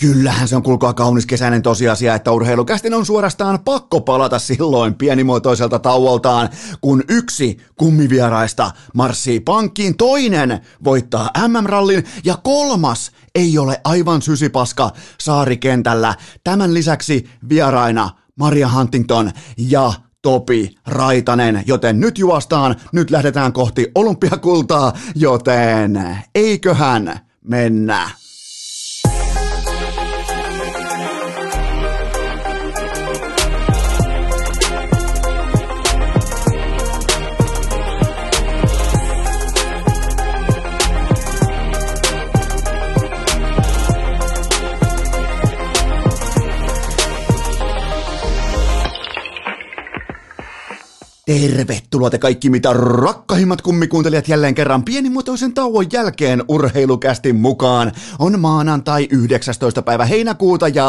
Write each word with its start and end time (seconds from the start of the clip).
Kyllähän 0.00 0.48
se 0.48 0.56
on 0.56 0.62
kulkaa 0.62 0.94
kaunis 0.94 1.26
kesäinen 1.26 1.62
tosiasia, 1.62 2.14
että 2.14 2.32
urheilukästin 2.32 2.94
on 2.94 3.06
suorastaan 3.06 3.58
pakko 3.64 4.00
palata 4.00 4.38
silloin 4.38 4.94
pienimuotoiselta 4.94 5.78
tauoltaan, 5.78 6.48
kun 6.80 7.02
yksi 7.08 7.56
kummivieraista 7.76 8.70
marssii 8.94 9.40
pankkiin, 9.40 9.96
toinen 9.96 10.60
voittaa 10.84 11.30
MM-rallin 11.48 12.04
ja 12.24 12.36
kolmas 12.42 13.12
ei 13.34 13.58
ole 13.58 13.80
aivan 13.84 14.22
sysipaska 14.22 14.90
saarikentällä. 15.20 16.14
Tämän 16.44 16.74
lisäksi 16.74 17.30
vieraina 17.48 18.10
Maria 18.38 18.68
Huntington 18.68 19.30
ja 19.56 19.92
Topi 20.22 20.74
Raitanen, 20.86 21.62
joten 21.66 22.00
nyt 22.00 22.18
juostaan, 22.18 22.76
nyt 22.92 23.10
lähdetään 23.10 23.52
kohti 23.52 23.90
olympiakultaa, 23.94 24.92
joten 25.14 26.18
eiköhän 26.34 27.20
mennä. 27.44 28.10
Tervetuloa 51.28 52.10
te 52.10 52.18
kaikki 52.18 52.50
mitä 52.50 52.72
rakkahimmat 52.72 53.62
kummikuuntelijat 53.62 54.28
jälleen 54.28 54.54
kerran 54.54 54.84
pienimuotoisen 54.84 55.54
tauon 55.54 55.86
jälkeen 55.92 56.44
urheilukästin 56.48 57.36
mukaan. 57.36 57.92
On 58.18 58.40
maanantai 58.40 59.08
19. 59.10 59.82
päivä 59.82 60.04
heinäkuuta 60.04 60.68
ja 60.68 60.88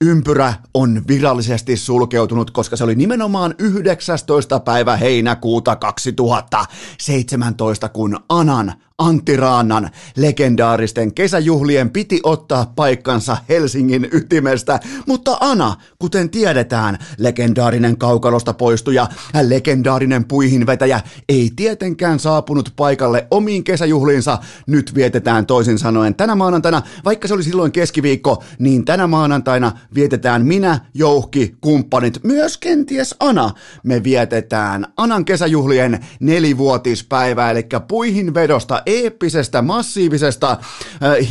ympyrä 0.00 0.54
on 0.74 1.02
virallisesti 1.08 1.76
sulkeutunut, 1.76 2.50
koska 2.50 2.76
se 2.76 2.84
oli 2.84 2.94
nimenomaan 2.94 3.54
19. 3.58 4.60
päivä 4.60 4.96
heinäkuuta 4.96 5.76
2017, 5.76 7.88
kun 7.88 8.20
Anan 8.28 8.72
Antti 8.98 9.36
Raannan 9.36 9.90
legendaaristen 10.16 11.14
kesäjuhlien 11.14 11.90
piti 11.90 12.20
ottaa 12.22 12.72
paikkansa 12.76 13.36
Helsingin 13.48 14.08
ytimestä, 14.12 14.80
mutta 15.06 15.36
Ana, 15.40 15.76
kuten 15.98 16.30
tiedetään, 16.30 16.98
legendaarinen 17.18 17.96
kaukalosta 17.96 18.52
poistuja, 18.52 19.06
legendaarinen 19.42 20.24
puihinvetäjä, 20.24 21.00
ei 21.28 21.50
tietenkään 21.56 22.18
saapunut 22.18 22.72
paikalle 22.76 23.26
omiin 23.30 23.64
kesäjuhliinsa. 23.64 24.38
Nyt 24.66 24.94
vietetään 24.94 25.46
toisin 25.46 25.78
sanoen 25.78 26.14
tänä 26.14 26.34
maanantaina, 26.34 26.82
vaikka 27.04 27.28
se 27.28 27.34
oli 27.34 27.42
silloin 27.42 27.72
keskiviikko, 27.72 28.42
niin 28.58 28.84
tänä 28.84 29.06
maanantaina 29.06 29.72
vietetään 29.94 30.46
minä, 30.46 30.80
Jouhki, 30.94 31.56
kumppanit, 31.60 32.24
myös 32.24 32.58
kenties 32.58 33.14
Ana. 33.20 33.50
Me 33.84 34.04
vietetään 34.04 34.86
Anan 34.96 35.24
kesäjuhlien 35.24 36.04
nelivuotispäivää, 36.20 37.50
eli 37.50 37.66
puihin 37.88 38.34
vedosta 38.34 38.81
eeppisestä, 38.86 39.62
massiivisesta, 39.62 40.56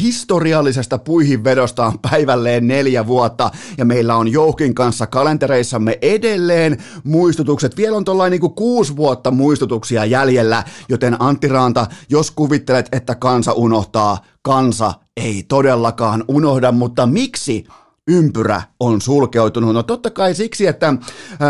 historiallisesta 0.02 0.98
puihinvedosta 0.98 1.86
on 1.86 2.00
päivälleen 2.00 2.68
neljä 2.68 3.08
vuotta, 3.08 3.52
ja 3.78 3.86
meillä 3.86 4.16
on 4.16 4.28
Joukin 4.28 4.76
kanssa 4.76 5.08
kalentereissamme 5.08 5.98
edelleen 6.02 6.78
muistutukset. 7.04 7.78
Vielä 7.78 7.98
on 7.98 8.06
tuollainen 8.06 8.40
niin 8.40 8.54
kuusi 8.56 8.96
vuotta 8.96 9.32
muistutuksia 9.32 10.06
jäljellä, 10.06 10.64
joten 10.90 11.16
Antti 11.20 11.48
Raanta, 11.48 11.88
jos 12.10 12.32
kuvittelet, 12.32 12.90
että 12.92 13.16
kansa 13.16 13.54
unohtaa, 13.54 14.18
kansa 14.42 14.94
ei 15.18 15.46
todellakaan 15.48 16.24
unohda, 16.28 16.72
mutta 16.72 17.06
miksi 17.06 17.66
ympyrä 18.08 18.62
on 18.80 19.02
sulkeutunut? 19.02 19.74
No 19.74 19.84
totta 19.84 20.10
kai 20.10 20.36
siksi, 20.36 20.68
että 20.68 20.94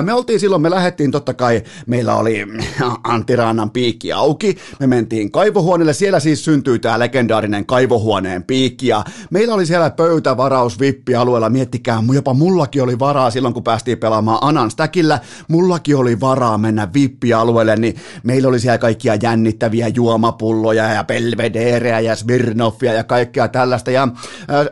me 0.02 0.14
oltiin 0.14 0.40
silloin, 0.40 0.62
me 0.62 0.70
lähdettiin 0.70 1.12
totta 1.12 1.34
kai, 1.34 1.64
meillä 1.88 2.16
oli 2.16 2.48
Antti 3.04 3.36
Rannan 3.36 3.72
piikki 3.72 4.12
auki, 4.12 4.58
me 4.80 4.88
mentiin 4.88 5.32
kaivohuoneelle, 5.32 5.94
siellä 5.94 6.20
siis 6.20 6.46
syntyi 6.46 6.80
tämä 6.80 7.00
legendaarinen 7.00 7.66
kaivohuoneen 7.66 8.44
piikki 8.44 8.88
ja 8.88 9.04
meillä 9.30 9.54
oli 9.54 9.66
siellä 9.66 9.90
pöytävaraus 9.90 10.80
vippialueella, 10.80 11.50
miettikää, 11.50 12.04
jopa 12.14 12.34
mullakin 12.34 12.84
oli 12.84 13.00
varaa 13.00 13.32
silloin, 13.32 13.54
kun 13.54 13.64
päästiin 13.64 13.98
pelaamaan 13.98 14.40
Anan 14.42 14.72
stäkillä, 14.72 15.20
mullakin 15.48 15.98
oli 15.98 16.20
varaa 16.20 16.58
mennä 16.58 16.88
vippialueelle, 16.94 17.76
niin 17.76 17.96
meillä 18.24 18.50
oli 18.50 18.60
siellä 18.60 18.78
kaikkia 18.78 19.16
jännittäviä 19.16 19.88
juomapulloja 19.88 20.94
ja 20.94 21.04
pelvedereä 21.04 22.00
ja 22.00 22.16
Smirnoffia 22.16 22.94
ja 22.94 23.04
kaikkea 23.04 23.48
tällaista. 23.48 23.92
Ja 23.92 24.08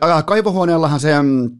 äh, 0.04 0.24
kaivohuoneellahan 0.24 1.00
se 1.00 1.22
mm, 1.22 1.50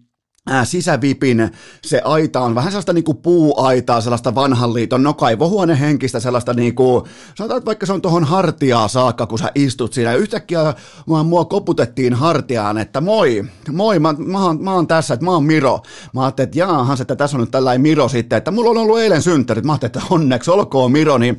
sisävipin 0.65 1.51
se 1.85 2.01
aita 2.05 2.41
on 2.41 2.55
vähän 2.55 2.73
sellaista 2.73 2.93
niinku 2.93 3.15
puuaitaa, 3.15 4.01
sellaista 4.01 4.35
vanhan 4.35 4.75
liiton, 4.75 5.03
no 5.03 5.15
kaivohuonehenkistä, 5.15 6.21
sellaista 6.21 6.55
niinku, 6.55 7.07
sanotaan, 7.35 7.59
että 7.59 7.67
vaikka 7.67 7.87
se 7.87 7.93
on 7.93 8.03
tuohon 8.03 8.25
hartiaa 8.25 8.89
saakka, 8.89 9.27
kun 9.27 9.39
sä 9.39 9.51
istut 9.55 9.93
siinä, 9.93 10.15
yhtäkkiä 10.15 10.75
mua, 11.07 11.25
mua 11.25 11.45
koputettiin 11.45 12.15
hartiaan, 12.15 12.79
että 12.79 13.01
moi, 13.01 13.45
moi, 13.73 13.99
mä, 13.99 14.15
mä, 14.19 14.45
oon, 14.45 14.63
mä 14.65 14.75
oon 14.75 14.87
tässä, 14.87 15.15
että 15.15 15.27
mä 15.27 15.31
oon 15.31 15.45
Miro. 15.45 15.81
Mä 16.15 16.23
ajattelin, 16.23 16.47
että 16.49 16.59
jaahan, 16.59 16.97
että 17.01 17.17
tässä 17.17 17.37
on 17.37 17.41
nyt 17.41 17.51
tällainen 17.51 17.81
Miro 17.81 18.09
sitten, 18.09 18.37
että 18.37 18.51
mulla 18.51 18.71
on 18.71 18.79
ollut 18.79 18.99
eilen 18.99 19.23
synttärit, 19.23 19.65
mä 19.65 19.73
ajattelin, 19.73 19.93
että 19.97 20.15
onneksi 20.15 20.51
olkoon 20.51 20.93
Miro, 20.93 21.19
niin 21.19 21.39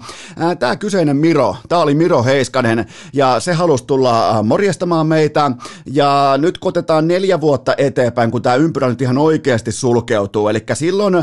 tämä 0.60 0.76
kyseinen 0.76 1.18
Miro, 1.18 1.56
tämä 1.70 1.82
oli 1.82 1.96
Miro 1.96 2.24
Heiskanen, 2.24 2.86
ja 3.14 3.40
se 3.40 3.54
halusi 3.54 3.86
tulla 3.86 4.44
morjestamaan 4.44 5.08
meitä, 5.08 5.52
ja 5.86 6.34
nyt 6.38 6.58
kotetaan 6.58 7.08
neljä 7.08 7.42
vuotta 7.42 7.74
eteenpäin, 7.78 8.32
kun 8.32 8.42
tämä 8.42 8.56
ympyrä 8.56 8.90
nyt 8.90 9.01
ihan 9.02 9.18
oikeasti 9.18 9.72
sulkeutuu. 9.72 10.50
Eli 10.50 10.64
silloin 10.74 11.16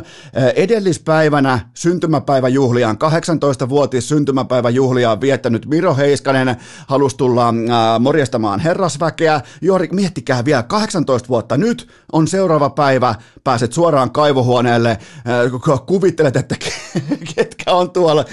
edellispäivänä 0.57 1.61
syntymäpäiväjuhliaan, 1.75 2.97
18-vuotis 2.97 4.09
syntymäpäiväjuhliaan 4.09 5.21
viettänyt 5.21 5.67
Miro 5.67 5.97
Heiskanen 5.97 6.57
halusi 6.87 7.17
tulla 7.17 7.55
morjestamaan 7.99 8.61
herrasväkeä. 8.61 9.41
Jori, 9.61 9.89
miettikää 9.93 10.45
vielä, 10.45 10.63
18 10.63 11.29
vuotta 11.29 11.57
nyt 11.57 11.89
on 12.13 12.29
seuraava 12.29 12.71
päivä, 12.71 13.15
pääset 13.45 13.73
suoraan 13.73 14.11
kaivohuoneelle, 14.11 14.99
kuvittelet, 15.87 16.37
että 16.37 16.57
ketkä 17.35 17.73
on 17.73 17.91
tuolla. 17.91 18.25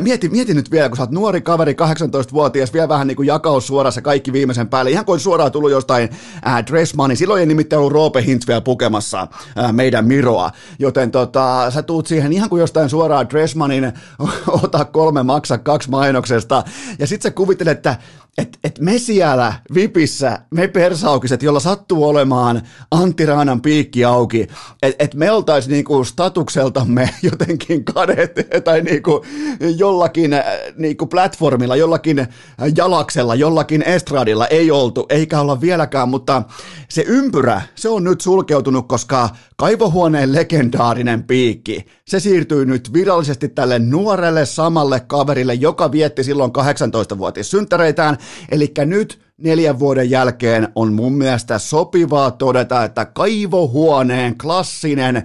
Mieti, 0.00 0.28
mieti 0.28 0.54
nyt 0.54 0.70
vielä, 0.70 0.88
kun 0.88 0.96
sä 0.96 1.02
oot 1.02 1.10
nuori 1.10 1.40
kaveri, 1.40 1.72
18-vuotias, 1.72 2.72
vielä 2.72 2.88
vähän 2.88 3.06
niin 3.06 3.16
kuin 3.16 3.26
jakaus 3.26 3.66
suorassa 3.66 4.02
kaikki 4.02 4.32
viimeisen 4.32 4.68
päälle, 4.68 4.90
ihan 4.90 5.04
kuin 5.04 5.20
suoraan 5.20 5.52
tullut 5.52 5.70
jostain 5.70 6.08
äh, 6.46 6.66
Dressmanin. 6.66 7.16
Silloin 7.16 7.40
ei 7.40 7.46
nimittäin 7.46 7.80
ollut 7.80 7.92
Roope 7.92 8.22
Hintz 8.22 8.46
vielä 8.46 8.59
pukemassa 8.60 9.28
äh, 9.58 9.72
meidän 9.72 10.06
Miroa, 10.06 10.50
joten 10.78 11.10
tota, 11.10 11.70
sä 11.70 11.82
tuut 11.82 12.06
siihen 12.06 12.32
ihan 12.32 12.48
kuin 12.48 12.60
jostain 12.60 12.90
suoraan 12.90 13.30
Dressmanin, 13.30 13.92
ota 14.62 14.84
kolme, 14.84 15.22
maksa 15.22 15.58
kaksi 15.58 15.90
mainoksesta, 15.90 16.64
ja 16.98 17.06
sit 17.06 17.22
sä 17.22 17.30
kuvittelet, 17.30 17.78
että 17.78 17.96
että 18.40 18.58
et 18.64 18.78
me 18.78 18.98
siellä 18.98 19.52
VIPissä, 19.74 20.38
me 20.50 20.68
persaukiset, 20.68 21.42
jolla 21.42 21.60
sattuu 21.60 22.08
olemaan 22.08 22.62
Antti 22.90 23.26
Raanan 23.26 23.62
piikki 23.62 24.04
auki, 24.04 24.46
että 24.82 25.04
et 25.04 25.14
me 25.14 25.30
oltaisiin 25.30 25.72
niinku 25.72 26.04
statukseltamme 26.04 27.10
jotenkin 27.30 27.84
kadet 27.84 28.34
tai 28.64 28.82
niinku 28.82 29.24
jollakin 29.76 30.30
niinku 30.76 31.06
platformilla, 31.06 31.76
jollakin 31.76 32.26
jalaksella, 32.76 33.34
jollakin 33.34 33.82
estradilla 33.82 34.46
ei 34.46 34.70
oltu, 34.70 35.06
eikä 35.08 35.40
olla 35.40 35.60
vieläkään, 35.60 36.08
mutta 36.08 36.42
se 36.88 37.04
ympyrä, 37.06 37.62
se 37.74 37.88
on 37.88 38.04
nyt 38.04 38.20
sulkeutunut, 38.20 38.88
koska 38.88 39.28
kaivohuoneen 39.56 40.32
legendaarinen 40.32 41.22
piikki, 41.22 41.86
se 42.08 42.20
siirtyy 42.20 42.66
nyt 42.66 42.92
virallisesti 42.92 43.48
tälle 43.48 43.78
nuorelle 43.78 44.46
samalle 44.46 45.00
kaverille, 45.00 45.54
joka 45.54 45.92
vietti 45.92 46.24
silloin 46.24 46.50
18-vuotias 46.50 47.50
synttäreitään, 47.50 48.18
Eli 48.50 48.72
nyt 48.84 49.20
neljän 49.38 49.78
vuoden 49.78 50.10
jälkeen 50.10 50.68
on 50.74 50.92
mun 50.92 51.12
mielestä 51.12 51.58
sopivaa 51.58 52.30
todeta, 52.30 52.84
että 52.84 53.04
kaivohuoneen 53.04 54.38
klassinen, 54.38 55.22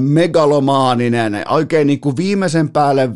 megalomaaninen, 0.00 1.42
oikein 1.48 1.86
niin 1.86 2.00
kuin 2.00 2.16
viimeisen 2.16 2.68
päälle 2.68 3.10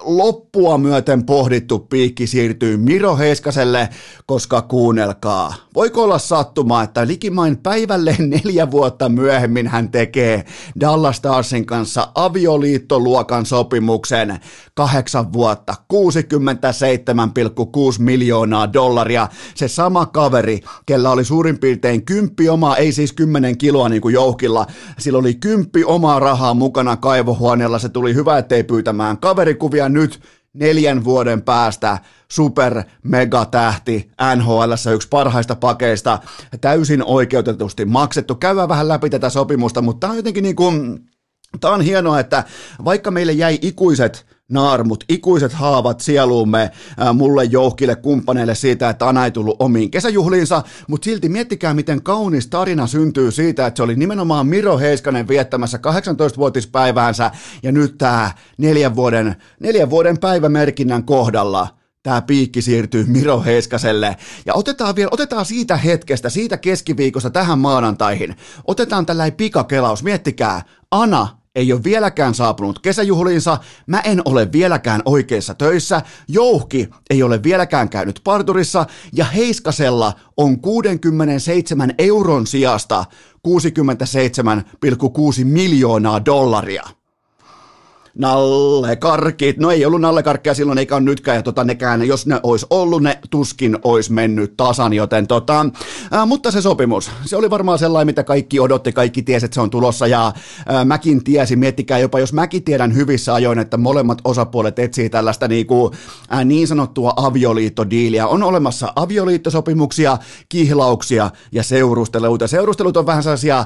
loppua 0.00 0.78
myöten 0.78 1.26
pohdittu 1.26 1.78
piikki 1.78 2.26
siirtyy 2.26 2.76
Miro 2.76 3.16
Heiskaselle, 3.16 3.88
koska 4.26 4.62
kuunnelkaa. 4.62 5.54
Voiko 5.74 6.02
olla 6.02 6.18
sattuma, 6.18 6.82
että 6.82 7.06
likimain 7.06 7.56
päivälle 7.56 8.16
neljä 8.18 8.70
vuotta 8.70 9.08
myöhemmin 9.08 9.68
hän 9.68 9.90
tekee 9.90 10.44
Dallas 10.80 11.16
Starsin 11.16 11.66
kanssa 11.66 12.08
avioliittoluokan 12.14 13.46
sopimuksen 13.46 14.40
kahdeksan 14.74 15.32
vuotta, 15.32 15.74
67,6 15.92 15.98
miljoonaa 17.98 18.72
dollaria. 18.72 19.28
Se 19.54 19.68
sama 19.68 20.06
kaveri, 20.06 20.60
kella 20.86 21.10
oli 21.10 21.24
suurin 21.24 21.58
piirtein 21.58 22.04
kymppi 22.04 22.48
omaa, 22.48 22.76
ei 22.76 22.92
siis 22.92 23.12
kymmenen 23.12 23.58
kiloa 23.58 23.88
niin 23.88 24.02
kuin 24.02 24.12
jouhkilla, 24.12 24.66
sillä 24.98 25.18
oli 25.18 25.34
kymppi 25.34 25.84
omaa 25.84 26.20
rahaa 26.20 26.54
mukana 26.54 26.96
kaivohuoneella, 26.96 27.78
se 27.78 27.88
tuli 27.88 28.14
hyvä 28.14 28.38
ettei 28.38 28.64
pyytämään 28.64 29.18
kaverikuvia 29.18 29.89
nyt 29.92 30.20
neljän 30.52 31.04
vuoden 31.04 31.42
päästä 31.42 31.98
super 32.30 32.82
mega 33.02 33.44
tähti 33.44 34.10
NHL 34.36 34.72
yksi 34.94 35.08
parhaista 35.08 35.56
pakeista, 35.56 36.18
täysin 36.60 37.04
oikeutetusti 37.04 37.84
maksettu. 37.84 38.34
Käydään 38.34 38.68
vähän 38.68 38.88
läpi 38.88 39.10
tätä 39.10 39.30
sopimusta, 39.30 39.82
mutta 39.82 40.00
tämä 40.00 40.10
on 40.10 40.16
jotenkin 40.16 40.42
niin 40.42 40.56
kuin, 40.56 41.00
tämä 41.60 41.74
on 41.74 41.80
hienoa, 41.80 42.20
että 42.20 42.44
vaikka 42.84 43.10
meille 43.10 43.32
jäi 43.32 43.58
ikuiset 43.62 44.26
naarmut, 44.50 45.04
ikuiset 45.08 45.52
haavat 45.52 46.00
sieluumme 46.00 46.70
ää, 46.98 47.12
mulle, 47.12 47.44
jouhkille, 47.44 47.96
kumppaneille 47.96 48.54
siitä, 48.54 48.90
että 48.90 49.08
Ana 49.08 49.24
ei 49.24 49.30
tullut 49.30 49.56
omiin 49.58 49.90
kesäjuhliinsa, 49.90 50.62
mutta 50.88 51.04
silti 51.04 51.28
miettikää, 51.28 51.74
miten 51.74 52.02
kaunis 52.02 52.46
tarina 52.46 52.86
syntyy 52.86 53.30
siitä, 53.30 53.66
että 53.66 53.76
se 53.76 53.82
oli 53.82 53.96
nimenomaan 53.96 54.46
Miro 54.46 54.78
Heiskanen 54.78 55.28
viettämässä 55.28 55.78
18-vuotispäiväänsä 55.78 57.30
ja 57.62 57.72
nyt 57.72 57.98
tämä 57.98 58.30
neljän 58.58 58.96
vuoden, 58.96 59.36
neljän 59.60 59.90
vuoden 59.90 60.18
päivämerkinnän 60.18 61.04
kohdalla– 61.04 61.68
tämä 62.02 62.22
piikki 62.22 62.62
siirtyy 62.62 63.04
Miro 63.04 63.42
Heiskaselle. 63.42 64.16
Ja 64.46 64.54
otetaan 64.54 64.96
vielä, 64.96 65.08
otetaan 65.12 65.44
siitä 65.44 65.76
hetkestä, 65.76 66.30
siitä 66.30 66.56
keskiviikosta 66.56 67.30
tähän 67.30 67.58
maanantaihin. 67.58 68.36
Otetaan 68.64 69.06
tällainen 69.06 69.36
pikakelaus. 69.36 70.02
Miettikää, 70.02 70.62
Ana 70.90 71.39
ei 71.54 71.72
ole 71.72 71.84
vieläkään 71.84 72.34
saapunut 72.34 72.78
kesäjuhliinsa, 72.78 73.58
mä 73.86 74.00
en 74.00 74.22
ole 74.24 74.52
vieläkään 74.52 75.02
oikeissa 75.04 75.54
töissä, 75.54 76.02
Jouhki 76.28 76.88
ei 77.10 77.22
ole 77.22 77.42
vieläkään 77.42 77.88
käynyt 77.88 78.20
parturissa. 78.24 78.86
Ja 79.12 79.24
Heiskasella 79.24 80.12
on 80.36 80.60
67 80.60 81.94
euron 81.98 82.46
sijasta 82.46 83.04
67,6 83.48 85.44
miljoonaa 85.44 86.24
dollaria 86.24 86.99
nallekarkit. 88.18 89.58
No 89.58 89.70
ei 89.70 89.84
ollut 89.84 90.00
nallekarkkeja 90.00 90.54
silloin 90.54 90.78
eikä 90.78 90.94
ole 90.96 91.02
nytkään, 91.02 91.36
ja 91.36 91.42
tota, 91.42 91.64
nekään, 91.64 92.06
jos 92.06 92.26
ne 92.26 92.40
olisi 92.42 92.66
ollut, 92.70 93.02
ne 93.02 93.18
tuskin 93.30 93.78
olisi 93.84 94.12
mennyt 94.12 94.56
tasan, 94.56 94.92
joten 94.92 95.26
tota, 95.26 95.66
ää, 96.10 96.26
mutta 96.26 96.50
se 96.50 96.62
sopimus, 96.62 97.10
se 97.24 97.36
oli 97.36 97.50
varmaan 97.50 97.78
sellainen, 97.78 98.06
mitä 98.06 98.24
kaikki 98.24 98.60
odotti, 98.60 98.92
kaikki 98.92 99.22
tiesi, 99.22 99.44
että 99.44 99.54
se 99.54 99.60
on 99.60 99.70
tulossa, 99.70 100.06
ja 100.06 100.32
ää, 100.66 100.84
mäkin 100.84 101.24
tiesin, 101.24 101.58
miettikää 101.58 101.98
jopa, 101.98 102.18
jos 102.18 102.32
mäkin 102.32 102.64
tiedän 102.64 102.94
hyvissä 102.94 103.34
ajoin, 103.34 103.58
että 103.58 103.76
molemmat 103.76 104.18
osapuolet 104.24 104.78
etsii 104.78 105.10
tällaista 105.10 105.48
niinku, 105.48 105.90
ää, 106.30 106.44
niin 106.44 106.68
sanottua 106.68 107.12
avioliittodiiliä. 107.16 108.26
On 108.26 108.42
olemassa 108.42 108.92
avioliittosopimuksia, 108.96 110.18
kihlauksia 110.48 111.30
ja 111.52 111.62
seurusteluita. 111.62 112.46
Seurustelut 112.46 112.96
on 112.96 113.06
vähän 113.06 113.22
sellaisia 113.22 113.64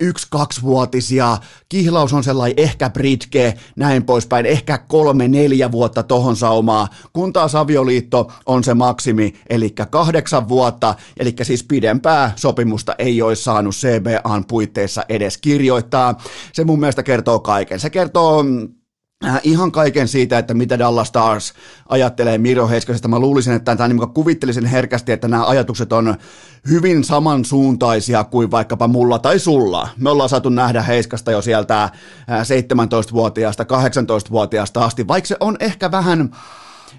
yksi-kaksivuotisia, 0.00 1.38
kihlaus 1.68 2.12
on 2.12 2.24
sellainen 2.24 2.54
ehkä 2.56 2.90
britke, 2.90 3.54
näin 3.82 4.04
poispäin, 4.04 4.46
ehkä 4.46 4.78
kolme, 4.78 5.28
neljä 5.28 5.72
vuotta 5.72 6.02
tohon 6.02 6.36
saumaa, 6.36 6.88
kun 7.12 7.32
taas 7.32 7.54
avioliitto 7.54 8.32
on 8.46 8.64
se 8.64 8.74
maksimi, 8.74 9.34
eli 9.50 9.70
kahdeksan 9.90 10.48
vuotta, 10.48 10.94
eli 11.18 11.34
siis 11.42 11.64
pidempää 11.64 12.32
sopimusta 12.36 12.94
ei 12.98 13.22
olisi 13.22 13.42
saanut 13.42 13.74
CBAn 13.74 14.44
puitteissa 14.44 15.04
edes 15.08 15.38
kirjoittaa. 15.38 16.20
Se 16.52 16.64
mun 16.64 16.80
mielestä 16.80 17.02
kertoo 17.02 17.40
kaiken. 17.40 17.80
Se 17.80 17.90
kertoo 17.90 18.44
Äh, 18.44 18.81
ihan 19.42 19.72
kaiken 19.72 20.08
siitä, 20.08 20.38
että 20.38 20.54
mitä 20.54 20.78
Dallas 20.78 21.08
Stars 21.08 21.54
ajattelee 21.88 22.38
Miro 22.38 22.68
Heiskasesta. 22.68 23.08
Mä 23.08 23.18
luulisin, 23.18 23.52
että 23.52 23.76
tämä 23.76 23.88
niin 23.88 24.08
kuvittelisin 24.14 24.66
herkästi, 24.66 25.12
että 25.12 25.28
nämä 25.28 25.46
ajatukset 25.46 25.92
on 25.92 26.14
hyvin 26.68 27.04
samansuuntaisia 27.04 28.24
kuin 28.24 28.50
vaikkapa 28.50 28.88
mulla 28.88 29.18
tai 29.18 29.38
sulla. 29.38 29.88
Me 29.96 30.10
ollaan 30.10 30.28
saatu 30.28 30.48
nähdä 30.48 30.82
Heiskasta 30.82 31.30
jo 31.30 31.42
sieltä 31.42 31.90
17-vuotiaasta, 32.42 33.66
äh, 33.72 33.84
18-vuotiaasta 33.84 34.84
asti, 34.84 35.08
vaikka 35.08 35.28
se 35.28 35.36
on 35.40 35.56
ehkä 35.60 35.90
vähän, 35.90 36.30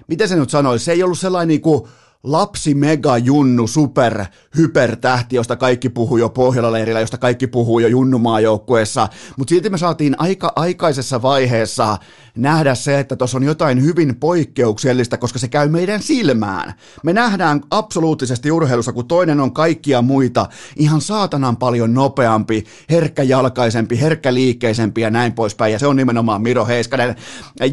miten 0.06 0.28
se 0.28 0.36
nyt 0.36 0.50
sanoisi, 0.50 0.84
se 0.84 0.92
ei 0.92 1.02
ollut 1.02 1.18
sellainen 1.18 1.48
niin 1.48 1.60
kuin 1.60 1.88
lapsi 2.24 2.74
mega 2.74 3.18
junnu 3.18 3.66
super 3.66 4.24
hypertähti, 4.56 5.36
josta 5.36 5.56
kaikki 5.56 5.88
puhuu 5.88 6.16
jo 6.16 6.28
Pohjola-leirillä, 6.28 7.00
josta 7.00 7.18
kaikki 7.18 7.46
puhuu 7.46 7.78
jo 7.78 7.88
junnumaajoukkueessa, 7.88 9.08
mutta 9.36 9.50
silti 9.50 9.70
me 9.70 9.78
saatiin 9.78 10.14
aika 10.18 10.52
aikaisessa 10.56 11.22
vaiheessa 11.22 11.98
nähdä 12.36 12.74
se, 12.74 12.98
että 12.98 13.16
tuossa 13.16 13.38
on 13.38 13.42
jotain 13.42 13.82
hyvin 13.82 14.16
poikkeuksellista, 14.16 15.16
koska 15.16 15.38
se 15.38 15.48
käy 15.48 15.68
meidän 15.68 16.02
silmään. 16.02 16.74
Me 17.02 17.12
nähdään 17.12 17.60
absoluuttisesti 17.70 18.50
urheilussa, 18.50 18.92
kun 18.92 19.08
toinen 19.08 19.40
on 19.40 19.52
kaikkia 19.52 20.02
muita 20.02 20.46
ihan 20.76 21.00
saatanan 21.00 21.56
paljon 21.56 21.94
nopeampi, 21.94 22.64
herkkäjalkaisempi, 22.90 24.00
herkkäliikkeisempi 24.00 25.00
ja 25.00 25.10
näin 25.10 25.32
poispäin, 25.32 25.72
ja 25.72 25.78
se 25.78 25.86
on 25.86 25.96
nimenomaan 25.96 26.42
Miro 26.42 26.66
Heiskanen. 26.66 27.16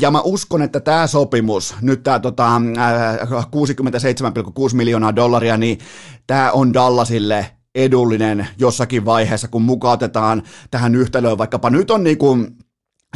Ja 0.02 0.12
mä 0.12 0.22
uskon, 0.22 0.62
että 0.62 0.80
tämä 0.80 1.08
sopimus, 1.08 1.76
nyt 1.82 2.04
tämä 2.04 2.20
tota, 2.20 2.56
äh, 2.56 3.48
67, 3.52 4.34
2,6 4.42 4.76
miljoonaa 4.76 5.16
dollaria, 5.16 5.58
niin 5.58 5.78
tämä 6.28 6.52
on 6.52 6.74
Dallasille 6.74 7.52
edullinen 7.76 8.48
jossakin 8.58 9.06
vaiheessa, 9.06 9.48
kun 9.48 9.62
mukautetaan 9.62 10.44
tähän 10.72 10.96
yhtälöön. 10.96 11.38
Vaikkapa 11.38 11.70
nyt 11.70 11.92
on 11.92 12.04
niin 12.04 12.18
kuin 12.18 12.48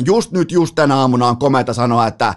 just 0.06 0.32
nyt, 0.32 0.52
just 0.52 0.76
tänä 0.76 0.96
aamuna 0.96 1.28
on 1.28 1.38
komeita 1.38 1.74
sanoa, 1.74 2.08
että 2.08 2.34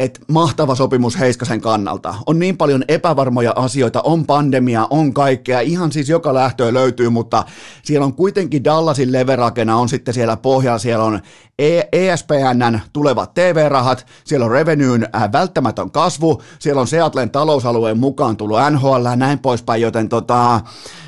että 0.00 0.20
mahtava 0.28 0.74
sopimus 0.74 1.18
Heiskasen 1.18 1.60
kannalta. 1.60 2.14
On 2.26 2.38
niin 2.38 2.56
paljon 2.56 2.84
epävarmoja 2.88 3.52
asioita, 3.56 4.00
on 4.02 4.26
pandemia, 4.26 4.86
on 4.90 5.14
kaikkea, 5.14 5.60
ihan 5.60 5.92
siis 5.92 6.08
joka 6.08 6.34
lähtöä 6.34 6.74
löytyy, 6.74 7.08
mutta 7.08 7.44
siellä 7.84 8.04
on 8.04 8.14
kuitenkin 8.14 8.64
Dallasin 8.64 9.12
leverakena 9.12 9.76
on 9.76 9.88
sitten 9.88 10.14
siellä 10.14 10.36
pohjalla, 10.36 10.78
siellä 10.78 11.04
on 11.04 11.20
ESPNn 11.92 12.74
e 12.74 12.80
tulevat 12.92 13.34
TV-rahat, 13.34 14.06
siellä 14.24 14.46
on 14.46 14.52
revenyyn 14.52 15.08
äh, 15.16 15.32
välttämätön 15.32 15.90
kasvu, 15.90 16.42
siellä 16.58 16.80
on 16.80 16.86
Seatlen 16.86 17.30
talousalueen 17.30 17.98
mukaan 17.98 18.36
tullut 18.36 18.58
NHL 18.70 19.04
ja 19.04 19.16
näin 19.16 19.38
poispäin, 19.38 19.82
joten 19.82 20.08
tota, 20.08 20.60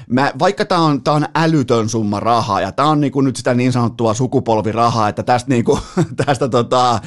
mä, 0.08 0.32
vaikka 0.38 0.64
tämä 0.64 0.80
on, 0.80 1.02
on 1.08 1.26
älytön 1.34 1.88
summa 1.88 2.20
rahaa 2.20 2.60
ja 2.60 2.72
tämä 2.72 2.88
on 2.88 3.00
niinku 3.00 3.20
nyt 3.20 3.36
sitä 3.36 3.54
niin 3.54 3.72
sanottua 3.72 4.14
sukupolvirahaa, 4.14 5.08
että 5.08 5.22
tästä, 5.22 5.48
niinku, 5.48 5.78
tästä 6.26 6.48
tota, 6.48 7.00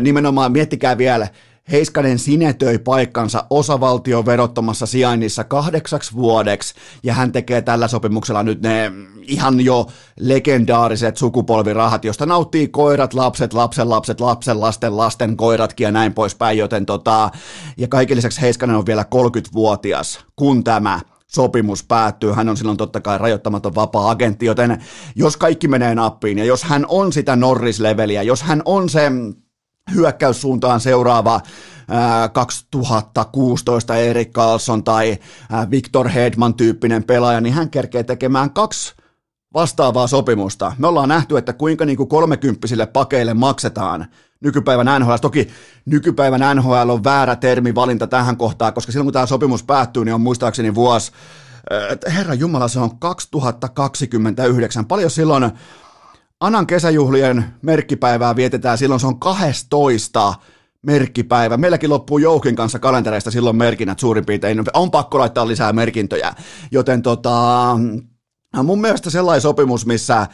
nimenomaan 0.00 0.52
miettikää 0.52 0.98
vielä, 0.98 1.28
Heiskanen 1.72 2.18
sinetöi 2.18 2.78
paikkansa 2.78 3.44
osavaltion 3.50 4.26
verottomassa 4.26 4.86
sijainnissa 4.86 5.44
kahdeksaksi 5.44 6.14
vuodeksi, 6.14 6.74
ja 7.02 7.14
hän 7.14 7.32
tekee 7.32 7.62
tällä 7.62 7.88
sopimuksella 7.88 8.42
nyt 8.42 8.62
ne 8.62 8.92
ihan 9.22 9.60
jo 9.60 9.86
legendaariset 10.20 11.16
sukupolvirahat, 11.16 12.04
josta 12.04 12.26
nauttii 12.26 12.68
koirat, 12.68 13.14
lapset, 13.14 13.52
lapsen 13.52 13.90
lapset, 13.90 14.20
lapsen 14.20 14.60
lasten, 14.60 14.96
lasten 14.96 15.36
koiratkin 15.36 15.84
ja 15.84 15.90
näin 15.90 16.14
poispäin, 16.14 16.58
joten 16.58 16.86
tota, 16.86 17.30
ja 17.76 17.88
kaiken 17.88 18.16
lisäksi 18.16 18.40
Heiskanen 18.40 18.76
on 18.76 18.86
vielä 18.86 19.04
30-vuotias, 19.14 20.20
kun 20.36 20.64
tämä 20.64 21.00
sopimus 21.26 21.84
päättyy, 21.84 22.32
hän 22.32 22.48
on 22.48 22.56
silloin 22.56 22.76
totta 22.76 23.00
kai 23.00 23.18
rajoittamaton 23.18 23.74
vapaa-agentti, 23.74 24.46
joten 24.46 24.84
jos 25.16 25.36
kaikki 25.36 25.68
menee 25.68 25.94
nappiin 25.94 26.38
ja 26.38 26.44
jos 26.44 26.64
hän 26.64 26.86
on 26.88 27.12
sitä 27.12 27.36
Norris-leveliä, 27.36 28.22
jos 28.22 28.42
hän 28.42 28.62
on 28.64 28.88
se 28.88 29.10
hyökkäyssuuntaan 29.94 30.80
seuraava 30.80 31.40
2016 32.32 33.96
Erik 33.96 34.32
Carlson 34.32 34.84
tai 34.84 35.18
Victor 35.70 36.08
Hedman 36.08 36.54
tyyppinen 36.54 37.04
pelaaja, 37.04 37.40
niin 37.40 37.54
hän 37.54 37.70
kerkee 37.70 38.02
tekemään 38.02 38.50
kaksi 38.50 38.94
vastaavaa 39.54 40.06
sopimusta. 40.06 40.72
Me 40.78 40.86
ollaan 40.86 41.08
nähty, 41.08 41.38
että 41.38 41.52
kuinka 41.52 41.84
niin 41.84 41.96
kuin 41.96 42.08
kolmekymppisille 42.08 42.86
pakeille 42.86 43.34
maksetaan 43.34 44.06
nykypäivän 44.40 45.00
NHL. 45.00 45.14
Toki 45.16 45.48
nykypäivän 45.86 46.56
NHL 46.56 46.90
on 46.90 47.04
väärä 47.04 47.36
termi 47.36 47.74
valinta 47.74 48.06
tähän 48.06 48.36
kohtaan, 48.36 48.74
koska 48.74 48.92
silloin 48.92 49.06
kun 49.06 49.12
tämä 49.12 49.26
sopimus 49.26 49.62
päättyy, 49.62 50.04
niin 50.04 50.14
on 50.14 50.20
muistaakseni 50.20 50.74
vuosi, 50.74 51.12
herra 52.14 52.34
Jumala, 52.34 52.68
se 52.68 52.80
on 52.80 52.98
2029. 52.98 54.86
Paljon 54.86 55.10
silloin 55.10 55.50
Anan 56.40 56.66
kesäjuhlien 56.66 57.44
merkkipäivää 57.62 58.36
vietetään, 58.36 58.78
silloin 58.78 59.00
se 59.00 59.06
on 59.06 59.20
12 59.20 60.34
merkkipäivä. 60.82 61.56
Meilläkin 61.56 61.90
loppuu 61.90 62.18
Joukin 62.18 62.56
kanssa 62.56 62.78
kalentereista 62.78 63.30
silloin 63.30 63.56
merkinnät 63.56 63.98
suurin 63.98 64.26
piirtein. 64.26 64.64
On 64.74 64.90
pakko 64.90 65.18
laittaa 65.18 65.48
lisää 65.48 65.72
merkintöjä. 65.72 66.34
Joten 66.70 67.02
tota, 67.02 67.76
mun 68.62 68.80
mielestä 68.80 69.10
sellainen 69.10 69.40
sopimus, 69.40 69.86
missä 69.86 70.26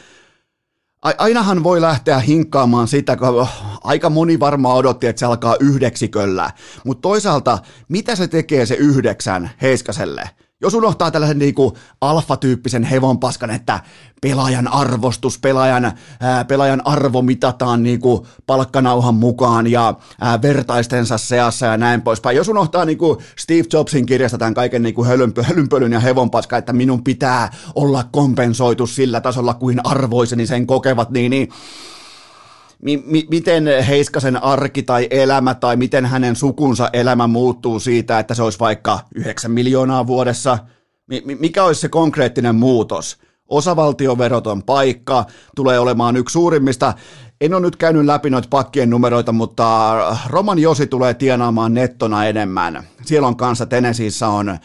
ainahan 1.03 1.65
voi 1.65 1.81
lähteä 1.81 2.19
hinkkaamaan 2.19 2.89
sitä, 2.89 3.17
kun 3.17 3.47
aika 3.85 4.11
moni 4.11 4.41
varmaan 4.41 4.77
odotti, 4.77 5.07
että 5.07 5.21
se 5.21 5.27
alkaa 5.27 5.57
yhdeksiköllä. 5.61 6.51
Mutta 6.85 7.03
toisaalta, 7.03 7.59
mitä 7.89 8.17
se 8.17 8.29
tekee 8.29 8.67
se 8.67 8.75
yhdeksän 8.75 9.51
Heiskaselle? 9.63 10.31
Jos 10.63 10.75
unohtaa 10.75 11.11
tällaisen 11.11 11.39
niin 11.39 11.55
kuin 11.55 11.75
alfa-tyyppisen 12.01 12.85
hevonpaskan, 12.85 13.51
että 13.51 13.81
pelaajan 14.21 14.69
arvostus, 14.69 15.39
pelaajan, 15.39 15.93
ää, 16.21 16.45
pelaajan 16.45 16.87
arvo 16.87 17.23
mitataan 17.23 17.83
niin 17.83 18.01
kuin 18.01 18.27
palkkanauhan 18.47 19.15
mukaan 19.15 19.67
ja 19.67 19.95
ää, 20.21 20.43
vertaistensa 20.43 21.19
seassa 21.19 21.67
ja 21.67 21.77
näin 21.77 22.03
poispäin. 22.03 22.37
Jos 22.37 22.49
unohtaa 22.49 22.85
niin 22.85 22.99
kuin 22.99 23.19
Steve 23.39 23.65
Jobsin 23.73 24.07
kirjasta 24.07 24.39
tämän 24.39 24.55
kaiken 24.55 24.83
niin 24.83 25.07
hölynpö, 25.07 25.43
hölynpölyn 25.43 25.93
ja 25.93 26.01
hevonpaskan, 26.01 26.59
että 26.59 26.73
minun 26.73 27.05
pitää 27.05 27.51
olla 27.75 28.05
kompensoitu 28.13 28.87
sillä 28.87 29.21
tasolla 29.21 29.55
kuin 29.55 29.81
arvoiseni 29.85 30.47
sen 30.47 30.67
kokevat, 30.67 31.11
niin, 31.11 31.31
niin 31.31 31.49
mi- 32.83 33.03
mi- 33.07 33.27
miten 33.31 33.65
Heiskasen 33.89 34.43
arki 34.43 34.83
tai 34.83 35.07
elämä 35.11 35.55
tai 35.55 35.77
miten 35.77 36.07
hänen 36.07 36.37
sukunsa 36.37 36.91
elämä 36.93 37.27
muuttuu 37.27 37.81
siitä, 37.81 38.19
että 38.19 38.35
se 38.35 38.43
olisi 38.43 38.59
vaikka 38.59 38.99
9 39.15 39.51
miljoonaa 39.51 40.07
vuodessa? 40.07 40.59
Mi- 41.07 41.23
mikä 41.39 41.65
olisi 41.65 41.81
se 41.81 41.89
konkreettinen 41.89 42.55
muutos? 42.55 43.19
Osavaltioveroton 43.49 44.63
paikka 44.63 45.25
tulee 45.57 45.79
olemaan 45.79 46.17
yksi 46.17 46.33
suurimmista. 46.33 46.95
En 47.41 47.55
ole 47.55 47.63
nyt 47.63 47.77
käynyt 47.77 48.05
läpi 48.05 48.31
noita 48.31 48.49
pakkien 48.51 48.91
numeroita, 48.91 49.33
mutta 49.33 49.97
Roman 50.29 50.59
Josi 50.59 50.87
tulee 50.87 51.15
tienaamaan 51.15 51.75
nettona 51.75 52.25
enemmän. 52.25 52.83
Siellä 53.03 53.29
on 53.29 53.37
kanssa 53.37 53.67
Tenesissä 53.67 54.29
on 54.29 54.49
ö, 54.49 54.59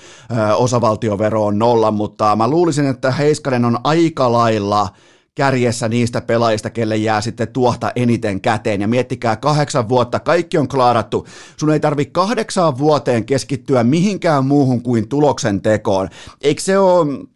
osavaltiovero 0.55 1.45
on 1.45 1.59
nolla, 1.59 1.91
mutta 1.91 2.35
mä 2.35 2.47
luulisin, 2.47 2.85
että 2.85 3.11
Heiskanen 3.11 3.65
on 3.65 3.77
aika 3.83 4.31
lailla– 4.31 4.89
kärjessä 5.37 5.89
niistä 5.89 6.21
pelaajista, 6.21 6.69
kelle 6.69 6.97
jää 6.97 7.21
sitten 7.21 7.47
tuohta 7.47 7.91
eniten 7.95 8.41
käteen. 8.41 8.81
Ja 8.81 8.87
miettikää, 8.87 9.35
kahdeksan 9.35 9.89
vuotta, 9.89 10.19
kaikki 10.19 10.57
on 10.57 10.67
klaarattu. 10.67 11.27
Sun 11.57 11.71
ei 11.71 11.79
tarvi 11.79 12.05
kahdeksaan 12.05 12.77
vuoteen 12.77 13.25
keskittyä 13.25 13.83
mihinkään 13.83 14.45
muuhun 14.45 14.81
kuin 14.81 15.09
tuloksen 15.09 15.61
tekoon. 15.61 16.09
Eikö 16.41 16.61
se 16.61 16.77
ole, 16.79 17.27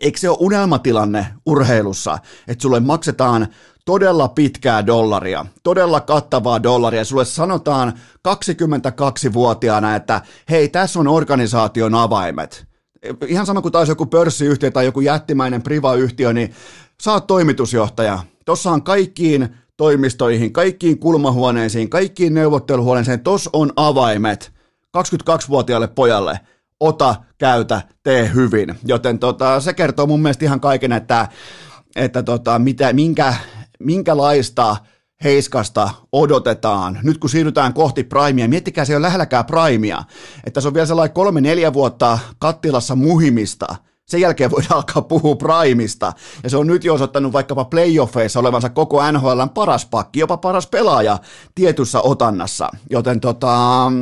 eikö 0.00 0.18
se 0.18 0.28
ole 0.28 0.38
unelmatilanne 0.40 1.26
urheilussa, 1.46 2.18
että 2.48 2.62
sulle 2.62 2.80
maksetaan 2.80 3.48
todella 3.84 4.28
pitkää 4.28 4.86
dollaria, 4.86 5.46
todella 5.62 6.00
kattavaa 6.00 6.62
dollaria. 6.62 7.04
Sulle 7.04 7.24
sanotaan 7.24 7.92
22-vuotiaana, 8.28 9.96
että 9.96 10.22
hei, 10.50 10.68
tässä 10.68 11.00
on 11.00 11.08
organisaation 11.08 11.94
avaimet. 11.94 12.66
Ihan 13.26 13.46
sama 13.46 13.62
kuin 13.62 13.72
taisi 13.72 13.92
joku 13.92 14.06
pörssiyhtiö 14.06 14.70
tai 14.70 14.84
joku 14.84 15.00
jättimäinen 15.00 15.62
priva-yhtiö, 15.62 16.32
niin 16.32 16.54
sä 17.02 17.12
oot 17.12 17.26
toimitusjohtaja. 17.26 18.18
Tossa 18.44 18.70
on 18.70 18.82
kaikkiin 18.82 19.48
toimistoihin, 19.76 20.52
kaikkiin 20.52 20.98
kulmahuoneisiin, 20.98 21.90
kaikkiin 21.90 22.34
neuvotteluhuoneisiin. 22.34 23.20
Tos 23.20 23.50
on 23.52 23.72
avaimet 23.76 24.52
22-vuotiaalle 24.98 25.88
pojalle. 25.88 26.40
Ota, 26.80 27.14
käytä, 27.38 27.82
tee 28.02 28.30
hyvin. 28.34 28.74
Joten 28.84 29.18
tota, 29.18 29.60
se 29.60 29.74
kertoo 29.74 30.06
mun 30.06 30.22
mielestä 30.22 30.44
ihan 30.44 30.60
kaiken, 30.60 30.92
että, 30.92 31.28
että 31.96 32.22
tota, 32.22 32.58
mitä, 32.58 32.92
minkä, 32.92 33.34
minkälaista 33.78 34.76
Heiskasta 35.24 35.90
odotetaan. 36.12 36.98
Nyt 37.02 37.18
kun 37.18 37.30
siirrytään 37.30 37.74
kohti 37.74 38.04
primea, 38.04 38.48
miettikää 38.48 38.84
se 38.84 38.96
on 38.96 39.02
lähelläkään 39.02 39.44
primea, 39.44 40.04
että 40.44 40.60
se 40.60 40.68
on 40.68 40.74
vielä 40.74 40.86
sellainen 40.86 41.14
kolme 41.14 41.40
neljä 41.40 41.72
vuotta 41.72 42.18
kattilassa 42.38 42.94
muhimista– 42.96 43.66
sen 44.08 44.20
jälkeen 44.20 44.50
voidaan 44.50 44.76
alkaa 44.76 45.02
puhua 45.02 45.36
Primeista. 45.36 46.12
Ja 46.42 46.50
se 46.50 46.56
on 46.56 46.66
nyt 46.66 46.84
jo 46.84 46.94
osoittanut 46.94 47.32
vaikkapa 47.32 47.64
playoffeissa 47.64 48.40
olevansa 48.40 48.68
koko 48.68 49.12
NHLn 49.12 49.50
paras 49.54 49.86
pakki, 49.86 50.20
jopa 50.20 50.36
paras 50.36 50.66
pelaaja 50.66 51.18
tietyssä 51.54 52.00
otannassa. 52.00 52.68
Joten 52.90 53.20
tota, 53.20 53.92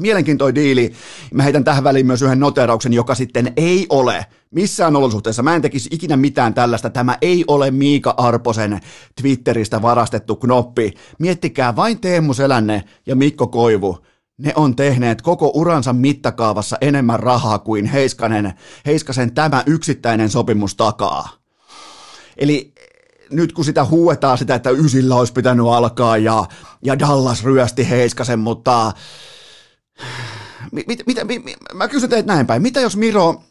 mielenkiintoinen 0.00 0.54
diili. 0.54 0.92
Mä 1.34 1.42
heitän 1.42 1.64
tähän 1.64 1.84
väliin 1.84 2.06
myös 2.06 2.22
yhden 2.22 2.40
noterauksen, 2.40 2.92
joka 2.92 3.14
sitten 3.14 3.52
ei 3.56 3.86
ole 3.88 4.26
missään 4.50 4.96
olosuhteessa. 4.96 5.42
Mä 5.42 5.54
en 5.54 5.62
tekisi 5.62 5.88
ikinä 5.92 6.16
mitään 6.16 6.54
tällaista. 6.54 6.90
Tämä 6.90 7.18
ei 7.22 7.44
ole 7.46 7.70
Miika 7.70 8.14
Arposen 8.16 8.80
Twitteristä 9.22 9.82
varastettu 9.82 10.36
knoppi. 10.36 10.94
Miettikää 11.18 11.76
vain 11.76 12.00
Teemu 12.00 12.34
Selänne 12.34 12.84
ja 13.06 13.16
Mikko 13.16 13.46
Koivu 13.46 13.98
ne 14.40 14.52
on 14.56 14.76
tehneet 14.76 15.22
koko 15.22 15.50
uransa 15.54 15.92
mittakaavassa 15.92 16.76
enemmän 16.80 17.20
rahaa 17.20 17.58
kuin 17.58 17.86
Heiskanen, 17.86 18.52
Heiskasen 18.86 19.34
tämä 19.34 19.62
yksittäinen 19.66 20.30
sopimus 20.30 20.74
takaa. 20.74 21.28
Eli 22.36 22.72
nyt 23.30 23.52
kun 23.52 23.64
sitä 23.64 23.84
huuetaan 23.84 24.38
sitä, 24.38 24.54
että 24.54 24.70
ysillä 24.70 25.14
olisi 25.14 25.32
pitänyt 25.32 25.66
alkaa 25.66 26.16
ja, 26.16 26.44
ja 26.82 26.98
Dallas 26.98 27.44
ryösti 27.44 27.90
Heiskasen, 27.90 28.38
mutta 28.38 28.92
mit, 30.72 30.86
mit, 30.86 31.02
mit, 31.06 31.18
mit, 31.26 31.56
mä 31.74 31.88
kysyn 31.88 32.10
teitä 32.10 32.34
näin 32.34 32.46
päin, 32.46 32.62
mitä 32.62 32.80
jos 32.80 32.96
Miro, 32.96 33.42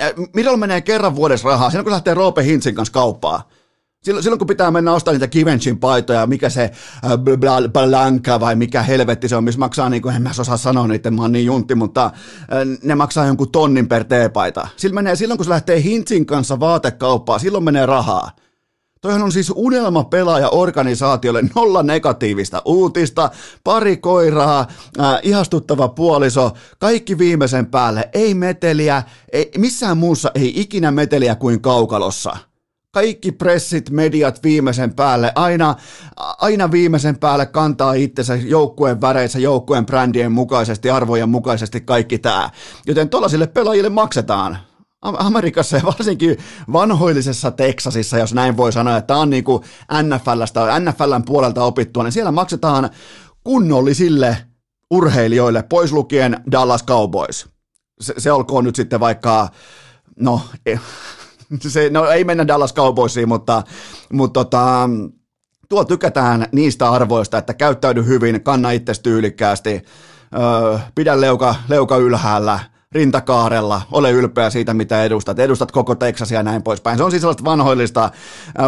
äh, 0.00 0.12
Miro 0.34 0.56
menee 0.56 0.80
kerran 0.80 1.16
vuodessa 1.16 1.48
rahaa, 1.48 1.70
siinä 1.70 1.82
kun 1.82 1.92
lähtee 1.92 2.14
Roope 2.14 2.44
Hintsin 2.44 2.74
kanssa 2.74 2.92
kauppaan, 2.92 3.42
Silloin, 4.06 4.38
kun 4.38 4.46
pitää 4.46 4.70
mennä 4.70 4.92
ostamaan 4.92 5.20
niitä 5.20 5.32
Givenchin 5.32 5.78
paitoja, 5.78 6.26
mikä 6.26 6.48
se 6.48 6.62
äh, 6.62 7.10
Blanca 7.72 8.40
vai 8.40 8.56
mikä 8.56 8.82
helvetti 8.82 9.28
se 9.28 9.36
on, 9.36 9.44
missä 9.44 9.58
maksaa, 9.58 9.88
niin 9.88 10.02
kuin, 10.02 10.16
en 10.16 10.22
mä 10.22 10.30
osaa 10.38 10.56
sanoa 10.56 10.88
niitä, 10.88 11.10
mä 11.10 11.22
oon 11.22 11.32
niin 11.32 11.46
juntti, 11.46 11.74
mutta 11.74 12.04
äh, 12.04 12.78
ne 12.82 12.94
maksaa 12.94 13.26
jonkun 13.26 13.50
tonnin 13.50 13.88
per 13.88 14.04
teepaita. 14.04 14.68
Silloin, 14.76 14.94
menee, 14.94 15.16
silloin 15.16 15.38
kun 15.38 15.44
se 15.44 15.50
lähtee 15.50 15.82
Hintsin 15.82 16.26
kanssa 16.26 16.60
vaatekauppaan, 16.60 17.40
silloin 17.40 17.64
menee 17.64 17.86
rahaa. 17.86 18.30
Toihan 19.00 19.22
on 19.22 19.32
siis 19.32 19.52
unelma 19.54 20.04
pelaaja 20.04 20.48
organisaatiolle, 20.48 21.42
nolla 21.54 21.82
negatiivista 21.82 22.62
uutista, 22.64 23.30
pari 23.64 23.96
koiraa, 23.96 24.66
äh, 25.00 25.18
ihastuttava 25.22 25.88
puoliso, 25.88 26.50
kaikki 26.78 27.18
viimeisen 27.18 27.66
päälle, 27.66 28.08
ei 28.12 28.34
meteliä, 28.34 29.02
ei, 29.32 29.50
missään 29.58 29.98
muussa 29.98 30.30
ei 30.34 30.60
ikinä 30.60 30.90
meteliä 30.90 31.34
kuin 31.34 31.60
kaukalossa 31.60 32.36
kaikki 32.96 33.32
pressit, 33.32 33.90
mediat 33.90 34.42
viimeisen 34.42 34.94
päälle, 34.94 35.32
aina, 35.34 35.74
aina 36.16 36.70
viimeisen 36.70 37.18
päälle 37.18 37.46
kantaa 37.46 37.92
itsensä 37.92 38.34
joukkueen 38.34 39.00
väreissä, 39.00 39.38
joukkueen 39.38 39.86
brändien 39.86 40.32
mukaisesti, 40.32 40.90
arvojen 40.90 41.28
mukaisesti 41.28 41.80
kaikki 41.80 42.18
tämä. 42.18 42.50
Joten 42.86 43.08
tuollaisille 43.08 43.46
pelaajille 43.46 43.88
maksetaan. 43.88 44.58
Amerikassa 45.02 45.76
ja 45.76 45.82
varsinkin 45.84 46.36
vanhoillisessa 46.72 47.50
Teksasissa, 47.50 48.18
jos 48.18 48.34
näin 48.34 48.56
voi 48.56 48.72
sanoa, 48.72 48.96
että 48.96 49.16
on 49.16 49.30
niin 49.30 49.44
kuin 49.44 49.62
NFLstä, 50.02 50.80
NFLn 50.80 51.22
puolelta 51.26 51.64
opittua, 51.64 52.02
niin 52.02 52.12
siellä 52.12 52.32
maksetaan 52.32 52.90
kunnollisille 53.44 54.36
urheilijoille, 54.90 55.62
pois 55.62 55.92
lukien 55.92 56.36
Dallas 56.50 56.84
Cowboys. 56.84 57.48
Se, 58.00 58.14
se 58.18 58.32
olkoon 58.32 58.64
nyt 58.64 58.76
sitten 58.76 59.00
vaikka, 59.00 59.48
no 60.20 60.40
se, 61.68 61.90
no 61.90 62.08
ei 62.08 62.24
mennä 62.24 62.46
Dallas 62.46 62.74
Cowboysiin, 62.74 63.28
mutta, 63.28 63.62
mutta 64.12 64.44
tota, 64.44 64.90
tuo 65.68 65.84
tykätään 65.84 66.46
niistä 66.52 66.90
arvoista, 66.90 67.38
että 67.38 67.54
käyttäydy 67.54 68.06
hyvin, 68.06 68.42
kanna 68.42 68.70
itse 68.70 68.92
tyylikkäästi, 69.02 69.82
öö, 70.38 70.78
pidä 70.94 71.20
leuka, 71.20 71.54
leuka 71.68 71.96
ylhäällä, 71.96 72.60
rintakaarella, 72.92 73.82
ole 73.92 74.10
ylpeä 74.10 74.50
siitä, 74.50 74.74
mitä 74.74 75.04
edustat, 75.04 75.38
edustat 75.38 75.72
koko 75.72 75.94
Texasia 75.94 76.38
ja 76.38 76.42
näin 76.42 76.62
poispäin. 76.62 76.98
Se 76.98 77.04
on 77.04 77.10
siis 77.10 77.20
sellaista 77.20 77.44
vanhoillista, 77.44 78.10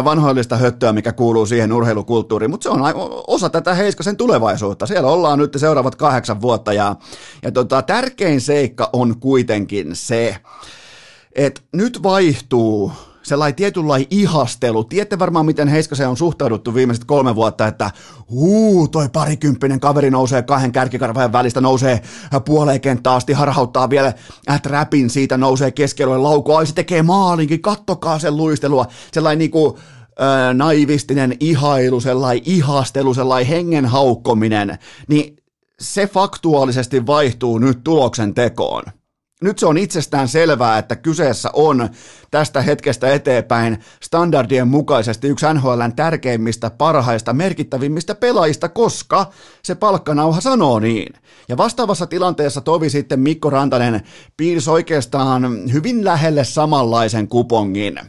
vanhoillista 0.03 0.57
höttöä, 0.57 0.93
mikä 0.93 1.13
kuuluu 1.13 1.45
siihen 1.45 1.73
urheilukulttuuriin, 1.73 2.51
mutta 2.51 2.63
se 2.63 2.69
on 2.69 2.81
osa 3.27 3.49
tätä 3.49 3.73
Heiskasen 3.73 4.17
tulevaisuutta. 4.17 4.85
Siellä 4.85 5.09
ollaan 5.09 5.39
nyt 5.39 5.53
seuraavat 5.57 5.95
kahdeksan 5.95 6.41
vuotta 6.41 6.73
ja, 6.73 6.95
ja 7.43 7.51
tota, 7.51 7.81
tärkein 7.81 8.41
seikka 8.41 8.89
on 8.93 9.19
kuitenkin 9.19 9.89
se, 9.93 10.37
että 11.35 11.61
nyt 11.73 12.03
vaihtuu 12.03 12.91
sellainen 13.23 13.55
tietynlainen 13.55 14.07
ihastelu. 14.09 14.83
Tiedätte 14.83 15.19
varmaan, 15.19 15.45
miten 15.45 15.67
Heiskaseen 15.67 16.09
on 16.09 16.17
suhtauduttu 16.17 16.73
viimeiset 16.73 17.05
kolme 17.05 17.35
vuotta, 17.35 17.67
että 17.67 17.91
huu, 18.29 18.87
toi 18.87 19.09
parikymppinen 19.09 19.79
kaveri 19.79 20.09
nousee 20.09 20.41
kahden 20.41 20.71
kärkikarvajan 20.71 21.31
välistä, 21.31 21.61
nousee 21.61 22.01
puoleen 22.45 22.81
kenttään 22.81 23.15
asti, 23.15 23.33
harhauttaa 23.33 23.89
vielä 23.89 24.13
räpin 24.65 25.09
siitä, 25.09 25.37
nousee 25.37 25.71
keskelle 25.71 26.15
ai 26.57 26.67
se 26.67 26.73
tekee 26.73 27.03
maalinkin, 27.03 27.61
kattokaa 27.61 28.19
sen 28.19 28.37
luistelua. 28.37 28.85
Sellainen 29.11 29.39
niinku, 29.39 29.79
naivistinen 30.53 31.35
ihailu, 31.39 32.01
sellainen 32.01 32.43
ihastelu, 32.45 33.13
sellainen 33.13 33.47
hengen 33.47 33.85
haukkominen, 33.85 34.77
niin 35.07 35.35
se 35.79 36.07
faktuaalisesti 36.07 37.05
vaihtuu 37.07 37.57
nyt 37.57 37.83
tuloksen 37.83 38.33
tekoon. 38.33 38.83
Nyt 39.41 39.59
se 39.59 39.65
on 39.65 39.77
itsestään 39.77 40.27
selvää, 40.27 40.77
että 40.77 40.95
kyseessä 40.95 41.49
on 41.53 41.89
tästä 42.31 42.61
hetkestä 42.61 43.13
eteenpäin 43.13 43.83
standardien 44.01 44.67
mukaisesti 44.67 45.27
yksi 45.27 45.45
NHLn 45.53 45.93
tärkeimmistä, 45.95 46.69
parhaista, 46.69 47.33
merkittävimmistä 47.33 48.15
pelaajista, 48.15 48.69
koska 48.69 49.25
se 49.63 49.75
palkkanauha 49.75 50.41
sanoo 50.41 50.79
niin. 50.79 51.13
Ja 51.49 51.57
vastaavassa 51.57 52.07
tilanteessa 52.07 52.61
tovi 52.61 52.89
sitten 52.89 53.19
Mikko 53.19 53.49
Rantanen 53.49 54.01
piirsi 54.37 54.69
oikeastaan 54.69 55.73
hyvin 55.73 56.05
lähelle 56.05 56.43
samanlaisen 56.43 57.27
kupongin. 57.27 57.99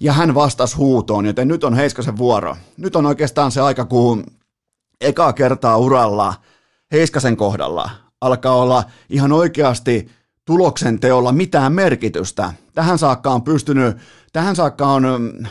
Ja 0.00 0.12
hän 0.12 0.34
vastasi 0.34 0.76
huutoon, 0.76 1.26
joten 1.26 1.48
nyt 1.48 1.64
on 1.64 1.74
Heiskasen 1.74 2.16
vuoro. 2.16 2.56
Nyt 2.76 2.96
on 2.96 3.06
oikeastaan 3.06 3.52
se 3.52 3.60
aika, 3.60 3.84
kun 3.84 4.24
ekaa 5.00 5.32
kertaa 5.32 5.76
uralla 5.76 6.34
Heiskasen 6.92 7.36
kohdalla 7.36 7.90
alkaa 8.20 8.54
olla 8.54 8.84
ihan 9.08 9.32
oikeasti 9.32 10.10
tuloksen 10.44 11.00
teolla 11.00 11.32
mitään 11.32 11.72
merkitystä. 11.72 12.52
Tähän 12.74 12.98
saakka 12.98 13.30
on 13.30 13.42
pystynyt, 13.42 13.96
tähän 14.32 14.56
saakka 14.56 14.86
on 14.86 15.02
mm, 15.02 15.46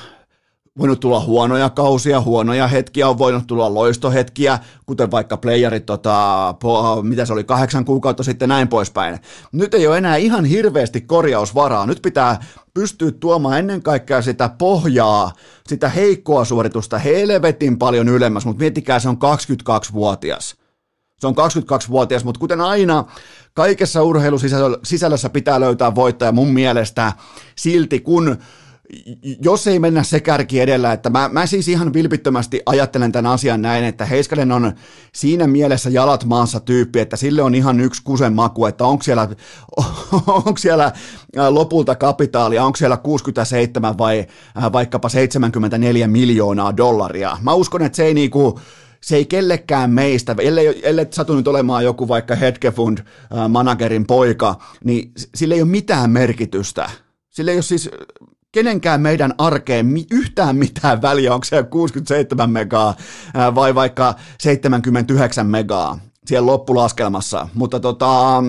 voinut 0.79 0.99
tulla 0.99 1.19
huonoja 1.19 1.69
kausia, 1.69 2.21
huonoja 2.21 2.67
hetkiä, 2.67 3.09
on 3.09 3.17
voinut 3.17 3.47
tulla 3.47 3.73
loistohetkiä, 3.73 4.59
kuten 4.85 5.11
vaikka 5.11 5.37
playerit, 5.37 5.85
tota, 5.85 6.55
po, 6.59 7.01
mitä 7.01 7.25
se 7.25 7.33
oli, 7.33 7.43
kahdeksan 7.43 7.85
kuukautta 7.85 8.23
sitten 8.23 8.49
näin 8.49 8.67
poispäin. 8.67 9.19
Nyt 9.51 9.73
ei 9.73 9.87
ole 9.87 9.97
enää 9.97 10.15
ihan 10.15 10.45
hirveästi 10.45 11.01
korjausvaraa. 11.01 11.85
Nyt 11.85 12.01
pitää 12.01 12.39
pystyä 12.73 13.11
tuomaan 13.11 13.59
ennen 13.59 13.83
kaikkea 13.83 14.21
sitä 14.21 14.49
pohjaa, 14.57 15.31
sitä 15.67 15.89
heikkoa 15.89 16.45
suoritusta 16.45 16.97
helvetin 16.97 17.77
paljon 17.77 18.09
ylemmäs, 18.09 18.45
mutta 18.45 18.59
miettikää, 18.59 18.99
se 18.99 19.09
on 19.09 19.17
22-vuotias. 19.17 20.55
Se 21.19 21.27
on 21.27 21.35
22-vuotias, 21.35 22.23
mutta 22.23 22.39
kuten 22.39 22.61
aina, 22.61 23.05
kaikessa 23.53 24.03
urheilusisällössä 24.03 25.29
pitää 25.29 25.59
löytää 25.59 25.95
voittaja 25.95 26.31
mun 26.31 26.53
mielestä 26.53 27.13
silti, 27.55 27.99
kun 27.99 28.37
jos 29.41 29.67
ei 29.67 29.79
mennä 29.79 30.03
se 30.03 30.19
kärki 30.19 30.59
edellä, 30.59 30.93
että 30.93 31.09
mä, 31.09 31.29
mä 31.33 31.45
siis 31.45 31.67
ihan 31.67 31.93
vilpittömästi 31.93 32.61
ajattelen 32.65 33.11
tämän 33.11 33.31
asian 33.31 33.61
näin, 33.61 33.83
että 33.83 34.05
Heiskanen 34.05 34.51
on 34.51 34.73
siinä 35.13 35.47
mielessä 35.47 35.89
jalat 35.89 36.25
maassa 36.25 36.59
tyyppi, 36.59 36.99
että 36.99 37.17
sille 37.17 37.41
on 37.41 37.55
ihan 37.55 37.79
yksi 37.79 38.01
kusen 38.03 38.33
maku, 38.33 38.65
että 38.65 38.85
onko 38.85 39.03
siellä, 39.03 39.27
onko 40.27 40.57
siellä 40.57 40.91
lopulta 41.49 41.95
kapitaalia, 41.95 42.65
onko 42.65 42.75
siellä 42.75 42.97
67 42.97 43.97
vai 43.97 44.27
vaikkapa 44.73 45.09
74 45.09 46.07
miljoonaa 46.07 46.77
dollaria. 46.77 47.37
Mä 47.41 47.53
uskon, 47.53 47.81
että 47.81 47.95
se 47.95 48.05
ei 48.05 48.13
niinku, 48.13 48.59
se 49.03 49.15
ei 49.15 49.25
kellekään 49.25 49.91
meistä, 49.91 50.35
ellei, 50.39 50.81
ellei 50.83 51.07
satu 51.09 51.35
nyt 51.35 51.47
olemaan 51.47 51.83
joku 51.83 52.07
vaikka 52.07 52.35
Hetkefund 52.35 52.97
managerin 53.49 54.07
poika, 54.07 54.55
niin 54.83 55.11
sillä 55.35 55.55
ei 55.55 55.61
ole 55.61 55.69
mitään 55.69 56.11
merkitystä. 56.11 56.89
Sillä 57.29 57.51
ei 57.51 57.57
ole 57.57 57.61
siis 57.61 57.89
kenenkään 58.51 59.01
meidän 59.01 59.33
arkeen 59.37 59.87
yhtään 60.11 60.55
mitään 60.55 61.01
väliä, 61.01 61.33
onko 61.33 61.43
se 61.43 61.63
67 61.63 62.49
megaa 62.49 62.95
vai 63.55 63.75
vaikka 63.75 64.15
79 64.39 65.47
megaa 65.47 65.99
siellä 66.25 66.45
loppulaskelmassa. 66.45 67.47
Mutta 67.53 67.79
tota, 67.79 68.43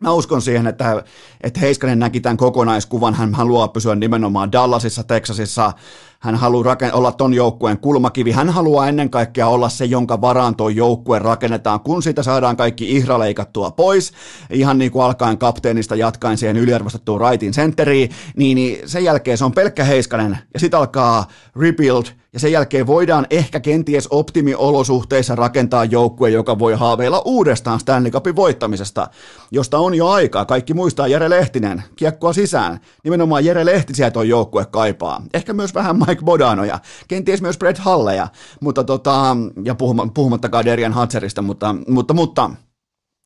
Mä 0.00 0.12
uskon 0.12 0.42
siihen, 0.42 0.66
että, 0.66 1.04
että 1.40 1.60
Heiskanen 1.60 1.98
näki 1.98 2.20
tämän 2.20 2.36
kokonaiskuvan. 2.36 3.14
Hän 3.14 3.34
haluaa 3.34 3.68
pysyä 3.68 3.94
nimenomaan 3.94 4.52
Dallasissa, 4.52 5.04
Texasissa. 5.04 5.72
Hän 6.20 6.34
haluaa 6.34 6.74
raken- 6.74 6.94
olla 6.94 7.12
ton 7.12 7.34
joukkueen 7.34 7.78
kulmakivi. 7.78 8.30
Hän 8.30 8.48
haluaa 8.48 8.88
ennen 8.88 9.10
kaikkea 9.10 9.48
olla 9.48 9.68
se, 9.68 9.84
jonka 9.84 10.20
varaan 10.20 10.56
tuo 10.56 10.68
joukkue 10.68 11.18
rakennetaan, 11.18 11.80
kun 11.80 12.02
siitä 12.02 12.22
saadaan 12.22 12.56
kaikki 12.56 12.96
ihra 12.96 13.18
leikattua 13.18 13.70
pois. 13.70 14.12
Ihan 14.50 14.78
niin 14.78 14.90
kuin 14.90 15.04
alkaen 15.04 15.38
kapteenista 15.38 15.96
jatkaen 15.96 16.38
siihen 16.38 16.56
yliarvostettuun 16.56 17.20
raitin 17.20 17.52
centeriin, 17.52 18.10
niin, 18.36 18.54
niin 18.54 18.88
sen 18.88 19.04
jälkeen 19.04 19.38
se 19.38 19.44
on 19.44 19.52
pelkkä 19.52 19.84
Heiskanen. 19.84 20.38
Ja 20.54 20.60
sitten 20.60 20.80
alkaa 20.80 21.26
rebuild, 21.56 22.04
ja 22.32 22.40
sen 22.40 22.52
jälkeen 22.52 22.86
voidaan 22.86 23.26
ehkä 23.30 23.60
kenties 23.60 24.08
optimiolosuhteissa 24.10 25.34
rakentaa 25.34 25.84
joukkue, 25.84 26.30
joka 26.30 26.58
voi 26.58 26.74
haaveilla 26.74 27.22
uudestaan 27.24 27.80
Stanley 27.80 28.10
Cupin 28.10 28.36
voittamisesta, 28.36 29.08
josta 29.50 29.78
on 29.78 29.94
jo 29.94 30.08
aikaa. 30.08 30.44
Kaikki 30.44 30.74
muistaa 30.74 31.06
Jere 31.06 31.30
Lehtinen, 31.30 31.82
kiekkoa 31.96 32.32
sisään. 32.32 32.80
Nimenomaan 33.04 33.44
Jere 33.44 33.66
Lehtisiä 33.66 34.10
tuo 34.10 34.22
joukkue 34.22 34.66
kaipaa. 34.66 35.22
Ehkä 35.34 35.52
myös 35.52 35.74
vähän 35.74 35.96
Mike 35.96 36.24
Bodanoja, 36.24 36.78
kenties 37.08 37.42
myös 37.42 37.58
Brett 37.58 37.78
Halleja, 37.78 38.28
mutta 38.60 38.84
tota, 38.84 39.36
ja 39.64 39.74
puhumattakaan 40.14 40.64
Derian 40.64 40.92
Hatcherista, 40.92 41.42
mutta, 41.42 41.74
mutta, 41.88 42.14
mutta 42.14 42.50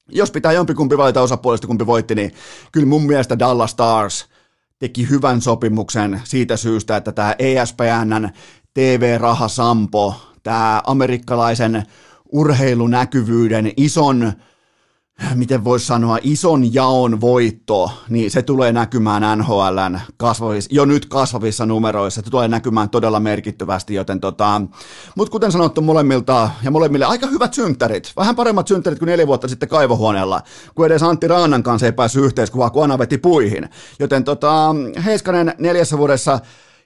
jos 0.08 0.30
pitää 0.30 0.52
jompikumpi 0.52 0.98
valita 0.98 1.22
osapuolesta, 1.22 1.66
kumpi 1.66 1.86
voitti, 1.86 2.14
niin 2.14 2.32
kyllä 2.72 2.86
mun 2.86 3.02
mielestä 3.02 3.38
Dallas 3.38 3.70
Stars 3.70 4.26
teki 4.78 5.10
hyvän 5.10 5.40
sopimuksen 5.40 6.20
siitä 6.24 6.56
syystä, 6.56 6.96
että 6.96 7.12
tämä 7.12 7.34
ESPNn 7.38 8.28
TV-raha 8.74 9.48
Sampo, 9.48 10.14
tämä 10.42 10.82
amerikkalaisen 10.86 11.82
urheilunäkyvyyden 12.32 13.72
ison 13.76 14.32
miten 15.34 15.64
voisi 15.64 15.86
sanoa, 15.86 16.18
ison 16.22 16.74
jaon 16.74 17.20
voitto, 17.20 17.90
niin 18.08 18.30
se 18.30 18.42
tulee 18.42 18.72
näkymään 18.72 19.38
NHLn 19.38 20.00
kasvavissa, 20.16 20.70
jo 20.72 20.84
nyt 20.84 21.06
kasvavissa 21.06 21.66
numeroissa, 21.66 22.22
se 22.24 22.30
tulee 22.30 22.48
näkymään 22.48 22.90
todella 22.90 23.20
merkittävästi, 23.20 23.94
joten 23.94 24.20
tota, 24.20 24.62
mutta 25.16 25.32
kuten 25.32 25.52
sanottu 25.52 25.80
molemmilta 25.80 26.50
ja 26.62 26.70
molemmille 26.70 27.04
aika 27.04 27.26
hyvät 27.26 27.54
synttärit, 27.54 28.12
vähän 28.16 28.36
paremmat 28.36 28.68
synttärit 28.68 28.98
kuin 28.98 29.06
neljä 29.06 29.26
vuotta 29.26 29.48
sitten 29.48 29.68
kaivohuoneella, 29.68 30.42
kun 30.74 30.86
edes 30.86 31.02
Antti 31.02 31.28
Raanan 31.28 31.62
kanssa 31.62 31.86
ei 31.86 31.92
päässyt 31.92 32.24
yhteiskuvaan, 32.24 32.72
kun 32.72 32.84
Ana 32.84 32.98
veti 32.98 33.18
puihin, 33.18 33.68
joten 33.98 34.24
tota, 34.24 34.74
Heiskanen 35.04 35.54
neljässä 35.58 35.98
vuodessa 35.98 36.40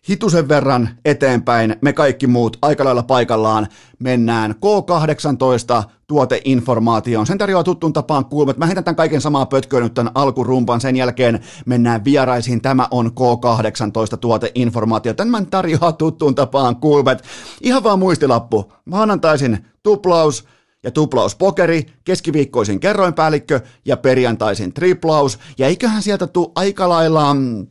hitusen 0.09 0.49
verran 0.49 0.89
eteenpäin, 1.05 1.77
me 1.83 1.93
kaikki 1.93 2.27
muut 2.27 2.57
aika 2.63 2.85
lailla 2.85 3.03
paikallaan 3.03 3.67
mennään 3.99 4.55
K18 4.55 5.89
tuoteinformaatioon. 6.07 7.27
Sen 7.27 7.39
tarjoaa 7.39 7.65
tuttuun 7.65 7.93
tapaan 7.93 8.25
kulmat. 8.25 8.59
Mä 8.59 8.67
heitän 8.67 8.85
tämän 8.85 8.97
kaiken 8.97 9.21
samaa 9.21 9.47
pötköä 9.47 9.81
nyt 9.81 9.95
tämän 9.95 10.13
alkurumpan. 10.15 10.81
Sen 10.81 10.97
jälkeen 10.97 11.41
mennään 11.67 12.05
vieraisiin. 12.05 12.61
Tämä 12.61 12.89
on 12.91 13.07
K18 13.07 14.17
tuoteinformaatio. 14.17 15.15
Tämän 15.15 15.47
tarjoaa 15.47 15.93
tuttuun 15.93 16.35
tapaan 16.35 16.77
kulmet. 16.77 17.25
Ihan 17.61 17.85
vaan 17.85 17.99
muistilappu. 17.99 18.73
Maanantaisin 18.85 19.59
tuplaus, 19.83 20.45
ja 20.83 20.91
tuplauspokeri, 20.91 21.87
keskiviikkoisin 22.05 22.81
kerroinpäällikkö 22.81 23.61
ja 23.85 23.97
perjantaisin 23.97 24.73
triplaus. 24.73 25.39
Ja 25.59 25.67
eiköhän 25.67 26.03
sieltä 26.03 26.27
tule 26.27 26.53
aika 26.55 26.89
lailla 26.89 27.35
mm, 27.35 27.67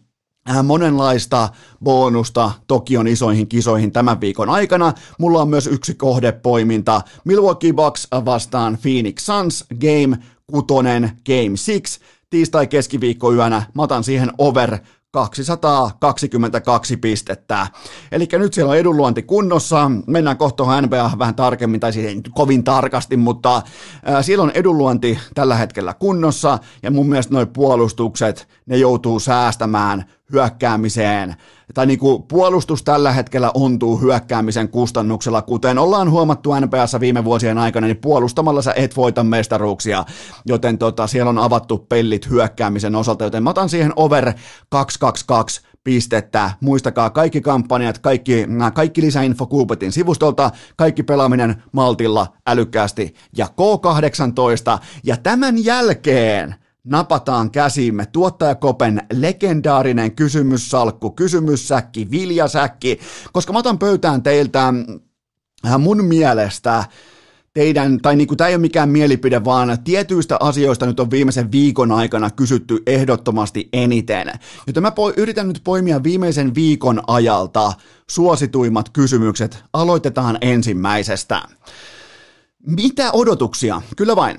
monenlaista 0.63 1.49
bonusta 1.83 2.51
Tokion 2.67 3.07
isoihin 3.07 3.47
kisoihin 3.47 3.91
tämän 3.91 4.21
viikon 4.21 4.49
aikana. 4.49 4.93
Mulla 5.19 5.41
on 5.41 5.49
myös 5.49 5.67
yksi 5.67 5.93
kohdepoiminta. 5.93 7.01
Milwaukee 7.25 7.73
Bucks 7.73 8.07
vastaan 8.25 8.77
Phoenix 8.81 9.21
Suns, 9.23 9.65
Game 9.81 10.17
6, 10.51 10.65
Game 11.25 11.55
6. 11.81 11.99
Tiistai 12.29 12.67
keskiviikko 12.67 13.33
yönä, 13.33 13.63
mä 13.73 13.83
otan 13.83 14.03
siihen 14.03 14.31
over 14.37 14.77
222 15.11 16.97
pistettä. 16.97 17.67
Eli 18.11 18.27
nyt 18.31 18.53
siellä 18.53 18.71
on 18.71 18.77
edunluonti 18.77 19.23
kunnossa. 19.23 19.91
Mennään 20.07 20.37
kohta 20.37 20.81
NBA 20.81 21.11
vähän 21.19 21.35
tarkemmin, 21.35 21.79
tai 21.79 21.93
siis 21.93 22.05
ei 22.05 22.21
kovin 22.35 22.63
tarkasti, 22.63 23.17
mutta 23.17 23.55
äh, 23.55 23.63
siellä 24.21 24.43
on 24.43 24.51
edunluonti 24.51 25.19
tällä 25.35 25.55
hetkellä 25.55 25.93
kunnossa, 25.93 26.59
ja 26.83 26.91
mun 26.91 27.09
mielestä 27.09 27.33
nuo 27.33 27.45
puolustukset, 27.45 28.47
ne 28.65 28.77
joutuu 28.77 29.19
säästämään 29.19 30.05
hyökkäämiseen, 30.31 31.35
tai 31.73 31.85
niin 31.85 31.99
kuin 31.99 32.23
puolustus 32.23 32.83
tällä 32.83 33.11
hetkellä 33.11 33.51
ontuu 33.53 33.97
hyökkäämisen 33.97 34.69
kustannuksella, 34.69 35.41
kuten 35.41 35.77
ollaan 35.77 36.11
huomattu 36.11 36.49
NPS 36.59 36.99
viime 36.99 37.23
vuosien 37.23 37.57
aikana, 37.57 37.87
niin 37.87 37.97
puolustamalla 37.97 38.61
sä 38.61 38.73
et 38.75 38.97
voita 38.97 39.23
mestaruuksia, 39.23 40.05
joten 40.45 40.77
tota, 40.77 41.07
siellä 41.07 41.29
on 41.29 41.37
avattu 41.37 41.77
pellit 41.77 42.29
hyökkäämisen 42.29 42.95
osalta, 42.95 43.23
joten 43.23 43.43
mä 43.43 43.49
otan 43.49 43.69
siihen 43.69 43.93
over 43.95 44.33
222 44.69 45.61
pistettä. 45.83 46.51
Muistakaa 46.61 47.09
kaikki 47.09 47.41
kampanjat, 47.41 47.97
kaikki, 47.97 48.45
kaikki 48.73 49.01
lisäinfo 49.01 49.45
Kuupetin 49.45 49.91
sivustolta, 49.91 50.51
kaikki 50.75 51.03
pelaaminen 51.03 51.63
maltilla, 51.71 52.27
älykkäästi 52.47 53.13
ja 53.37 53.45
K18. 53.45 54.79
Ja 55.03 55.17
tämän 55.17 55.65
jälkeen 55.65 56.55
napataan 56.87 57.51
käsimme 57.51 58.05
tuottajakopen 58.05 59.01
legendaarinen 59.13 60.15
kysymyssalkku, 60.15 61.11
kysymyssäkki, 61.11 62.11
viljasäkki, 62.11 62.99
koska 63.31 63.53
mä 63.53 63.59
otan 63.59 63.79
pöytään 63.79 64.23
teiltä 64.23 64.73
äh, 65.65 65.79
mun 65.79 66.05
mielestä 66.05 66.83
teidän, 67.53 67.99
tai 68.01 68.15
niin 68.15 68.27
kuin 68.27 68.37
tämä 68.37 68.47
ei 68.47 68.55
ole 68.55 68.61
mikään 68.61 68.89
mielipide, 68.89 69.45
vaan 69.45 69.77
tietyistä 69.83 70.37
asioista 70.39 70.85
nyt 70.85 70.99
on 70.99 71.11
viimeisen 71.11 71.51
viikon 71.51 71.91
aikana 71.91 72.31
kysytty 72.31 72.83
ehdottomasti 72.87 73.69
eniten. 73.73 74.31
Joten 74.67 74.83
mä 74.83 74.91
yritän 75.17 75.47
nyt 75.47 75.61
poimia 75.63 76.03
viimeisen 76.03 76.55
viikon 76.55 77.01
ajalta 77.07 77.73
suosituimmat 78.09 78.89
kysymykset. 78.89 79.63
Aloitetaan 79.73 80.37
ensimmäisestä. 80.41 81.41
Mitä 82.67 83.11
odotuksia? 83.11 83.81
Kyllä 83.95 84.15
vain. 84.15 84.37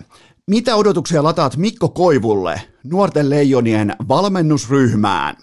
Mitä 0.49 0.77
odotuksia 0.77 1.23
lataat 1.23 1.57
Mikko 1.57 1.89
Koivulle, 1.89 2.63
nuorten 2.85 3.31
leijonien 3.31 3.97
valmennusryhmään? 4.09 5.37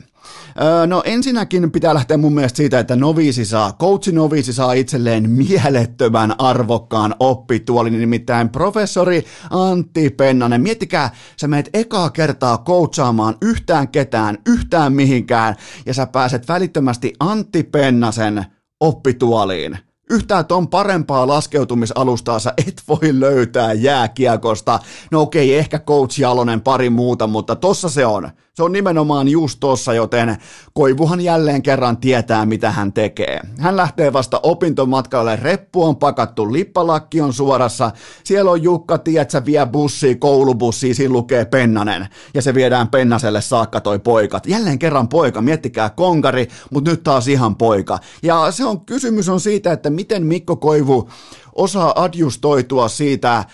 No 0.87 1.01
ensinnäkin 1.05 1.71
pitää 1.71 1.93
lähteä 1.93 2.17
mun 2.17 2.33
mielestä 2.33 2.57
siitä, 2.57 2.79
että 2.79 2.95
noviisi 2.95 3.45
saa, 3.45 3.73
coachi 3.79 4.11
noviisi 4.11 4.53
saa 4.53 4.73
itselleen 4.73 5.29
mielettömän 5.29 6.35
arvokkaan 6.37 7.15
oppituolin, 7.19 7.99
nimittäin 7.99 8.49
professori 8.49 9.25
Antti 9.49 10.09
Pennanen. 10.09 10.61
Miettikää, 10.61 11.09
sä 11.37 11.47
meet 11.47 11.69
ekaa 11.73 12.09
kertaa 12.09 12.57
coachaamaan 12.57 13.35
yhtään 13.41 13.87
ketään, 13.87 14.37
yhtään 14.47 14.93
mihinkään, 14.93 15.55
ja 15.85 15.93
sä 15.93 16.05
pääset 16.05 16.47
välittömästi 16.47 17.13
Antti 17.19 17.63
Pennasen 17.63 18.45
oppituoliin. 18.79 19.77
Yhtään 20.09 20.45
ton 20.45 20.67
parempaa 20.67 21.27
laskeutumisalustaa 21.27 22.39
sä 22.39 22.53
et 22.67 22.83
voi 22.87 23.19
löytää 23.19 23.73
jääkiekosta. 23.73 24.79
No 25.11 25.21
okei, 25.21 25.57
ehkä 25.57 25.79
Coach 25.79 26.19
Jalonen 26.19 26.61
pari 26.61 26.89
muuta, 26.89 27.27
mutta 27.27 27.55
tossa 27.55 27.89
se 27.89 28.05
on. 28.05 28.29
Se 28.55 28.63
on 28.63 28.71
nimenomaan 28.71 29.27
just 29.27 29.59
tossa, 29.59 29.93
joten 29.93 30.37
Koivuhan 30.73 31.21
jälleen 31.21 31.61
kerran 31.61 31.97
tietää, 31.97 32.45
mitä 32.45 32.71
hän 32.71 32.93
tekee. 32.93 33.39
Hän 33.59 33.77
lähtee 33.77 34.13
vasta 34.13 34.39
opintomatkalle, 34.43 35.35
reppu 35.35 35.83
on 35.83 35.95
pakattu, 35.95 36.53
lippalakki 36.53 37.21
on 37.21 37.33
suorassa, 37.33 37.91
siellä 38.23 38.51
on 38.51 38.63
Jukka, 38.63 38.97
tietsä, 38.97 39.45
vie 39.45 39.65
bussi, 39.65 40.15
koulubussi, 40.15 40.93
siinä 40.93 41.13
lukee 41.13 41.45
Pennanen, 41.45 42.07
ja 42.33 42.41
se 42.41 42.53
viedään 42.53 42.87
Pennaselle 42.87 43.41
saakka 43.41 43.81
toi 43.81 43.99
poikat. 43.99 44.47
Jälleen 44.47 44.79
kerran 44.79 45.09
poika, 45.09 45.41
miettikää 45.41 45.89
konkari, 45.89 46.47
mutta 46.71 46.91
nyt 46.91 47.03
taas 47.03 47.27
ihan 47.27 47.55
poika. 47.55 47.99
Ja 48.23 48.51
se 48.51 48.65
on, 48.65 48.85
kysymys 48.85 49.29
on 49.29 49.39
siitä, 49.39 49.71
että 49.71 49.89
miten 49.89 50.25
Mikko 50.25 50.55
Koivu 50.55 51.09
osaa 51.55 52.03
adjustoitua 52.03 52.87
siitä 52.87 53.45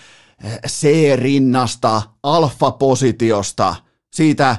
eh, 0.44 0.60
C-rinnasta, 0.68 2.02
alfa-positiosta, 2.22 3.74
siitä 4.12 4.56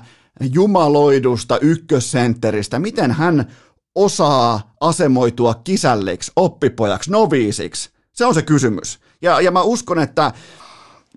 jumaloidusta 0.53 1.59
ykkössentteristä, 1.59 2.79
miten 2.79 3.11
hän 3.11 3.47
osaa 3.95 4.75
asemoitua 4.81 5.53
kisälliksi, 5.53 6.31
oppipojaksi, 6.35 7.11
noviisiksi. 7.11 7.89
Se 8.13 8.25
on 8.25 8.33
se 8.33 8.41
kysymys. 8.41 8.99
Ja, 9.21 9.41
ja 9.41 9.51
mä 9.51 9.61
uskon, 9.61 9.99
että 9.99 10.31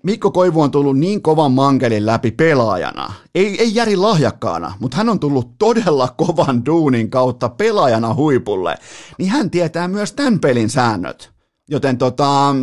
Mikko 0.03 0.31
Koivu 0.31 0.61
on 0.61 0.71
tullut 0.71 0.97
niin 0.97 1.21
kovan 1.21 1.51
mankelin 1.51 2.05
läpi 2.05 2.31
pelaajana, 2.31 3.13
ei, 3.35 3.61
ei 3.61 3.75
Järi 3.75 3.95
lahjakkaana, 3.95 4.73
mutta 4.79 4.97
hän 4.97 5.09
on 5.09 5.19
tullut 5.19 5.57
todella 5.57 6.07
kovan 6.17 6.65
duunin 6.65 7.09
kautta 7.09 7.49
pelaajana 7.49 8.13
huipulle, 8.13 8.75
niin 9.17 9.29
hän 9.29 9.49
tietää 9.49 9.87
myös 9.87 10.13
tämän 10.13 10.39
pelin 10.39 10.69
säännöt. 10.69 11.31
Joten 11.69 11.97
tota, 11.97 12.55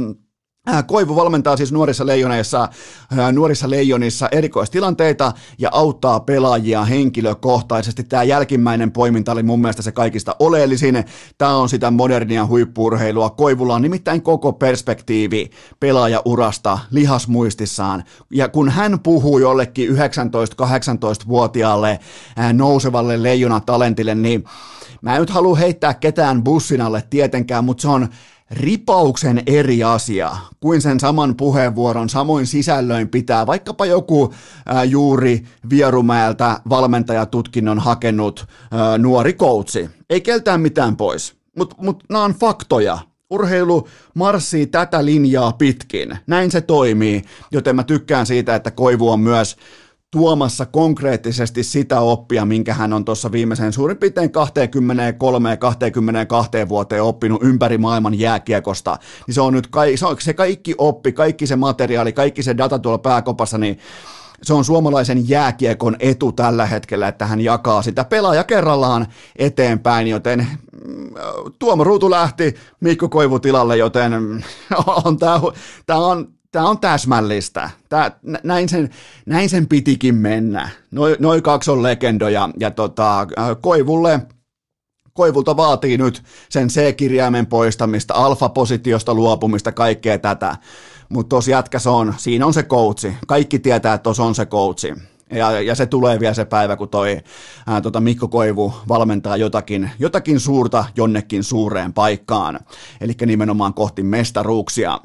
Koivu 0.87 1.17
valmentaa 1.17 1.57
siis 1.57 1.73
nuorissa 1.73 2.07
leijoneissa, 2.07 2.69
äh, 3.19 3.33
nuorissa 3.33 3.71
leijonissa 3.71 4.29
erikoistilanteita 4.33 5.33
ja 5.59 5.69
auttaa 5.73 6.21
pelaajia 6.21 6.85
henkilökohtaisesti. 6.85 8.05
Tämä 8.05 8.23
jälkimmäinen 8.23 8.93
poiminta 8.93 9.33
oli 9.33 9.43
mun 9.43 9.61
mielestä 9.61 9.83
se 9.83 9.93
kaikista 9.93 10.37
oleellisin. 10.39 11.05
Tämä 11.39 11.57
on 11.57 11.69
sitä 11.69 11.91
modernia 11.91 12.47
huippuurheilua. 12.47 13.31
Koivulla 13.31 13.75
on 13.75 13.83
nimittäin 13.83 14.23
koko 14.23 14.53
perspektiivi 14.53 15.51
pelaajaurasta 15.81 16.79
lihasmuistissaan. 16.91 18.05
Ja 18.31 18.49
kun 18.49 18.69
hän 18.69 19.01
puhuu 19.01 19.39
jollekin 19.39 19.91
19-18-vuotiaalle 19.91 21.99
äh, 22.39 22.53
nousevalle 22.53 23.23
leijonatalentille, 23.23 24.15
niin 24.15 24.45
mä 25.03 25.15
en 25.15 25.21
nyt 25.21 25.31
halua 25.31 25.57
heittää 25.57 25.95
ketään 25.95 26.45
bussin 26.45 26.81
alle 26.81 27.05
tietenkään, 27.11 27.65
mutta 27.65 27.83
se 27.83 27.89
on 27.89 28.09
ripauksen 28.55 29.43
eri 29.47 29.85
asia 29.85 30.37
kuin 30.61 30.83
sen 30.83 31.01
saman 31.01 31.37
puheenvuoron 31.37 32.09
samoin 32.09 32.47
sisällöin 32.47 33.09
pitää 33.09 33.47
vaikkapa 33.47 33.87
joku 33.87 34.35
ää, 34.67 34.85
juuri 34.85 35.45
Vierumäeltä 35.71 36.61
valmentajatutkinnon 36.69 37.79
hakenut 37.79 38.47
ää, 38.71 38.99
nuori 38.99 39.33
koutsi. 39.33 39.91
Ei 40.11 40.21
keltään 40.21 40.61
mitään 40.61 40.97
pois, 40.97 41.35
mutta 41.57 41.77
mut, 41.79 42.05
nämä 42.09 42.25
on 42.25 42.35
faktoja. 42.35 42.99
Urheilu 43.31 43.89
marssii 44.15 44.67
tätä 44.67 45.05
linjaa 45.05 45.53
pitkin. 45.53 46.19
Näin 46.27 46.51
se 46.51 46.61
toimii, 46.61 47.23
joten 47.51 47.77
mä 47.77 47.83
tykkään 47.83 48.27
siitä, 48.27 48.55
että 48.55 48.71
Koivu 48.71 49.11
on 49.11 49.21
myös 49.21 49.57
tuomassa 50.15 50.67
konkreettisesti 50.67 51.63
sitä 51.63 52.01
oppia, 52.01 52.45
minkä 52.45 52.75
hän 52.75 52.93
on 52.93 53.05
tuossa 53.05 53.33
viimeisen 53.33 53.73
suurin 53.73 53.97
piirtein 53.97 54.31
23-22 56.65 56.69
vuoteen 56.69 57.03
oppinut 57.03 57.43
ympäri 57.43 57.79
maailman 57.79 58.19
jääkiekosta, 58.19 58.99
niin 59.27 59.35
se 59.35 59.41
on 59.41 59.53
nyt 59.53 59.69
se, 59.97 60.07
on, 60.07 60.17
se 60.21 60.33
kaikki 60.33 60.75
oppi, 60.79 61.13
kaikki 61.13 61.47
se 61.47 61.57
materiaali, 61.57 62.13
kaikki 62.13 62.43
se 62.43 62.57
data 62.57 62.79
tuolla 62.79 62.99
pääkopassa, 62.99 63.59
niin 63.59 63.79
se 64.43 64.55
on 64.55 64.65
suomalaisen 64.65 65.29
jääkiekon 65.29 65.97
etu 65.99 66.33
tällä 66.33 66.67
hetkellä, 66.67 67.09
että 67.09 67.27
hän 67.27 67.41
jakaa 67.41 67.83
sitä 67.83 68.05
pelaaja 68.05 68.45
kerrallaan 68.45 69.07
eteenpäin, 69.37 70.07
joten 70.07 70.47
mm, 70.87 71.11
Tuomo 71.59 71.85
Ruutu 71.85 72.11
lähti 72.11 72.55
Mikko 72.81 73.09
Koivu 73.09 73.39
tilalle, 73.39 73.77
joten 73.77 74.13
on 75.05 75.19
tämä, 75.19 75.41
tämä 75.87 75.99
on 75.99 76.29
tämä 76.55 76.69
on 76.69 76.79
täsmällistä. 76.79 77.71
Tää, 77.89 78.11
näin, 78.43 78.69
sen, 78.69 78.91
näin 79.27 79.49
sen 79.49 79.69
pitikin 79.69 80.15
mennä. 80.15 80.69
Noin 80.91 81.17
noi 81.19 81.43
kaksi 81.43 81.71
on 81.71 81.83
legendoja 81.83 82.49
ja 82.61 82.71
tota, 82.71 83.21
äh, 83.21 83.27
Koivulle 83.61 84.21
Koivulta 85.13 85.57
vaatii 85.57 85.99
nyt 85.99 86.23
sen 86.49 86.69
C-kirjaimen 86.69 87.47
poistamista, 87.47 88.15
alfa-positiosta 88.15 89.15
luopumista, 89.15 89.73
kaikkea 89.73 90.19
tätä. 90.19 90.57
Mutta 91.09 91.29
tuossa 91.29 91.51
jätkäs 91.51 91.87
on, 91.87 92.15
siinä 92.17 92.47
on 92.47 92.55
se 92.55 92.63
koutsi. 92.63 93.15
Kaikki 93.27 93.59
tietää, 93.59 93.95
että 93.95 94.03
tuossa 94.03 94.25
on 94.25 94.35
se 94.35 94.47
koutsi. 94.47 94.95
Ja, 95.31 95.61
ja 95.61 95.75
se 95.75 95.87
tulee 95.87 96.21
vielä 96.21 96.35
se 96.35 96.45
päivä, 96.45 96.77
kun 96.77 96.89
toi 96.89 97.21
ää, 97.67 97.81
tota 97.81 98.01
Mikko 98.01 98.29
Koivu 98.29 98.75
valmentaa 98.89 99.37
jotakin, 99.37 99.91
jotakin 99.99 100.41
suurta 100.41 100.85
jonnekin 100.97 101.45
suureen 101.45 101.93
paikkaan. 101.93 102.61
Eli 103.01 103.13
nimenomaan 103.27 103.75
kohti 103.75 104.03
mestaruuksia. 104.03 105.01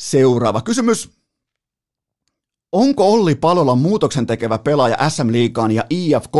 Seuraava 0.00 0.60
kysymys. 0.60 1.10
Onko 2.72 3.12
Olli 3.12 3.34
Palola 3.34 3.74
muutoksen 3.74 4.26
tekevä 4.26 4.58
pelaaja 4.58 5.10
SM 5.10 5.32
Liigaan 5.32 5.70
ja 5.70 5.84
IFK? 5.90 6.34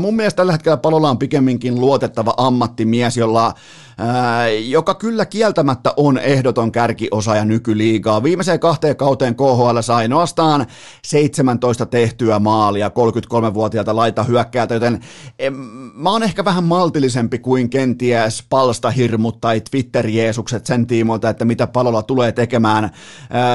Mun 0.00 0.16
mielestä 0.16 0.36
tällä 0.36 0.52
hetkellä 0.52 0.76
Palola 0.76 1.10
on 1.10 1.18
pikemminkin 1.18 1.80
luotettava 1.80 2.34
ammattimies, 2.36 3.16
jolla 3.16 3.54
joka 4.68 4.94
kyllä 4.94 5.26
kieltämättä 5.26 5.94
on 5.96 6.18
ehdoton 6.18 6.72
kärkiosaaja 6.72 7.44
nykyliigaa. 7.44 8.22
Viimeiseen 8.22 8.60
kahteen 8.60 8.96
kauteen 8.96 9.34
KHL 9.34 9.80
sai 9.80 10.02
ainoastaan 10.02 10.66
17 11.04 11.86
tehtyä 11.86 12.38
maalia 12.38 12.88
33-vuotiaalta 12.88 13.96
laita 13.96 14.24
hyökkäältä, 14.24 14.74
joten 14.74 15.00
mä 15.94 16.10
oon 16.10 16.22
ehkä 16.22 16.44
vähän 16.44 16.64
maltillisempi 16.64 17.38
kuin 17.38 17.70
kenties 17.70 18.44
palstahirmut 18.50 19.40
tai 19.40 19.60
Twitter-jeesukset 19.60 20.66
sen 20.66 20.86
tiimoilta, 20.86 21.28
että 21.28 21.44
mitä 21.44 21.66
palolla 21.66 22.02
tulee 22.02 22.32
tekemään. 22.32 22.90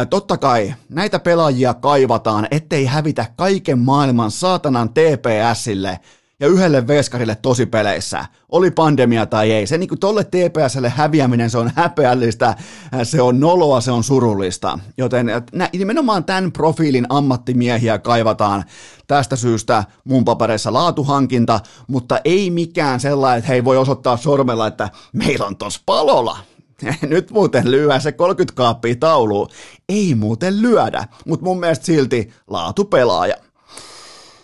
Totta 0.09 0.37
kai 0.37 0.73
näitä 0.89 1.19
pelaajia 1.19 1.73
kaivataan, 1.73 2.47
ettei 2.51 2.85
hävitä 2.85 3.25
kaiken 3.35 3.79
maailman 3.79 4.31
saatanan 4.31 4.89
TPSille– 4.89 5.99
ja 6.39 6.47
yhdelle 6.47 6.87
veskarille 6.87 7.37
peleissä, 7.71 8.25
oli 8.49 8.71
pandemia 8.71 9.25
tai 9.25 9.51
ei. 9.51 9.67
Se 9.67 9.77
niin 9.77 9.89
kuin 9.89 9.99
tolle 9.99 10.23
TPSlle 10.23 10.89
häviäminen, 10.89 11.49
se 11.49 11.57
on 11.57 11.71
häpeällistä, 11.75 12.55
se 13.03 13.21
on 13.21 13.39
noloa, 13.39 13.81
se 13.81 13.91
on 13.91 14.03
surullista. 14.03 14.79
Joten 14.97 15.31
nä, 15.53 15.69
nimenomaan 15.73 16.23
tämän 16.23 16.51
profiilin 16.51 17.05
ammattimiehiä 17.09 17.99
kaivataan 17.99 18.63
tästä 19.07 19.35
syystä 19.35 19.83
mun 20.03 20.25
papereissa 20.25 20.73
laatuhankinta, 20.73 21.59
mutta 21.87 22.19
ei 22.25 22.49
mikään 22.49 22.99
sellainen, 22.99 23.39
että 23.39 23.49
hei 23.49 23.65
voi 23.65 23.77
osoittaa 23.77 24.17
sormella, 24.17 24.67
että 24.67 24.89
meillä 25.13 25.45
on 25.45 25.57
tos 25.57 25.81
palola. 25.85 26.37
Nyt 27.01 27.31
muuten 27.31 27.71
lyö 27.71 27.99
se 27.99 28.11
30 28.11 28.55
kaappia 28.55 28.95
tauluun. 28.95 29.49
Ei 29.89 30.15
muuten 30.15 30.61
lyödä, 30.61 31.07
mutta 31.25 31.43
mun 31.43 31.59
mielestä 31.59 31.85
silti 31.85 32.33
laatupelaaja. 32.47 33.35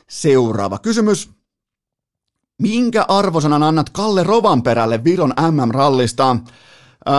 Seuraava 0.10 0.80
kysymys. 0.80 1.43
Minkä 2.64 3.06
arvosanan 3.08 3.64
annat 3.64 3.90
Kalle 3.90 4.24
Rovanperälle 4.24 5.04
Viron 5.04 5.34
MM-rallista? 5.52 6.38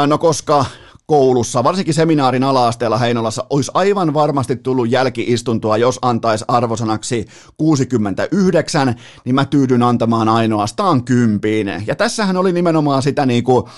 No 0.07 0.19
koska 0.19 0.65
koulussa, 1.07 1.65
varsinkin 1.65 1.95
seminaarin 1.95 2.45
ala-asteella 2.45 2.99
Heinolassa, 2.99 3.47
olisi 3.51 3.71
aivan 3.75 4.15
varmasti 4.15 4.57
tullut 4.57 4.91
jälkiistuntoa, 4.91 5.77
jos 5.77 5.99
antaisi 6.03 6.45
arvosanaksi 6.49 7.27
69, 7.57 8.95
niin 9.25 9.35
mä 9.35 9.45
tyydyn 9.45 9.83
antamaan 9.83 10.29
ainoastaan 10.29 11.05
kympiin. 11.05 11.83
Ja 11.87 11.95
tässähän 11.95 12.37
oli 12.37 12.53
nimenomaan 12.53 13.03
sitä 13.03 13.27
niinku, 13.27 13.69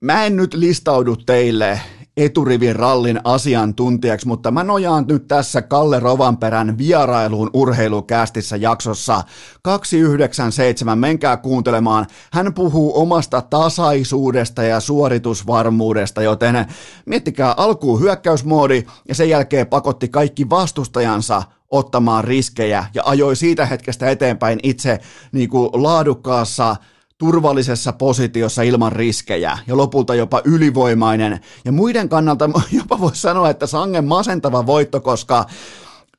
mä 0.00 0.24
en 0.24 0.36
nyt 0.36 0.54
listaudu 0.54 1.16
teille 1.16 1.80
eturivin 2.16 2.76
rallin 2.76 3.20
asiantuntijaksi, 3.24 4.26
mutta 4.26 4.50
mä 4.50 4.64
nojaan 4.64 5.04
nyt 5.08 5.28
tässä 5.28 5.62
Kalle 5.62 6.00
Rovanperän 6.00 6.78
vierailuun 6.78 7.50
urheilukästissä 7.52 8.56
jaksossa 8.56 9.22
297. 9.62 10.98
Menkää 10.98 11.36
kuuntelemaan. 11.36 12.06
Hän 12.32 12.54
puhuu 12.54 13.00
omasta 13.00 13.40
tasaisuudesta 13.40 14.62
ja 14.62 14.80
suoritusvarmuudesta, 14.80 16.22
joten 16.22 16.66
miettikää 17.06 17.54
alkuun 17.56 18.00
hyökkäysmoodi 18.00 18.86
ja 19.08 19.14
sen 19.14 19.28
jälkeen 19.28 19.66
pakotti 19.66 20.08
kaikki 20.08 20.50
vastustajansa 20.50 21.42
ottamaan 21.70 22.24
riskejä 22.24 22.84
ja 22.94 23.02
ajoi 23.06 23.36
siitä 23.36 23.66
hetkestä 23.66 24.10
eteenpäin 24.10 24.60
itse 24.62 24.98
niin 25.32 25.48
kuin 25.48 25.70
laadukkaassa 25.72 26.76
turvallisessa 27.18 27.92
positiossa 27.92 28.62
ilman 28.62 28.92
riskejä 28.92 29.58
ja 29.66 29.76
lopulta 29.76 30.14
jopa 30.14 30.40
ylivoimainen. 30.44 31.40
Ja 31.64 31.72
muiden 31.72 32.08
kannalta 32.08 32.50
jopa 32.78 33.00
voisi 33.00 33.20
sanoa, 33.20 33.50
että 33.50 33.66
sangen 33.66 34.04
masentava 34.04 34.66
voitto, 34.66 35.00
koska 35.00 35.46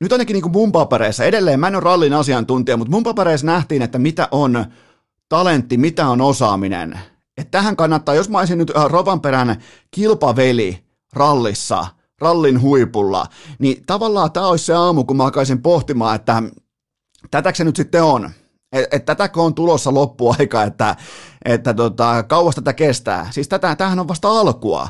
nyt 0.00 0.12
ainakin 0.12 0.34
niin 0.34 0.42
kuin 0.42 0.52
mun 0.52 0.72
papereissa, 0.72 1.24
edelleen 1.24 1.60
mä 1.60 1.68
en 1.68 1.74
ole 1.74 1.84
rallin 1.84 2.12
asiantuntija, 2.12 2.76
mutta 2.76 2.90
mun 2.90 3.02
papereissa 3.02 3.46
nähtiin, 3.46 3.82
että 3.82 3.98
mitä 3.98 4.28
on 4.30 4.64
talentti, 5.28 5.76
mitä 5.76 6.08
on 6.08 6.20
osaaminen. 6.20 6.98
Että 7.36 7.50
tähän 7.50 7.76
kannattaa, 7.76 8.14
jos 8.14 8.28
mä 8.28 8.38
olisin 8.38 8.58
nyt 8.58 8.76
äh, 8.76 8.86
Rovanperän 8.86 9.62
kilpaveli 9.90 10.84
rallissa, 11.12 11.86
rallin 12.20 12.60
huipulla, 12.60 13.26
niin 13.58 13.82
tavallaan 13.86 14.32
tämä 14.32 14.46
olisi 14.46 14.64
se 14.64 14.74
aamu, 14.74 15.04
kun 15.04 15.16
mä 15.16 15.24
alkaisin 15.24 15.62
pohtimaan, 15.62 16.16
että 16.16 16.42
tätäkö 17.30 17.56
se 17.56 17.64
nyt 17.64 17.76
sitten 17.76 18.02
on? 18.02 18.30
Että 18.72 18.96
et 18.96 19.04
tätäkö 19.04 19.42
on 19.42 19.54
tulossa 19.54 19.94
loppuaika, 19.94 20.62
että, 20.62 20.96
että 21.44 21.74
tota, 21.74 22.22
kauas 22.22 22.54
tätä 22.54 22.72
kestää? 22.72 23.28
Siis 23.30 23.48
tätä, 23.48 23.76
tämähän 23.76 23.98
on 23.98 24.08
vasta 24.08 24.28
alkua. 24.28 24.88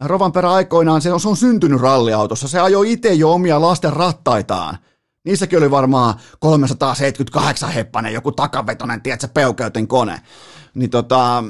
Rovanperä 0.00 0.52
aikoinaan, 0.52 1.02
se 1.02 1.12
on, 1.12 1.20
se 1.20 1.28
on 1.28 1.36
syntynyt 1.36 1.80
ralliautossa, 1.80 2.48
se 2.48 2.60
ajoi 2.60 2.92
itse 2.92 3.12
jo 3.12 3.32
omia 3.32 3.60
lasten 3.60 3.92
rattaitaan. 3.92 4.78
Niissäkin 5.24 5.58
oli 5.58 5.70
varmaan 5.70 6.14
378 6.38 7.70
heppanen, 7.70 8.12
joku 8.12 8.32
takavetonen, 8.32 9.02
tiedätkö, 9.02 9.28
peukeutin 9.28 9.88
kone. 9.88 10.20
Niin 10.74 10.90
tota, 10.90 11.44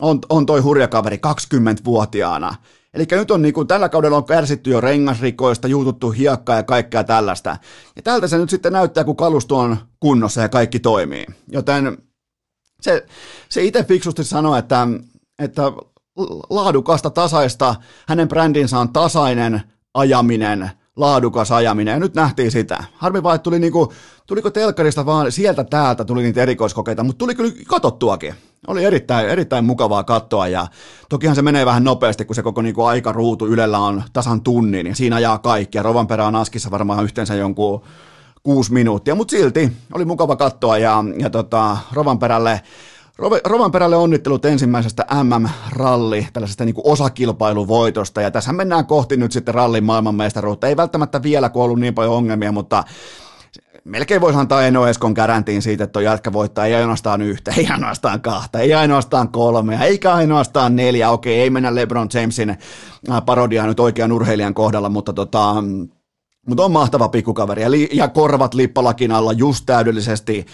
on, 0.00 0.18
on 0.28 0.46
toi 0.46 0.60
hurja 0.60 0.88
kaveri 0.88 1.20
20-vuotiaana. 1.26 2.54
Eli 2.96 3.06
nyt 3.10 3.30
on 3.30 3.42
niin 3.42 3.54
kuin, 3.54 3.66
tällä 3.66 3.88
kaudella 3.88 4.16
on 4.16 4.24
kärsitty 4.24 4.70
jo 4.70 4.80
rengasrikoista, 4.80 5.68
juututtu 5.68 6.10
hiekkaa 6.10 6.56
ja 6.56 6.62
kaikkea 6.62 7.04
tällaista. 7.04 7.56
Ja 7.96 8.02
tältä 8.02 8.28
se 8.28 8.38
nyt 8.38 8.50
sitten 8.50 8.72
näyttää, 8.72 9.04
kun 9.04 9.16
kalusto 9.16 9.58
on 9.58 9.76
kunnossa 10.00 10.40
ja 10.40 10.48
kaikki 10.48 10.78
toimii. 10.78 11.26
Joten 11.52 11.98
se, 12.80 13.06
se 13.48 13.64
itse 13.64 13.84
fiksusti 13.84 14.24
sanoi, 14.24 14.58
että, 14.58 14.88
että 15.38 15.62
laadukasta, 16.50 17.10
tasaista, 17.10 17.74
hänen 18.08 18.28
brändinsä 18.28 18.78
on 18.78 18.92
tasainen 18.92 19.62
ajaminen, 19.94 20.70
laadukas 20.96 21.52
ajaminen, 21.52 21.92
ja 21.92 21.98
nyt 21.98 22.14
nähtiin 22.14 22.50
sitä. 22.50 22.84
Harmi 22.94 23.22
vaan, 23.22 23.34
että 23.34 23.42
tuli 23.42 23.58
niinku, 23.58 23.92
tuliko 24.26 24.50
telkkarista 24.50 25.06
vaan 25.06 25.32
sieltä 25.32 25.64
täältä 25.64 26.04
tuli 26.04 26.22
niitä 26.22 26.42
erikoiskokeita, 26.42 27.04
mutta 27.04 27.18
tuli 27.18 27.34
kyllä 27.34 27.52
katottuakin. 27.66 28.34
Oli 28.66 28.84
erittäin, 28.84 29.28
erittäin 29.28 29.64
mukavaa 29.64 30.04
katsoa, 30.04 30.48
ja 30.48 30.66
tokihan 31.08 31.36
se 31.36 31.42
menee 31.42 31.66
vähän 31.66 31.84
nopeasti, 31.84 32.24
kun 32.24 32.36
se 32.36 32.42
koko 32.42 32.62
niinku 32.62 32.82
aikaruutu 32.82 33.46
Ylellä 33.46 33.78
on 33.78 34.02
tasan 34.12 34.40
tunnin, 34.40 34.86
ja 34.86 34.94
siinä 34.94 35.16
ajaa 35.16 35.38
kaikki, 35.38 35.78
ja 35.78 35.82
Rovanperä 35.82 36.26
on 36.26 36.36
Askissa 36.36 36.70
varmaan 36.70 37.04
yhteensä 37.04 37.34
jonkun 37.34 37.82
kuusi 38.42 38.72
minuuttia, 38.72 39.14
mutta 39.14 39.30
silti 39.30 39.72
oli 39.94 40.04
mukava 40.04 40.36
katsoa, 40.36 40.78
ja, 40.78 41.04
ja 41.18 41.30
tota, 41.30 41.76
Rovanperälle 41.92 42.60
Rovanperälle 43.44 43.96
onnittelut 43.96 44.44
ensimmäisestä 44.44 45.06
MM-ralli, 45.22 46.28
tällaisesta 46.32 46.64
niin 46.64 46.74
kuin 46.74 46.86
osakilpailuvoitosta, 46.86 48.20
ja 48.20 48.30
tässä 48.30 48.52
mennään 48.52 48.86
kohti 48.86 49.16
nyt 49.16 49.32
sitten 49.32 49.54
rallin 49.54 49.84
maailmanmestaruutta. 49.84 50.66
Ei 50.66 50.76
välttämättä 50.76 51.22
vielä, 51.22 51.48
kun 51.48 51.62
ollut 51.62 51.80
niin 51.80 51.94
paljon 51.94 52.14
ongelmia, 52.14 52.52
mutta 52.52 52.84
melkein 53.86 54.20
voisi 54.20 54.38
antaa 54.38 54.62
Eno 54.62 54.86
Eskon 54.86 55.14
käräntiin 55.14 55.62
siitä, 55.62 55.84
että 55.84 55.92
tuo 55.92 56.02
jätkä 56.02 56.32
voittaa 56.32 56.66
ei 56.66 56.74
ainoastaan 56.74 57.22
yhtä, 57.22 57.52
ei 57.56 57.66
ainoastaan 57.66 58.20
kahta, 58.20 58.58
ei 58.58 58.74
ainoastaan 58.74 59.28
kolmea, 59.28 59.82
eikä 59.82 60.14
ainoastaan 60.14 60.76
neljä. 60.76 61.10
Okei, 61.10 61.40
ei 61.40 61.50
mennä 61.50 61.74
LeBron 61.74 62.08
Jamesin 62.14 62.50
äh, 62.50 63.24
parodiaan 63.26 63.68
nyt 63.68 63.80
oikean 63.80 64.12
urheilijan 64.12 64.54
kohdalla, 64.54 64.88
mutta 64.88 65.12
tota, 65.12 65.54
mutta 66.48 66.64
on 66.64 66.72
mahtava 66.72 67.08
pikkukaveri 67.08 67.62
ja, 67.62 67.70
li- 67.70 67.88
ja 67.92 68.08
korvat 68.08 68.54
lippalakin 68.54 69.12
alla 69.12 69.32
just 69.32 69.66
täydellisesti 69.66 70.46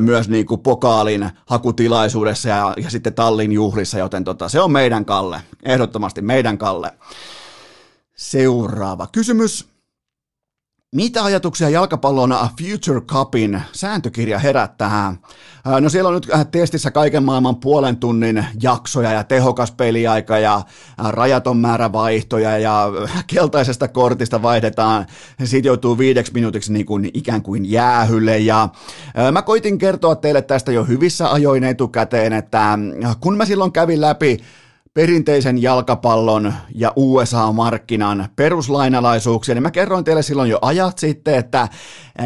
myös 0.00 0.28
niin 0.28 0.46
kuin 0.46 0.60
pokaalin 0.60 1.30
hakutilaisuudessa 1.46 2.48
ja, 2.48 2.74
ja 2.82 2.90
sitten 2.90 3.14
tallin 3.14 3.52
juhlissa, 3.52 3.98
joten 3.98 4.24
tota, 4.24 4.48
se 4.48 4.60
on 4.60 4.72
meidän 4.72 5.04
Kalle, 5.04 5.40
ehdottomasti 5.64 6.22
meidän 6.22 6.58
Kalle. 6.58 6.92
Seuraava 8.16 9.06
kysymys. 9.12 9.69
Mitä 10.96 11.24
ajatuksia 11.24 11.68
jalkapallon 11.68 12.30
Future 12.30 13.00
Cupin 13.00 13.62
sääntökirja 13.72 14.38
herättää? 14.38 15.16
No 15.80 15.88
siellä 15.88 16.08
on 16.08 16.14
nyt 16.14 16.28
testissä 16.50 16.90
kaiken 16.90 17.22
maailman 17.22 17.56
puolen 17.56 17.96
tunnin 17.96 18.44
jaksoja 18.62 19.12
ja 19.12 19.24
tehokas 19.24 19.72
peliaika 19.72 20.38
ja 20.38 20.62
rajaton 20.98 21.56
määrä 21.56 21.92
vaihtoja 21.92 22.58
ja 22.58 22.88
keltaisesta 23.26 23.88
kortista 23.88 24.42
vaihdetaan. 24.42 25.06
Siitä 25.44 25.68
joutuu 25.68 25.98
viideksi 25.98 26.32
minuutiksi 26.32 26.72
niin 26.72 26.86
kuin 26.86 27.10
ikään 27.14 27.42
kuin 27.42 27.70
jäähylle 27.70 28.38
ja 28.38 28.68
mä 29.32 29.42
koitin 29.42 29.78
kertoa 29.78 30.16
teille 30.16 30.42
tästä 30.42 30.72
jo 30.72 30.84
hyvissä 30.84 31.32
ajoin 31.32 31.64
etukäteen, 31.64 32.32
että 32.32 32.78
kun 33.20 33.36
mä 33.36 33.44
silloin 33.44 33.72
kävin 33.72 34.00
läpi 34.00 34.38
perinteisen 34.94 35.62
jalkapallon 35.62 36.54
ja 36.74 36.92
USA-markkinan 36.96 38.28
peruslainalaisuuksia, 38.36 39.54
niin 39.54 39.62
mä 39.62 39.70
kerroin 39.70 40.04
teille 40.04 40.22
silloin 40.22 40.50
jo 40.50 40.58
ajat 40.62 40.98
sitten, 40.98 41.34
että 41.34 41.68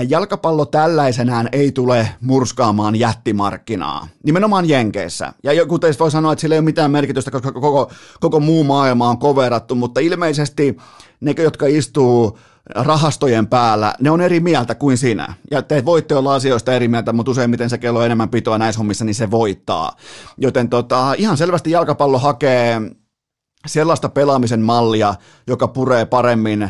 jalkapallo 0.08 0.66
tällaisenään 0.66 1.48
ei 1.52 1.72
tule 1.72 2.08
murskaamaan 2.20 2.96
jättimarkkinaa, 2.96 4.08
nimenomaan 4.24 4.68
Jenkeissä. 4.68 5.32
Ja 5.42 5.52
joku 5.52 5.78
teistä 5.78 6.00
voi 6.00 6.10
sanoa, 6.10 6.32
että 6.32 6.40
sillä 6.40 6.54
ei 6.54 6.58
ole 6.58 6.64
mitään 6.64 6.90
merkitystä, 6.90 7.30
koska 7.30 7.52
koko, 7.52 7.90
koko 8.20 8.40
muu 8.40 8.64
maailma 8.64 9.08
on 9.08 9.18
koverattu, 9.18 9.74
mutta 9.74 10.00
ilmeisesti 10.00 10.76
ne, 11.20 11.34
jotka 11.38 11.66
istuu 11.66 12.38
rahastojen 12.70 13.46
päällä, 13.46 13.94
ne 14.00 14.10
on 14.10 14.20
eri 14.20 14.40
mieltä 14.40 14.74
kuin 14.74 14.98
sinä. 14.98 15.34
Ja 15.50 15.62
te 15.62 15.84
voitte 15.84 16.14
olla 16.14 16.34
asioista 16.34 16.72
eri 16.72 16.88
mieltä, 16.88 17.12
mutta 17.12 17.30
useimmiten 17.30 17.70
se 17.70 17.78
kello 17.78 18.02
enemmän 18.02 18.28
pitoa 18.28 18.58
näissä 18.58 18.78
hommissa, 18.78 19.04
niin 19.04 19.14
se 19.14 19.30
voittaa. 19.30 19.96
Joten 20.38 20.68
tota, 20.68 21.14
ihan 21.18 21.36
selvästi 21.36 21.70
jalkapallo 21.70 22.18
hakee 22.18 22.80
sellaista 23.66 24.08
pelaamisen 24.08 24.60
mallia, 24.60 25.14
joka 25.46 25.68
puree 25.68 26.06
paremmin 26.06 26.68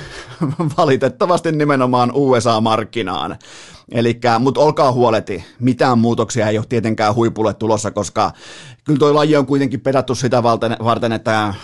valitettavasti 0.78 1.52
nimenomaan 1.52 2.10
USA-markkinaan. 2.14 3.36
Elikkä, 3.92 4.38
mutta 4.38 4.60
olkaa 4.60 4.92
huoleti, 4.92 5.44
mitään 5.60 5.98
muutoksia 5.98 6.48
ei 6.48 6.58
ole 6.58 6.66
tietenkään 6.68 7.14
huipulle 7.14 7.54
tulossa, 7.54 7.90
koska 7.90 8.32
kyllä 8.84 8.98
tuo 8.98 9.14
laji 9.14 9.36
on 9.36 9.46
kuitenkin 9.46 9.80
pedattu 9.80 10.14
sitä 10.14 10.42
varten, 10.84 11.12
että 11.12 11.54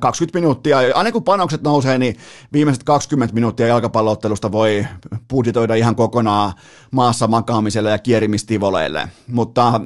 20 0.00 0.38
minuuttia, 0.38 0.78
aina 0.94 1.12
kun 1.12 1.24
panokset 1.24 1.62
nousee, 1.62 1.98
niin 1.98 2.16
viimeiset 2.52 2.84
20 2.84 3.34
minuuttia 3.34 3.66
jalkapalloottelusta 3.66 4.52
voi 4.52 4.86
budjetoida 5.30 5.74
ihan 5.74 5.96
kokonaan 5.96 6.52
maassa 6.90 7.26
makaamiselle 7.26 7.90
ja 7.90 7.98
kierimistivoleille. 7.98 9.08
Mutta 9.28 9.80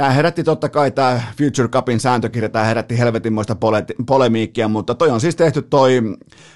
Tämä 0.00 0.12
herätti 0.12 0.44
totta 0.44 0.68
kai 0.68 0.90
tämä 0.90 1.20
Future 1.38 1.68
Cupin 1.68 2.00
sääntökirja, 2.00 2.48
tämä 2.48 2.64
herätti 2.64 2.98
helvetinmoista 2.98 3.54
pole- 3.54 4.04
polemiikkia, 4.06 4.68
mutta 4.68 4.94
toi 4.94 5.10
on 5.10 5.20
siis 5.20 5.36
tehty 5.36 5.62
toi 5.62 6.02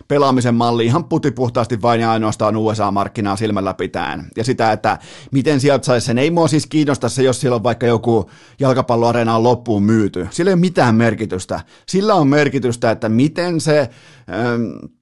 pelaamisen 0.08 0.54
malli 0.54 0.86
ihan 0.86 1.04
putipuhtaasti 1.04 1.82
vain 1.82 2.00
ja 2.00 2.10
ainoastaan 2.10 2.56
USA-markkinaa 2.56 3.36
silmällä 3.36 3.74
pitäen. 3.74 4.26
Ja 4.36 4.44
sitä, 4.44 4.72
että 4.72 4.98
miten 5.32 5.60
sieltä 5.60 5.84
saisi 5.84 6.06
sen, 6.06 6.18
ei 6.18 6.30
mua 6.30 6.48
siis 6.48 6.66
kiinnosta 6.66 7.08
se, 7.08 7.22
jos 7.22 7.40
siellä 7.40 7.56
on 7.56 7.62
vaikka 7.62 7.86
joku 7.86 8.30
jalkapalloareena 8.60 9.36
on 9.36 9.42
loppuun 9.42 9.82
myyty. 9.82 10.28
Sillä 10.30 10.48
ei 10.48 10.54
ole 10.54 10.60
mitään 10.60 10.94
merkitystä. 10.94 11.60
Sillä 11.88 12.14
on 12.14 12.28
merkitystä, 12.28 12.90
että 12.90 13.08
miten 13.08 13.60
se... 13.60 13.90
Ähm, 14.30 14.94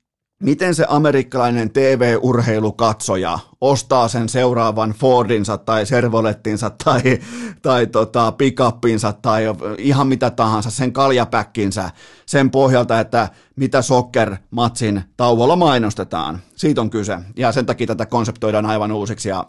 miten 0.43 0.75
se 0.75 0.87
amerikkalainen 0.89 1.71
TV-urheilukatsoja 1.71 3.39
ostaa 3.61 4.09
sen 4.09 4.29
seuraavan 4.29 4.91
Fordinsa 4.91 5.59
tai 5.59 5.87
Servolettinsa 5.87 6.71
tai, 6.85 7.03
tai 7.63 7.87
tota, 7.87 8.33
pickupinsa 8.33 9.13
tai 9.13 9.45
ihan 9.79 10.07
mitä 10.07 10.31
tahansa, 10.31 10.71
sen 10.71 10.93
kaljapäkkinsä 10.93 11.91
sen 12.27 12.51
pohjalta, 12.51 13.01
että 13.01 13.29
mitä 13.57 13.83
soccer-matsin 13.83 15.03
tauolla 15.17 15.57
mainostetaan. 15.57 16.39
Siitä 16.57 16.81
on 16.81 16.91
kyse. 16.91 17.19
Ja 17.37 17.53
sen 17.53 17.67
takia 17.67 17.87
tätä 17.87 18.07
konseptoidaan 18.07 18.67
aivan 18.67 18.93
uusiksi. 18.93 19.29
Ja, 19.29 19.47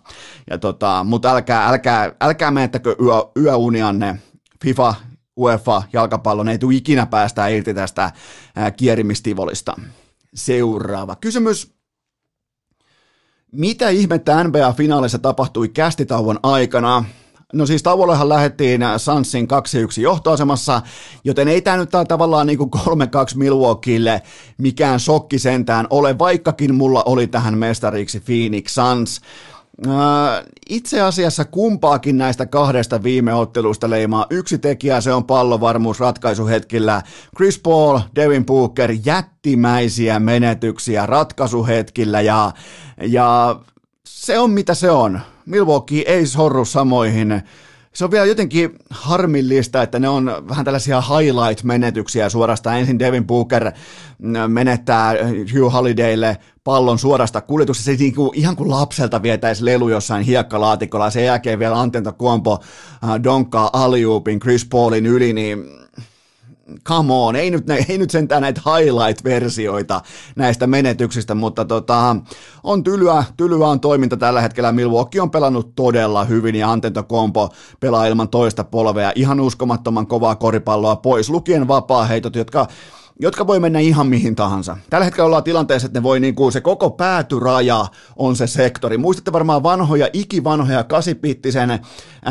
ja 0.50 0.58
tota, 0.58 1.04
mutta 1.04 1.32
älkää, 1.32 1.68
älkää, 1.68 2.12
älkää 2.22 2.52
menettäkö 2.52 2.96
yö, 3.02 3.44
yöunianne 3.44 4.20
FIFA 4.64 4.94
UEFA 5.38 5.84
jalkapallon 5.94 6.50
ei 6.50 6.58
tule 6.58 6.76
ikinä 6.76 7.06
päästä 7.06 7.48
irti 7.48 7.74
tästä 7.74 8.12
kierimistivolista. 8.78 9.76
Seuraava 10.36 11.16
kysymys. 11.16 11.74
Mitä 13.52 13.90
ihmettä 13.90 14.44
NBA-finaalissa 14.44 15.20
tapahtui 15.20 15.70
kästitauon 15.70 16.40
aikana? 16.44 17.06
No 17.54 17.66
siis 17.66 17.84
tauollehan 17.84 18.30
lähdettiin 18.30 18.82
Sansin 18.98 19.48
2-1 19.98 20.02
johtoasemassa, 20.02 20.82
joten 21.24 21.48
ei 21.48 21.62
tämä 21.62 21.78
nyt 21.78 21.90
tavallaan 22.08 22.48
niin 22.48 22.58
kuin 22.58 22.72
3-2 22.76 22.80
Milwaukeelle 23.36 24.22
mikään 24.58 25.00
shokki 25.00 25.40
sentään 25.40 25.88
ole, 25.90 26.20
vaikkakin 26.20 26.76
mulla 26.76 27.04
oli 27.06 27.28
tähän 27.28 27.58
mestariksi 27.58 28.20
Phoenix 28.20 28.72
Suns. 28.74 29.22
Äh, 29.88 30.46
itse 30.70 31.02
asiassa 31.02 31.46
kumpaakin 31.46 32.18
näistä 32.18 32.46
kahdesta 32.46 33.04
viime 33.04 33.34
ottelusta 33.34 33.90
leimaa 33.90 34.26
yksi 34.30 34.58
tekijä, 34.58 35.02
se 35.02 35.14
on 35.14 35.24
pallovarmuus 35.24 36.00
ratkaisuhetkillä. 36.00 37.02
Chris 37.36 37.60
Paul, 37.60 38.00
Devin 38.16 38.46
Booker, 38.46 38.96
jättimäisiä 39.06 40.20
menetyksiä 40.20 41.06
ratkaisuhetkillä 41.06 42.22
ja, 42.22 42.52
ja 43.02 43.60
se 44.06 44.40
on 44.40 44.52
mitä 44.52 44.74
se 44.74 44.92
on. 44.92 45.20
Milwaukee 45.46 46.04
ei 46.06 46.26
sorru 46.26 46.66
samoihin 46.66 47.42
se 47.94 48.06
on 48.06 48.12
vielä 48.12 48.26
jotenkin 48.26 48.80
harmillista, 48.90 49.82
että 49.82 50.00
ne 50.00 50.10
on 50.10 50.32
vähän 50.50 50.66
tällaisia 50.66 51.02
highlight-menetyksiä 51.02 52.30
suorastaan. 52.30 52.80
Ensin 52.80 53.00
Devin 53.00 53.28
Booker 53.28 53.72
menettää 54.48 55.14
Hugh 55.54 55.74
Holidaylle 55.74 56.38
pallon 56.64 57.00
suorasta 57.00 57.42
kuljetuksesta. 57.42 57.92
Se 57.92 57.98
niin 57.98 58.16
kuin, 58.16 58.30
ihan 58.34 58.56
kuin 58.56 58.70
lapselta 58.70 59.22
vietäisi 59.22 59.66
lelu 59.66 59.90
jossain 59.90 60.24
hiekkalaatikolla. 60.24 61.10
Sen 61.10 61.26
jälkeen 61.26 61.60
vielä 61.60 61.80
Antenta 61.80 62.12
Kuompo 62.12 62.60
äh, 63.04 63.24
donkkaa 63.24 63.70
aliupin 63.74 64.40
Chris 64.40 64.66
Paulin 64.66 65.06
yli, 65.06 65.34
niin 65.34 65.83
come 66.88 67.14
on, 67.14 67.36
ei 67.36 67.52
nyt, 67.52 67.66
ei 67.90 67.98
nyt 67.98 68.10
sentään 68.10 68.42
näitä 68.42 68.62
highlight-versioita 68.66 70.02
näistä 70.36 70.68
menetyksistä, 70.68 71.36
mutta 71.36 71.66
tota, 71.66 72.16
on 72.64 72.84
tylyä, 72.84 73.24
tylyä 73.38 73.68
on 73.68 73.80
toiminta 73.80 74.18
tällä 74.18 74.42
hetkellä. 74.42 74.72
Milwaukee 74.72 75.22
on 75.22 75.32
pelannut 75.32 75.76
todella 75.76 76.24
hyvin 76.24 76.56
ja 76.56 76.72
Antento 76.72 77.04
Kompo 77.04 77.50
pelaa 77.80 78.06
ilman 78.06 78.30
toista 78.30 78.64
polvea. 78.64 79.12
Ihan 79.16 79.40
uskomattoman 79.40 80.08
kovaa 80.08 80.36
koripalloa 80.36 80.96
pois, 80.96 81.30
lukien 81.30 81.68
vapaa-heitot, 81.68 82.36
jotka 82.36 82.68
jotka 83.20 83.48
voi 83.48 83.60
mennä 83.60 83.80
ihan 83.80 84.08
mihin 84.08 84.36
tahansa. 84.36 84.78
Tällä 84.90 85.06
hetkellä 85.06 85.26
ollaan 85.26 85.44
tilanteessa, 85.44 85.86
että 85.86 86.00
ne 86.00 86.04
voi 86.04 86.20
niin 86.20 86.36
kuin 86.36 86.52
se 86.52 86.62
koko 86.62 86.90
päätyraja 86.90 87.86
on 88.16 88.36
se 88.36 88.48
sektori. 88.48 88.98
Muistatte 88.98 89.34
varmaan 89.34 89.64
vanhoja, 89.64 90.10
ikivanhoja 90.14 90.84
kasipittisen 90.84 91.80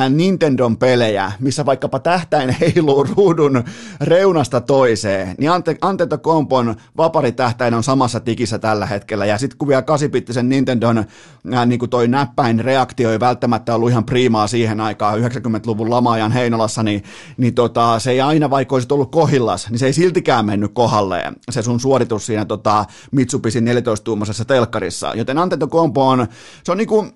Nintendon 0.09 0.77
pelejä, 0.77 1.33
missä 1.41 1.67
vaikkapa 1.67 1.99
tähtäin 1.99 2.57
heiluu 2.61 3.05
ruudun 3.05 3.65
reunasta 4.01 4.61
toiseen, 4.61 5.35
niin 5.39 5.51
Ante, 5.51 5.77
Antento 5.81 6.19
Kompon 6.19 6.77
vaparitähtäin 6.97 7.75
on 7.75 7.83
samassa 7.83 8.21
tikissä 8.21 8.59
tällä 8.59 8.87
hetkellä, 8.87 9.27
ja 9.27 9.39
sitten 9.39 9.59
kun 9.59 9.69
vielä 9.69 9.83
kasipittisen 9.83 10.49
Nintendon 10.49 11.05
ää, 11.53 11.67
niin 11.67 11.79
kuin 11.79 11.91
toi 11.91 12.09
näppäin 12.09 12.61
reaktio 12.61 13.13
ei 13.13 13.21
välttämättä 13.21 13.75
ollut 13.75 13.91
ihan 13.91 14.05
priimaa 14.05 14.47
siihen 14.47 14.81
aikaan, 14.81 15.21
90-luvun 15.21 15.91
lamaajan 15.91 16.33
Heinolassa, 16.33 16.83
niin, 16.83 17.03
niin 17.37 17.55
tota, 17.55 17.99
se 17.99 18.11
ei 18.11 18.21
aina 18.21 18.51
vaikka 18.51 18.77
olisi 18.77 18.89
ollut 18.93 19.11
kohillas, 19.11 19.71
niin 19.71 19.79
se 19.79 19.87
ei 19.87 19.93
siltikään 19.93 20.47
mennyt 20.47 20.72
kohdalleen, 20.73 21.37
se 21.51 21.63
sun 21.63 21.81
suoritus 21.81 22.27
siinä 22.27 22.45
tota, 22.45 22.85
Mitsubishi 23.13 23.61
14-tuumaisessa 23.61 24.45
telkkarissa, 24.45 25.13
joten 25.15 25.39
Antento 25.39 25.69
Kompo 25.69 26.09
on, 26.09 26.27
se 26.65 26.73
on 26.73 26.79
niin 26.79 26.89
kuin, 26.89 27.13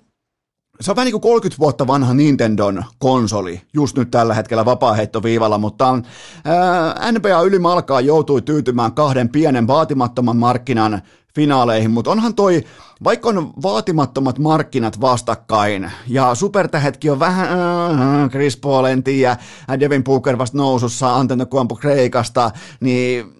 se 0.81 0.91
on 0.91 0.97
vähän 0.97 1.07
niin 1.07 1.21
kuin 1.21 1.33
30 1.33 1.59
vuotta 1.61 1.87
vanha 1.87 2.15
Nintendon 2.15 2.85
konsoli, 2.99 3.61
just 3.75 3.97
nyt 3.97 4.11
tällä 4.11 4.35
hetkellä 4.35 4.65
vapaaheittoviivalla, 4.65 5.59
mutta 5.59 5.99
ää, 6.45 7.13
NBA 7.13 7.43
ylimalkaa 7.43 8.01
joutui 8.01 8.43
tyytymään 8.43 8.93
kahden 8.93 9.29
pienen 9.29 9.67
vaatimattoman 9.67 10.37
markkinan 10.37 11.03
finaaleihin, 11.37 11.91
mutta 11.91 12.11
onhan 12.11 12.35
toi, 12.35 12.65
vaikka 13.05 13.29
on 13.29 13.53
vaatimattomat 13.63 14.39
markkinat 14.39 15.01
vastakkain, 15.01 15.91
ja 16.09 16.35
supertähetkin 16.35 17.13
on 17.13 17.19
vähän, 17.19 17.49
äh, 17.49 18.31
Chris 18.31 18.57
Paul 18.57 18.85
en 18.85 19.03
tiedä, 19.03 19.37
Devin 19.81 20.05
Booker 20.05 20.39
vasta 20.39 20.59
nousussa, 20.59 21.17
Antonio 21.17 21.47
Kuampo 21.47 21.77
Kreikasta, 21.77 22.51
niin, 22.81 23.36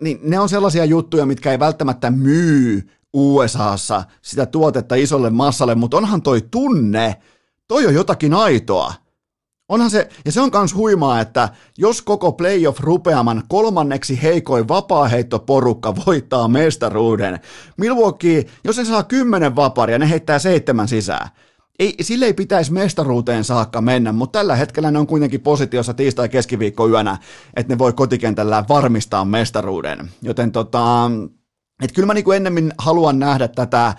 niin 0.00 0.18
ne 0.22 0.38
on 0.38 0.48
sellaisia 0.48 0.84
juttuja, 0.84 1.26
mitkä 1.26 1.50
ei 1.50 1.58
välttämättä 1.58 2.10
myy 2.10 2.88
USAssa 3.12 4.04
sitä 4.22 4.46
tuotetta 4.46 4.94
isolle 4.94 5.30
massalle, 5.30 5.74
mutta 5.74 5.96
onhan 5.96 6.22
toi 6.22 6.40
tunne, 6.50 7.16
toi 7.68 7.86
on 7.86 7.94
jotakin 7.94 8.34
aitoa. 8.34 8.94
Onhan 9.68 9.90
se, 9.90 10.08
ja 10.24 10.32
se 10.32 10.40
on 10.40 10.50
myös 10.54 10.74
huimaa, 10.74 11.20
että 11.20 11.48
jos 11.78 12.02
koko 12.02 12.32
playoff-rupeaman 12.32 13.42
kolmanneksi 13.48 14.22
heikoin 14.22 14.68
vapaaheittoporukka 14.68 15.94
voittaa 16.06 16.48
mestaruuden, 16.48 17.40
Milwaukee, 17.76 18.46
jos 18.64 18.76
se 18.76 18.84
saa 18.84 19.02
kymmenen 19.02 19.56
vaparia, 19.56 19.98
ne 19.98 20.10
heittää 20.10 20.38
seitsemän 20.38 20.88
sisään. 20.88 21.28
Ei, 21.78 21.94
sille 22.00 22.24
ei 22.24 22.34
pitäisi 22.34 22.72
mestaruuteen 22.72 23.44
saakka 23.44 23.80
mennä, 23.80 24.12
mutta 24.12 24.38
tällä 24.38 24.56
hetkellä 24.56 24.90
ne 24.90 24.98
on 24.98 25.06
kuitenkin 25.06 25.40
positiossa 25.40 25.94
tiistai-keskiviikko 25.94 26.88
yönä, 26.88 27.18
että 27.56 27.72
ne 27.72 27.78
voi 27.78 27.92
kotikentällä 27.92 28.64
varmistaa 28.68 29.24
mestaruuden. 29.24 30.10
Joten 30.22 30.52
tota, 30.52 31.10
et 31.82 31.92
kyllä 31.92 32.06
mä 32.06 32.14
niin 32.14 32.24
kuin 32.24 32.36
ennemmin 32.36 32.72
haluan 32.78 33.18
nähdä 33.18 33.48
tätä 33.48 33.94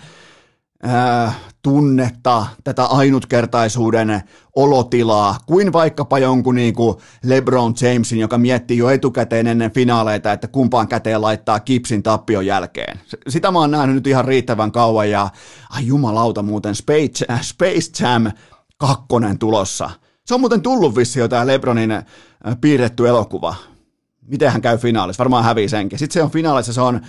tunnetta, 1.62 2.46
tätä 2.64 2.84
ainutkertaisuuden 2.84 4.22
olotilaa, 4.56 5.38
kuin 5.46 5.72
vaikkapa 5.72 6.18
jonkun 6.18 6.54
niin 6.54 6.74
kuin 6.74 6.96
LeBron 7.24 7.74
Jamesin, 7.80 8.18
joka 8.18 8.38
miettii 8.38 8.78
jo 8.78 8.90
etukäteen 8.90 9.46
ennen 9.46 9.70
finaaleita, 9.70 10.32
että 10.32 10.48
kumpaan 10.48 10.88
käteen 10.88 11.22
laittaa 11.22 11.60
kipsin 11.60 12.02
tappion 12.02 12.46
jälkeen. 12.46 13.00
Sitä 13.28 13.50
mä 13.50 13.58
oon 13.58 13.70
nähnyt 13.70 13.94
nyt 13.94 14.06
ihan 14.06 14.24
riittävän 14.24 14.72
kauan, 14.72 15.10
ja 15.10 15.28
ai 15.70 15.86
jumalauta 15.86 16.42
muuten, 16.42 16.74
Space, 16.74 17.26
Space 17.40 18.04
Jam 18.04 18.32
kakkonen 18.76 19.38
tulossa. 19.38 19.90
Se 20.26 20.34
on 20.34 20.40
muuten 20.40 20.62
tullut 20.62 20.96
vissi 20.96 21.20
jo 21.20 21.28
tämä 21.28 21.46
LeBronin 21.46 21.90
piirretty 22.60 23.08
elokuva. 23.08 23.54
Miten 24.26 24.52
hän 24.52 24.62
käy 24.62 24.78
finaalissa? 24.78 25.18
Varmaan 25.18 25.44
hävii 25.44 25.68
senkin. 25.68 25.98
Sitten 25.98 26.14
se 26.14 26.22
on 26.22 26.30
finaalissa, 26.30 26.72
se 26.72 26.80
on 26.80 27.00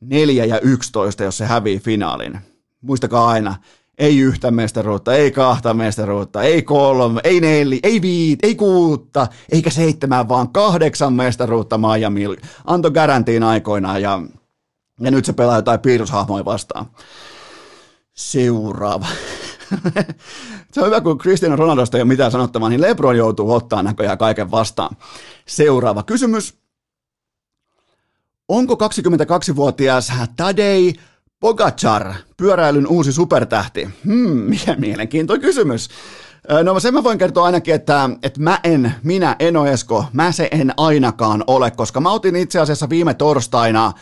4 0.00 0.44
ja 0.44 0.60
11, 0.60 1.24
jos 1.24 1.38
se 1.38 1.46
hävii 1.46 1.78
finaalin. 1.78 2.38
Muistakaa 2.80 3.28
aina, 3.28 3.54
ei 3.98 4.18
yhtä 4.18 4.50
mestaruutta, 4.50 5.14
ei 5.14 5.30
kahta 5.30 5.74
mestaruutta, 5.74 6.42
ei 6.42 6.62
kolme, 6.62 7.20
ei 7.24 7.40
neljä, 7.40 7.80
ei 7.82 8.02
viit, 8.02 8.38
ei 8.44 8.54
kuutta, 8.54 9.26
eikä 9.52 9.70
seitsemän, 9.70 10.28
vaan 10.28 10.52
kahdeksan 10.52 11.12
mestaruutta 11.12 11.78
Miami 11.78 12.24
antoi 12.64 12.90
garantiin 12.90 13.42
aikoinaan 13.42 14.02
ja, 14.02 14.22
ja 15.00 15.10
nyt 15.10 15.24
se 15.24 15.32
pelaa 15.32 15.56
jotain 15.56 15.80
piirroshahmoja 15.80 16.44
vastaan. 16.44 16.86
Seuraava. 18.14 19.06
se 20.72 20.80
on 20.80 20.86
hyvä, 20.86 21.00
kun 21.00 21.18
Cristiano 21.18 21.56
Ronaldosta 21.56 21.96
ei 21.96 22.02
ole 22.02 22.08
mitään 22.08 22.30
sanottavaa, 22.30 22.68
niin 22.68 22.80
Lebron 22.80 23.16
joutuu 23.16 23.52
ottaa 23.52 23.82
näköjään 23.82 24.18
kaiken 24.18 24.50
vastaan. 24.50 24.96
Seuraava 25.46 26.02
kysymys. 26.02 26.54
Onko 28.48 28.74
22-vuotias 28.74 30.12
Tadei 30.36 30.94
Pogacar 31.40 32.14
pyöräilyn 32.36 32.86
uusi 32.86 33.12
supertähti? 33.12 33.88
Hmm, 34.04 34.38
mikä 34.50 34.74
mielenkiintoinen 34.74 35.46
kysymys. 35.46 35.88
No 36.62 36.80
sen 36.80 36.94
mä 36.94 37.04
voin 37.04 37.18
kertoa 37.18 37.46
ainakin, 37.46 37.74
että, 37.74 38.10
että 38.22 38.40
mä 38.40 38.60
en, 38.64 38.94
minä 39.02 39.36
Eno 39.38 39.66
Esko, 39.66 40.04
mä 40.12 40.32
se 40.32 40.48
en 40.50 40.72
ainakaan 40.76 41.44
ole, 41.46 41.70
koska 41.70 42.00
mä 42.00 42.10
otin 42.10 42.36
itse 42.36 42.60
asiassa 42.60 42.88
viime 42.88 43.14
torstaina 43.14 43.92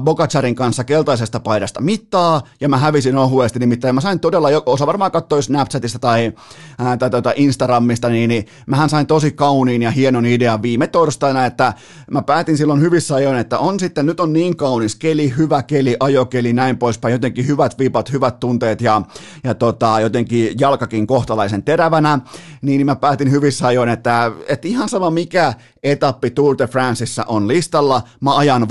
Bogacarin 0.00 0.54
kanssa 0.54 0.84
keltaisesta 0.84 1.40
paidasta 1.40 1.80
mittaa, 1.80 2.42
ja 2.60 2.68
mä 2.68 2.78
hävisin 2.78 3.16
ohuesti, 3.16 3.58
nimittäin 3.58 3.94
mä 3.94 4.00
sain 4.00 4.20
todella, 4.20 4.48
osa 4.66 4.86
varmaan 4.86 5.10
katsoi 5.10 5.42
Snapchatista 5.42 5.98
tai, 5.98 6.32
ää, 6.78 6.96
tai 6.96 7.10
tuota 7.10 7.32
Instagramista, 7.36 8.08
niin, 8.08 8.28
niin 8.28 8.46
mähän 8.66 8.88
sain 8.88 9.06
tosi 9.06 9.30
kauniin 9.30 9.82
ja 9.82 9.90
hienon 9.90 10.26
idean 10.26 10.62
viime 10.62 10.86
torstaina, 10.86 11.46
että 11.46 11.72
mä 12.10 12.22
päätin 12.22 12.56
silloin 12.56 12.80
hyvissä 12.80 13.14
ajoin, 13.14 13.38
että 13.38 13.58
on 13.58 13.80
sitten, 13.80 14.06
nyt 14.06 14.20
on 14.20 14.32
niin 14.32 14.56
kaunis 14.56 14.96
keli, 14.96 15.34
hyvä 15.36 15.62
keli, 15.62 15.96
ajokeli, 16.00 16.52
näin 16.52 16.78
poispäin, 16.78 17.12
jotenkin 17.12 17.46
hyvät 17.46 17.78
vipat, 17.78 18.12
hyvät 18.12 18.40
tunteet 18.40 18.80
ja, 18.80 19.02
ja 19.44 19.54
tota, 19.54 20.00
jotenkin 20.00 20.54
jalkakin 20.60 21.06
kohtalaisen 21.06 21.62
terävänä, 21.62 22.18
niin 22.62 22.86
mä 22.86 22.96
päätin 22.96 23.30
hyvissä 23.30 23.66
ajoin, 23.66 23.88
että, 23.88 24.32
että 24.48 24.68
ihan 24.68 24.88
sama 24.88 25.10
mikä 25.10 25.54
etappi 25.82 26.30
Tour 26.30 26.58
de 26.58 26.66
Franceissa 26.66 27.24
on 27.28 27.48
listalla, 27.48 28.02
mä 28.20 28.36
ajan 28.36 28.68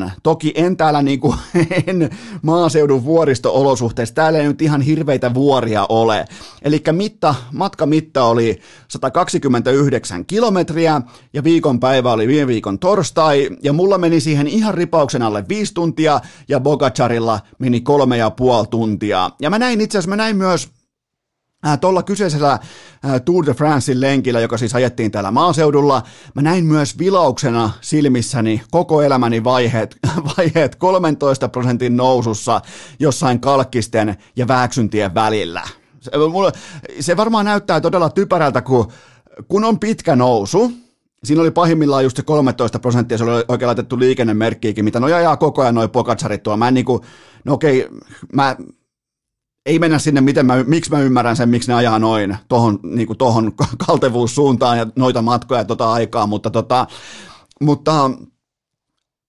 vastaavan. 0.00 0.22
Toki 0.22 0.52
en 0.54 0.76
täällä 0.76 1.02
niinku, 1.02 1.34
en 1.86 2.10
maaseudun 2.42 3.04
vuoristo-olosuhteissa, 3.04 4.14
täällä 4.14 4.38
ei 4.38 4.46
nyt 4.46 4.62
ihan 4.62 4.80
hirveitä 4.80 5.34
vuoria 5.34 5.86
ole. 5.88 6.24
Eli 6.62 6.82
mitta, 6.92 7.34
matkamitta 7.52 8.24
oli 8.24 8.60
129 8.88 10.26
kilometriä 10.26 11.02
ja 11.32 11.44
viikonpäivä 11.44 12.12
oli 12.12 12.28
viime 12.28 12.46
viikon 12.46 12.78
torstai 12.78 13.50
ja 13.62 13.72
mulla 13.72 13.98
meni 13.98 14.20
siihen 14.20 14.46
ihan 14.46 14.74
ripauksen 14.74 15.22
alle 15.22 15.44
viisi 15.48 15.74
tuntia 15.74 16.20
ja 16.48 16.60
Bogacarilla 16.60 17.40
meni 17.58 17.80
kolme 17.80 18.16
ja 18.16 18.30
puoli 18.30 18.66
tuntia. 18.66 19.30
Ja 19.40 19.50
mä 19.50 19.58
näin 19.58 19.80
itse 19.80 19.98
asiassa, 19.98 20.08
mä 20.08 20.16
näin 20.16 20.36
myös 20.36 20.68
tuolla 21.80 22.02
kyseisellä 22.02 22.52
äh, 22.52 22.60
Tour 23.24 23.46
de 23.46 23.54
Francein 23.54 24.00
lenkillä, 24.00 24.40
joka 24.40 24.58
siis 24.58 24.74
ajettiin 24.74 25.10
täällä 25.10 25.30
maaseudulla, 25.30 26.02
mä 26.34 26.42
näin 26.42 26.64
myös 26.64 26.98
vilauksena 26.98 27.70
silmissäni 27.80 28.62
koko 28.70 29.02
elämäni 29.02 29.44
vaiheet, 29.44 29.96
vaiheet 30.38 30.76
13 30.76 31.48
prosentin 31.48 31.96
nousussa 31.96 32.60
jossain 32.98 33.40
kalkkisten 33.40 34.16
ja 34.36 34.48
vääksyntien 34.48 35.14
välillä. 35.14 35.62
Se, 36.00 36.10
mulle, 36.30 36.52
se 37.00 37.16
varmaan 37.16 37.44
näyttää 37.44 37.80
todella 37.80 38.10
typerältä, 38.10 38.62
kun, 38.62 38.92
kun 39.48 39.64
on 39.64 39.78
pitkä 39.78 40.16
nousu, 40.16 40.72
Siinä 41.24 41.42
oli 41.42 41.50
pahimmillaan 41.50 42.04
just 42.04 42.16
se 42.16 42.22
13 42.22 42.78
prosenttia, 42.78 43.18
se 43.18 43.24
oli 43.24 43.44
oikein 43.48 43.66
laitettu 43.66 43.98
liikennemerkkiäkin, 43.98 44.84
mitä 44.84 45.00
no 45.00 45.06
ajaa 45.06 45.36
koko 45.36 45.62
ajan 45.62 45.74
noin 45.74 45.90
pokatsarit 45.90 46.42
tuolla. 46.42 46.56
Mä 46.56 46.68
en 46.68 46.74
niinku, 46.74 47.04
no 47.44 47.52
okei, 47.52 47.88
mä 48.32 48.56
ei 49.66 49.78
mennä 49.78 49.98
sinne, 49.98 50.20
miten 50.20 50.46
mä, 50.46 50.64
miksi 50.66 50.90
mä 50.90 51.00
ymmärrän 51.00 51.36
sen, 51.36 51.48
miksi 51.48 51.68
ne 51.68 51.74
ajaa 51.74 51.98
noin 51.98 52.36
tohon, 52.48 52.78
niin 52.82 53.18
tohon 53.18 53.52
kaltevuussuuntaan 53.86 54.78
ja 54.78 54.86
noita 54.96 55.22
matkoja 55.22 55.60
ja 55.60 55.64
tota 55.64 55.92
aikaa, 55.92 56.26
mutta, 56.26 56.50
tota, 56.50 56.86
mutta 57.60 58.10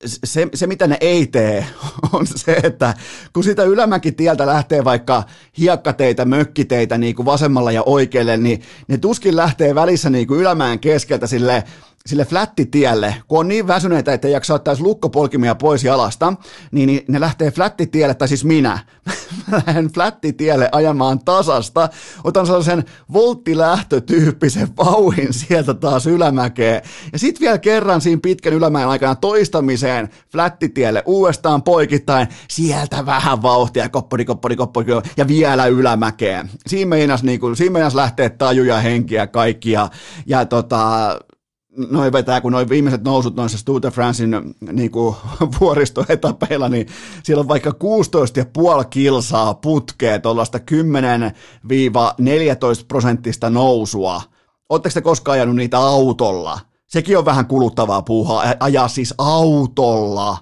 se, 0.06 0.48
se, 0.54 0.68
mitä 0.68 0.88
ne 0.88 0.98
ei 1.02 1.28
tee, 1.28 1.66
on 2.14 2.28
se, 2.28 2.60
että 2.64 2.94
kun 3.34 3.44
sitä 3.44 3.64
ylämäkitieltä 3.64 4.46
lähtee 4.46 4.84
vaikka 4.84 5.24
hiekkateitä, 5.58 6.26
mökkiteitä 6.26 6.98
niin 6.98 7.16
kuin 7.16 7.26
vasemmalla 7.26 7.72
ja 7.72 7.84
oikealle, 7.84 8.38
niin 8.38 8.62
ne 8.88 8.98
tuskin 8.98 9.36
lähtee 9.36 9.76
välissä 9.76 10.10
niin 10.10 10.28
kuin 10.28 10.40
ylämään 10.40 10.80
keskeltä 10.80 11.28
sille 11.28 11.64
sille 12.06 12.26
flättitielle, 12.26 13.16
kun 13.28 13.40
on 13.40 13.48
niin 13.48 13.68
väsyneitä, 13.68 14.14
että 14.14 14.28
ei 14.28 14.34
jaksa 14.34 14.54
ottaa 14.54 14.76
lukkopolkimia 14.80 15.56
pois 15.56 15.84
jalasta, 15.84 16.34
niin, 16.72 16.88
niin 16.88 17.06
ne 17.08 17.20
lähtee 17.20 17.52
flättitielle, 17.52 18.14
tai 18.14 18.28
siis 18.28 18.46
minä, 18.46 18.80
mä 19.52 19.62
lähden 19.68 19.88
flättitielle 19.88 20.70
ajamaan 20.72 21.20
tasasta, 21.20 21.90
otan 22.24 22.46
sellaisen 22.46 22.84
volttilähtötyyppisen 23.14 24.68
vauhin 24.78 25.34
sieltä 25.34 25.74
taas 25.74 26.08
ylämäkeen, 26.08 26.82
ja 27.14 27.20
sitten 27.20 27.42
vielä 27.42 27.58
kerran 27.58 28.02
siinä 28.02 28.20
pitkän 28.24 28.54
ylämäen 28.54 28.88
aikana 28.88 29.16
toistamiseen 29.16 30.10
flättitielle 30.32 31.04
uudestaan 31.06 31.64
poikittain, 31.64 32.28
sieltä 32.50 33.06
vähän 33.06 33.42
vauhtia, 33.42 33.90
koppori, 33.90 34.26
koppori, 34.26 34.56
koppori, 34.56 34.94
ja 35.18 35.28
vielä 35.28 35.66
ylämäkeen. 35.66 36.50
Siinä 36.68 36.90
meinas, 36.90 37.24
niin 37.24 37.40
kuin, 37.40 37.56
siinä 37.56 37.74
meinas 37.74 37.96
lähtee 37.96 38.30
tajuja, 38.30 38.78
henkiä, 38.78 39.28
kaikki, 39.28 39.72
ja, 39.72 39.90
ja 40.26 40.46
tota, 40.46 41.10
noin 41.78 42.14
vetää, 42.14 42.42
kun 42.42 42.52
noin 42.52 42.70
viimeiset 42.70 43.04
nousut 43.04 43.36
noissa 43.36 43.66
Tour 43.66 43.82
de 43.82 43.92
Francein 43.92 44.32
niin 44.72 44.92
kuin, 44.92 45.16
vuoristoetapeilla, 45.60 46.70
niin 46.70 46.88
siellä 47.24 47.42
on 47.42 47.48
vaikka 47.48 47.70
16,5 47.70 47.76
kilsaa 48.90 49.54
putkea 49.54 50.20
tuollaista 50.20 50.58
10-14 50.58 50.62
prosenttista 52.88 53.50
nousua. 53.50 54.22
Oletteko 54.70 54.94
te 54.94 55.02
koskaan 55.02 55.34
ajanut 55.34 55.56
niitä 55.56 55.78
autolla? 55.78 56.60
Sekin 56.88 57.18
on 57.18 57.26
vähän 57.26 57.46
kuluttavaa 57.46 58.02
puuhaa, 58.02 58.44
ajaa 58.60 58.88
siis 58.88 59.14
autolla. 59.18 60.38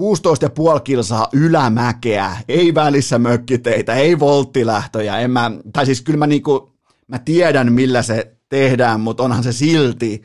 16,5 0.00 0.80
kilsaa 0.84 1.28
ylämäkeä, 1.32 2.36
ei 2.48 2.74
välissä 2.74 3.18
mökkiteitä, 3.18 3.94
ei 3.94 4.18
volttilähtöjä, 4.18 5.18
en 5.18 5.30
mä, 5.30 5.50
tai 5.72 5.86
siis 5.86 6.02
kyllä 6.02 6.18
mä 6.18 6.26
niinku, 6.26 6.72
mä 7.06 7.18
tiedän 7.18 7.72
millä 7.72 8.02
se 8.02 8.36
tehdään, 8.54 9.00
mutta 9.00 9.22
onhan 9.22 9.42
se 9.42 9.52
silti, 9.52 10.22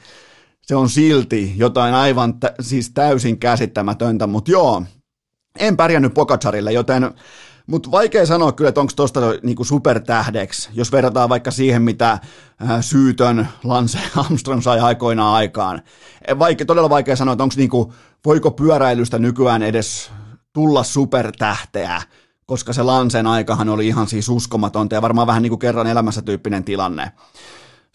se 0.62 0.76
on 0.76 0.90
silti 0.90 1.54
jotain 1.56 1.94
aivan 1.94 2.40
tä, 2.40 2.54
siis 2.62 2.92
täysin 2.94 3.40
käsittämätöntä, 3.40 4.28
mutta 4.28 4.52
joo, 4.52 4.84
en 5.60 5.78
pärjännyt 5.78 6.14
Pogacarille, 6.14 6.72
joten 6.72 7.12
mutta 7.68 7.92
vaikea 7.92 8.26
sanoa 8.26 8.52
kyllä, 8.52 8.70
että 8.70 8.82
onko 8.82 8.94
tuosta 8.96 9.20
niinku 9.44 9.64
supertähdeksi, 9.64 10.70
jos 10.74 10.92
verrataan 10.92 11.30
vaikka 11.30 11.52
siihen, 11.52 11.82
mitä 11.82 12.12
äh, 12.12 12.20
syytön 12.82 13.48
Lance 13.64 14.00
Armstrong 14.16 14.62
sai 14.62 14.80
aikoinaan 14.80 15.36
aikaan. 15.36 15.82
Vaike, 16.40 16.66
todella 16.66 16.90
vaikea 16.90 17.16
sanoa, 17.16 17.34
että 17.34 17.44
onko 17.44 17.56
niinku, 17.58 17.94
voiko 18.26 18.52
pyöräilystä 18.52 19.20
nykyään 19.20 19.64
edes 19.64 20.12
tulla 20.54 20.84
supertähteä, 20.84 22.02
koska 22.46 22.74
se 22.74 22.84
Lansen 22.84 23.28
aikahan 23.28 23.70
oli 23.70 23.88
ihan 23.88 24.08
siis 24.08 24.30
uskomatonta 24.30 24.96
ja 24.96 25.02
varmaan 25.02 25.28
vähän 25.28 25.42
niin 25.42 25.52
kuin 25.52 25.60
kerran 25.60 25.88
elämässä 25.88 26.22
tyyppinen 26.22 26.64
tilanne 26.64 27.12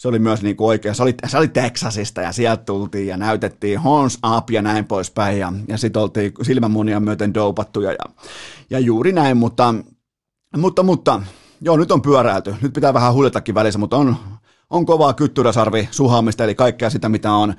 se 0.04 0.08
oli 0.08 0.18
myös 0.18 0.42
niin 0.42 0.56
kuin 0.56 0.68
oikein, 0.68 0.94
se 0.94 1.02
oli, 1.02 1.14
se 1.26 1.38
oli 1.38 1.48
Texasista 1.48 2.20
ja 2.20 2.32
sieltä 2.32 2.64
tultiin 2.64 3.06
ja 3.06 3.16
näytettiin 3.16 3.80
horns 3.80 4.18
up 4.36 4.50
ja 4.50 4.62
näin 4.62 4.84
poispäin. 4.84 5.38
Ja, 5.38 5.52
ja 5.68 5.78
sitten 5.78 6.02
oltiin 6.02 6.32
silmämunia 6.42 7.00
myöten 7.00 7.34
dopattuja 7.34 7.92
ja, 7.92 8.04
ja 8.70 8.78
juuri 8.78 9.12
näin, 9.12 9.36
mutta, 9.36 9.74
mutta, 10.56 10.82
mutta 10.82 11.22
joo, 11.60 11.76
nyt 11.76 11.92
on 11.92 12.02
pyöräilty, 12.02 12.54
nyt 12.62 12.72
pitää 12.72 12.94
vähän 12.94 13.14
huljatakin 13.14 13.54
välissä, 13.54 13.78
mutta 13.78 13.96
on, 13.96 14.16
on 14.70 14.86
kovaa 14.86 15.12
kyttyräsarvi 15.12 15.88
suhaamista, 15.90 16.44
eli 16.44 16.54
kaikkea 16.54 16.90
sitä, 16.90 17.08
mitä 17.08 17.32
on 17.32 17.54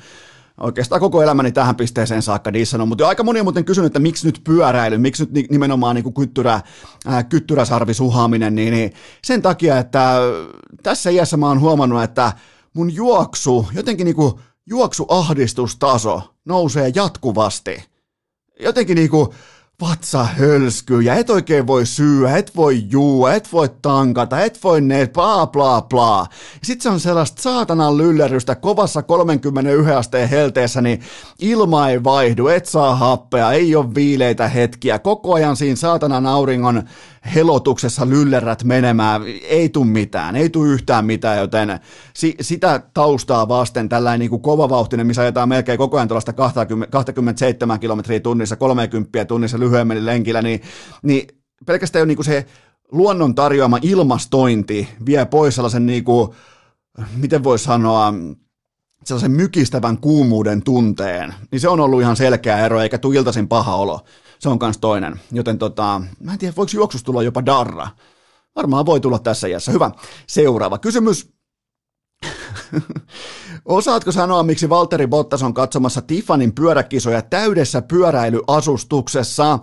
oikeastaan 0.60 1.02
koko 1.02 1.24
elämäni 1.24 1.52
tähän 1.52 1.76
pisteeseen 1.76 2.22
saakka 2.22 2.54
dissannut, 2.54 2.90
mutta 2.90 3.08
aika 3.08 3.24
moni 3.24 3.40
on 3.40 3.46
muuten 3.46 3.66
kysynyt, 3.66 3.86
että 3.86 4.00
miksi 4.00 4.28
nyt 4.28 4.42
pyöräily, 4.44 4.98
miksi 4.98 5.28
nyt 5.32 5.50
nimenomaan 5.52 5.96
niin 5.96 6.04
kuin 6.04 6.14
kyttyrä, 6.14 6.62
ää, 7.06 7.24
kyttyräsarvi 7.24 7.94
suhaaminen, 7.94 8.56
niin, 8.56 8.74
niin 8.74 8.94
sen 9.24 9.42
takia, 9.42 9.78
että 9.78 10.18
tässä 10.84 11.10
iässä 11.10 11.38
mä 11.38 11.48
oon 11.48 11.60
huomannut, 11.60 12.04
että 12.04 12.34
mun 12.74 12.96
juoksu, 12.96 13.68
jotenkin 13.74 14.06
niin 14.06 14.16
kuin 14.16 14.34
juoksuahdistustaso 14.66 16.22
nousee 16.46 16.92
jatkuvasti. 16.96 17.84
Jotenkin 18.60 18.96
niin 18.96 19.10
kuin, 19.10 19.30
vatsa 19.82 20.24
hölskyy 20.24 21.02
ja 21.02 21.16
et 21.16 21.30
oikein 21.30 21.68
voi 21.68 21.86
syyä, 21.86 22.38
et 22.38 22.56
voi 22.56 22.84
juua, 22.90 23.34
et 23.34 23.54
voi 23.54 23.70
tankata, 23.82 24.40
et 24.40 24.64
voi 24.64 24.82
ne, 24.82 25.08
bla 25.08 25.48
bla 25.48 25.82
bla. 25.82 26.28
Sitten 26.64 26.84
se 26.84 26.90
on 26.90 27.00
sellaista 27.00 27.42
saatanan 27.42 27.98
lyllerrystä 27.98 28.56
kovassa 28.56 29.04
31 29.04 29.92
asteen 29.92 30.30
helteessä, 30.30 30.82
niin 30.82 31.02
ilma 31.40 31.90
ei 31.90 32.04
vaihdu, 32.04 32.48
et 32.48 32.66
saa 32.66 32.96
happea, 32.96 33.52
ei 33.52 33.76
ole 33.76 33.96
viileitä 33.96 34.48
hetkiä, 34.48 35.00
koko 35.00 35.34
ajan 35.34 35.56
siinä 35.56 35.76
saatanan 35.76 36.26
auringon 36.26 36.84
helotuksessa 37.36 38.10
lyllerät 38.10 38.64
menemään, 38.64 39.22
ei 39.44 39.70
tule 39.70 39.86
mitään, 39.86 40.36
ei 40.36 40.50
tule 40.50 40.68
yhtään 40.68 41.06
mitään, 41.06 41.38
joten 41.38 41.80
si- 42.14 42.36
sitä 42.42 42.82
taustaa 42.94 43.48
vasten 43.48 43.90
tällainen 43.90 44.20
niin 44.20 44.30
kuin 44.30 44.42
kovavauhtinen, 44.42 45.08
missä 45.08 45.22
ajetaan 45.22 45.50
melkein 45.50 45.78
koko 45.78 45.98
ajan 45.98 46.08
tuollaista 46.08 46.34
20, 46.34 46.92
27 46.92 47.80
kilometriä 47.80 48.20
tunnissa, 48.20 48.56
30 48.56 49.26
tunnissa 49.26 49.58
lyhyemmällä 49.66 50.06
lenkillä, 50.06 50.42
niin, 50.42 50.62
niin 51.04 51.28
pelkästään 51.66 52.02
jo 52.02 52.06
niin 52.06 52.18
kuin 52.18 52.26
se 52.26 52.46
luonnon 52.92 53.36
tarjoama 53.36 53.80
ilmastointi 53.82 54.88
vie 55.06 55.26
pois 55.26 55.56
sellaisen, 55.56 55.86
niin 55.86 56.04
kuin, 56.04 56.30
miten 57.16 57.44
voi 57.44 57.60
sanoa, 57.60 58.14
sellaisen 59.04 59.32
mykistävän 59.32 59.98
kuumuuden 59.98 60.64
tunteen, 60.64 61.34
niin 61.52 61.60
se 61.60 61.70
on 61.70 61.80
ollut 61.80 62.02
ihan 62.02 62.16
selkeä 62.16 62.66
ero, 62.66 62.82
eikä 62.82 62.98
tule 62.98 63.16
iltaisin 63.16 63.48
paha 63.48 63.76
olo 63.76 64.00
se 64.40 64.50
on 64.50 64.60
kans 64.60 64.78
toinen. 64.78 65.22
Joten 65.32 65.58
tota, 65.58 66.02
mä 66.20 66.34
en 66.34 66.40
tiedä, 66.40 66.54
voiko 66.58 66.72
juoksusta 66.74 67.06
tulla 67.06 67.24
jopa 67.24 67.46
darra. 67.46 67.88
Varmaan 68.56 68.86
voi 68.86 69.00
tulla 69.00 69.20
tässä 69.20 69.48
iässä. 69.48 69.72
Hyvä. 69.72 69.92
Seuraava 70.28 70.78
kysymys. 70.78 71.34
Osaatko 73.66 74.12
sanoa, 74.12 74.44
miksi 74.44 74.70
Valtteri 74.70 75.08
Bottas 75.08 75.44
on 75.44 75.54
katsomassa 75.54 76.02
Tiffanin 76.02 76.56
pyöräkisoja 76.56 77.22
täydessä 77.22 77.82
pyöräilyasustuksessa? 77.82 79.60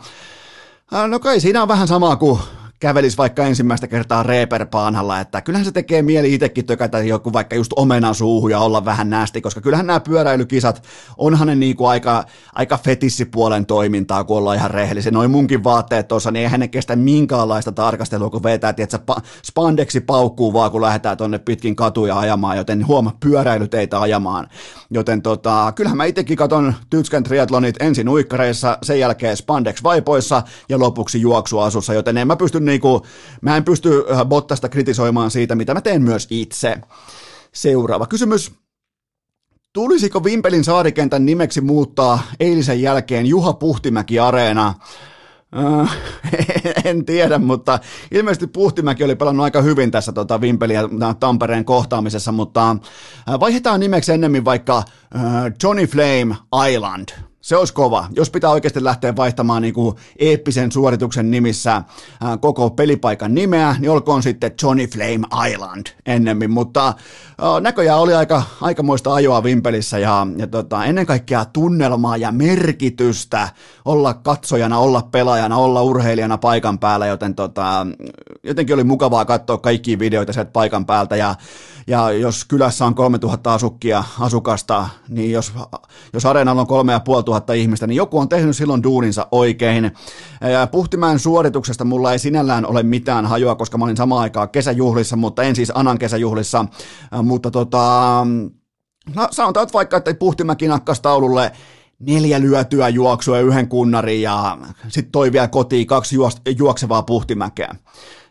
No 1.08 1.18
kai 1.18 1.40
siinä 1.40 1.62
on 1.62 1.68
vähän 1.68 1.88
samaa 1.88 2.16
kuin 2.16 2.38
kävelisi 2.82 3.16
vaikka 3.16 3.46
ensimmäistä 3.46 3.86
kertaa 3.86 4.22
reeperpaanalla, 4.22 5.20
että 5.20 5.40
kyllähän 5.40 5.64
se 5.64 5.72
tekee 5.72 6.02
mieli 6.02 6.34
itsekin 6.34 6.66
tökätä 6.66 6.98
joku 6.98 7.32
vaikka 7.32 7.56
just 7.56 7.72
omenan 7.76 8.14
suuhun 8.14 8.50
ja 8.50 8.58
olla 8.58 8.84
vähän 8.84 9.10
nästi, 9.10 9.40
koska 9.40 9.60
kyllähän 9.60 9.86
nämä 9.86 10.00
pyöräilykisat, 10.00 10.82
onhan 11.16 11.46
ne 11.46 11.54
niinku 11.54 11.86
aika, 11.86 12.24
aika 12.54 12.78
fetissipuolen 12.78 13.66
toimintaa, 13.66 14.24
kun 14.24 14.36
ollaan 14.36 14.56
ihan 14.56 14.70
rehellisiä. 14.70 15.12
Noin 15.12 15.30
munkin 15.30 15.64
vaatteet 15.64 16.08
tuossa, 16.08 16.30
niin 16.30 16.42
eihän 16.42 16.60
ne 16.60 16.68
kestä 16.68 16.96
minkäänlaista 16.96 17.72
tarkastelua, 17.72 18.30
kun 18.30 18.42
vetää, 18.42 18.74
että 18.76 18.98
spandeksi 19.44 20.00
paukkuu 20.00 20.52
vaan, 20.52 20.70
kun 20.70 20.80
lähdetään 20.80 21.16
tonne 21.16 21.38
pitkin 21.38 21.76
katuja 21.76 22.18
ajamaan, 22.18 22.56
joten 22.56 22.86
huoma, 22.86 23.16
pyöräilyteitä 23.20 24.00
ajamaan. 24.00 24.48
Joten 24.90 25.22
tota, 25.22 25.72
kyllähän 25.76 25.96
mä 25.96 26.04
itsekin 26.04 26.36
katon 26.36 26.74
Tytskän 26.90 27.22
triatlonit 27.22 27.76
ensin 27.80 28.08
uikkareissa, 28.08 28.78
sen 28.82 29.00
jälkeen 29.00 29.36
spandex 29.36 29.82
vaipoissa 29.82 30.42
ja 30.68 30.78
lopuksi 30.78 31.20
juoksuasussa, 31.20 31.94
joten 31.94 32.18
en 32.18 32.26
mä 32.26 32.36
pysty 32.36 32.60
niinku, 32.72 33.06
mä 33.40 33.56
en 33.56 33.64
pysty 33.64 34.04
Bottasta 34.24 34.68
kritisoimaan 34.68 35.30
siitä, 35.30 35.54
mitä 35.54 35.74
mä 35.74 35.80
teen 35.80 36.02
myös 36.02 36.26
itse. 36.30 36.78
Seuraava 37.52 38.06
kysymys. 38.06 38.52
Tulisiko 39.72 40.24
Vimpelin 40.24 40.64
saarikentän 40.64 41.26
nimeksi 41.26 41.60
muuttaa 41.60 42.22
eilisen 42.40 42.82
jälkeen 42.82 43.26
Juha 43.26 43.52
Puhtimäki 43.52 44.18
Areena? 44.18 44.74
En 46.84 47.04
tiedä, 47.04 47.38
mutta 47.38 47.78
ilmeisesti 48.10 48.46
Puhtimäki 48.46 49.04
oli 49.04 49.16
pelannut 49.16 49.44
aika 49.44 49.62
hyvin 49.62 49.90
tässä 49.90 50.12
tota, 50.12 50.40
Vimpelin 50.40 50.76
ja 50.76 50.88
Tampereen 51.20 51.64
kohtaamisessa, 51.64 52.32
mutta 52.32 52.76
vaihdetaan 53.40 53.80
nimeksi 53.80 54.12
ennemmin 54.12 54.44
vaikka 54.44 54.82
Johnny 55.62 55.86
Flame 55.86 56.36
Island– 56.70 57.08
se 57.42 57.56
olisi 57.56 57.74
kova. 57.74 58.06
Jos 58.16 58.30
pitää 58.30 58.50
oikeasti 58.50 58.84
lähteä 58.84 59.16
vaihtamaan 59.16 59.62
niin 59.62 59.74
kuin 59.74 59.96
eeppisen 60.18 60.72
suorituksen 60.72 61.30
nimissä 61.30 61.82
ää, 62.20 62.36
koko 62.36 62.70
pelipaikan 62.70 63.34
nimeä, 63.34 63.76
niin 63.78 63.90
olkoon 63.90 64.22
sitten 64.22 64.52
Johnny 64.62 64.86
Flame 64.86 65.50
Island 65.52 65.86
ennemmin. 66.06 66.50
Mutta 66.50 66.84
ää, 66.86 67.60
näköjään 67.60 68.00
oli 68.00 68.14
aika, 68.14 68.42
aikamoista 68.60 69.14
ajoa 69.14 69.42
Vimpelissä 69.42 69.98
ja, 69.98 70.26
ja 70.36 70.46
tota, 70.46 70.84
ennen 70.84 71.06
kaikkea 71.06 71.44
tunnelmaa 71.44 72.16
ja 72.16 72.32
merkitystä 72.32 73.48
olla 73.84 74.14
katsojana, 74.14 74.78
olla 74.78 75.08
pelaajana, 75.12 75.56
olla 75.56 75.82
urheilijana 75.82 76.38
paikan 76.38 76.78
päällä, 76.78 77.06
joten 77.06 77.34
tota, 77.34 77.86
jotenkin 78.42 78.74
oli 78.74 78.84
mukavaa 78.84 79.24
katsoa 79.24 79.58
kaikkia 79.58 79.98
videoita 79.98 80.32
sieltä 80.32 80.50
paikan 80.50 80.86
päältä 80.86 81.16
ja 81.16 81.34
ja 81.86 82.10
jos 82.10 82.44
kylässä 82.44 82.86
on 82.86 82.94
3000 82.94 83.54
asukkia, 83.54 84.04
asukasta, 84.20 84.88
niin 85.08 85.32
jos, 85.32 85.52
jos 86.12 86.26
areenalla 86.26 86.60
on 86.60 86.66
3500 86.66 87.54
ihmistä, 87.54 87.86
niin 87.86 87.96
joku 87.96 88.18
on 88.18 88.28
tehnyt 88.28 88.56
silloin 88.56 88.82
duuninsa 88.82 89.26
oikein. 89.30 89.92
Puhtimäen 90.70 91.18
suorituksesta 91.18 91.84
mulla 91.84 92.12
ei 92.12 92.18
sinällään 92.18 92.66
ole 92.66 92.82
mitään 92.82 93.26
hajoa, 93.26 93.54
koska 93.54 93.78
mä 93.78 93.84
olin 93.84 93.96
samaan 93.96 94.22
aikaan 94.22 94.50
kesäjuhlissa, 94.50 95.16
mutta 95.16 95.42
en 95.42 95.56
siis 95.56 95.72
Anan 95.74 95.98
kesäjuhlissa, 95.98 96.66
mutta 97.22 97.50
tota, 97.50 98.26
no, 99.14 99.28
sanotaan 99.30 99.62
että 99.62 99.72
vaikka, 99.72 99.96
että 99.96 100.14
Puhtimäki 100.14 100.68
nakkas 100.68 101.00
taululle 101.00 101.52
neljä 102.00 102.40
lyötyä 102.40 102.88
juoksua 102.88 103.38
yhden 103.38 103.68
kunnarin 103.68 104.22
ja 104.22 104.58
sitten 104.88 105.12
toi 105.12 105.32
vielä 105.32 105.48
kotiin 105.48 105.86
kaksi 105.86 106.16
juoksevaa 106.58 107.02
puhtimäkeä 107.02 107.74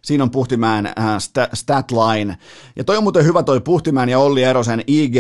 Siinä 0.02 0.24
on 0.24 0.32
Puhtimäen 0.32 0.86
äh, 0.86 1.18
statline. 1.54 2.38
Ja 2.76 2.84
toi 2.84 2.98
on 2.98 3.04
muuten 3.04 3.26
hyvä 3.26 3.44
toi 3.44 3.62
Puhtimäen 3.62 4.10
ja 4.10 4.20
Olli 4.20 4.44
Erosen 4.44 4.84
IG 4.88 5.16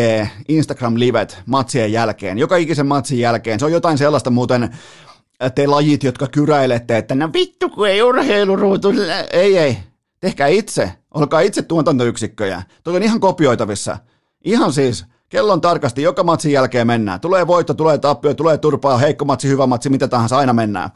Instagram-livet 0.47 1.41
matsien 1.45 1.91
jälkeen. 1.91 2.37
Joka 2.37 2.55
ikisen 2.55 2.87
matsin 2.87 3.19
jälkeen. 3.19 3.59
Se 3.59 3.65
on 3.65 3.71
jotain 3.71 3.97
sellaista 3.97 4.29
muuten, 4.29 4.63
äh, 4.63 5.51
te 5.55 5.67
lajit, 5.67 6.03
jotka 6.03 6.27
kyräilette, 6.27 6.97
että 6.97 7.15
no 7.15 7.29
vittu 7.33 7.69
kun 7.69 7.87
ei 7.87 8.01
urheiluruutu. 8.01 8.93
Ei, 9.31 9.57
ei. 9.57 9.77
Tehkää 10.19 10.47
itse. 10.47 10.91
Olkaa 11.13 11.39
itse 11.39 11.61
tuotantoyksikköjä. 11.61 12.63
Toi 12.83 12.95
on 12.95 13.03
ihan 13.03 13.19
kopioitavissa. 13.19 13.97
Ihan 14.43 14.73
siis 14.73 15.05
Kellon 15.31 15.61
tarkasti, 15.61 16.01
joka 16.01 16.23
matsin 16.23 16.51
jälkeen 16.51 16.87
mennään. 16.87 17.19
Tulee 17.19 17.47
voitto, 17.47 17.73
tulee 17.73 17.97
tappio, 17.97 18.33
tulee 18.33 18.57
turpaa, 18.57 18.97
heikko 18.97 19.25
matsi, 19.25 19.47
hyvä 19.47 19.67
matsi, 19.67 19.89
mitä 19.89 20.07
tahansa, 20.07 20.37
aina 20.37 20.53
mennään. 20.53 20.89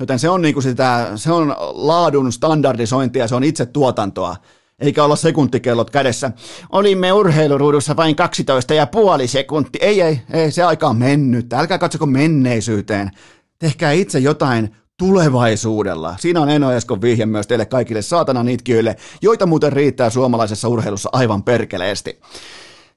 Joten 0.00 0.18
se 0.18 0.28
on, 0.28 0.42
niinku 0.42 0.60
sitä, 0.60 1.10
se 1.16 1.32
on 1.32 1.56
laadun 1.72 2.32
standardisointia, 2.32 3.28
se 3.28 3.34
on 3.34 3.44
itse 3.44 3.66
tuotantoa 3.66 4.36
eikä 4.78 5.04
olla 5.04 5.16
sekuntikellot 5.16 5.90
kädessä. 5.90 6.30
Olimme 6.72 7.12
urheiluruudussa 7.12 7.96
vain 7.96 8.16
12 8.16 8.74
ja 8.74 8.86
puoli 8.86 9.26
sekunti. 9.26 9.78
Ei, 9.82 10.00
ei, 10.00 10.20
ei, 10.32 10.50
se 10.50 10.62
aika 10.62 10.86
on 10.86 10.96
mennyt. 10.96 11.52
Älkää 11.52 11.78
katsoko 11.78 12.06
menneisyyteen. 12.06 13.10
Tehkää 13.58 13.92
itse 13.92 14.18
jotain 14.18 14.76
tulevaisuudella. 14.96 16.14
Siinä 16.18 16.40
on 16.40 16.50
Eno 16.50 16.72
Eskon 16.72 17.02
vihje 17.02 17.26
myös 17.26 17.46
teille 17.46 17.66
kaikille 17.66 18.02
saatanan 18.02 18.48
itkiöille, 18.48 18.96
joita 19.22 19.46
muuten 19.46 19.72
riittää 19.72 20.10
suomalaisessa 20.10 20.68
urheilussa 20.68 21.08
aivan 21.12 21.42
perkeleesti. 21.42 22.20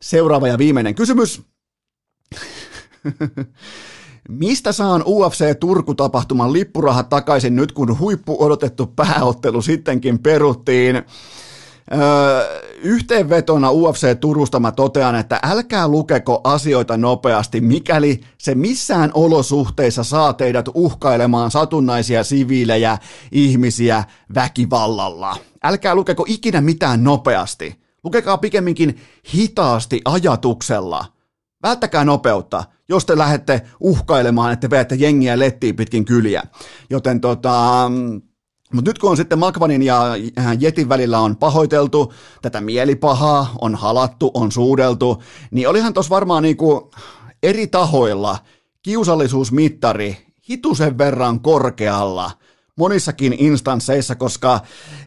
Seuraava 0.04 0.47
ja 0.47 0.58
viimeinen 0.58 0.95
kysymys. 0.95 1.41
Mistä 4.30 4.72
saan 4.72 5.04
UFC 5.06 5.60
Turku-tapahtuman 5.60 6.54
lippurahat 6.54 7.10
takaisin 7.10 7.56
nyt, 7.56 7.72
kun 7.72 7.99
huippu 7.99 8.43
odotettu 8.43 8.86
pääottelu 8.86 9.62
sittenkin 9.62 10.20
peruttiin? 10.20 10.95
Öö, 10.95 12.62
yhteenvetona 12.82 13.72
UFC 13.72 14.20
Turusta 14.20 14.60
mä 14.60 14.72
totean, 14.72 15.16
että 15.16 15.39
älkää 15.43 15.88
lukeko 15.88 16.41
asioita 16.43 16.97
nopeasti, 16.97 17.62
mikäli 17.62 18.22
se 18.38 18.56
missään 18.56 19.12
olosuhteissa 19.14 20.04
saa 20.04 20.34
teidät 20.34 20.66
uhkailemaan 20.74 21.51
satunnaisia 21.51 22.24
siviilejä, 22.24 22.97
ihmisiä 23.32 24.04
väkivallalla. 24.36 25.38
Älkää 25.64 25.95
lukeko 25.95 26.26
ikinä 26.28 26.62
mitään 26.62 27.04
nopeasti. 27.04 27.82
Lukekaa 28.04 28.38
pikemminkin 28.38 28.99
hitaasti 29.34 30.01
ajatuksella. 30.06 31.06
Välttäkää 31.64 32.06
nopeutta, 32.06 32.64
jos 32.89 33.06
te 33.06 33.18
lähdette 33.18 33.62
uhkailemaan, 33.80 34.54
että 34.54 34.70
veette 34.70 34.95
jengiä 34.95 35.39
lettiin 35.39 35.76
pitkin 35.76 36.06
kyliä. 36.06 36.43
Joten 36.89 37.22
tota, 37.22 37.91
mutta 38.74 38.89
nyt 38.89 38.99
kun 38.99 39.10
on 39.10 39.18
sitten 39.18 39.39
Makvanin 39.39 39.84
ja 39.84 40.01
Jetin 40.60 40.89
välillä 40.89 41.20
on 41.20 41.38
pahoiteltu, 41.38 42.14
tätä 42.41 42.62
mielipahaa 42.62 43.56
on 43.62 43.76
halattu, 43.76 44.32
on 44.34 44.51
suudeltu, 44.51 45.24
niin 45.51 45.70
olihan 45.70 45.93
tuossa 45.93 46.10
varmaan 46.10 46.43
niinku 46.43 46.91
eri 47.43 47.68
tahoilla 47.68 48.38
kiusallisuusmittari 48.82 50.18
hitusen 50.49 50.97
verran 50.97 51.39
korkealla– 51.39 52.32
monissakin 52.78 53.34
instansseissa, 53.34 54.15
koska 54.15 54.59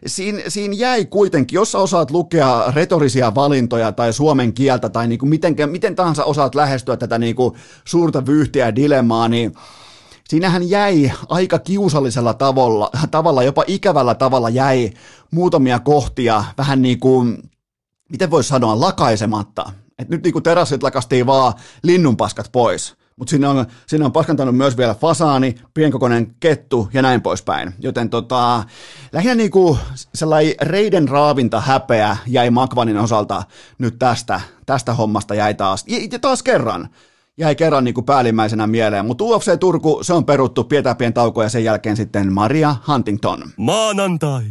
siinä, 0.05 0.39
siinä 0.47 0.73
jäi 0.73 1.05
kuitenkin, 1.05 1.55
jos 1.55 1.71
sä 1.71 1.77
osaat 1.77 2.11
lukea 2.11 2.63
retorisia 2.75 3.35
valintoja 3.35 3.91
tai 3.91 4.13
suomen 4.13 4.53
kieltä 4.53 4.89
tai 4.89 5.07
niin 5.07 5.19
kuin 5.19 5.29
miten, 5.29 5.55
miten 5.65 5.95
tahansa 5.95 6.23
osaat 6.23 6.55
lähestyä 6.55 6.97
tätä 6.97 7.17
niin 7.17 7.35
kuin 7.35 7.53
suurta 7.85 8.25
vyyhtiä 8.25 8.65
ja 8.65 8.75
dilemmaa, 8.75 9.27
niin 9.27 9.53
siinähän 10.29 10.69
jäi 10.69 11.11
aika 11.29 11.59
kiusallisella 11.59 12.33
tavalla, 12.33 12.89
tavalla, 13.11 13.43
jopa 13.43 13.63
ikävällä 13.67 14.15
tavalla 14.15 14.49
jäi 14.49 14.91
muutamia 15.31 15.79
kohtia 15.79 16.43
vähän 16.57 16.81
niin 16.81 16.99
kuin, 16.99 17.37
miten 18.09 18.31
voisi 18.31 18.49
sanoa, 18.49 18.79
lakaisematta. 18.79 19.71
Et 19.99 20.09
nyt 20.09 20.23
niin 20.23 20.33
kuin 20.33 20.43
terassit 20.43 20.83
lakastiin 20.83 21.25
vaan 21.25 21.53
linnunpaskat 21.83 22.51
pois 22.51 22.95
mutta 23.17 23.31
sinne 23.31 23.47
on, 23.47 23.65
sinne 23.87 24.05
on 24.05 24.11
paskantanut 24.11 24.57
myös 24.57 24.77
vielä 24.77 24.95
fasaani, 24.95 25.55
pienkokoinen 25.73 26.35
kettu 26.39 26.89
ja 26.93 27.01
näin 27.01 27.21
poispäin. 27.21 27.73
Joten 27.79 28.09
tota, 28.09 28.63
lähinnä 29.11 29.35
niinku 29.35 29.77
sellainen 30.15 30.55
reiden 30.61 31.07
raavinta 31.07 31.61
häpeä 31.61 32.17
jäi 32.27 32.49
Makvanin 32.49 32.97
osalta 32.97 33.43
nyt 33.77 33.99
tästä, 33.99 34.41
tästä 34.65 34.93
hommasta 34.93 35.35
jäi 35.35 35.53
taas, 35.53 35.85
ja 36.11 36.19
taas 36.19 36.43
kerran, 36.43 36.89
jäi 37.37 37.55
kerran 37.55 37.83
niin 37.83 37.93
kuin 37.93 38.05
päällimmäisenä 38.05 38.67
mieleen. 38.67 39.05
Mutta 39.05 39.23
UFC 39.23 39.59
Turku, 39.59 39.99
se 40.01 40.13
on 40.13 40.25
peruttu, 40.25 40.63
pidetään 40.63 40.97
pien 40.97 41.13
tauko 41.13 41.43
ja 41.43 41.49
sen 41.49 41.63
jälkeen 41.63 41.97
sitten 41.97 42.33
Maria 42.33 42.75
Huntington. 42.87 43.43
Maanantai. 43.57 44.43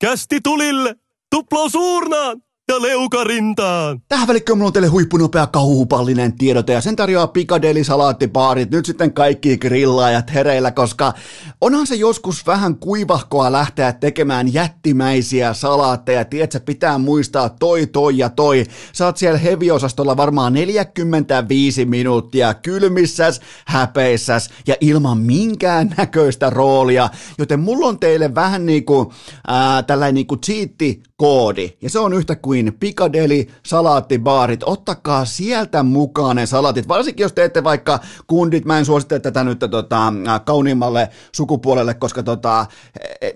Kästi 0.00 0.40
tulille. 0.40 0.94
Tuplo 1.30 1.68
suurnaan 1.68 2.42
ja 2.68 2.82
leukarintaan. 2.82 4.02
Tähän 4.08 4.28
välikköön 4.28 4.58
mulla 4.58 4.66
on 4.66 4.72
teille 4.72 4.88
huippunopea 4.88 5.46
kauhupallinen 5.46 6.32
tiedote 6.32 6.72
ja 6.72 6.80
sen 6.80 6.96
tarjoaa 6.96 7.26
Piccadilly 7.26 7.84
salaattibaarit. 7.84 8.70
Nyt 8.70 8.86
sitten 8.86 9.12
kaikki 9.12 9.58
grillaajat 9.58 10.34
hereillä, 10.34 10.70
koska 10.70 11.12
onhan 11.60 11.86
se 11.86 11.94
joskus 11.94 12.46
vähän 12.46 12.76
kuivahkoa 12.76 13.52
lähteä 13.52 13.92
tekemään 13.92 14.54
jättimäisiä 14.54 15.54
salaatteja. 15.54 16.24
Tiedätkö, 16.24 16.60
pitää 16.60 16.98
muistaa 16.98 17.48
toi, 17.48 17.86
toi 17.86 18.18
ja 18.18 18.28
toi. 18.28 18.64
Oot 19.04 19.16
siellä 19.16 19.38
heviosastolla 19.38 20.16
varmaan 20.16 20.52
45 20.52 21.84
minuuttia 21.84 22.54
kylmissäs, 22.54 23.40
häpeissäs 23.66 24.50
ja 24.66 24.74
ilman 24.80 25.18
minkään 25.18 25.94
näköistä 25.96 26.50
roolia. 26.50 27.08
Joten 27.38 27.60
mulla 27.60 27.86
on 27.86 27.98
teille 27.98 28.34
vähän 28.34 28.66
niinku 28.66 29.12
ää, 29.46 29.82
tällainen 29.82 30.14
niinku 30.14 30.36
cheatti 30.36 31.02
koodi. 31.16 31.70
Ja 31.82 31.90
se 31.90 31.98
on 31.98 32.12
yhtä 32.12 32.36
kuin 32.36 32.57
Piccadilly 32.80 33.46
salaattibaarit. 33.66 34.62
Ottakaa 34.62 35.24
sieltä 35.24 35.82
mukaan 35.82 36.36
ne 36.36 36.46
salaatit. 36.46 36.88
Varsinkin 36.88 37.24
jos 37.24 37.32
teette 37.32 37.64
vaikka 37.64 38.00
kundit, 38.26 38.64
mä 38.64 38.78
en 38.78 38.84
suosittele 38.84 39.20
tätä 39.20 39.44
nyt 39.44 39.58
tota, 39.58 40.12
kauniimmalle 40.44 41.08
sukupuolelle, 41.32 41.94
koska 41.94 42.22
tota, 42.22 42.66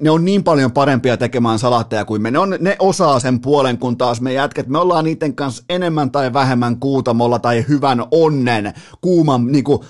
ne 0.00 0.10
on 0.10 0.24
niin 0.24 0.44
paljon 0.44 0.72
parempia 0.72 1.16
tekemään 1.16 1.58
salaatteja 1.58 2.04
kuin 2.04 2.22
me. 2.22 2.30
Ne, 2.30 2.38
on, 2.38 2.56
ne 2.60 2.76
osaa 2.78 3.20
sen 3.20 3.40
puolen, 3.40 3.78
kun 3.78 3.98
taas 3.98 4.20
me 4.20 4.32
jätket, 4.32 4.66
me 4.66 4.78
ollaan 4.78 5.04
niiden 5.04 5.34
kanssa 5.34 5.64
enemmän 5.68 6.10
tai 6.10 6.32
vähemmän 6.32 6.80
kuutamolla 6.80 7.38
tai 7.38 7.64
hyvän 7.68 8.04
onnen, 8.10 8.72
kuuman, 9.00 9.46
niinku, 9.46 9.84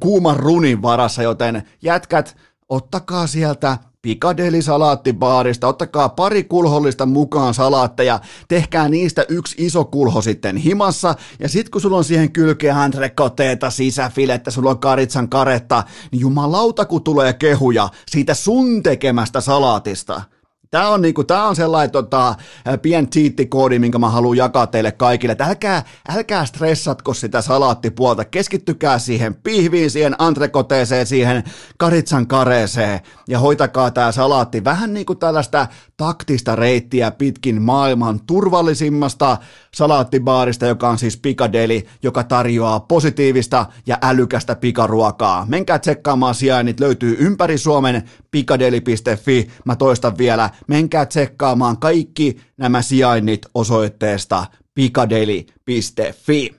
kuuman 0.00 0.36
runin 0.36 0.82
varassa, 0.82 1.22
joten 1.22 1.62
jätkät, 1.82 2.36
ottakaa 2.68 3.26
sieltä 3.26 3.78
Pikadeli 4.02 4.62
salaattibaarista, 4.62 5.68
ottakaa 5.68 6.08
pari 6.08 6.44
kulhollista 6.44 7.06
mukaan 7.06 7.54
salaatteja, 7.54 8.20
tehkää 8.48 8.88
niistä 8.88 9.24
yksi 9.28 9.54
iso 9.58 9.84
kulho 9.84 10.22
sitten 10.22 10.56
himassa, 10.56 11.14
ja 11.40 11.48
sit 11.48 11.68
kun 11.68 11.80
sulla 11.80 11.96
on 11.96 12.04
siihen 12.04 12.32
kylkeen 12.32 12.76
antrekoteeta, 12.76 13.70
sisäfilettä, 13.70 14.50
sulla 14.50 14.70
on 14.70 14.78
karitsan 14.78 15.28
karetta, 15.28 15.84
niin 16.12 16.20
jumalauta 16.20 16.84
kun 16.84 17.02
tulee 17.02 17.32
kehuja 17.32 17.88
siitä 18.10 18.34
sun 18.34 18.82
tekemästä 18.82 19.40
salaatista. 19.40 20.22
Tämä 20.70 20.88
on, 20.88 21.02
niinku, 21.02 21.24
tää 21.24 21.48
on 21.48 21.56
sellainen 21.56 21.90
tota, 21.90 22.34
pien 22.82 23.08
cheat-koodi, 23.08 23.78
minkä 23.78 23.98
mä 23.98 24.10
haluan 24.10 24.36
jakaa 24.36 24.66
teille 24.66 24.92
kaikille. 24.92 25.32
Että 25.32 25.44
älkää, 25.44 25.82
älkää 26.08 26.44
stressatko 26.44 27.14
sitä 27.14 27.42
salaattipuolta. 27.42 28.24
Keskittykää 28.24 28.98
siihen 28.98 29.34
pihviin, 29.34 29.90
siihen 29.90 30.14
antrekoteeseen, 30.18 31.06
siihen 31.06 31.44
karitsan 31.78 32.26
kareeseen 32.26 33.00
ja 33.28 33.38
hoitakaa 33.38 33.90
tämä 33.90 34.12
salaatti 34.12 34.64
vähän 34.64 34.94
niin 34.94 35.06
kuin 35.06 35.18
tällaista 35.18 35.66
taktista 35.96 36.56
reittiä 36.56 37.10
pitkin 37.10 37.62
maailman 37.62 38.20
turvallisimmasta 38.26 39.36
salaattibaarista, 39.74 40.66
joka 40.66 40.88
on 40.88 40.98
siis 40.98 41.16
Piccadilly, 41.16 41.82
joka 42.02 42.24
tarjoaa 42.24 42.80
positiivista 42.80 43.66
ja 43.86 43.98
älykästä 44.02 44.54
pikaruokaa. 44.54 45.46
Menkää 45.48 45.78
tsekkaamaan 45.78 46.34
sijainnit, 46.34 46.80
löytyy 46.80 47.16
ympäri 47.20 47.58
Suomen 47.58 48.02
piccadilly.fi. 48.30 49.48
Mä 49.64 49.76
toistan 49.76 50.18
vielä, 50.18 50.50
menkää 50.66 51.06
tsekkaamaan 51.06 51.78
kaikki 51.78 52.36
nämä 52.56 52.82
sijainnit 52.82 53.46
osoitteesta 53.54 54.46
piccadilly.fi. 54.74 56.54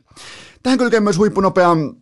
Tähän 0.63 0.79
kylkee 0.79 0.99
myös 0.99 1.17
huippunopean 1.17 1.95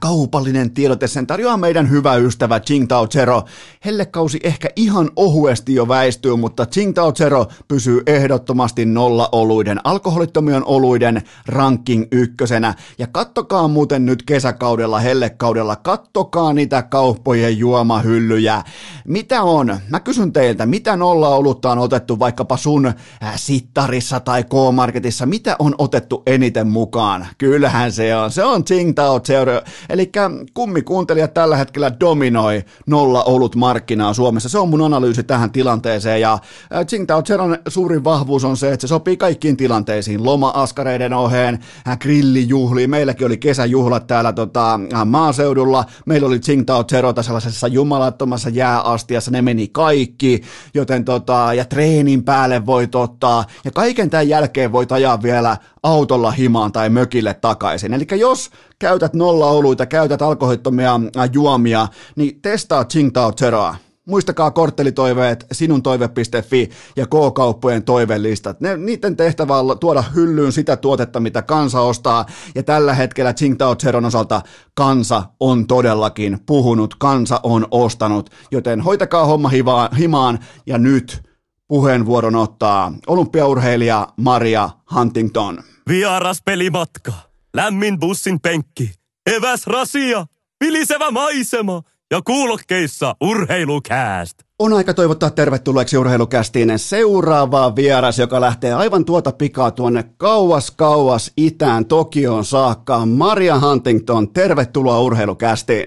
kaupallinen 0.00 0.70
tiedote 0.70 1.06
sen 1.06 1.26
tarjoaa 1.26 1.56
meidän 1.56 1.90
hyvä 1.90 2.14
ystävä 2.14 2.60
Tsingtao 2.60 3.06
Zero. 3.06 3.42
Hellekausi 3.84 4.40
ehkä 4.42 4.68
ihan 4.76 5.10
ohuesti 5.16 5.74
jo 5.74 5.88
väistyy, 5.88 6.36
mutta 6.36 6.66
Tsingtao 6.66 7.12
Zero 7.12 7.46
pysyy 7.68 8.02
ehdottomasti 8.06 8.84
nolla 8.84 9.28
oluiden, 9.32 9.80
alkoholittomien 9.84 10.64
oluiden 10.64 11.22
ranking 11.46 12.04
ykkösenä. 12.12 12.74
Ja 12.98 13.06
kattokaa 13.06 13.68
muuten 13.68 14.06
nyt 14.06 14.22
kesäkaudella, 14.22 15.00
hellekaudella, 15.00 15.76
kattokaa 15.76 16.52
niitä 16.52 16.82
kauppojen 16.82 17.58
juomahyllyjä. 17.58 18.62
Mitä 19.04 19.42
on? 19.42 19.78
Mä 19.88 20.00
kysyn 20.00 20.32
teiltä, 20.32 20.66
mitä 20.66 20.96
nolla 20.96 21.28
olutta 21.28 21.70
on 21.70 21.78
otettu 21.78 22.18
vaikkapa 22.18 22.56
sun 22.56 22.86
äh, 22.86 23.32
sittarissa 23.36 24.20
tai 24.20 24.44
K-Marketissa? 24.44 25.26
Mitä 25.26 25.56
on 25.58 25.74
otettu 25.78 26.22
eniten 26.26 26.68
mukaan? 26.68 27.26
Kyllähän 27.38 27.92
se 27.92 28.16
on. 28.16 28.30
Se 28.30 28.44
on 28.44 28.64
Tsingtao 28.64 29.20
Zero 29.20 29.61
Eli 29.88 30.12
kummikuuntelijat 30.54 31.34
tällä 31.34 31.56
hetkellä 31.56 31.92
dominoi 32.00 32.64
nolla 32.86 33.22
olut 33.22 33.56
markkinaa 33.56 34.14
Suomessa. 34.14 34.48
Se 34.48 34.58
on 34.58 34.68
mun 34.68 34.82
analyysi 34.82 35.22
tähän 35.22 35.50
tilanteeseen 35.50 36.20
ja 36.20 36.38
Tsingtao 36.86 37.22
Zeron 37.22 37.58
suurin 37.68 38.04
vahvuus 38.04 38.44
on 38.44 38.56
se, 38.56 38.72
että 38.72 38.86
se 38.86 38.88
sopii 38.88 39.16
kaikkiin 39.16 39.56
tilanteisiin. 39.56 40.24
Loma-askareiden 40.24 41.12
oheen, 41.12 41.58
grillijuhliin. 42.00 42.90
Meilläkin 42.90 43.26
oli 43.26 43.38
kesäjuhlat 43.38 44.06
täällä 44.06 44.32
tota, 44.32 44.80
maaseudulla. 45.04 45.84
Meillä 46.06 46.26
oli 46.26 46.38
Tsingtao 46.38 46.84
Zerota 46.84 47.22
sellaisessa 47.22 47.68
jumalattomassa 47.68 48.48
jääastiassa. 48.48 49.30
Ne 49.30 49.42
meni 49.42 49.68
kaikki, 49.68 50.42
joten 50.74 51.04
tota, 51.04 51.54
ja 51.54 51.64
treenin 51.64 52.24
päälle 52.24 52.66
voit 52.66 52.94
ottaa. 52.94 53.44
Ja 53.64 53.70
kaiken 53.70 54.10
tämän 54.10 54.28
jälkeen 54.28 54.72
voit 54.72 54.92
ajaa 54.92 55.22
vielä 55.22 55.56
autolla 55.82 56.30
himaan 56.30 56.72
tai 56.72 56.90
mökille 56.90 57.34
takaisin. 57.34 57.94
Eli 57.94 58.06
jos 58.12 58.50
käytät 58.82 59.14
nolla-oluita, 59.14 59.86
käytät 59.86 60.22
alkoholittomia 60.22 61.00
juomia, 61.32 61.88
niin 62.16 62.42
testaa 62.42 62.84
Tsingtao 62.84 63.32
Zeroa. 63.32 63.76
Muistakaa 64.06 64.50
korttelitoiveet, 64.50 65.46
sinuntoive.fi 65.52 66.70
ja 66.96 67.06
K-kauppojen 67.06 67.82
toivelistat. 67.82 68.60
Ne, 68.60 68.76
niiden 68.76 69.16
tehtävä 69.16 69.58
on 69.58 69.78
tuoda 69.78 70.04
hyllyyn 70.14 70.52
sitä 70.52 70.76
tuotetta, 70.76 71.20
mitä 71.20 71.42
kansa 71.42 71.80
ostaa. 71.80 72.26
Ja 72.54 72.62
tällä 72.62 72.94
hetkellä 72.94 73.32
Tsingtao 73.32 73.76
Zeron 73.76 74.04
osalta 74.04 74.42
kansa 74.74 75.22
on 75.40 75.66
todellaking 75.66 76.36
puhunut, 76.46 76.94
kansa 76.94 77.40
on 77.42 77.66
ostanut. 77.70 78.30
Joten 78.50 78.80
hoitakaa 78.80 79.26
homma 79.26 79.50
himaan 79.98 80.38
ja 80.66 80.78
nyt 80.78 81.22
puheenvuoron 81.68 82.36
ottaa 82.36 82.92
olympiaurheilija 83.06 84.08
Maria 84.16 84.70
Huntington. 84.94 85.58
Vieras 85.88 86.42
pelimatka, 86.44 87.12
lämmin 87.56 88.00
bussin 88.00 88.40
penkki, 88.40 88.90
eväs 89.36 89.66
rasia, 89.66 90.26
vilisevä 90.64 91.10
maisema 91.10 91.82
ja 92.10 92.20
kuulokkeissa 92.26 93.14
urheilukääst. 93.20 94.38
On 94.58 94.72
aika 94.72 94.94
toivottaa 94.94 95.30
tervetulleeksi 95.30 95.96
urheilukästiin 95.96 96.78
seuraava 96.78 97.76
vieras, 97.76 98.18
joka 98.18 98.40
lähtee 98.40 98.72
aivan 98.72 99.04
tuota 99.04 99.32
pikaa 99.32 99.70
tuonne 99.70 100.04
kauas 100.16 100.70
kauas 100.70 101.32
itään 101.36 101.86
Tokioon 101.86 102.44
saakka. 102.44 103.06
Maria 103.06 103.60
Huntington, 103.60 104.32
tervetuloa 104.32 105.00
urheilukästiin. 105.00 105.86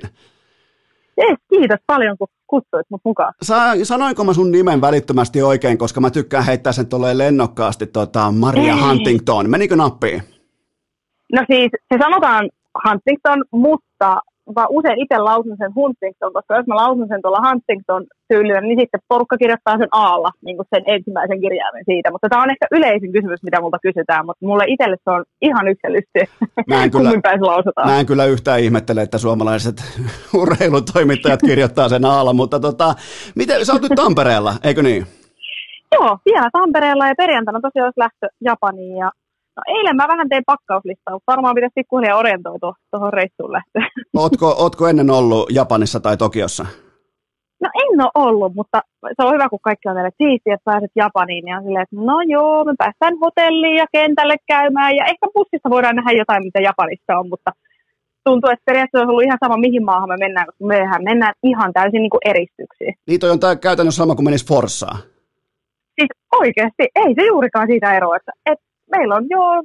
Yes, 1.21 1.37
kiitos 1.49 1.79
paljon, 1.87 2.17
kun 2.17 2.27
kutsuit 2.47 2.85
mut 2.89 3.01
mukaan. 3.05 3.33
Sa- 3.41 3.73
sanoinko 3.83 4.23
mä 4.23 4.33
sun 4.33 4.51
nimen 4.51 4.81
välittömästi 4.81 5.41
oikein, 5.41 5.77
koska 5.77 6.01
mä 6.01 6.09
tykkään 6.09 6.45
heittää 6.45 6.73
sen 6.73 6.87
tolleen 6.87 7.17
lennokkaasti, 7.17 7.87
tota, 7.87 8.31
Maria 8.31 8.73
Ei. 8.73 8.79
Huntington. 8.81 9.49
Menikö 9.49 9.75
nappiin? 9.75 10.23
No 11.33 11.41
siis, 11.51 11.71
se 11.93 11.97
sanotaan 12.03 12.49
Huntington, 12.85 13.43
mutta 13.51 14.21
vaan 14.55 14.67
usein 14.69 14.99
itse 15.03 15.17
lausun 15.17 15.57
sen 15.57 15.75
Huntington, 15.75 16.33
koska 16.33 16.55
jos 16.55 16.67
mä 16.67 16.75
lausun 16.75 17.07
sen 17.07 17.21
tuolla 17.21 17.47
Huntington 17.47 18.03
tyylillä, 18.29 18.61
niin 18.61 18.79
sitten 18.81 18.99
porukka 19.07 19.37
kirjoittaa 19.37 19.77
sen 19.77 19.87
aalla, 19.91 20.31
niin 20.45 20.57
kuin 20.57 20.67
sen 20.75 20.83
ensimmäisen 20.87 21.41
kirjaimen 21.41 21.83
siitä. 21.85 22.11
Mutta 22.11 22.29
tämä 22.29 22.43
on 22.43 22.49
ehkä 22.49 22.65
yleisin 22.71 23.11
kysymys, 23.11 23.43
mitä 23.43 23.61
multa 23.61 23.85
kysytään, 23.87 24.25
mutta 24.25 24.45
mulle 24.45 24.63
itselle 24.67 24.97
se 25.03 25.11
on 25.11 25.23
ihan 25.41 25.67
yksilöllisesti, 25.67 26.19
mä 26.69 26.89
kyllä, 26.95 27.11
lausutaan. 27.39 27.87
Mä 27.87 27.99
en 27.99 28.05
kyllä 28.05 28.25
yhtään 28.25 28.59
ihmettele, 28.59 29.01
että 29.01 29.17
suomalaiset 29.17 29.75
urheilutoimittajat 30.41 31.41
kirjoittaa 31.49 31.89
sen 31.89 32.05
aalla, 32.05 32.33
mutta 32.33 32.59
tota, 32.59 32.95
miten, 33.35 33.65
sä 33.65 33.73
oot 33.73 33.81
nyt 33.81 33.95
Tampereella, 33.95 34.53
eikö 34.63 34.83
niin? 34.83 35.05
Joo, 35.91 36.17
vielä 36.25 36.49
Tampereella 36.51 37.07
ja 37.07 37.15
perjantaina 37.17 37.59
tosiaan 37.61 37.85
olisi 37.85 37.99
lähtö 37.99 38.27
Japaniin 38.41 38.97
ja 38.97 39.11
No 39.57 39.61
eilen 39.75 39.95
mä 39.95 40.07
vähän 40.07 40.29
tein 40.29 40.43
pakkauslistaa, 40.45 41.13
mutta 41.13 41.31
varmaan 41.31 41.55
pitäisi 41.55 41.73
pikkuhiljaa 41.75 42.17
orientoitua 42.17 42.73
tuohon 42.91 43.13
reissuun 43.13 43.51
lähtöön. 43.51 43.89
Ootko, 44.23 44.55
ootko 44.63 44.87
ennen 44.87 45.09
ollut 45.09 45.49
Japanissa 45.51 45.99
tai 45.99 46.17
Tokiossa? 46.17 46.65
No 47.63 47.69
en 47.83 48.01
ole 48.01 48.11
ollut, 48.15 48.55
mutta 48.55 48.81
se 49.15 49.23
on 49.23 49.33
hyvä, 49.33 49.49
kun 49.49 49.67
kaikki 49.67 49.89
on 49.89 49.95
teille 49.95 50.11
siistiä, 50.21 50.53
että 50.53 50.71
pääset 50.71 50.91
Japaniin. 50.95 51.45
Niin 51.45 51.57
on 51.57 51.63
silleen, 51.63 51.83
että 51.83 51.95
no 52.09 52.17
joo, 52.35 52.65
me 52.65 52.73
päästään 52.77 53.17
hotelliin 53.23 53.77
ja 53.83 53.85
kentälle 53.91 54.35
käymään. 54.47 54.95
Ja 54.95 55.05
ehkä 55.05 55.27
bussissa 55.33 55.69
voidaan 55.69 55.95
nähdä 55.95 56.11
jotain, 56.11 56.43
mitä 56.43 56.59
Japanissa 56.59 57.19
on, 57.19 57.29
mutta 57.29 57.51
tuntuu, 58.27 58.49
että 58.49 58.67
periaatteessa 58.69 59.01
olisi 59.01 59.11
ollut 59.11 59.27
ihan 59.27 59.43
sama, 59.43 59.57
mihin 59.57 59.85
maahan 59.85 60.09
me 60.09 60.17
mennään, 60.17 60.45
koska 60.47 60.65
mehän 60.65 61.03
mennään 61.03 61.33
ihan 61.43 61.73
täysin 61.73 62.01
niin 62.01 62.15
kuin 62.15 62.25
eristyksiin. 62.31 62.93
Niin 63.07 63.19
toi 63.19 63.31
on 63.31 63.39
tämä 63.39 63.55
käytännössä 63.55 64.01
sama 64.03 64.15
kuin 64.15 64.25
menisi 64.25 64.47
Forssaan. 64.47 64.99
Siis 65.95 66.11
oikeasti, 66.41 66.83
ei 66.95 67.11
se 67.15 67.23
juurikaan 67.27 67.67
siitä 67.67 67.97
eroa, 67.97 68.15
että, 68.15 68.31
että 68.51 68.65
meillä 68.91 69.15
on 69.15 69.25
joo, 69.29 69.63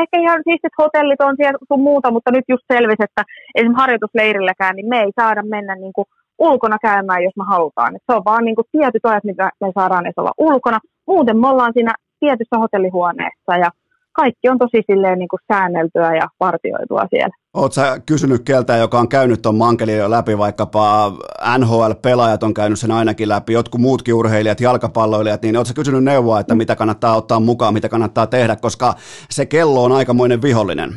ehkä 0.00 0.16
ihan 0.20 0.40
siistit 0.44 0.72
hotellit 0.78 1.20
on 1.20 1.36
siellä 1.36 1.58
sun 1.68 1.80
muuta, 1.80 2.10
mutta 2.10 2.30
nyt 2.30 2.44
just 2.48 2.64
selvisi, 2.72 3.04
että 3.08 3.22
esimerkiksi 3.54 3.80
harjoitusleirilläkään, 3.82 4.76
niin 4.76 4.88
me 4.88 5.00
ei 5.00 5.12
saada 5.20 5.42
mennä 5.42 5.74
niin 5.74 5.92
kuin 5.92 6.06
ulkona 6.38 6.78
käymään, 6.82 7.22
jos 7.22 7.36
me 7.36 7.44
halutaan. 7.48 7.96
Et 7.96 8.02
se 8.06 8.16
on 8.16 8.24
vaan 8.24 8.44
niin 8.44 8.54
kuin 8.54 8.68
tietyt 8.72 9.04
ajat, 9.06 9.24
mitä 9.24 9.50
me 9.60 9.72
saadaan 9.74 10.06
edes 10.06 10.18
olla 10.18 10.32
ulkona. 10.38 10.78
Muuten 11.06 11.36
me 11.40 11.48
ollaan 11.48 11.72
siinä 11.72 11.92
tietyssä 12.20 12.58
hotellihuoneessa 12.58 13.56
ja 13.64 13.70
kaikki 14.16 14.48
on 14.48 14.58
tosi 14.58 14.82
silleen 14.90 15.18
niin 15.18 15.28
kuin 15.28 15.40
säänneltyä 15.52 16.14
ja 16.14 16.28
vartioitua 16.40 17.06
siellä. 17.10 17.36
Oletko 17.54 17.72
sä 17.72 18.00
kysynyt 18.06 18.42
keltä, 18.44 18.76
joka 18.76 18.98
on 18.98 19.08
käynyt 19.08 19.42
tuon 19.42 19.54
mankelin 19.54 19.98
jo 19.98 20.10
läpi, 20.10 20.38
vaikkapa 20.38 21.12
NHL-pelaajat 21.58 22.42
on 22.42 22.54
käynyt 22.54 22.78
sen 22.78 22.90
ainakin 22.90 23.28
läpi, 23.28 23.52
jotkut 23.52 23.80
muutkin 23.80 24.14
urheilijat, 24.14 24.60
jalkapalloilijat, 24.60 25.42
niin 25.42 25.56
oletko 25.56 25.72
kysynyt 25.76 26.04
neuvoa, 26.04 26.40
että 26.40 26.54
mitä 26.54 26.76
kannattaa 26.76 27.16
ottaa 27.16 27.40
mukaan, 27.40 27.74
mitä 27.74 27.88
kannattaa 27.88 28.26
tehdä, 28.26 28.56
koska 28.56 28.94
se 29.30 29.46
kello 29.46 29.84
on 29.84 29.92
aikamoinen 29.92 30.42
vihollinen? 30.42 30.90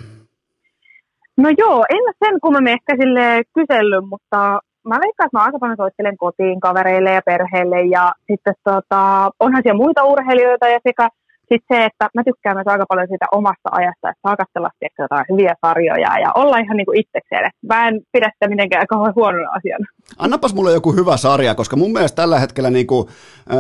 No 1.38 1.50
joo, 1.58 1.86
en 1.90 2.14
sen 2.26 2.40
kummemmin 2.42 2.74
ehkä 2.74 2.96
sille 3.02 3.44
kysellyt, 3.54 4.10
mutta 4.10 4.60
mä 4.88 4.96
veikkaan, 5.04 5.28
että 5.28 5.38
mä 5.38 5.44
aika 5.44 5.60
paljon 5.60 5.78
soittelen 5.78 6.18
kotiin 6.18 6.60
kavereille 6.60 7.12
ja 7.12 7.22
perheelle 7.26 7.82
ja 7.82 8.14
sitten 8.32 8.54
tota, 8.64 9.32
onhan 9.40 9.62
siellä 9.64 9.84
muita 9.84 10.04
urheilijoita 10.04 10.68
ja 10.68 10.80
sekä 10.88 11.10
sitten 11.52 11.78
se, 11.78 11.86
että 11.86 12.10
mä 12.16 12.24
tykkään 12.24 12.56
myös 12.56 12.68
aika 12.68 12.86
paljon 12.90 13.08
siitä 13.08 13.26
omasta 13.32 13.70
ajasta, 13.72 14.10
että 14.10 14.22
saa 14.28 14.36
katsella 14.42 14.70
jotain 15.00 15.26
hyviä 15.32 15.54
sarjoja 15.66 16.20
ja 16.20 16.32
olla 16.36 16.58
ihan 16.58 16.78
niin 16.78 16.86
kuin 16.86 17.00
itsekseen. 17.00 17.52
Mä 17.70 17.88
en 17.88 18.02
pidä 18.12 18.30
sitä 18.34 18.48
mitenkään 18.48 18.88
kauhean 18.88 19.16
huonona 19.16 19.50
asiana. 19.58 19.86
Annapas 20.18 20.54
mulle 20.54 20.74
joku 20.74 20.92
hyvä 20.92 21.18
sarja, 21.18 21.56
koska 21.56 21.76
mun 21.76 21.94
mielestä 21.94 22.22
tällä 22.22 22.40
hetkellä 22.40 22.70
niin 22.70 22.88
kuin 22.88 23.08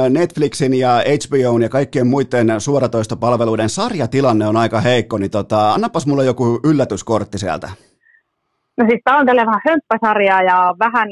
Netflixin 0.09 0.73
ja 0.73 0.91
HBOn 1.09 1.61
ja 1.61 1.69
kaikkien 1.69 2.07
muiden 2.07 2.61
suoratoistopalveluiden 2.61 3.69
sarjatilanne 3.69 4.47
on 4.47 4.57
aika 4.57 4.81
heikko, 4.81 5.17
niin 5.17 5.31
tota, 5.31 5.73
annapas 5.73 6.07
mulle 6.07 6.25
joku 6.25 6.59
yllätyskortti 6.63 7.37
sieltä. 7.37 7.69
No 8.77 8.85
siis 8.89 9.01
tää 9.03 9.17
on 9.17 9.25
tällä 9.25 9.45
vähän 9.45 9.61
hömppäsarja 9.67 10.43
ja 10.43 10.75
vähän, 10.79 11.07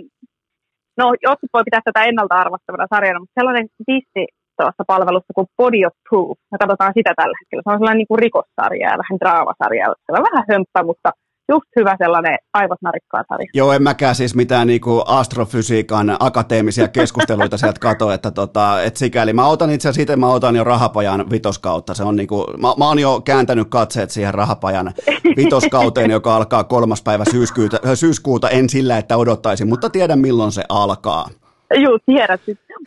no 0.97 1.13
jotkut 1.23 1.49
voi 1.53 1.63
pitää 1.63 1.82
tätä 1.84 2.03
ennalta 2.03 2.36
arvattavana 2.36 2.88
sarjana, 2.89 3.19
mutta 3.19 3.39
sellainen 3.39 3.67
Disney 3.88 4.25
tuossa 4.58 4.84
palvelussa 4.93 5.34
kuin 5.36 5.47
Body 5.58 5.82
of 5.88 5.95
Proof. 6.10 6.38
Me 6.51 6.58
katsotaan 6.62 6.93
sitä 6.97 7.12
tällä 7.16 7.36
hetkellä. 7.39 7.64
Se 7.64 7.72
on 7.72 7.80
sellainen 7.80 8.01
niin 8.01 8.12
kuin 8.12 8.24
rikossarja 8.26 8.89
ja 8.91 9.01
vähän 9.01 9.20
draamasarja. 9.22 9.86
Se 10.05 10.12
on 10.18 10.28
vähän 10.30 10.45
hömppä, 10.49 10.82
mutta 10.89 11.10
just 11.51 11.66
hyvä 11.76 11.95
sellainen 11.97 12.38
aivot 12.53 12.82
narikkaa 12.82 13.24
sarja. 13.30 13.49
Joo, 13.53 13.74
en 13.74 13.84
mäkään 13.84 14.16
siis 14.16 14.36
mitään 14.36 14.68
niinku 14.68 15.03
astrofysiikan 15.05 16.18
akateemisia 16.20 16.88
keskusteluita 16.88 17.58
sieltä 17.58 17.80
kato, 17.80 18.12
että 18.12 18.32
tota, 18.32 18.84
et 18.84 18.97
sikäli. 18.97 19.34
Mä 19.34 19.47
otan 19.47 19.70
itse 19.70 19.89
asiassa 19.89 20.01
itse, 20.01 20.16
mä 20.16 20.28
otan 20.28 20.55
jo 20.55 20.64
rahapajan 20.64 21.30
vitoskautta. 21.32 21.93
Se 21.93 22.03
on 22.03 22.16
niinku, 22.16 22.45
mä, 22.58 22.68
mä 22.78 22.88
oon 22.88 22.99
jo 22.99 23.22
kääntänyt 23.22 23.68
katseet 23.70 24.10
siihen 24.10 24.34
rahapajan 24.34 24.93
vitoskauteen, 25.38 26.12
joka 26.12 26.36
alkaa 26.36 26.64
kolmas 26.64 27.01
päivä 27.03 27.24
syyskuuta, 27.32 27.95
syyskuuta. 27.95 28.49
En 28.49 28.70
sillä, 28.70 28.97
että 28.97 29.18
odottaisin, 29.18 29.70
mutta 29.70 29.89
tiedän 29.89 30.20
milloin 30.20 30.51
se 30.51 30.64
alkaa. 30.70 31.30
Joo, 31.76 31.99
tiedät. 32.05 32.41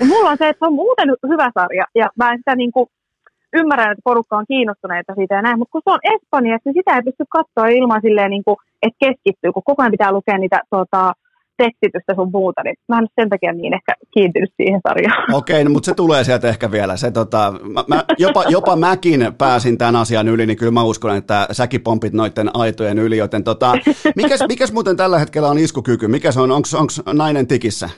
Mulla 0.08 0.30
on 0.30 0.36
se, 0.38 0.48
että 0.48 0.58
se 0.58 0.66
on 0.66 0.74
muuten 0.74 1.08
hyvä 1.28 1.50
sarja 1.54 1.84
ja 1.94 2.06
mä 2.16 2.32
en 2.32 2.38
sitä 2.38 2.54
niin 2.54 2.72
kuin 2.72 2.86
ymmärrän, 3.52 3.92
että 3.92 4.02
porukka 4.04 4.36
on 4.36 4.44
kiinnostuneita 4.48 5.14
siitä 5.14 5.34
ja 5.34 5.42
näin, 5.42 5.58
mutta 5.58 5.72
kun 5.72 5.82
se 5.84 5.90
on 5.90 6.14
Espanjassa, 6.14 6.62
niin 6.64 6.78
sitä 6.80 6.96
ei 6.96 7.02
pysty 7.02 7.24
katsoa 7.28 7.68
ilman 7.68 8.00
silleen, 8.02 8.30
niin 8.30 8.44
kuin, 8.44 8.56
että 8.82 8.96
keskittyy, 9.04 9.52
kun 9.52 9.62
koko 9.64 9.82
ajan 9.82 9.90
pitää 9.90 10.12
lukea 10.12 10.38
niitä 10.38 10.60
tota, 10.70 11.12
tekstitystä 11.62 12.14
sun 12.14 12.30
muuta, 12.32 12.62
niin 12.62 12.76
mä 12.88 12.98
en 12.98 13.06
sen 13.20 13.28
takia 13.28 13.52
niin 13.52 13.74
ehkä 13.74 13.92
kiintynyt 14.14 14.52
siihen 14.56 14.80
sarjaan. 14.88 15.34
Okei, 15.40 15.64
no, 15.64 15.70
mutta 15.70 15.86
se 15.86 15.94
tulee 15.94 16.24
sieltä 16.24 16.48
ehkä 16.48 16.70
vielä. 16.70 16.96
Se, 16.96 17.10
tota, 17.10 17.54
mä, 17.62 17.84
mä, 17.88 18.04
jopa, 18.18 18.44
jopa 18.48 18.76
mäkin 18.76 19.32
pääsin 19.38 19.78
tämän 19.78 19.96
asian 19.96 20.28
yli, 20.28 20.46
niin 20.46 20.56
kyllä 20.56 20.72
mä 20.72 20.82
uskon, 20.82 21.16
että 21.16 21.48
säkin 21.52 21.80
pompit 21.80 22.12
noiden 22.12 22.50
aitojen 22.54 22.98
yli, 22.98 23.16
joten 23.16 23.44
tota, 23.44 23.72
mikäs, 24.16 24.40
mikäs 24.48 24.72
muuten 24.72 24.96
tällä 24.96 25.18
hetkellä 25.18 25.48
on 25.48 25.58
iskukyky? 25.58 26.08
Mikä 26.08 26.32
se 26.32 26.40
on? 26.40 26.50
Onko 26.50 26.92
nainen 27.12 27.46
tikissä? 27.46 27.90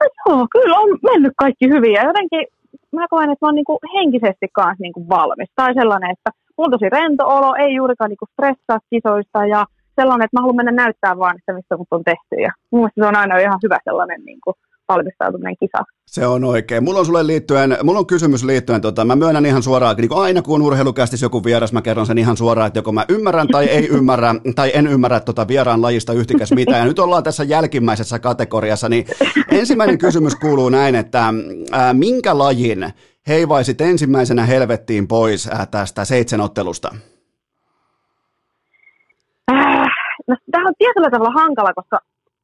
No 0.00 0.08
joo, 0.26 0.46
kyllä 0.52 0.76
on 0.76 0.98
mennyt 1.02 1.32
kaikki 1.36 1.68
hyvin 1.68 1.92
ja 1.92 2.02
jotenkin 2.04 2.44
mä 2.92 3.06
koen, 3.10 3.30
että 3.30 3.46
mä 3.46 3.48
oon 3.48 3.54
niinku 3.54 3.78
henkisesti 3.94 4.46
kanssa 4.52 4.82
niinku 4.82 5.08
valmis. 5.08 5.50
Tai 5.54 5.74
sellainen, 5.74 6.10
että 6.10 6.30
mulla 6.56 6.68
on 6.68 6.70
tosi 6.70 6.88
rento 6.90 7.24
olo, 7.26 7.54
ei 7.54 7.74
juurikaan 7.74 8.08
niinku 8.10 8.26
stressaa 8.32 8.78
kisoista 8.90 9.46
ja 9.46 9.64
sellainen, 10.00 10.24
että 10.24 10.36
mä 10.36 10.40
haluan 10.40 10.56
mennä 10.56 10.72
näyttää 10.72 11.18
vaan, 11.18 11.36
että 11.38 11.52
mistä 11.52 11.76
mut 11.76 11.88
on 11.90 12.04
tehty. 12.04 12.34
Ja 12.46 12.52
mun 12.70 12.80
mielestä 12.80 13.00
se 13.00 13.06
on 13.06 13.16
aina 13.16 13.38
ihan 13.38 13.60
hyvä 13.64 13.78
sellainen 13.84 14.20
niinku 14.24 14.54
valmistautuminen 14.92 15.56
kisa. 15.60 15.84
Se 16.06 16.26
on 16.26 16.44
oikein. 16.44 16.84
Mulla 16.84 16.98
on 16.98 17.06
sulle 17.06 17.26
liittyen, 17.26 17.78
mulla 17.82 17.98
on 17.98 18.06
kysymys 18.06 18.44
liittyen, 18.44 18.80
tota, 18.80 19.04
mä 19.04 19.16
myönnän 19.16 19.46
ihan 19.46 19.62
suoraan, 19.62 19.96
niin 19.96 20.08
kuin 20.08 20.22
aina 20.22 20.42
kun 20.42 20.62
urheilukästis 20.62 21.22
joku 21.22 21.44
vieras, 21.44 21.72
mä 21.72 21.82
kerron 21.82 22.06
sen 22.06 22.18
ihan 22.18 22.36
suoraan, 22.36 22.66
että 22.66 22.78
joko 22.78 22.92
mä 22.92 23.04
ymmärrän 23.08 23.48
tai 23.48 23.64
ei 23.66 23.88
ymmärrä, 23.96 24.34
tai 24.54 24.70
en 24.74 24.86
ymmärrä 24.86 25.20
tota 25.20 25.48
vieraan 25.48 25.82
lajista 25.82 26.12
yhtikäs 26.12 26.52
mitään. 26.52 26.78
Ja 26.78 26.84
nyt 26.84 26.98
ollaan 26.98 27.22
tässä 27.22 27.44
jälkimmäisessä 27.44 28.18
kategoriassa, 28.18 28.88
niin 28.88 29.06
ensimmäinen 29.50 29.98
kysymys 29.98 30.34
kuuluu 30.36 30.68
näin, 30.68 30.94
että 30.94 31.34
ää, 31.72 31.94
minkä 31.94 32.38
lajin 32.38 32.92
heivaisit 33.28 33.80
ensimmäisenä 33.80 34.44
helvettiin 34.44 35.08
pois 35.08 35.48
ää, 35.48 35.66
tästä 35.66 36.04
seitsemänottelusta? 36.04 36.94
Äh, 39.52 39.86
no, 40.28 40.36
tämä 40.50 40.68
on 40.68 40.74
tietyllä 40.78 41.10
tavalla 41.10 41.40
hankala, 41.40 41.74
koska 41.74 42.00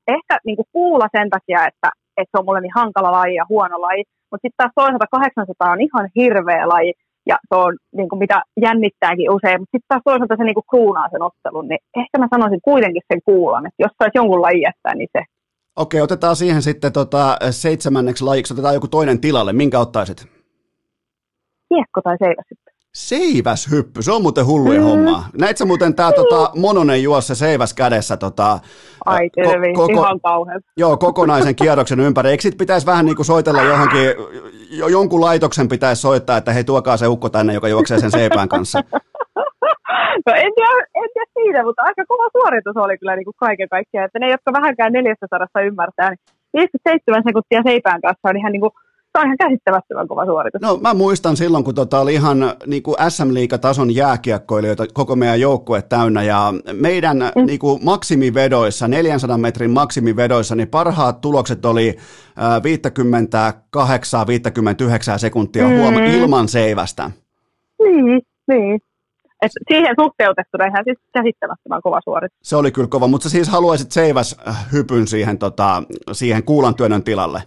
ehkä 0.09 0.39
niin 0.45 0.57
kuin 0.57 0.69
kuulla 0.73 1.09
sen 1.17 1.31
takia, 1.31 1.67
että, 1.67 1.89
että 2.17 2.31
se 2.31 2.39
on 2.39 2.45
mulle 2.45 2.61
niin 2.61 2.81
hankala 2.81 3.13
laji 3.13 3.35
ja 3.35 3.47
huono 3.49 3.81
laji, 3.81 4.05
mutta 4.31 4.43
sitten 4.45 4.61
taas 4.61 4.73
toisaalta 4.75 5.07
800 5.11 5.73
on 5.73 5.81
ihan 5.81 6.09
hirveä 6.17 6.69
laji, 6.69 6.93
ja 7.27 7.37
se 7.49 7.55
on 7.55 7.77
niin 7.97 8.09
kuin 8.09 8.19
mitä 8.19 8.43
jännittääkin 8.61 9.31
usein, 9.31 9.61
mutta 9.61 9.75
sitten 9.75 9.89
taas 9.89 10.03
toisaalta 10.05 10.37
se 10.37 10.45
niin 10.45 10.59
kuin 10.59 10.71
kruunaa 10.71 11.09
sen 11.11 11.23
ottelun, 11.23 11.69
niin 11.69 11.81
ehkä 11.97 12.19
mä 12.19 12.29
sanoisin 12.31 12.61
kuitenkin 12.69 13.03
sen 13.13 13.21
kuulan, 13.25 13.67
että 13.67 13.83
jos 13.85 13.93
saisi 13.99 14.19
jonkun 14.21 14.43
lajin 14.43 14.67
jättää, 14.69 14.95
niin 14.95 15.09
se. 15.13 15.23
Okei, 15.77 16.01
otetaan 16.01 16.37
siihen 16.37 16.63
sitten 16.63 16.93
tota, 16.93 17.37
seitsemänneksi 17.51 18.25
lajiksi, 18.25 18.55
otetaan 18.55 18.75
joku 18.75 18.89
toinen 18.89 19.21
tilalle, 19.21 19.53
minkä 19.53 19.79
ottaisit? 19.81 20.27
Kiekko 21.69 22.01
tai 22.05 22.17
seiväshyppy. 22.19 22.66
Seiväshyppy, 22.97 24.03
se 24.03 24.13
on 24.13 24.23
muuten 24.23 24.47
hulluja 24.47 24.81
mm. 24.81 24.87
homma. 24.87 25.25
Näit 25.41 25.57
sä 25.57 25.65
muuten 25.65 25.95
tää 25.95 26.13
tota, 26.13 26.51
Mononen 26.57 27.03
juossa 27.03 27.35
seiväs 27.35 27.75
kädessä 27.75 28.17
tota, 28.17 28.59
Ai 29.07 29.31
tervi, 29.31 29.73
ko- 29.73 29.77
koko, 29.77 29.93
ihan 29.93 30.21
kauhean. 30.21 30.61
Joo, 30.77 30.97
kokonaisen 30.97 31.57
kierroksen 31.61 32.01
ympäri. 32.01 32.31
Eikö 32.31 32.43
sit 32.43 32.59
pitäisi 32.59 32.87
vähän 32.87 33.05
niin 33.05 33.17
kuin 33.17 33.27
soitella 33.27 33.63
johonkin, 33.63 34.01
jo, 34.71 34.89
jonkun 34.89 35.21
laitoksen 35.21 35.69
pitäisi 35.69 36.03
soittaa, 36.03 36.37
että 36.37 36.53
hei 36.53 36.65
tuokaa 36.65 36.97
se 36.97 37.07
ukko 37.07 37.29
tänne, 37.29 37.55
joka 37.55 37.69
juoksee 37.69 37.99
sen 37.99 38.11
seipään 38.11 38.49
kanssa. 38.49 38.81
No 40.27 40.33
en 40.37 40.53
tiedä, 40.55 40.87
en 41.03 41.11
tiedä 41.15 41.31
siitä, 41.39 41.65
mutta 41.65 41.83
aika 41.83 42.05
kova 42.09 42.29
suoritus 42.33 42.77
oli 42.77 42.99
kyllä 42.99 43.17
niin 43.17 43.25
kuin 43.25 43.35
kaiken 43.37 43.69
kaikkiaan. 43.69 44.07
Että 44.07 44.19
ne, 44.19 44.31
jotka 44.31 44.53
vähänkään 44.53 44.93
400 44.93 45.39
ymmärtää, 45.67 46.11
niin 46.11 46.19
57 46.55 47.23
sekuntia 47.27 47.63
seipään 47.63 48.01
kanssa 48.01 48.29
on 48.29 48.37
ihan 48.37 48.53
niin 48.53 48.61
kuin 48.61 48.75
se 49.17 49.21
on 49.21 49.27
ihan 49.27 49.37
käsittämättömän 49.37 50.09
kova 50.09 50.25
suoritus. 50.25 50.61
No 50.61 50.77
mä 50.77 50.95
muistan 50.95 51.37
silloin, 51.37 51.65
kun 51.65 51.75
tota 51.75 52.01
oli 52.01 52.15
ihan 52.15 52.39
niin 52.67 52.83
kuin 52.83 52.97
SM-liigatason 53.09 53.95
jääkiekkoilijoita 53.95 54.85
koko 54.95 55.17
meidän 55.17 55.41
joukkue 55.41 55.83
täynnä 55.83 56.23
ja 56.23 56.53
meidän 56.73 57.17
mm. 57.17 57.47
niin 57.47 57.59
kuin 57.59 57.85
maksimivedoissa, 57.85 58.89
400 58.89 59.39
metrin 59.39 59.71
maksimivedoissa, 59.71 60.55
niin 60.55 60.69
parhaat 60.69 61.21
tulokset 61.21 61.65
oli 61.65 61.97
58-59 65.17 65.19
sekuntia 65.19 65.69
mm. 65.69 65.77
huoma 65.77 66.01
ilman 66.01 66.49
seivästä. 66.49 67.11
Niin, 67.83 68.23
niin. 68.49 68.81
Et 69.43 69.51
siihen 69.69 69.95
suhteutettuna 70.01 70.65
ihan 70.67 70.85
siis 70.85 70.99
käsittämättömän 71.13 71.83
kova 71.83 72.01
suoritus. 72.05 72.39
Se 72.43 72.57
oli 72.57 72.73
kyllä 72.73 72.89
kova, 72.89 73.07
mutta 73.07 73.29
siis 73.29 73.49
haluaisit 73.49 73.93
seiväs 73.93 74.37
hypyn 74.73 75.07
siihen, 75.07 75.39
tota, 75.39 75.83
siihen 76.13 76.45
kuulantyönnön 76.45 77.03
tilalle? 77.03 77.43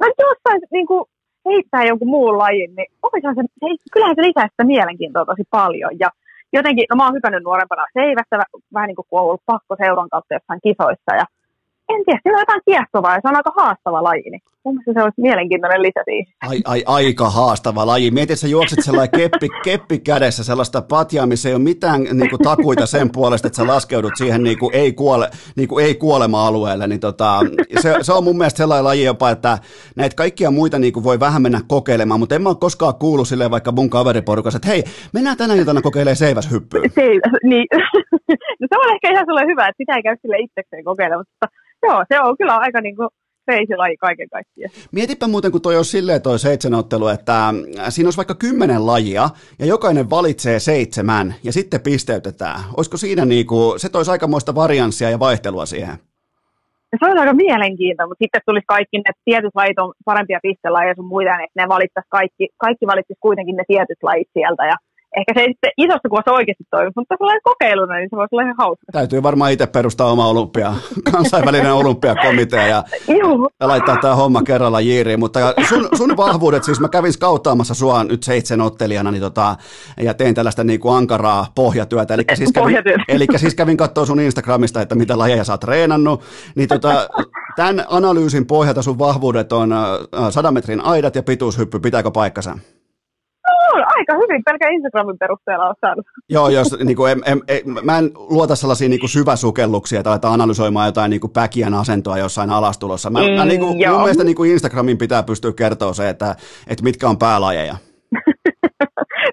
No 0.00 0.06
jos 0.06 0.38
sais 0.48 0.62
niin 0.70 0.86
kuin, 0.86 1.04
heittää 1.48 1.84
jonkun 1.84 2.08
muun 2.08 2.38
lajin, 2.38 2.74
niin 2.76 2.86
se, 3.34 3.42
se, 3.60 3.66
kyllähän 3.92 4.16
se 4.16 4.22
lisää 4.22 4.48
sitä 4.50 4.64
mielenkiintoa 4.64 5.24
tosi 5.24 5.44
paljon. 5.50 5.90
Ja 5.98 6.08
jotenkin, 6.52 6.86
no 6.90 6.96
mä 6.96 7.04
oon 7.04 7.14
hypännyt 7.14 7.42
nuorempana 7.44 7.84
seivässä 7.98 8.36
vähän 8.74 8.86
niin 8.86 8.96
kuin 8.96 9.06
kun 9.10 9.20
on 9.20 9.26
ollut 9.26 9.46
pakko 9.46 9.76
seuran 9.76 10.08
kautta 10.08 10.34
jossain 10.34 10.60
kisoissa. 10.66 11.12
Ja 11.20 11.26
en 11.88 12.04
tiedä, 12.04 12.20
siinä 12.22 12.36
on 12.36 12.42
jotain 12.42 12.60
kiehtovaa 12.64 13.14
ja 13.14 13.20
se 13.22 13.28
on 13.28 13.36
aika 13.36 13.52
haastava 13.56 14.02
laji. 14.02 14.30
Niin 14.30 14.42
mun 14.64 14.74
mielestä 14.74 14.92
se 14.92 15.04
olisi 15.04 15.20
mielenkiintoinen 15.20 15.82
lisä 15.82 16.02
siihen. 16.04 16.26
Ai, 16.48 16.60
ai, 16.64 16.82
aika 16.86 17.30
haastava 17.30 17.86
laji. 17.86 18.10
Mietit, 18.10 18.38
sä 18.38 18.48
juokset 18.48 18.78
sellainen 18.82 19.20
keppi, 19.20 19.48
keppi 19.64 19.98
kädessä, 19.98 20.44
sellaista 20.44 20.82
patjaa, 20.82 21.26
missä 21.26 21.48
ei 21.48 21.54
ole 21.54 21.62
mitään 21.62 22.02
niin 22.02 22.30
kuin, 22.30 22.42
takuita 22.42 22.86
sen 22.86 23.10
puolesta, 23.12 23.48
että 23.48 23.56
sä 23.56 23.66
laskeudut 23.66 24.12
siihen 24.16 24.42
niin 24.42 24.58
kuin, 24.58 24.74
ei, 24.74 24.92
kuole, 24.92 25.30
niin 25.56 25.68
kuin, 25.68 25.84
ei 25.86 25.94
kuolema-alueelle. 25.94 26.86
Niin, 26.86 27.00
tota, 27.00 27.40
se, 27.80 27.94
se, 28.02 28.12
on 28.12 28.24
mun 28.24 28.38
mielestä 28.38 28.58
sellainen 28.58 28.84
laji 28.84 29.04
jopa, 29.04 29.30
että 29.30 29.58
näitä 29.96 30.16
kaikkia 30.16 30.50
muita 30.50 30.78
niin 30.78 30.92
kuin, 30.92 31.04
voi 31.04 31.20
vähän 31.20 31.42
mennä 31.42 31.60
kokeilemaan, 31.68 32.20
mutta 32.20 32.34
en 32.34 32.42
mä 32.42 32.48
ole 32.48 32.56
koskaan 32.60 32.94
kuullut 32.94 33.28
silleen 33.28 33.50
vaikka 33.50 33.72
mun 33.72 33.90
kaveriporukassa, 33.90 34.56
että 34.56 34.68
hei, 34.68 34.82
mennään 35.14 35.36
tänä 35.36 35.54
iltana 35.54 35.82
kokeilemaan 35.82 36.16
seiväshyppyä. 36.16 36.80
Seiväs, 36.94 37.32
niin. 37.42 37.66
no, 38.60 38.66
se 38.68 38.76
on 38.78 38.94
ehkä 38.94 39.12
ihan 39.12 39.26
sellainen 39.26 39.50
hyvä, 39.50 39.68
että 39.68 39.82
sitä 39.82 39.96
ei 39.96 40.02
käy 40.02 40.16
sille 40.22 40.36
itsekseen 40.38 40.84
kokeilemaan, 40.84 41.24
mutta 41.30 41.64
joo, 41.88 42.04
se 42.08 42.20
on 42.20 42.36
kyllä 42.38 42.56
aika 42.56 42.80
niin 42.80 42.96
kuin 42.96 43.08
laji 43.76 43.96
kaiken 43.96 44.28
kaikkiaan. 44.28 44.72
Mietipä 44.92 45.28
muuten, 45.28 45.52
kun 45.52 45.62
toi 45.62 45.76
on 45.76 45.84
silleen 45.84 46.22
toi 46.22 46.38
seitsemänottelu, 46.38 47.08
että 47.08 47.48
äh, 47.48 47.54
siinä 47.88 48.06
olisi 48.06 48.16
vaikka 48.16 48.34
kymmenen 48.34 48.86
lajia 48.86 49.28
ja 49.58 49.66
jokainen 49.66 50.10
valitsee 50.10 50.58
seitsemän 50.60 51.34
ja 51.42 51.52
sitten 51.52 51.80
pisteytetään. 51.80 52.60
Olisiko 52.76 52.96
siinä 52.96 53.24
niinku, 53.24 53.74
se 53.76 53.88
toisi 53.88 54.10
aikamoista 54.10 54.54
varianssia 54.54 55.10
ja 55.10 55.18
vaihtelua 55.18 55.66
siihen? 55.66 55.96
Se 56.98 57.10
on 57.10 57.18
aika 57.18 57.32
mielenkiintoista, 57.32 58.08
mutta 58.08 58.24
sitten 58.24 58.40
tulisi 58.46 58.64
kaikki 58.66 58.98
ne 58.98 59.12
tietyt 59.24 59.54
lajit 59.54 59.78
on 59.78 59.92
parempia 60.04 60.38
pistelajeja 60.42 60.94
sun 60.94 61.12
muita, 61.14 61.30
että 61.44 61.62
ne 61.62 61.68
valittaisi 61.68 62.08
kaikki, 62.08 62.48
kaikki 62.56 62.86
valitsisi 62.86 63.20
kuitenkin 63.20 63.56
ne 63.56 63.64
tietyt 63.68 64.02
lajit 64.02 64.28
sieltä 64.32 64.66
ja 64.66 64.76
ehkä 65.18 65.32
se 65.34 65.40
ei 65.40 65.52
sitten 65.52 65.70
isossa 65.76 66.08
kuvassa 66.08 66.32
oikeasti 66.32 66.64
toimi, 66.70 66.90
mutta 66.96 67.14
sellainen 67.18 67.40
kokeiluna, 67.44 67.94
niin 67.94 68.08
se 68.10 68.16
voisi 68.16 68.34
olla 68.34 68.42
ihan 68.42 68.54
hauska. 68.58 68.84
Täytyy 68.92 69.22
varmaan 69.22 69.52
itse 69.52 69.66
perustaa 69.66 70.10
oma 70.10 70.26
olympia, 70.26 70.74
kansainvälinen 71.12 71.72
olympiakomitea 71.72 72.66
ja, 72.66 72.84
ja 73.60 73.68
laittaa 73.68 73.96
tämä 74.02 74.14
homma 74.14 74.42
kerralla 74.42 74.80
jiiriin. 74.80 75.20
Mutta 75.20 75.54
sun, 75.68 75.88
sun 75.94 76.16
vahvuudet, 76.16 76.64
siis 76.64 76.80
mä 76.80 76.88
kävin 76.88 77.12
skauttaamassa 77.12 77.74
sua 77.74 78.04
nyt 78.04 78.22
seitsemän 78.22 78.66
ottelijana 78.66 79.10
niin 79.10 79.22
tota, 79.22 79.56
ja 80.00 80.14
tein 80.14 80.34
tällaista 80.34 80.64
niin 80.64 80.80
kuin 80.80 80.96
ankaraa 80.96 81.46
pohjatyötä. 81.54 82.14
Eli 82.14 82.24
siis 82.34 82.52
kävin, 82.52 82.76
eli 83.08 83.26
siis 83.36 83.54
kävin 83.54 83.76
katsoa 83.76 84.06
sun 84.06 84.20
Instagramista, 84.20 84.80
että 84.80 84.94
mitä 84.94 85.18
lajeja 85.18 85.44
sä 85.44 85.52
oot 85.52 85.60
treenannut. 85.60 86.22
Niin 86.54 86.68
tota, 86.68 87.08
tämän 87.56 87.84
analyysin 87.88 88.46
pohjalta 88.46 88.82
sun 88.82 88.98
vahvuudet 88.98 89.52
on 89.52 89.74
100 90.30 90.52
metrin 90.52 90.80
aidat 90.80 91.14
ja 91.14 91.22
pituushyppy, 91.22 91.80
pitääkö 91.80 92.10
paikkansa? 92.10 92.58
On 93.74 93.84
aika 93.96 94.14
hyvin 94.14 94.42
pelkä 94.44 94.68
Instagramin 94.68 95.18
perusteella 95.18 95.68
on 95.68 95.74
saanut. 95.80 96.06
Joo, 96.28 96.48
jos, 96.48 96.76
niin 96.84 96.96
kuin, 96.96 97.12
en, 97.12 97.22
en, 97.26 97.42
en, 97.48 97.62
mä 97.82 97.98
en 97.98 98.10
luota 98.14 98.56
sellaisia 98.56 98.88
niin 98.88 99.00
kuin 99.00 99.10
syväsukelluksia 99.10 100.02
tai 100.02 100.12
aletaan 100.12 100.34
analysoimaan 100.34 100.88
jotain 100.88 101.10
niin 101.10 101.20
kuin 101.20 101.32
päkiän 101.32 101.74
asentoa 101.74 102.18
jossain 102.18 102.50
alastulossa. 102.50 103.10
Mä, 103.10 103.18
mm, 103.20 103.34
mä, 103.36 103.44
niin 103.44 103.60
kuin, 103.60 103.90
mun 103.90 104.00
mielestä 104.00 104.24
niin 104.24 104.36
kuin 104.36 104.50
Instagramin 104.50 104.98
pitää 104.98 105.22
pystyä 105.22 105.52
kertoa 105.52 105.92
se, 105.92 106.08
että, 106.08 106.36
että 106.66 106.84
mitkä 106.84 107.08
on 107.08 107.18
päälajeja. 107.18 107.76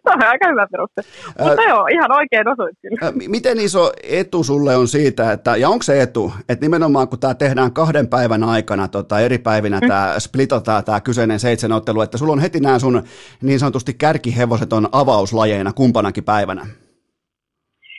Se 0.04 0.10
on 0.14 0.24
aika 0.24 0.50
hyvä 0.50 0.68
peruste. 0.72 1.02
Mutta 1.40 1.62
joo, 1.62 1.88
ihan 1.88 2.12
oikein 2.12 2.48
osuit 2.48 2.78
kyllä. 2.82 3.30
Miten 3.30 3.60
iso 3.60 3.92
etu 4.04 4.44
sulle 4.44 4.76
on 4.76 4.88
siitä, 4.88 5.32
että, 5.32 5.56
ja 5.58 5.70
onko 5.70 5.84
se 5.84 6.02
etu, 6.02 6.34
että 6.50 6.66
nimenomaan 6.66 7.08
kun 7.08 7.20
tämä 7.20 7.34
tehdään 7.34 7.72
kahden 7.72 8.08
päivän 8.08 8.44
aikana, 8.44 8.88
tota, 8.88 9.20
eri 9.20 9.38
päivinä 9.38 9.80
mm. 9.80 9.88
tämä 9.88 10.16
splitataan 10.20 10.84
tämä 10.84 11.02
kyseinen 11.02 11.40
seitsemänottelu, 11.40 12.02
että 12.02 12.18
sulla 12.18 12.34
on 12.34 12.40
heti 12.40 12.60
nämä 12.60 12.80
sun 12.80 13.04
niin 13.42 13.60
sanotusti 13.60 13.94
kärkihevoset 13.94 14.74
on 14.74 14.90
avauslajeina 14.92 15.74
kumpanakin 15.74 16.24
päivänä? 16.24 16.66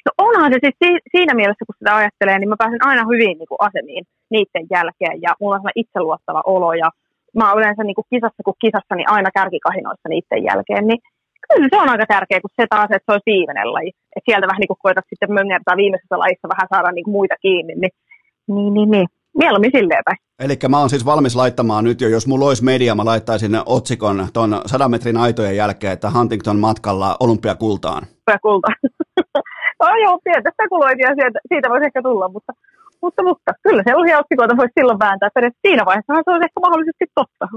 No 0.07 0.11
onhan 0.18 0.53
se 0.53 0.59
siis 0.62 1.01
siinä 1.16 1.35
mielessä, 1.35 1.64
kun 1.66 1.74
sitä 1.78 1.97
ajattelee, 1.97 2.39
niin 2.39 2.49
mä 2.49 2.62
pääsen 2.62 2.87
aina 2.87 3.03
hyvin 3.12 3.39
niin 3.39 3.49
kuin 3.49 3.62
asemiin 3.68 4.05
niiden 4.30 4.66
jälkeen 4.70 5.22
ja 5.22 5.30
mulla 5.41 5.57
on 5.57 5.80
itseluottava 5.83 6.43
olo 6.47 6.72
ja 6.72 6.89
mä 7.39 7.49
oon 7.49 7.59
yleensä 7.59 7.83
niin 7.85 7.95
kuin 7.99 8.11
kisassa 8.11 8.43
kuin 8.45 8.61
kisassa 8.64 8.95
niin 8.95 9.11
aina 9.11 9.30
kärkikahinoissa 9.39 10.09
niiden 10.09 10.45
jälkeen, 10.51 10.87
niin 10.87 11.01
kyllä 11.55 11.68
se 11.70 11.82
on 11.82 11.88
aika 11.88 12.07
tärkeä, 12.14 12.40
kun 12.40 12.57
se 12.61 12.66
taas, 12.70 12.90
että 12.90 13.07
se 13.07 13.12
olisi 13.12 13.32
viimeinen 13.32 13.72
laji. 13.72 13.92
Että 14.16 14.26
sieltä 14.28 14.46
vähän 14.46 14.61
niin 14.61 14.72
kuin 14.72 14.82
koetat 14.82 15.05
sitten 15.09 15.34
möngertää 15.38 15.76
viimeisessä 15.82 16.18
lajissa 16.18 16.53
vähän 16.55 16.68
saada 16.72 16.92
niin 16.92 17.05
kuin 17.05 17.16
muita 17.18 17.36
kiinni, 17.44 17.74
niin, 17.74 17.94
niin, 18.55 18.74
niin, 18.74 18.90
niin. 18.90 19.07
mieluummin 19.38 19.74
silleen 19.76 20.05
päin. 20.05 20.18
Eli 20.44 20.55
mä 20.68 20.78
oon 20.78 20.90
siis 20.90 21.07
valmis 21.07 21.36
laittamaan 21.36 21.84
nyt 21.84 22.00
jo, 22.00 22.09
jos 22.09 22.26
mulla 22.26 22.46
olisi 22.46 22.64
media, 22.64 22.94
mä 22.94 23.05
laittaisin 23.05 23.53
otsikon 23.66 24.28
ton 24.32 24.61
100 24.66 24.88
metrin 24.88 25.16
aitojen 25.16 25.57
jälkeen, 25.57 25.92
että 25.92 26.11
Huntington 26.11 26.59
matkalla 26.59 27.16
olympiakultaan. 27.20 28.03
Olympiakultaan. 28.03 28.76
no 29.82 29.86
joo, 30.05 30.18
pientä 30.24 30.50
spekulointia 30.55 31.09
siitä, 31.09 31.38
siitä 31.48 31.70
voisi 31.70 31.86
ehkä 31.86 32.03
tulla, 32.03 32.28
mutta 32.28 32.53
mutta, 33.03 33.22
mutta 33.22 33.53
kyllä 33.62 33.82
sellaisia 33.86 34.18
otsikoita 34.18 34.57
voisi 34.57 34.72
silloin 34.78 34.98
vääntää, 34.98 35.26
että 35.26 35.59
siinä 35.66 35.84
vaiheessa 35.84 36.14
se 36.14 36.30
olisi 36.30 36.44
ehkä 36.44 36.61
mahdollisesti 36.61 37.05
totta. 37.14 37.48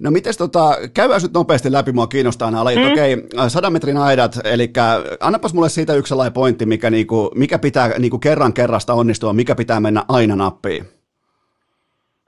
No 0.00 0.10
miten 0.10 0.32
tota, 0.38 0.76
käydään 0.94 1.22
nyt 1.22 1.32
nopeasti 1.34 1.72
läpi, 1.72 1.92
mua 1.92 2.06
kiinnostaa 2.06 2.50
nämä 2.50 2.64
lajit. 2.64 2.80
Mm. 2.80 2.92
Okei, 2.92 3.14
okay, 3.14 3.50
100 3.50 3.70
metrin 3.70 3.96
aidat, 3.96 4.38
eli 4.44 4.72
annapas 5.20 5.54
mulle 5.54 5.68
siitä 5.68 5.94
yksi 5.94 6.08
sellainen 6.08 6.32
pointti, 6.32 6.66
mikä, 6.66 6.90
niinku, 6.90 7.30
mikä 7.34 7.58
pitää 7.58 7.88
niinku 7.98 8.18
kerran 8.18 8.52
kerrasta 8.52 8.94
onnistua, 8.94 9.32
mikä 9.32 9.54
pitää 9.54 9.80
mennä 9.80 10.04
aina 10.08 10.36
nappiin. 10.36 11.01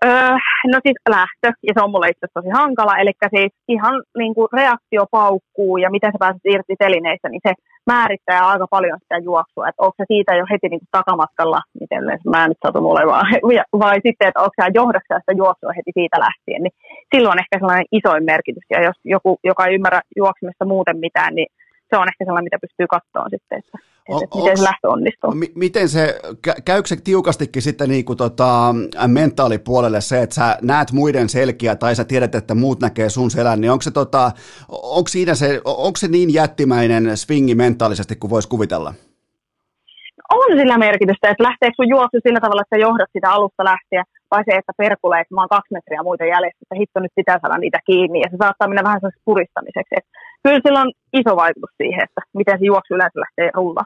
Öö, 0.04 0.34
no 0.72 0.78
siis 0.86 0.98
lähtö, 1.16 1.48
ja 1.66 1.72
se 1.74 1.80
on 1.84 1.90
mulle 1.90 2.08
itse 2.08 2.22
asiassa 2.24 2.40
tosi 2.40 2.50
hankala, 2.60 2.98
eli 2.98 3.12
siis 3.36 3.52
ihan 3.68 3.94
niin 4.18 4.34
kuin 4.34 4.48
reaktio 4.52 5.04
paukkuu 5.10 5.76
ja 5.76 5.90
miten 5.90 6.12
sä 6.12 6.18
pääset 6.18 6.46
irti 6.54 6.74
telineistä, 6.78 7.28
niin 7.28 7.44
se 7.48 7.52
määrittää 7.92 8.48
aika 8.48 8.66
paljon 8.70 8.98
sitä 9.02 9.18
juoksua, 9.18 9.68
että 9.68 9.82
onko 9.84 9.94
se 9.96 10.04
siitä 10.12 10.32
jo 10.40 10.44
heti 10.50 10.68
niin 10.68 10.82
kuin 10.82 10.96
takamatkalla, 10.98 11.60
miten 11.80 12.02
mä 12.32 12.48
nyt 12.48 12.62
satun 12.66 12.90
olemaan, 12.92 13.26
vai 13.84 13.96
sitten, 14.06 14.28
että 14.28 14.40
onko 14.44 14.54
sä 14.60 14.76
johdaksia 14.80 15.18
sitä 15.18 15.40
juoksua 15.42 15.76
heti 15.78 15.92
siitä 15.98 16.16
lähtien, 16.26 16.62
niin 16.62 16.74
silloin 17.14 17.38
ehkä 17.42 17.58
sellainen 17.58 17.92
isoin 17.98 18.24
merkitys, 18.24 18.66
ja 18.70 18.78
jos 18.88 18.98
joku, 19.04 19.30
joka 19.44 19.66
ei 19.66 19.74
ymmärrä 19.74 20.00
juoksemista 20.16 20.64
muuten 20.64 20.98
mitään, 21.06 21.34
niin 21.34 21.48
se 21.94 21.98
on 21.98 22.08
ehkä 22.08 22.24
sellainen, 22.24 22.44
mitä 22.44 22.64
pystyy 22.66 22.86
katsoa 22.86 23.26
sitten, 23.30 23.58
että, 23.58 23.78
on, 24.08 24.24
että 24.24 24.38
miten 24.38 24.56
se 24.56 24.62
lähtö 24.62 24.88
onnistuu. 24.88 25.30
M- 25.30 25.58
miten 25.64 25.88
se, 25.88 26.20
käykö 26.64 26.88
se 26.88 26.96
tiukastikin 26.96 27.62
sitten 27.62 27.88
niin 27.88 28.04
kuin 28.04 28.16
tota, 28.16 28.74
mentaalipuolelle 29.06 30.00
se, 30.00 30.22
että 30.22 30.34
sä 30.34 30.58
näet 30.62 30.92
muiden 30.92 31.28
selkiä 31.28 31.76
tai 31.76 31.94
sä 31.94 32.04
tiedät, 32.04 32.34
että 32.34 32.54
muut 32.54 32.80
näkee 32.80 33.08
sun 33.08 33.30
selän, 33.30 33.60
niin 33.60 33.70
onko 33.70 33.82
se, 33.82 33.90
tota, 33.90 34.30
onko 34.68 35.08
siinä 35.08 35.34
se, 35.34 35.60
onko 35.64 35.96
se 35.96 36.08
niin 36.08 36.34
jättimäinen 36.34 37.16
swingi 37.16 37.54
mentaalisesti 37.54 38.16
kuin 38.16 38.30
voisi 38.30 38.48
kuvitella? 38.48 38.94
On 40.32 40.58
sillä 40.58 40.78
merkitystä, 40.78 41.30
että 41.30 41.46
lähteekö 41.48 41.74
sun 41.76 41.88
juoksu 41.88 42.16
sillä 42.22 42.40
tavalla, 42.40 42.62
että 42.62 42.76
sä 42.76 42.80
johdat 42.86 43.10
sitä 43.12 43.30
alusta 43.30 43.64
lähtien, 43.64 44.04
vai 44.30 44.42
se, 44.44 44.52
että 44.56 44.72
perkulee, 44.76 45.20
että 45.20 45.34
mä 45.34 45.40
oon 45.42 45.54
kaksi 45.56 45.74
metriä 45.74 46.02
muita 46.02 46.24
jäljessä, 46.24 46.62
että 46.62 46.80
hitto 46.80 47.00
nyt 47.00 47.18
pitää 47.20 47.38
saada 47.42 47.58
niitä 47.58 47.78
kiinni, 47.88 48.18
ja 48.20 48.28
se 48.30 48.36
saattaa 48.42 48.68
mennä 48.68 48.88
vähän 48.88 49.00
sellaisessa 49.00 49.28
puristamiseksi. 49.28 49.94
Että 49.98 50.10
kyllä 50.44 50.60
sillä 50.66 50.80
on 50.80 50.92
iso 51.12 51.36
vaikutus 51.36 51.70
siihen, 51.76 52.04
että 52.04 52.20
miten 52.34 52.58
se 52.58 52.64
juoksu 52.64 52.94
yleensä 52.94 53.20
lähtee 53.20 53.50
rulla. 53.54 53.80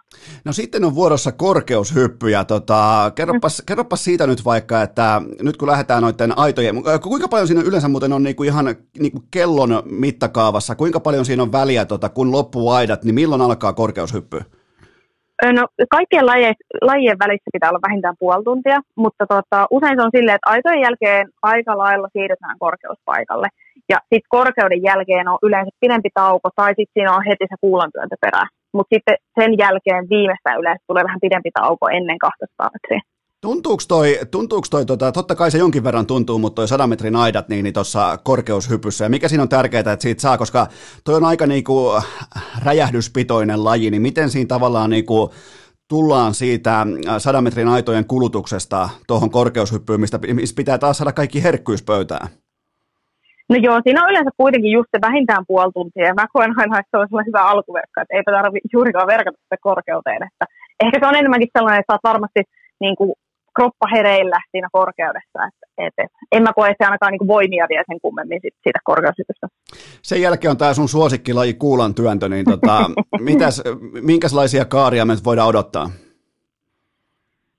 No 0.45 0.53
sitten 0.53 0.85
on 0.85 0.95
vuorossa 0.95 1.33
korkeushyppy, 1.33 2.31
ja 2.31 2.45
tota, 2.45 3.13
kerropas, 3.15 3.59
mm. 3.59 3.67
kerropas 3.67 4.05
siitä 4.05 4.27
nyt 4.27 4.45
vaikka, 4.45 4.83
että 4.83 5.23
nyt 5.43 5.57
kun 5.57 5.69
lähdetään 5.69 6.03
noiden 6.03 6.39
aitojen, 6.39 6.77
kuinka 7.03 7.29
paljon 7.29 7.47
siinä 7.47 7.63
yleensä 7.63 7.89
muuten 7.89 8.13
on 8.13 8.23
niinku 8.23 8.43
ihan 8.43 8.77
niinku 8.99 9.23
kellon 9.31 9.83
mittakaavassa, 9.85 10.75
kuinka 10.75 11.01
paljon 11.01 11.25
siinä 11.25 11.43
on 11.43 11.53
väliä, 11.53 11.85
tota, 11.85 12.09
kun 12.09 12.33
loppuu 12.33 12.71
aidat, 12.71 13.05
niin 13.05 13.15
milloin 13.15 13.43
alkaa 13.43 13.73
korkeushyppy? 13.73 14.41
No, 15.43 15.67
kaikkien 15.91 16.27
lajien, 16.27 16.55
lajien 16.83 17.19
välissä 17.19 17.51
pitää 17.53 17.71
olla 17.71 17.87
vähintään 17.89 18.15
puoli 18.19 18.45
tuntia, 18.45 18.79
mutta 18.97 19.25
tota, 19.27 19.67
usein 19.71 19.97
se 19.97 20.05
on 20.05 20.17
silleen, 20.17 20.35
että 20.35 20.51
aitojen 20.51 20.81
jälkeen 20.81 21.29
aika 21.43 21.79
lailla 21.79 22.09
siirrytään 22.13 22.59
korkeuspaikalle. 22.59 23.49
Ja 23.89 23.99
sitten 24.01 24.29
korkeuden 24.29 24.83
jälkeen 24.83 25.29
on 25.29 25.39
yleensä 25.43 25.71
pidempi 25.81 26.11
tauko 26.15 26.49
tai 26.57 26.71
sitten 26.71 26.95
siinä 26.95 27.17
on 27.17 27.25
heti 27.29 27.45
se 27.49 27.57
kuulantyöntö 27.61 28.17
perään. 28.21 28.49
Mutta 28.73 28.95
sitten 28.95 29.17
sen 29.41 29.53
jälkeen 29.59 30.09
viimeistään 30.11 30.61
yleensä 30.61 30.85
tulee 30.87 31.05
vähän 31.05 31.21
pidempi 31.21 31.51
tauko 31.61 31.89
ennen 31.89 32.19
200 32.19 32.71
metriä. 32.75 33.01
Tuntuuko 33.43 33.83
toi, 33.89 34.19
tuntuuko 34.31 34.67
toi 34.71 34.87
tota, 34.87 35.13
totta 35.13 35.35
kai 35.35 35.51
se 35.51 35.59
jonkin 35.59 35.85
verran 35.85 36.07
tuntuu, 36.07 36.39
mutta 36.39 36.55
toi 36.55 36.69
100 36.69 36.87
metrin 36.87 37.17
aidat 37.17 37.49
niin, 37.49 37.63
niin 37.65 37.75
tuossa 37.75 38.19
korkeushypyssä, 38.25 39.05
ja 39.05 39.09
mikä 39.09 39.29
siinä 39.29 39.43
on 39.43 39.49
tärkeää, 39.49 39.81
että 39.81 40.03
siitä 40.03 40.21
saa, 40.21 40.39
koska 40.39 40.67
toi 41.05 41.15
on 41.15 41.25
aika 41.25 41.47
niinku 41.47 41.91
räjähdyspitoinen 42.65 43.65
laji, 43.65 43.91
niin 43.91 44.03
miten 44.03 44.31
siinä 44.31 44.49
tavallaan 44.49 44.91
niinku 44.91 45.31
tullaan 45.89 46.35
siitä 46.35 46.87
100 47.19 47.41
metrin 47.41 47.69
aitojen 47.69 48.05
kulutuksesta 48.05 48.89
tuohon 49.07 49.31
korkeushyppyyn, 49.31 50.01
mistä, 50.01 50.19
pitää 50.57 50.79
taas 50.79 50.99
saada 50.99 51.13
kaikki 51.13 51.43
herkkyys 51.43 51.83
pöytään? 51.83 52.29
No 53.49 53.57
joo, 53.57 53.81
siinä 53.83 54.05
on 54.05 54.11
yleensä 54.11 54.31
kuitenkin 54.37 54.73
just 54.73 54.89
se 54.97 55.01
vähintään 55.01 55.45
puoli 55.49 55.73
tuntia, 55.73 56.07
ja 56.07 56.15
mä 56.15 56.27
koen 56.33 56.61
aina, 56.61 56.79
että 56.79 56.91
se 56.91 57.17
on 57.17 57.27
hyvä 57.27 57.43
alkuverkka, 57.43 58.03
että 58.03 58.17
eipä 58.17 58.33
tarvitse 58.33 58.69
juurikaan 58.73 59.07
verkata 59.07 59.39
sitä 59.43 59.57
korkeuteen, 59.61 60.23
että 60.29 60.45
ehkä 60.85 60.99
se 61.01 61.07
on 61.07 61.21
enemmänkin 61.21 61.49
sellainen, 61.53 61.81
että 61.81 61.93
saat 61.93 62.11
varmasti 62.13 62.41
niin 62.81 62.97
kuin 62.97 63.13
kroppa 63.59 63.87
hereillä 63.95 64.39
siinä 64.51 64.69
korkeudessa. 64.73 65.39
Et, 65.49 65.57
et, 65.87 65.95
et, 65.99 66.13
en 66.33 66.43
mä 66.43 66.53
koe 66.53 66.69
se 66.69 66.85
ainakaan 66.85 67.13
niin 67.13 67.29
voimia 67.29 67.67
vielä 67.69 67.85
sen 67.91 68.01
kummemmin 68.03 68.41
sit, 68.43 68.55
siitä 68.63 68.81
korkeushypystä. 68.85 69.47
Sen 70.03 70.23
jälkeen 70.23 70.51
on 70.51 70.57
tämä 70.57 70.75
sun 70.75 70.89
suosikkilaji 70.89 71.55
kuulan 71.55 71.95
työntö, 71.95 72.29
niin 72.29 72.45
tota, 72.45 72.91
mitäs, 73.31 73.63
minkälaisia 74.11 74.65
kaaria 74.65 75.05
me 75.05 75.15
voidaan 75.25 75.49
odottaa? 75.49 75.87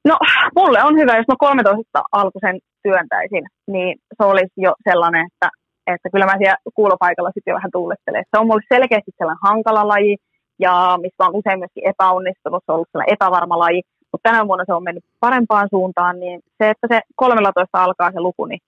No, 0.06 0.18
mulle 0.60 0.84
on 0.84 0.96
hyvä, 1.00 1.18
jos 1.18 1.28
mä 1.28 1.36
13 1.40 2.04
alkuisen 2.12 2.60
työntäisin, 2.84 3.44
niin 3.68 3.98
se 4.18 4.24
olisi 4.32 4.56
jo 4.58 4.74
sellainen, 4.90 5.28
että, 5.28 5.50
että 5.94 6.10
kyllä 6.14 6.26
mä 6.26 6.36
siellä 6.38 6.58
kuulopaikalla 6.76 7.32
sitten 7.34 7.52
jo 7.52 7.56
vähän 7.56 7.72
tuulettelen. 7.72 8.24
Se 8.32 8.40
on 8.40 8.48
mulle 8.48 8.74
selkeästi 8.74 9.12
sellainen 9.18 9.48
hankala 9.50 9.88
laji, 9.88 10.16
ja 10.60 10.98
missä 11.02 11.26
on 11.26 11.36
usein 11.36 11.60
myöskin 11.60 11.90
epäonnistunut, 11.90 12.64
se 12.66 12.72
on 12.72 12.76
ollut 12.76 12.92
sellainen 12.92 13.14
epävarma 13.14 13.60
laji, 13.60 13.82
mutta 14.12 14.30
tänä 14.30 14.48
vuonna 14.48 14.66
se 14.66 14.74
on 14.74 14.84
mennyt 14.84 15.04
parempaan 15.20 15.68
suuntaan, 15.70 16.20
niin 16.20 16.40
se, 16.58 16.70
että 16.70 16.88
se 16.88 17.02
13 17.16 17.84
alkaa 17.84 18.12
se 18.12 18.20
luku, 18.20 18.46
niin, 18.46 18.62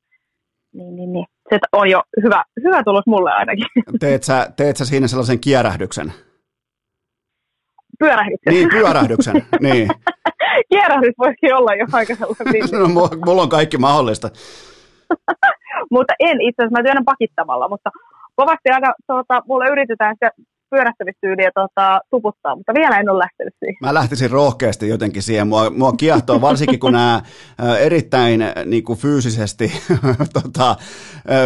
niin, 0.73 0.95
niin, 0.95 1.13
niin 1.13 1.25
se 1.49 1.59
on 1.71 1.89
jo 1.89 2.01
hyvä, 2.23 2.43
hyvä 2.63 2.83
tulos 2.83 3.03
mulle 3.07 3.31
ainakin. 3.31 3.65
Teet 3.99 4.23
sä, 4.23 4.51
teet 4.55 4.77
sä 4.77 4.85
siinä 4.85 5.07
sellaisen 5.07 5.39
kierähdyksen? 5.39 6.13
Pyörähdyksen. 7.99 8.53
Niin, 8.53 8.69
pyörähdyksen, 8.69 9.35
niin. 9.59 9.89
Kierähdys 10.69 11.13
voisi 11.17 11.53
olla 11.53 11.75
jo 11.75 11.85
aika 11.93 12.15
sellainen. 12.15 12.69
no, 12.93 13.09
mulla 13.25 13.41
on 13.41 13.49
kaikki 13.49 13.77
mahdollista. 13.77 14.29
mutta 15.91 16.13
en 16.19 16.41
itse 16.41 16.61
asiassa, 16.61 16.77
mä 16.79 16.83
työnnän 16.83 17.05
pakittamalla, 17.05 17.69
mutta 17.69 17.89
kovasti 18.35 18.69
aika, 18.69 18.93
tuota, 19.07 19.41
mulle 19.47 19.67
yritetään 19.67 20.15
sitä 20.15 20.31
pyörähtämistyyliä 20.71 21.51
tota, 21.55 22.01
tuputtaa, 22.09 22.55
mutta 22.55 22.73
vielä 22.73 22.97
en 22.97 23.09
ole 23.09 23.19
lähtenyt 23.19 23.53
siihen. 23.59 23.77
Mä 23.81 23.93
lähtisin 23.93 24.31
rohkeasti 24.31 24.89
jotenkin 24.89 25.23
siihen. 25.23 25.47
Mua, 25.47 25.69
mua 25.69 25.91
kiehtoo 25.91 26.41
varsinkin, 26.41 26.79
kun 26.79 26.91
nämä 26.91 27.21
erittäin 27.79 28.43
niin 28.65 28.83
kuin 28.83 28.99
fyysisesti, 28.99 29.71
tota, 30.41 30.75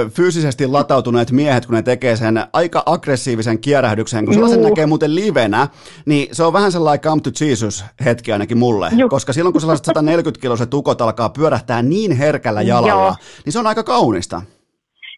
fyysisesti 0.10 0.68
latautuneet 0.68 1.32
miehet, 1.32 1.66
kun 1.66 1.76
ne 1.76 1.82
tekee 1.82 2.16
sen 2.16 2.44
aika 2.54 2.84
aggressiivisen 2.86 3.60
kierähdyksen, 3.60 4.26
kun 4.26 4.34
sellaisen 4.34 4.60
Juh. 4.60 4.70
näkee 4.70 4.86
muuten 4.86 5.16
livenä, 5.16 5.68
niin 6.06 6.28
se 6.32 6.44
on 6.44 6.54
vähän 6.54 6.72
sellainen 6.72 7.02
come 7.02 7.22
to 7.22 7.30
Jesus 7.46 7.86
hetki 8.06 8.32
ainakin 8.32 8.58
mulle, 8.58 8.90
Juh. 8.96 9.10
koska 9.10 9.34
silloin 9.34 9.54
kun 9.54 9.62
sellaiset 9.62 9.86
140 9.96 10.42
kiloiset 10.42 10.70
tukot 10.70 11.02
alkaa 11.02 11.30
pyörähtää 11.30 11.82
niin 11.82 12.12
herkällä 12.12 12.62
jalalla, 12.62 13.04
Joo. 13.04 13.16
niin 13.46 13.54
se 13.54 13.60
on 13.60 13.68
aika 13.68 13.84
kaunista. 13.84 14.42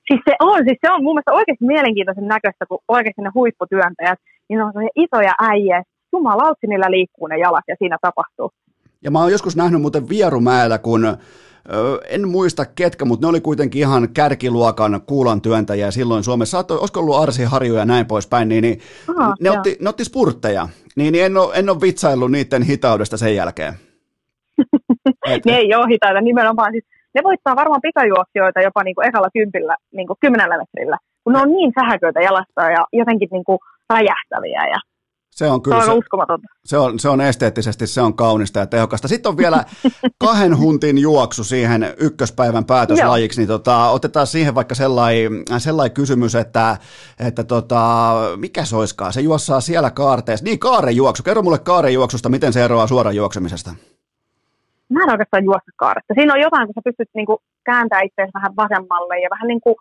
Siis 0.07 0.21
se 0.29 0.35
on, 0.39 0.59
siis 0.65 0.77
se 0.81 0.91
on 0.91 1.03
mun 1.03 1.15
mielestä 1.15 1.33
oikeasti 1.33 1.65
mielenkiintoisen 1.65 2.27
näköistä, 2.27 2.65
kun 2.65 2.79
oikeasti 2.87 3.21
ne 3.21 3.31
huipputyöntäjät, 3.33 4.19
niin 4.49 4.61
on 4.61 4.73
isoja 4.95 5.33
äijä, 5.41 5.83
jumalautti 6.13 6.67
niillä 6.67 6.91
liikkuu 6.91 7.27
ne 7.27 7.37
jalat 7.37 7.63
ja 7.67 7.75
siinä 7.79 7.97
tapahtuu. 8.01 8.51
Ja 9.03 9.11
mä 9.11 9.21
oon 9.21 9.31
joskus 9.31 9.55
nähnyt 9.55 9.81
muuten 9.81 10.09
Vierumäellä, 10.09 10.77
kun 10.77 11.17
en 12.09 12.27
muista 12.27 12.65
ketkä, 12.65 13.05
mutta 13.05 13.27
ne 13.27 13.29
oli 13.29 13.41
kuitenkin 13.41 13.79
ihan 13.79 14.09
kärkiluokan 14.13 15.01
kuulan 15.05 15.41
työntäjiä 15.41 15.91
silloin 15.91 16.23
Suomessa. 16.23 16.65
Olisiko 16.69 16.99
ollut 16.99 17.15
Arsi 17.15 17.43
Harju 17.43 17.75
ja 17.75 17.85
näin 17.85 18.05
poispäin, 18.05 18.49
niin, 18.49 18.61
niin 18.61 18.79
Aha, 19.17 19.35
ne, 19.39 19.51
otti, 19.51 19.77
ne 19.81 19.89
otti 19.89 20.05
spurtteja. 20.05 20.69
Niin, 20.95 21.11
niin 21.11 21.25
en, 21.25 21.37
ole, 21.37 21.55
en 21.55 21.69
ole 21.69 21.81
vitsaillut 21.81 22.31
niiden 22.31 22.63
hitaudesta 22.63 23.17
sen 23.17 23.35
jälkeen. 23.35 23.73
ne 25.45 25.57
ei 25.57 25.75
ole 25.75 25.87
hitaita, 25.89 26.21
nimenomaan 26.21 26.71
siis 26.71 26.85
ne 27.15 27.21
voittaa 27.23 27.55
varmaan 27.55 27.85
pikajuoksijoita 27.87 28.61
jopa 28.61 28.83
niin 28.83 28.95
kuin 28.95 29.07
ekalla 29.07 29.29
kympillä, 29.37 29.75
niin 29.97 30.07
kuin 30.07 30.17
kymmenellä 30.21 30.57
metrillä, 30.57 30.97
kun 31.23 31.33
ne 31.33 31.39
on 31.39 31.51
niin 31.51 31.71
sähköitä 31.79 32.21
jalasta 32.21 32.61
ja 32.77 32.81
jotenkin 32.93 33.29
niin 33.31 33.45
kuin 33.45 33.59
räjähtäviä 33.89 34.63
ja 34.73 34.79
se 35.37 35.49
on 35.49 35.61
kyllä 35.61 35.85
se 35.85 35.91
on 35.91 35.97
uskomatonta. 35.97 36.47
Se 36.65 36.77
on, 36.77 36.99
se 36.99 37.09
on 37.09 37.21
esteettisesti, 37.21 37.87
se 37.87 38.01
on 38.01 38.13
kaunista 38.13 38.59
ja 38.59 38.65
tehokasta. 38.65 39.07
Sitten 39.07 39.29
on 39.29 39.37
vielä 39.37 39.63
kahden 40.25 40.57
huntin 40.57 40.97
juoksu 40.97 41.43
siihen 41.43 41.93
ykköspäivän 41.97 42.65
päätöslajiksi, 42.65 43.41
niin 43.41 43.47
tota, 43.47 43.89
otetaan 43.89 44.27
siihen 44.27 44.55
vaikka 44.55 44.75
sellainen 44.75 45.43
sellai 45.57 45.89
kysymys, 45.89 46.35
että, 46.35 46.77
että 47.19 47.43
tota, 47.43 48.13
mikä 48.35 48.65
se 48.65 48.75
olisikaan, 48.75 49.13
se 49.13 49.21
juossaa 49.21 49.61
siellä 49.61 49.91
kaarteessa. 49.91 50.43
Niin, 50.43 50.59
kaarejuoksu. 50.59 51.23
Kerro 51.23 51.43
mulle 51.43 51.59
kaarejuoksusta, 51.59 52.29
miten 52.29 52.53
se 52.53 52.63
eroaa 52.63 52.87
suoran 52.87 53.15
juoksemisesta 53.15 53.71
mä 54.93 55.03
en 55.03 55.13
oikeastaan 55.15 55.47
juosta 55.49 55.71
kaaresta. 55.83 56.13
Siinä 56.17 56.33
on 56.33 56.45
jotain, 56.45 56.65
kun 56.67 56.75
sä 56.77 56.87
pystyt 56.89 57.09
niinku 57.15 57.35
kääntämään 57.69 58.07
itseäsi 58.07 58.37
vähän 58.37 58.53
vasemmalle 58.61 59.15
ja 59.19 59.29
vähän 59.35 59.47
niin 59.51 59.63
kuin 59.65 59.77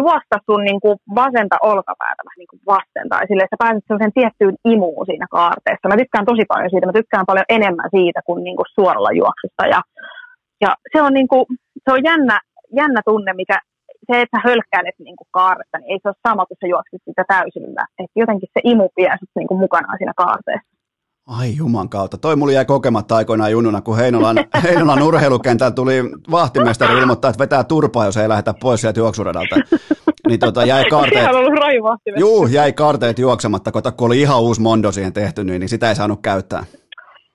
juosta 0.00 0.36
sun 0.46 0.62
niin 0.68 0.80
kuin 0.84 0.96
vasenta 1.20 1.56
olkapäätä 1.70 2.20
vähän 2.26 2.40
niin 2.40 2.52
kuin 2.52 2.62
vasten. 2.74 3.08
Tai 3.08 3.26
silleen, 3.26 3.46
että 3.46 3.56
sä 3.56 3.64
pääset 3.64 3.84
sellaiseen 3.86 4.16
tiettyyn 4.18 4.56
imuun 4.72 5.06
siinä 5.06 5.26
kaarteessa. 5.36 5.88
Mä 5.88 6.00
tykkään 6.02 6.30
tosi 6.30 6.44
paljon 6.52 6.70
siitä. 6.70 6.86
Mä 6.86 6.98
tykkään 7.00 7.30
paljon 7.30 7.52
enemmän 7.56 7.90
siitä 7.96 8.20
kuin, 8.26 8.40
niin 8.46 8.56
kuin 8.58 8.72
suoralla 8.76 9.12
juoksusta. 9.20 9.64
Ja, 9.74 9.80
ja 10.64 10.70
se 10.92 10.98
on, 11.06 11.12
niin 11.18 11.28
kuin, 11.32 11.44
se 11.84 11.88
on 11.94 12.02
jännä, 12.10 12.36
jännä 12.80 13.00
tunne, 13.10 13.32
mikä 13.42 13.56
se, 14.08 14.14
että 14.20 14.36
sä 14.36 14.48
hölkkäilet 14.48 14.98
niin 14.98 15.16
kuin 15.18 15.28
kaaretta, 15.38 15.78
niin 15.78 15.90
ei 15.92 15.98
se 16.02 16.08
ole 16.08 16.26
sama 16.28 16.46
kuin 16.46 16.58
sä 16.60 16.66
juoksit 16.74 17.02
sitä 17.08 17.24
täysillä. 17.34 17.84
Että 18.02 18.20
jotenkin 18.22 18.48
se 18.54 18.60
imu 18.72 18.86
vie 18.96 19.14
niin 19.38 19.48
kuin 19.48 19.60
mukanaan 19.64 19.98
siinä 19.98 20.12
kaarteessa. 20.22 20.69
Ai 21.30 21.56
juman 21.56 21.88
kautta. 21.88 22.18
Toi 22.18 22.36
mulla 22.36 22.52
jäi 22.52 22.64
kokematta 22.64 23.16
aikoinaan 23.16 23.52
junnuna, 23.52 23.80
kun 23.80 23.96
Heinolan, 23.96 24.36
Heinolan 24.62 25.02
urheilukentällä 25.02 25.70
tuli 25.70 26.02
vahtimestari 26.30 26.98
ilmoittaa, 26.98 27.28
että 27.28 27.38
vetää 27.38 27.64
turpaa, 27.64 28.04
jos 28.04 28.16
ei 28.16 28.28
lähdetä 28.28 28.54
pois 28.60 28.80
sieltä 28.80 29.00
juoksuradalta. 29.00 29.56
Niin 30.28 30.40
tota, 30.40 30.64
jäi 30.64 30.84
kaarteet, 30.84 31.28
juu, 32.16 32.46
jäi 32.46 32.72
kaarteet 32.72 33.18
juoksematta, 33.18 33.72
kun 33.72 34.06
oli 34.06 34.20
ihan 34.20 34.40
uusi 34.40 34.60
mondo 34.60 34.92
siihen 34.92 35.12
tehty, 35.12 35.44
niin, 35.44 35.60
niin 35.60 35.68
sitä 35.68 35.88
ei 35.88 35.96
saanut 35.96 36.22
käyttää. 36.22 36.64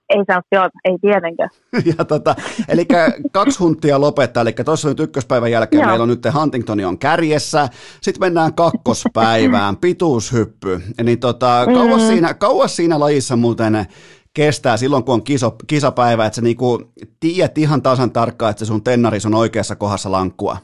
Ei 0.09 0.23
saa, 0.27 0.41
joo, 0.51 0.69
ei 0.85 0.97
tietenkään. 1.01 1.49
ja 1.97 2.05
tota, 2.05 2.35
eli 2.67 2.85
kaksi 3.31 3.59
huntia 3.59 4.01
lopettaa, 4.01 4.41
eli 4.41 4.53
tuossa 4.65 4.89
nyt 4.89 4.99
ykköspäivän 4.99 5.51
jälkeen 5.51 5.81
joo. 5.81 5.89
meillä 5.89 6.03
on 6.03 6.09
nyt 6.09 6.27
Huntingtoni 6.33 6.85
on 6.85 6.99
kärjessä, 6.99 7.69
sitten 8.01 8.19
mennään 8.19 8.53
kakkospäivään, 8.53 9.77
pituushyppy, 9.81 10.81
niin 11.03 11.19
tota, 11.19 11.65
kauas, 11.73 12.01
mm. 12.01 12.07
siinä, 12.07 12.33
kauas 12.33 12.75
siinä 12.75 12.99
lajissa 12.99 13.35
muuten 13.35 13.85
kestää 14.33 14.77
silloin, 14.77 15.03
kun 15.03 15.13
on 15.13 15.23
kiso, 15.23 15.55
kisapäivä, 15.67 16.25
että 16.25 16.35
sä 16.35 16.41
niinku 16.41 16.91
tiedät 17.19 17.57
ihan 17.57 17.81
tasan 17.81 18.11
tarkkaan, 18.11 18.51
että 18.51 18.59
se 18.59 18.65
sun 18.65 18.83
tennaris 18.83 19.25
on 19.25 19.35
oikeassa 19.35 19.75
kohdassa 19.75 20.11
lankkua. 20.11 20.57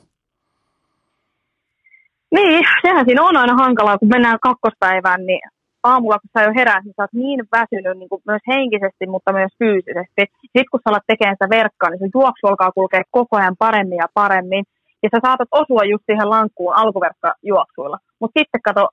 Niin, 2.35 2.65
sehän 2.81 3.05
siinä 3.05 3.23
on 3.23 3.37
aina 3.37 3.55
hankalaa, 3.55 3.97
kun 3.97 4.09
mennään 4.09 4.39
kakkospäivään, 4.41 5.25
niin 5.25 5.41
aamulla, 5.83 6.19
kun 6.19 6.33
sä 6.33 6.47
jo 6.47 6.53
herät, 6.59 6.83
niin 6.83 6.93
sä 6.97 7.03
oot 7.03 7.13
niin 7.13 7.41
väsynyt 7.57 7.97
niin 7.97 8.09
kuin 8.09 8.21
myös 8.31 8.43
henkisesti, 8.53 9.05
mutta 9.13 9.33
myös 9.33 9.53
fyysisesti. 9.59 10.21
Sitten 10.41 10.71
kun 10.71 10.79
sä 10.79 10.89
alat 10.89 11.07
tekemään 11.07 11.35
sitä 11.35 11.55
verkkaa, 11.59 11.89
niin 11.89 11.99
sun 11.99 12.17
juoksu 12.19 12.47
alkaa 12.47 12.71
kulkea 12.77 13.13
koko 13.17 13.33
ajan 13.37 13.57
paremmin 13.65 14.01
ja 14.03 14.07
paremmin. 14.13 14.63
Ja 15.03 15.09
sä 15.11 15.19
saatat 15.25 15.51
osua 15.61 15.83
just 15.93 16.05
siihen 16.05 16.29
lankkuun 16.29 16.75
alkuverkkajuoksuilla. 16.81 17.97
Mutta 18.19 18.39
sitten 18.39 18.61
kato, 18.67 18.83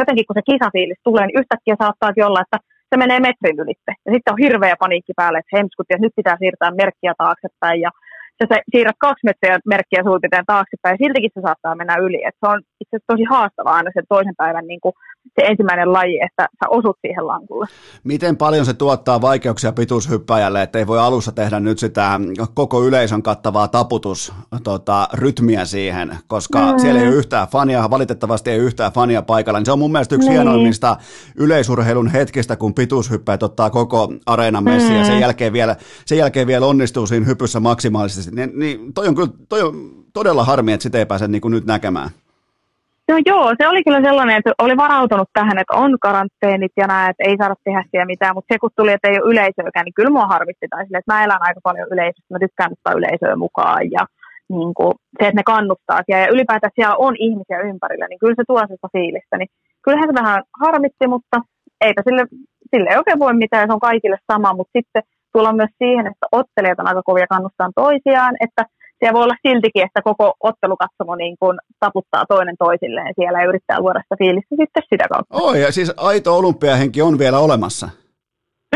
jotenkin 0.00 0.26
kun 0.26 0.38
se 0.38 0.50
kisafiilis 0.50 1.00
tulee, 1.04 1.26
niin 1.26 1.40
yhtäkkiä 1.40 1.76
saattaa 1.82 2.26
olla, 2.28 2.44
että 2.44 2.58
se 2.90 2.96
menee 2.96 3.20
metrin 3.20 3.60
ylitte. 3.62 3.92
Ja 4.06 4.10
sitten 4.12 4.32
on 4.32 4.42
hirveä 4.44 4.74
paniikki 4.84 5.12
päälle, 5.16 5.38
että 5.38 5.56
hemskutti, 5.56 5.94
että 5.94 6.06
nyt 6.06 6.18
pitää 6.20 6.36
siirtää 6.38 6.78
merkkiä 6.82 7.12
taaksepäin. 7.18 7.80
Ja 7.86 7.90
sä 8.40 8.56
siirrät 8.70 8.96
kaksi 8.98 9.26
metriä 9.28 9.58
merkkiä 9.66 10.02
suurin 10.02 10.30
taaksepäin, 10.46 10.94
ja 10.94 11.02
siltikin 11.04 11.30
se 11.34 11.40
saattaa 11.40 11.74
mennä 11.74 11.96
yli. 11.96 12.20
Et 12.28 12.36
se 12.40 12.46
on 12.52 12.58
itse 12.80 12.96
asiassa 12.96 13.12
tosi 13.12 13.24
haastavaa 13.24 13.74
aina 13.74 13.90
sen 13.94 14.04
toisen 14.08 14.36
päivän 14.36 14.66
niin 14.66 14.80
kuin 14.80 14.94
se 15.40 15.46
ensimmäinen 15.46 15.92
laji, 15.92 16.20
että 16.26 16.42
sä 16.42 16.68
osut 16.70 16.96
siihen 17.00 17.26
lankulle. 17.26 17.66
Miten 18.04 18.36
paljon 18.36 18.66
se 18.66 18.74
tuottaa 18.74 19.20
vaikeuksia 19.20 19.72
pituushyppäjälle, 19.72 20.62
että 20.62 20.78
ei 20.78 20.86
voi 20.86 20.98
alussa 20.98 21.32
tehdä 21.32 21.60
nyt 21.60 21.78
sitä 21.78 22.20
koko 22.54 22.84
yleisön 22.84 23.22
kattavaa 23.22 23.68
taputus 23.68 24.32
tota, 24.64 25.08
rytmiä 25.12 25.64
siihen, 25.64 26.16
koska 26.26 26.72
mm. 26.72 26.78
siellä 26.78 27.00
ei 27.00 27.08
ole 27.08 27.16
yhtään 27.16 27.48
fania, 27.48 27.90
valitettavasti 27.90 28.50
ei 28.50 28.58
yhtään 28.58 28.92
fania 28.92 29.22
paikalla. 29.22 29.58
Niin 29.58 29.66
se 29.66 29.72
on 29.72 29.78
mun 29.78 29.92
mielestä 29.92 30.14
yksi 30.14 30.28
niin. 30.28 30.34
hienoimmista 30.36 30.96
yleisurheilun 31.36 32.08
hetkistä, 32.08 32.56
kun 32.56 32.74
pituushyppäjät 32.74 33.42
ottaa 33.42 33.70
koko 33.70 34.12
areenan 34.26 34.64
messi 34.64 34.90
mm. 34.90 34.96
ja 34.96 35.04
sen 35.04 35.20
jälkeen, 35.20 35.52
vielä, 35.52 35.76
sen 36.06 36.18
jälkeen 36.18 36.46
vielä 36.46 36.66
onnistuu 36.66 37.06
siinä 37.06 37.26
hypyssä 37.26 37.60
maksimaalisesti. 37.60 38.27
Niin, 38.32 38.58
niin 38.58 38.94
toi 38.94 39.08
on 39.08 39.14
kyllä 39.14 39.28
toi 39.48 39.62
on 39.62 39.74
todella 40.12 40.44
harmi, 40.44 40.72
että 40.72 40.82
sitä 40.82 40.98
ei 40.98 41.06
pääse 41.06 41.28
niin 41.28 41.40
kuin 41.40 41.52
nyt 41.52 41.66
näkemään. 41.66 42.10
No 43.08 43.14
joo, 43.26 43.54
se 43.60 43.68
oli 43.68 43.84
kyllä 43.84 44.02
sellainen, 44.02 44.36
että 44.36 44.52
oli 44.58 44.76
varautunut 44.76 45.28
tähän, 45.32 45.58
että 45.58 45.76
on 45.76 45.98
karanteenit 46.00 46.72
ja 46.76 46.86
näin, 46.86 47.10
että 47.10 47.24
ei 47.26 47.36
saada 47.36 47.54
tehdä 47.64 47.84
siellä 47.90 48.06
mitään, 48.06 48.34
mutta 48.34 48.54
se 48.54 48.58
kun 48.58 48.70
tuli, 48.76 48.92
että 48.92 49.08
ei 49.08 49.18
ole 49.18 49.30
yleisöäkään, 49.30 49.84
niin 49.84 49.98
kyllä 49.98 50.10
mua 50.10 50.26
harmitti. 50.26 50.66
Tai 50.70 50.84
sille, 50.84 50.98
että 50.98 51.12
mä 51.12 51.24
elän 51.24 51.46
aika 51.46 51.60
paljon 51.62 51.88
yleisöstä, 51.92 52.34
mä 52.34 52.38
tykkään 52.38 52.72
ottaa 52.72 52.98
yleisöä 52.98 53.36
mukaan 53.36 53.90
ja 53.90 54.02
niin 54.48 54.74
kuin, 54.74 54.92
se, 55.18 55.28
että 55.28 55.40
ne 55.40 55.42
kannustaa 55.42 56.00
siellä. 56.06 56.24
Ja 56.24 56.32
ylipäätään 56.34 56.70
siellä 56.74 56.96
on 56.96 57.14
ihmisiä 57.18 57.60
ympärillä, 57.70 58.06
niin 58.08 58.18
kyllä 58.18 58.34
se 58.36 58.44
tuo 58.46 58.60
sitä 58.60 58.88
fiilistä, 58.92 59.38
niin 59.38 59.50
kyllähän 59.82 60.08
se 60.08 60.20
vähän 60.22 60.42
harmitti, 60.60 61.06
mutta 61.06 61.36
eipä 61.80 62.02
sille, 62.08 62.24
sille 62.70 62.90
ei 62.90 62.96
oikein 62.96 63.18
voi 63.18 63.34
mitään, 63.34 63.68
se 63.68 63.72
on 63.72 63.88
kaikille 63.90 64.18
sama, 64.32 64.54
mutta 64.54 64.74
sitten 64.78 65.02
tullaan 65.32 65.56
myös 65.56 65.70
siihen, 65.78 66.06
että 66.06 66.26
ottelijat 66.32 66.78
on 66.80 66.88
aika 66.88 67.02
kovia 67.02 67.26
kannustaa 67.26 67.70
toisiaan, 67.74 68.34
että 68.40 68.62
siellä 68.98 69.16
voi 69.16 69.24
olla 69.24 69.44
siltikin, 69.46 69.84
että 69.86 70.02
koko 70.02 70.34
ottelukatsomo 70.40 71.14
niin 71.14 71.36
kuin 71.40 71.58
taputtaa 71.80 72.24
toinen 72.28 72.56
toisilleen 72.58 73.12
siellä 73.18 73.40
ja 73.40 73.48
yrittää 73.48 73.80
luoda 73.80 74.00
sitä 74.02 74.16
fiilistä 74.18 74.54
sitten 74.60 74.82
sitä 74.90 75.06
kautta. 75.12 75.36
Oi, 75.46 75.62
ja 75.62 75.72
siis 75.72 75.92
aito 75.96 76.38
olympiahenki 76.38 77.02
on 77.02 77.18
vielä 77.18 77.38
olemassa. 77.38 77.88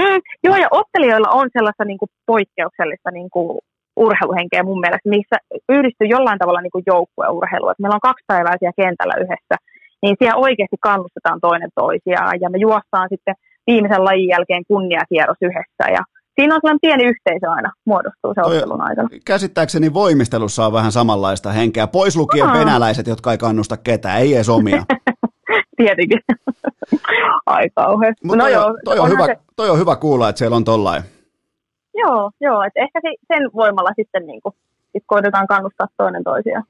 Mm, 0.00 0.20
joo, 0.44 0.57
ja 0.57 0.68
ottelijoilla 0.70 1.30
on 1.30 1.48
sellaista 1.53 1.84
niin 1.84 1.98
kuin 1.98 2.09
poikkeuksellista 2.26 3.11
niin 3.11 3.30
kuin 3.30 3.59
urheiluhenkeä 3.96 4.62
mun 4.62 4.80
mielestä, 4.80 5.09
missä 5.16 5.36
yhdistyy 5.68 6.07
jollain 6.07 6.38
tavalla 6.38 6.61
niin 6.61 6.76
kuin 6.76 6.84
joukkueurheilu. 6.86 7.68
Et 7.68 7.78
meillä 7.78 7.94
on 7.94 8.09
kaksi 8.11 8.24
päivää 8.26 8.57
siellä 8.59 8.80
kentällä 8.82 9.14
yhdessä, 9.22 9.57
niin 10.03 10.16
siellä 10.18 10.42
oikeasti 10.46 10.76
kannustetaan 10.80 11.40
toinen 11.40 11.70
toisiaan 11.74 12.40
ja 12.40 12.50
me 12.50 12.59
juostaan 12.59 13.09
sitten 13.12 13.34
viimeisen 13.66 14.05
lajin 14.05 14.28
jälkeen 14.28 14.64
kunniakierros 14.68 15.40
yhdessä 15.48 15.84
ja 15.96 16.03
siinä 16.35 16.55
on 16.55 16.61
sellainen 16.62 16.78
pieni 16.83 17.05
yhteisö 17.05 17.51
aina 17.51 17.72
muodostuu 17.85 18.35
se 18.35 18.41
ottelun 18.41 18.80
aikana. 18.80 19.09
Käsittääkseni 19.26 19.95
voimistelussa 19.95 20.66
on 20.66 20.72
vähän 20.72 20.93
samanlaista 20.93 21.53
henkeä, 21.53 21.87
pois 21.87 22.16
lukien 22.16 22.47
Aa. 22.47 22.55
venäläiset, 22.55 23.07
jotka 23.07 23.33
ei 23.33 23.39
kannusta 23.39 23.76
ketään, 23.76 24.20
ei 24.20 24.35
edes 24.35 24.49
omia. 24.49 24.83
Tietenkin. 25.76 26.18
Ai 27.47 27.70
kauhean. 27.74 28.14
Mutta 28.24 28.37
no 28.37 28.45
toi, 28.45 28.53
joo, 28.53 28.78
toi, 28.85 28.99
on 28.99 29.11
hyvä, 29.11 29.26
se... 29.26 29.37
toi 29.57 29.70
on 29.70 29.78
hyvä 29.78 29.97
kuulla, 29.97 30.28
että 30.28 30.39
siellä 30.39 30.57
on 30.57 30.64
tollain. 30.64 31.03
Joo, 31.95 32.30
joo 32.41 32.62
että 32.62 32.80
ehkä 32.80 33.01
sen 33.03 33.51
voimalla 33.55 33.91
sitten 33.97 34.26
niin 34.26 34.41
kuin 34.43 34.55
sitten 34.93 35.07
koitetaan 35.07 35.47
kannustaa 35.47 35.86
toinen 35.97 36.24
toisiaan. 36.24 36.64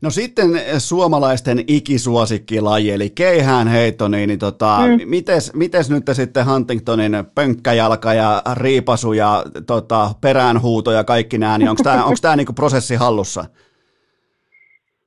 No 0.00 0.10
sitten 0.10 0.50
suomalaisten 0.78 1.58
ikisuosikkilaji, 1.66 2.90
eli 2.90 3.10
keihään 3.10 3.68
heitto, 3.68 4.08
niin, 4.08 4.28
niin 4.28 4.38
tota, 4.38 4.78
mm. 4.80 5.08
mites, 5.08 5.54
mites 5.54 5.90
nyt 5.90 6.04
sitten 6.12 6.46
Huntingtonin 6.46 7.12
pönkkäjalka 7.34 8.14
ja 8.14 8.42
riipasu 8.54 9.12
ja 9.12 9.44
tota, 9.66 10.10
peräänhuuto 10.20 10.92
ja 10.92 11.04
kaikki 11.04 11.38
nämä, 11.38 11.58
niin 11.58 11.70
onko 11.70 11.82
tämä 11.82 12.04
onko 12.08 12.36
niinku 12.36 12.52
prosessi 12.52 12.94
hallussa? 12.94 13.44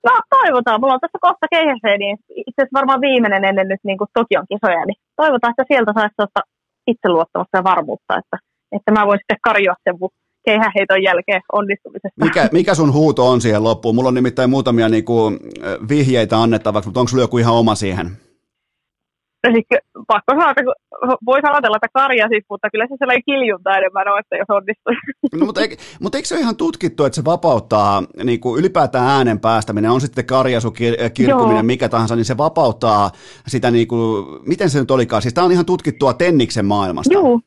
No 0.03 0.20
toivotaan, 0.30 0.82
mulla 0.82 0.93
on 0.93 0.99
tässä 0.99 1.18
kohta 1.22 1.47
keihäseen, 1.49 1.99
niin 1.99 2.18
itse 2.30 2.61
asiassa 2.61 2.80
varmaan 2.80 3.01
viimeinen 3.01 3.45
ennen 3.45 3.68
nyt 3.68 3.80
niin 3.84 3.97
kuin 3.97 4.07
Tokion 4.14 4.45
kisoja, 4.49 4.86
niin 4.86 4.95
toivotaan, 5.16 5.53
että 5.53 5.64
sieltä 5.68 5.91
saisi 5.93 6.47
itseluottamusta 6.88 7.57
ja 7.57 7.64
varmuutta, 7.64 8.18
että, 8.18 8.38
että 8.72 8.91
mä 8.91 9.07
voin 9.07 9.20
sitten 9.20 9.38
karjoa 9.43 9.76
sen 9.84 9.99
keihäheiton 10.46 11.04
jälkeen 11.04 11.41
onnistumisesta. 11.54 12.26
Mikä, 12.26 12.50
mikä 12.52 12.76
sun 12.76 12.94
huuto 12.94 13.30
on 13.30 13.41
siihen 13.41 13.64
loppuun? 13.64 13.96
Mulla 13.96 14.08
on 14.08 14.14
nimittäin 14.14 14.50
muutamia 14.50 14.89
niinku, 14.89 15.32
vihjeitä 15.89 16.41
annettavaksi, 16.41 16.88
mutta 16.88 17.00
onko 17.00 17.10
sulla 17.10 17.24
joku 17.24 17.38
ihan 17.38 17.54
oma 17.54 17.76
siihen? 17.76 18.18
Eli 19.44 19.64
pakko 20.08 20.34
sanoa, 20.34 20.52
että 20.52 20.64
voisi 21.26 21.48
ajatella, 21.48 21.78
että 21.78 21.88
karja 21.94 22.28
siis, 22.28 22.44
mutta 22.50 22.70
kyllä 22.70 22.88
se 22.88 22.96
sellainen 23.00 23.24
kiljunta 23.26 23.78
enemmän 23.78 24.08
on, 24.08 24.20
että 24.20 24.36
jos 24.36 24.50
onnistuu. 24.50 24.94
No, 25.39 25.46
mutta, 25.46 25.62
eikö, 25.62 25.76
mutta 26.02 26.18
eikö 26.18 26.28
se 26.28 26.36
ole 26.36 26.41
ihan 26.41 26.56
tutkittu, 26.56 27.06
että 27.06 27.16
se 27.16 27.26
vapauttaa 27.26 28.04
niin 28.24 28.39
kuin 28.39 28.60
ylipäätään 28.60 29.08
äänen 29.08 29.39
päästäminen, 29.39 29.91
on 29.91 30.02
sitten 30.02 30.26
karjasu, 30.26 30.72
kirkkuminen, 31.14 31.56
Joo. 31.56 31.64
mikä 31.64 31.89
tahansa, 31.89 32.16
niin 32.16 32.26
se 32.26 32.38
vapauttaa 32.38 33.12
sitä, 33.48 33.72
niin 33.72 33.88
kuin, 33.88 34.26
miten 34.48 34.70
se 34.70 34.80
nyt 34.80 34.91
olikaan, 34.91 35.22
siis 35.22 35.34
tämä 35.34 35.46
on 35.46 35.52
ihan 35.52 35.66
tutkittua 35.66 36.14
Tenniksen 36.14 36.66
maailmasta. 36.66 37.14
Joo, 37.14 37.39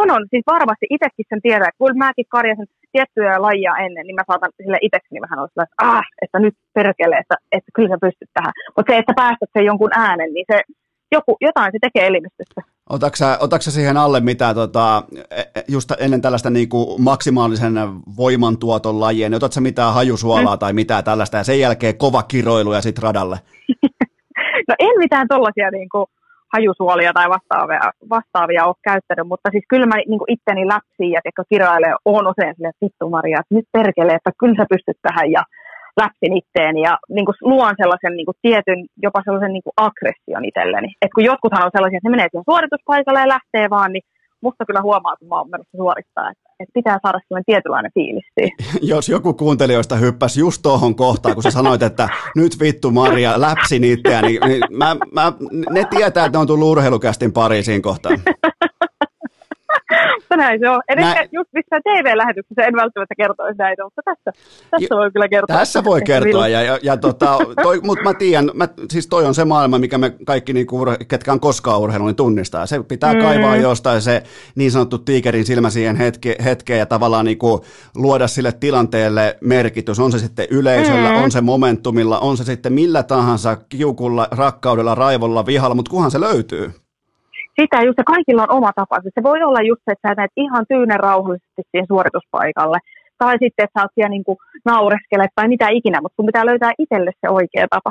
on, 0.00 0.10
on. 0.10 0.22
Siis 0.30 0.44
varmasti 0.46 0.86
itsekin 0.90 1.26
sen 1.28 1.42
tiedän. 1.42 1.72
Kun 1.78 1.98
mäkin 2.04 2.26
karjasin 2.28 2.68
tiettyjä 2.92 3.42
lajia 3.46 3.74
ennen, 3.84 4.06
niin 4.06 4.18
mä 4.18 4.28
saatan 4.30 4.52
sille 4.62 4.78
itsekseni 4.86 5.20
vähän 5.24 5.38
olla 5.38 5.62
että 5.66 5.86
ah, 5.92 6.06
että 6.22 6.38
nyt 6.38 6.54
perkele, 6.78 7.16
että, 7.16 7.36
että 7.56 7.70
kyllä 7.74 7.88
sä 7.88 8.04
pystyt 8.06 8.30
tähän. 8.34 8.52
Mutta 8.76 8.92
se, 8.92 8.98
että 8.98 9.12
päästät 9.16 9.50
sen 9.52 9.64
jonkun 9.64 9.92
äänen, 10.06 10.30
niin 10.34 10.46
se 10.52 10.58
joku, 11.12 11.36
jotain 11.40 11.72
se 11.72 11.78
tekee 11.80 12.06
elimistössä. 12.06 12.60
Otatko 12.90 13.62
sä 13.62 13.70
siihen 13.70 13.96
alle 13.96 14.20
mitä 14.20 14.54
tota, 14.54 15.02
e, 15.30 15.40
e, 15.40 15.64
just 15.68 15.92
ennen 15.98 16.20
tällaista 16.20 16.50
niin 16.50 16.68
kuin 16.68 17.02
maksimaalisen 17.02 17.74
voimantuoton 18.16 19.00
lajia, 19.00 19.28
niin 19.28 19.36
otatko 19.36 19.60
mitään 19.60 19.94
hajusuolaa 19.94 20.56
mm. 20.56 20.58
tai 20.58 20.72
mitään 20.72 21.04
tällaista 21.04 21.36
ja 21.36 21.44
sen 21.44 21.60
jälkeen 21.60 21.98
kova 21.98 22.22
kiroilu 22.22 22.72
ja 22.72 22.82
sitten 22.82 23.02
radalle? 23.02 23.38
no 24.68 24.74
en 24.78 24.98
mitään 24.98 25.28
tollaisia 25.28 25.70
niin 25.70 25.88
kuin 25.88 26.06
hajusuolia 26.54 27.12
tai 27.18 27.28
vastaavia, 27.36 27.84
vastaavia 28.16 28.66
ole 28.70 28.84
käyttänyt, 28.88 29.26
mutta 29.32 29.48
siis 29.50 29.64
kyllä 29.72 29.86
mä 29.86 29.96
niin 29.96 30.32
itteni 30.34 30.64
läpsiin 30.74 31.12
ja 31.16 31.20
kirjailee 31.52 31.94
on 32.04 32.24
usein 32.32 32.54
sille, 32.54 32.68
että 32.68 32.84
vittu 32.86 33.10
Maria, 33.10 33.40
että 33.40 33.54
nyt 33.54 33.68
perkele, 33.78 34.12
että 34.14 34.30
kyllä 34.40 34.56
sä 34.58 34.72
pystyt 34.74 34.98
tähän 35.02 35.28
ja 35.36 35.42
läpsin 36.02 36.34
itteen 36.40 36.76
ja 36.86 36.92
niin 37.16 37.26
kuin 37.26 37.38
luon 37.52 37.74
sellaisen 37.80 38.14
niin 38.16 38.28
kuin 38.28 38.40
tietyn, 38.42 38.80
jopa 39.06 39.20
sellaisen 39.24 39.52
niin 39.52 39.66
kuin 39.66 39.78
aggression 39.86 40.44
itselleni. 40.50 40.90
Et 41.02 41.12
kun 41.14 41.28
jotkuthan 41.30 41.64
on 41.66 41.74
sellaisia, 41.74 41.96
että 41.98 42.08
ne 42.08 42.14
menee 42.16 42.28
siihen 42.30 42.50
suorituspaikalle 42.50 43.20
ja 43.20 43.34
lähtee 43.36 43.66
vaan, 43.76 43.90
niin 43.92 44.04
musta 44.44 44.64
kyllä 44.66 44.82
huomaa, 44.82 45.16
kun 45.16 45.28
mä 45.28 45.38
oon 45.38 45.50
menossa 45.50 45.76
suorittaa, 45.76 46.30
että, 46.30 46.48
että 46.60 46.72
pitää 46.74 46.98
saada 47.02 47.18
sellainen 47.18 47.44
tietynlainen 47.46 47.90
fiilis 47.94 48.24
Jos 48.92 49.08
joku 49.08 49.34
kuuntelijoista 49.34 49.96
hyppäsi 49.96 50.40
just 50.40 50.62
tuohon 50.62 50.94
kohtaan, 50.94 51.34
kun 51.34 51.42
sä 51.42 51.50
sanoit, 51.50 51.82
että 51.82 52.08
nyt 52.36 52.60
vittu 52.60 52.90
Maria, 52.90 53.40
läpsi 53.40 53.78
niitä, 53.78 54.22
niin, 54.22 54.40
niin 54.46 54.62
mä, 54.70 54.96
mä, 55.12 55.32
ne 55.70 55.84
tietää, 55.90 56.26
että 56.26 56.38
ne 56.38 56.40
on 56.40 56.46
tullut 56.46 56.68
urheilukästin 56.68 57.32
pariin 57.32 57.64
siinä 57.64 57.80
kohtaa. 57.80 58.12
mutta 60.34 60.46
näin 60.46 60.60
se 60.60 60.68
on. 60.70 60.82
Edes 60.88 61.04
Nä... 61.04 61.28
just 61.32 61.50
missään 61.52 61.82
TV-lähetyksessä 61.82 62.62
en 62.62 62.76
välttämättä 62.76 63.14
kertoisi 63.14 63.58
näitä, 63.58 63.84
mutta 63.84 64.02
tässä, 64.04 64.30
tässä 64.70 64.96
voi 64.96 65.10
kyllä 65.10 65.28
kertoa. 65.28 65.56
Tässä 65.56 65.84
voi 65.84 66.02
kertoa, 66.02 66.48
ja, 66.48 66.62
ja, 66.62 66.78
ja 66.82 66.96
tota, 66.96 67.38
mutta 67.82 68.04
mä 68.04 68.14
tiedän, 68.14 68.50
mä, 68.54 68.68
siis 68.90 69.06
toi 69.06 69.24
on 69.24 69.34
se 69.34 69.44
maailma, 69.44 69.78
mikä 69.78 69.98
me 69.98 70.12
kaikki, 70.26 70.52
niinku, 70.52 70.86
ketkä 71.08 71.32
on 71.32 71.40
koskaan 71.40 71.80
urheilu, 71.80 72.06
niin 72.06 72.16
tunnistaa. 72.16 72.66
Se 72.66 72.82
pitää 72.82 73.14
mm. 73.14 73.20
kaivaa 73.20 73.56
jostain 73.56 74.02
se 74.02 74.22
niin 74.54 74.70
sanottu 74.70 74.98
tiikerin 74.98 75.44
silmä 75.44 75.70
siihen 75.70 75.96
hetke, 75.96 76.36
hetkeen 76.44 76.78
ja 76.78 76.86
tavallaan 76.86 77.24
niinku, 77.24 77.64
luoda 77.94 78.28
sille 78.28 78.52
tilanteelle 78.52 79.38
merkitys. 79.40 79.98
On 79.98 80.12
se 80.12 80.18
sitten 80.18 80.46
yleisöllä, 80.50 81.10
mm. 81.10 81.22
on 81.22 81.30
se 81.30 81.40
momentumilla, 81.40 82.18
on 82.18 82.36
se 82.36 82.44
sitten 82.44 82.72
millä 82.72 83.02
tahansa 83.02 83.56
kiukulla, 83.68 84.28
rakkaudella, 84.30 84.94
raivolla, 84.94 85.46
vihalla, 85.46 85.74
mutta 85.74 85.90
kunhan 85.90 86.10
se 86.10 86.20
löytyy. 86.20 86.83
Sitä 87.60 87.82
just, 87.86 87.98
ja 87.98 88.04
kaikilla 88.04 88.42
on 88.42 88.56
oma 88.58 88.72
tapa. 88.76 88.96
Se 89.14 89.22
voi 89.22 89.42
olla 89.42 89.60
just 89.70 89.82
se, 89.84 89.92
että 89.92 90.08
sä 90.08 90.14
näet 90.14 90.30
ihan 90.36 90.64
tyynen 90.68 91.00
rauhallisesti 91.00 91.62
siihen 91.70 91.86
suorituspaikalle, 91.92 92.78
tai 93.18 93.32
sitten, 93.32 93.64
että 93.64 93.80
sä 93.80 93.84
oot 93.84 93.94
siellä 93.94 94.08
niin 94.08 94.24
kuin 94.24 94.38
naureskele 94.64 95.26
tai 95.34 95.48
mitä 95.48 95.68
ikinä, 95.68 95.98
mutta 96.02 96.16
sun 96.16 96.26
pitää 96.26 96.46
löytää 96.46 96.72
itselle 96.78 97.10
se 97.20 97.28
oikea 97.28 97.66
tapa. 97.70 97.90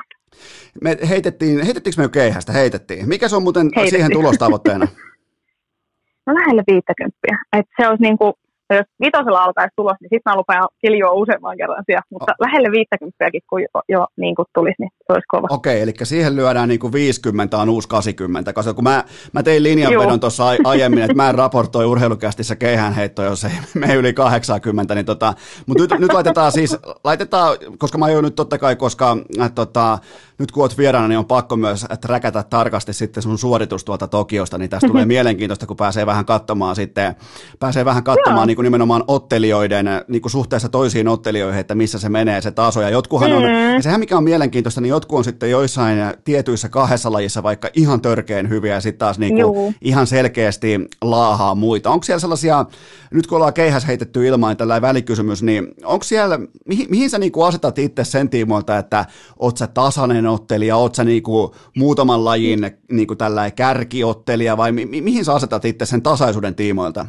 Me 0.82 0.97
heitettiin, 1.09 1.66
heitettiinkö 1.66 2.01
me 2.01 2.05
jo 2.05 2.09
keihästä? 2.09 2.51
Heitettiin. 2.51 3.09
Mikä 3.09 3.28
se 3.28 3.36
on 3.36 3.43
muuten 3.43 3.70
Heitettiin. 3.76 3.89
siihen 3.89 4.11
tulostavoitteena? 4.11 4.88
no 6.28 6.34
lähelle 6.34 6.64
50. 6.68 7.18
Et 7.57 7.66
se 7.82 7.88
olisi 7.88 8.03
niin 8.03 8.18
kuin, 8.18 8.34
jos 8.76 8.86
vitosella 9.05 9.43
alkaisi 9.43 9.74
tulos, 9.76 9.97
niin 10.01 10.09
sitten 10.13 10.32
mä 10.32 10.38
lupaan 10.38 10.67
kiljua 10.82 11.11
useamman 11.11 11.57
kerran 11.57 11.84
siellä, 11.86 12.03
mutta 12.09 12.32
oh. 12.32 12.45
lähelle 12.45 12.71
50 12.71 13.17
kun 13.49 13.61
jo, 13.61 13.67
jo 13.89 14.07
niin 14.17 14.36
kuin 14.36 14.45
tulisi, 14.55 14.76
niin 14.80 14.89
se 14.97 15.13
olisi 15.13 15.28
kova. 15.28 15.47
Okei, 15.49 15.82
eli 15.82 15.93
siihen 16.03 16.36
lyödään 16.36 16.69
niin 16.69 16.80
kuin 16.80 16.93
50 16.93 17.57
on 17.57 17.69
uusi 17.69 17.88
80, 17.88 18.53
koska 18.53 18.74
kun 18.74 18.84
mä, 18.84 19.03
mä 19.34 19.43
tein 19.43 19.63
linjanvedon 19.63 20.19
tuossa 20.19 20.43
aiemmin, 20.63 21.03
että 21.03 21.13
mä 21.13 21.30
en 21.30 21.36
raportoi 21.43 21.86
urheilukästissä 21.86 22.55
keihäänheittoa, 22.55 23.26
jos 23.26 23.45
ei 23.45 23.51
mene 23.80 23.95
yli 23.95 24.13
80, 24.13 24.95
niin 24.95 25.05
tota, 25.05 25.34
mutta 25.65 25.84
nyt, 25.84 25.99
nyt 25.99 26.13
laitetaan 26.13 26.51
siis, 26.51 26.78
laitetaan, 27.03 27.57
koska 27.78 27.97
mä 27.97 28.05
oon 28.05 28.24
nyt 28.24 28.36
totta 28.36 28.57
kai, 28.57 28.76
koska 28.76 29.17
äh, 29.41 29.51
tota, 29.51 29.97
nyt 30.39 30.51
kun 30.51 30.63
oot 30.63 30.78
vieraana, 30.78 31.07
niin 31.07 31.17
on 31.17 31.26
pakko 31.26 31.55
myös 31.55 31.86
räkätä 32.05 32.43
tarkasti 32.43 32.93
sitten 32.93 33.24
sun 33.24 33.38
suoritus 33.38 33.84
tuolta 33.84 34.07
Tokiosta, 34.07 34.57
niin 34.57 34.69
tästä 34.69 34.88
tulee 34.88 35.05
mielenkiintoista, 35.13 35.65
kun 35.65 35.78
pääsee 35.78 36.05
vähän 36.05 36.26
katsomaan 36.26 36.76
sitten, 36.76 37.15
pääsee 37.59 37.86
vähän 37.86 38.03
katsomaan 38.03 38.47
niin 38.47 38.62
kuin 38.64 38.72
nimenomaan 38.72 39.03
ottelijoiden 39.07 39.86
niin 40.07 40.22
kuin 40.22 40.32
suhteessa 40.32 40.70
toisiin 40.70 41.07
ottelijoihin, 41.07 41.59
että 41.59 41.76
missä 41.76 41.99
se 41.99 42.09
menee 42.09 42.41
se 42.41 42.51
taso. 42.51 42.82
Ja 42.82 42.89
jotkuhan 42.89 43.34
on, 43.34 43.43
mm. 43.43 43.74
ja 43.76 43.82
sehän 43.82 43.99
mikä 43.99 44.18
on 44.18 44.24
mielenkiintoista, 44.24 44.82
niin 44.82 44.89
jotkut 44.89 45.18
on 45.18 45.24
sitten 45.24 45.51
joissain 45.51 45.97
tietyissä 46.24 46.70
kahdessa 46.70 47.11
lajissa 47.11 47.43
vaikka 47.43 47.70
ihan 47.74 48.01
törkeen 48.01 48.49
hyviä 48.49 48.74
ja 48.74 48.82
sitten 48.82 48.99
taas 48.99 49.20
niin 49.20 49.36
kuin 49.36 49.76
ihan 49.82 50.07
selkeästi 50.07 50.80
laahaa 51.01 51.55
muita. 51.55 51.89
Onko 51.89 52.03
siellä 52.03 52.20
sellaisia, 52.20 52.66
nyt 53.11 53.28
kun 53.28 53.36
ollaan 53.36 53.53
keihäs 53.53 53.88
heitetty 53.88 54.28
ilmaan 54.28 54.57
tällä 54.57 54.82
välikysymys, 54.82 55.43
niin 55.43 55.68
onko 55.84 56.03
siellä, 56.03 56.39
mihin, 56.66 56.88
mihin 56.89 57.09
sä 57.09 57.20
niin 57.20 57.32
kuin 57.32 57.47
asetat 57.47 57.80
itse 57.80 58.03
sen 58.03 58.30
tiimoilta, 58.30 58.78
että 58.78 59.05
oot 59.39 59.57
sä 59.57 59.68
tasainen 59.68 60.28
ottelija, 60.28 60.78
oot 60.78 60.95
sä 60.95 61.03
niin 61.03 61.24
kuin 61.24 61.51
muutaman 61.78 62.26
lajin 62.26 62.72
niin 62.91 63.07
kuin 63.07 63.18
kärkiottelija 63.55 64.57
vai 64.57 64.72
mi- 64.72 65.01
mihin 65.01 65.26
sä 65.26 65.34
asetat 65.34 65.66
itse 65.66 65.86
sen 65.86 66.01
tasaisuuden 66.01 66.55
tiimoilta? 66.55 67.05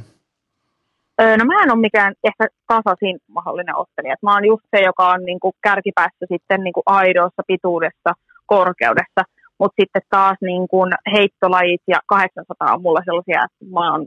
No 1.19 1.45
mä 1.45 1.63
en 1.63 1.73
ole 1.73 1.81
mikään 1.81 2.13
ehkä 2.25 2.45
tasaisin 2.67 3.19
mahdollinen 3.29 3.77
ottelija. 3.77 4.15
Mä 4.23 4.35
oon 4.35 4.45
just 4.45 4.65
se, 4.77 4.83
joka 4.83 5.09
on 5.09 5.25
niin 5.25 5.41
kuin 5.41 5.53
kärkipäässä 5.63 6.25
sitten 6.33 6.61
niin 6.65 6.73
kuin 6.73 6.83
aidoissa, 6.87 7.43
pituudessa, 7.47 8.11
korkeudessa. 8.47 9.23
Mutta 9.59 9.77
sitten 9.81 10.03
taas 10.11 10.39
niin 10.41 10.69
kuin 10.69 10.93
heittolajit 11.13 11.83
ja 11.87 11.99
800 12.07 12.75
on 12.75 12.83
mulla 12.83 13.03
sellaisia, 13.05 13.45
että 13.47 13.75
mä 13.75 13.93
oon, 13.93 14.07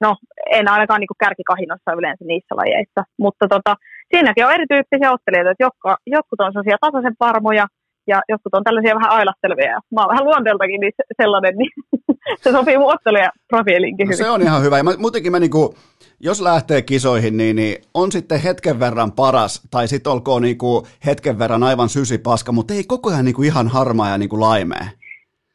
no 0.00 0.16
en 0.50 0.68
ainakaan 0.68 1.00
niin 1.00 1.12
kuin 1.12 1.22
kärkikahinossa 1.24 1.98
yleensä 1.98 2.24
niissä 2.24 2.56
lajeissa. 2.56 3.00
Mutta 3.18 3.44
tota, 3.48 3.74
siinäkin 4.10 4.46
on 4.46 4.52
erityyppisiä 4.52 5.12
ottelijoita, 5.12 5.50
että 5.50 5.64
jotka, 5.64 5.96
jotkut 6.06 6.40
on 6.40 6.52
sellaisia 6.52 6.84
tasaisen 6.84 7.16
varmoja, 7.20 7.66
ja 8.06 8.22
jotkut 8.28 8.54
on 8.54 8.64
tällaisia 8.64 8.94
vähän 8.94 9.16
ailastelevia. 9.18 9.80
Mä 9.94 10.00
oon 10.00 10.12
vähän 10.12 10.24
luonteeltakin 10.24 10.80
niin 10.80 10.92
sellainen, 11.22 11.54
niin 11.56 11.72
se 12.42 12.52
sopii 12.52 12.78
mun 12.78 12.92
ja 13.22 13.30
profiilinkin 13.48 14.08
no, 14.08 14.16
Se 14.16 14.30
on 14.30 14.42
ihan 14.42 14.62
hyvä. 14.62 14.76
Ja 14.76 14.84
mä, 14.84 14.90
muutenkin 14.98 15.32
mä 15.32 15.40
niinku, 15.40 15.74
jos 16.24 16.40
lähtee 16.40 16.82
kisoihin, 16.82 17.36
niin, 17.36 17.56
niin 17.56 17.76
on 17.94 18.12
sitten 18.12 18.40
hetken 18.40 18.80
verran 18.80 19.12
paras, 19.12 19.62
tai 19.70 19.88
sitten 19.88 20.12
olkoon 20.12 20.42
niinku 20.42 20.86
hetken 21.06 21.38
verran 21.38 21.62
aivan 21.62 21.88
sysipaska, 21.88 22.52
mutta 22.52 22.74
ei 22.74 22.84
koko 22.84 23.10
ajan 23.10 23.24
niinku 23.24 23.42
ihan 23.42 23.68
harmaa 23.68 24.08
ja 24.08 24.18
niinku 24.18 24.40
laimea. 24.40 24.86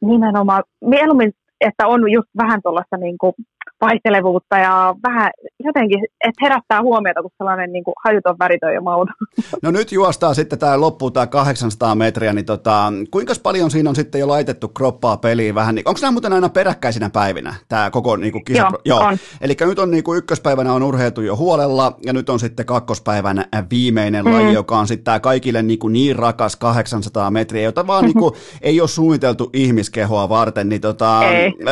Nimenomaan. 0.01 0.63
Mieluummin, 0.81 1.31
että 1.61 1.87
on 1.87 2.11
just 2.11 2.29
vähän 2.37 2.61
tuollaista 2.63 2.97
niinku 2.97 3.35
vaihtelevuutta 3.81 4.57
ja 4.57 4.95
vähän 5.07 5.31
jotenkin, 5.59 5.99
että 6.03 6.45
herättää 6.45 6.81
huomiota, 6.81 7.21
kun 7.21 7.31
sellainen 7.37 7.71
niin 7.71 7.83
kuin 7.83 7.93
hajuton 8.05 8.39
väritön 8.39 8.73
ja 8.73 8.81
mauta. 8.81 9.11
No 9.63 9.71
nyt 9.71 9.91
juostaa 9.91 10.33
sitten 10.33 10.59
tämä 10.59 10.81
loppu, 10.81 11.11
tämä 11.11 11.27
800 11.27 11.95
metriä, 11.95 12.33
niin 12.33 12.45
tota, 12.45 12.93
kuinka 13.11 13.33
paljon 13.43 13.71
siinä 13.71 13.89
on 13.89 13.95
sitten 13.95 14.19
jo 14.19 14.27
laitettu 14.27 14.67
kroppaa 14.67 15.17
peliin 15.17 15.55
vähän, 15.55 15.75
niin, 15.75 15.87
onko 15.87 15.99
nämä 16.01 16.11
muuten 16.11 16.33
aina 16.33 16.49
peräkkäisinä 16.49 17.09
päivinä, 17.09 17.55
tämä 17.69 17.91
koko 17.91 18.15
niin 18.15 18.31
kuin 18.31 18.45
kisa? 18.45 18.59
Joo, 18.59 18.71
Joo. 18.85 19.17
Eli 19.41 19.55
nyt 19.61 19.79
on 19.79 19.91
niin 19.91 20.03
kuin 20.03 20.17
ykköspäivänä 20.17 20.73
on 20.73 20.83
urheiltu 20.83 21.21
jo 21.21 21.35
huolella, 21.35 21.97
ja 22.05 22.13
nyt 22.13 22.29
on 22.29 22.39
sitten 22.39 22.65
kakkospäivän 22.65 23.45
viimeinen 23.69 24.25
mm. 24.25 24.33
laji, 24.33 24.53
joka 24.53 24.79
on 24.79 24.87
sitten 24.87 25.03
tämä 25.03 25.19
kaikille 25.19 25.61
niin, 25.61 25.79
kuin 25.79 25.93
niin 25.93 26.15
rakas 26.15 26.55
800 26.55 27.31
metriä, 27.31 27.63
jota 27.63 27.87
vaan 27.87 28.05
niin 28.05 28.19
kuin, 28.19 28.33
ei 28.61 28.81
ole 28.81 28.89
suunniteltu 28.89 29.49
ihmiskehoa 29.53 30.29
varten, 30.29 30.69
niin 30.69 30.81
tota, 30.81 31.21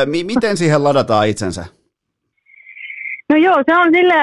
m- 0.06 0.26
miten 0.26 0.56
siihen 0.56 0.84
ladataan 0.84 1.28
itsensä? 1.28 1.64
No 3.32 3.36
joo, 3.36 3.58
se 3.66 3.76
on 3.76 3.88
sille 3.96 4.18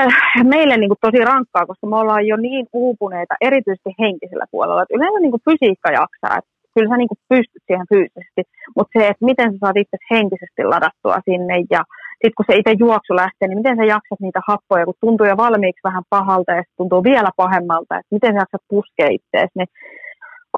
meille 0.55 0.77
niin 0.77 0.89
kuin 0.89 1.03
tosi 1.05 1.25
rankkaa, 1.31 1.65
koska 1.65 1.87
me 1.87 1.95
ollaan 1.97 2.27
jo 2.27 2.37
niin 2.37 2.65
uupuneita, 2.73 3.35
erityisesti 3.41 3.91
henkisellä 3.99 4.45
puolella. 4.51 4.81
Että 4.81 4.97
yleensä 4.97 5.19
niin 5.19 5.35
kuin 5.35 5.45
fysiikka 5.49 5.89
jaksaa, 6.01 6.37
että 6.37 6.51
kyllä 6.73 6.89
sä 6.89 6.97
niin 6.97 7.11
kuin 7.11 7.23
pystyt 7.29 7.63
siihen 7.67 7.91
fyysisesti, 7.93 8.41
mutta 8.75 8.93
se, 8.93 9.07
että 9.07 9.25
miten 9.25 9.51
sä 9.51 9.57
saat 9.59 9.77
itse 9.83 9.97
henkisesti 10.11 10.61
ladattua 10.63 11.17
sinne 11.29 11.55
ja 11.75 11.81
sitten 12.21 12.37
kun 12.37 12.45
se 12.49 12.55
itse 12.59 12.73
juoksu 12.85 13.15
lähtee, 13.15 13.47
niin 13.47 13.61
miten 13.61 13.77
sä 13.77 13.85
jaksat 13.93 14.19
niitä 14.21 14.41
happoja, 14.47 14.85
kun 14.85 15.01
tuntuu 15.05 15.27
jo 15.27 15.37
valmiiksi 15.37 15.87
vähän 15.89 16.03
pahalta 16.09 16.51
ja 16.51 16.63
tuntuu 16.77 17.03
vielä 17.03 17.31
pahemmalta, 17.41 17.97
että 17.97 18.15
miten 18.15 18.33
sä 18.33 18.41
jaksat 18.41 18.63
puskea 18.73 19.09
itseäsi, 19.17 19.55
niin 19.59 19.71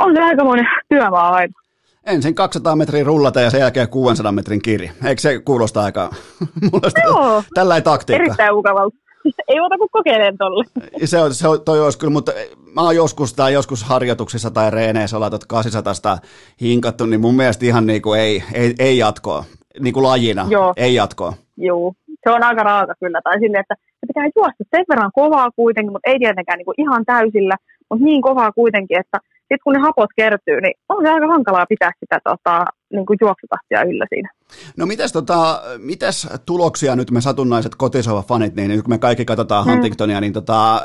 on 0.03 0.15
se 0.15 0.21
aikamoinen 0.21 0.67
työmaa 0.89 1.29
aina 1.37 1.66
ensin 2.07 2.35
200 2.35 2.75
metriä 2.75 3.03
rullata 3.03 3.41
ja 3.41 3.49
sen 3.49 3.59
jälkeen 3.59 3.89
600 3.89 4.31
metrin 4.31 4.61
kiri. 4.61 4.91
Eikö 5.05 5.21
se 5.21 5.39
kuulosta 5.39 5.81
aika 5.81 6.09
Joo. 7.03 7.43
tällainen 7.53 7.83
taktiikka? 7.83 8.23
Erittäin 8.23 8.55
mukavalta. 8.55 8.97
Ei 9.47 9.59
muuta 9.59 9.77
kuin 9.77 9.89
kokeilen 9.91 10.37
tolle. 10.37 10.63
Se 11.05 11.21
on, 11.21 11.33
se 11.33 11.47
on, 11.47 11.61
toi 11.61 11.81
olisi 11.81 11.99
kyllä, 11.99 12.13
mutta 12.13 12.31
mä 12.75 12.81
oon 12.81 12.95
joskus 12.95 13.33
tai 13.33 13.53
joskus 13.53 13.83
harjoituksissa 13.83 14.51
tai 14.51 14.71
reeneissä 14.71 15.17
ollaan 15.17 15.31
800 15.47 16.17
hinkattu, 16.61 17.05
niin 17.05 17.21
mun 17.21 17.35
mielestä 17.35 17.65
ihan 17.65 17.87
niin 17.87 18.01
kuin 18.01 18.19
ei, 18.19 18.43
ei, 18.53 18.75
ei 18.79 18.97
jatkoa. 18.97 19.43
Niin 19.79 19.93
kuin 19.93 20.03
lajina, 20.03 20.45
Joo. 20.49 20.73
ei 20.77 20.95
jatkoa. 20.95 21.33
Joo, 21.57 21.93
se 22.23 22.29
on 22.31 22.43
aika 22.43 22.63
raaka 22.63 22.93
kyllä. 22.99 23.21
Tai 23.23 23.39
sinne, 23.39 23.59
että 23.59 23.75
se 23.79 24.07
pitää 24.07 24.29
juosta 24.35 24.63
sen 24.71 24.85
verran 24.89 25.11
kovaa 25.13 25.51
kuitenkin, 25.55 25.91
mutta 25.91 26.09
ei 26.09 26.19
tietenkään 26.19 26.57
niin 26.57 26.65
kuin 26.65 26.81
ihan 26.81 27.05
täysillä, 27.05 27.55
mutta 27.89 28.05
niin 28.05 28.21
kovaa 28.21 28.51
kuitenkin, 28.51 28.99
että 28.99 29.19
sitten 29.47 29.63
kun 29.63 29.73
ne 29.73 29.79
hapot 29.79 30.09
kertyy, 30.15 30.61
niin 30.61 30.73
on 30.89 31.05
se 31.05 31.11
aika 31.11 31.27
hankalaa 31.27 31.65
pitää 31.69 31.91
sitä 31.99 32.19
tota, 32.23 32.65
niin 32.93 33.05
kuin 33.05 33.17
juoksutahtia 33.21 33.83
yllä 33.83 34.05
siinä. 34.09 34.29
No 34.77 34.85
mitäs, 34.85 35.11
tota, 35.11 35.61
mitäs 35.77 36.29
tuloksia 36.45 36.95
nyt 36.95 37.11
me 37.11 37.21
satunnaiset 37.21 37.75
kotisova 37.75 38.21
fanit, 38.21 38.55
niin 38.55 38.69
nyt 38.69 38.81
kun 38.81 38.93
me 38.93 38.97
kaikki 38.97 39.25
katsotaan 39.25 39.65
hmm. 39.65 39.73
Huntingtonia, 39.73 40.21
niin 40.21 40.33
tota, 40.33 40.81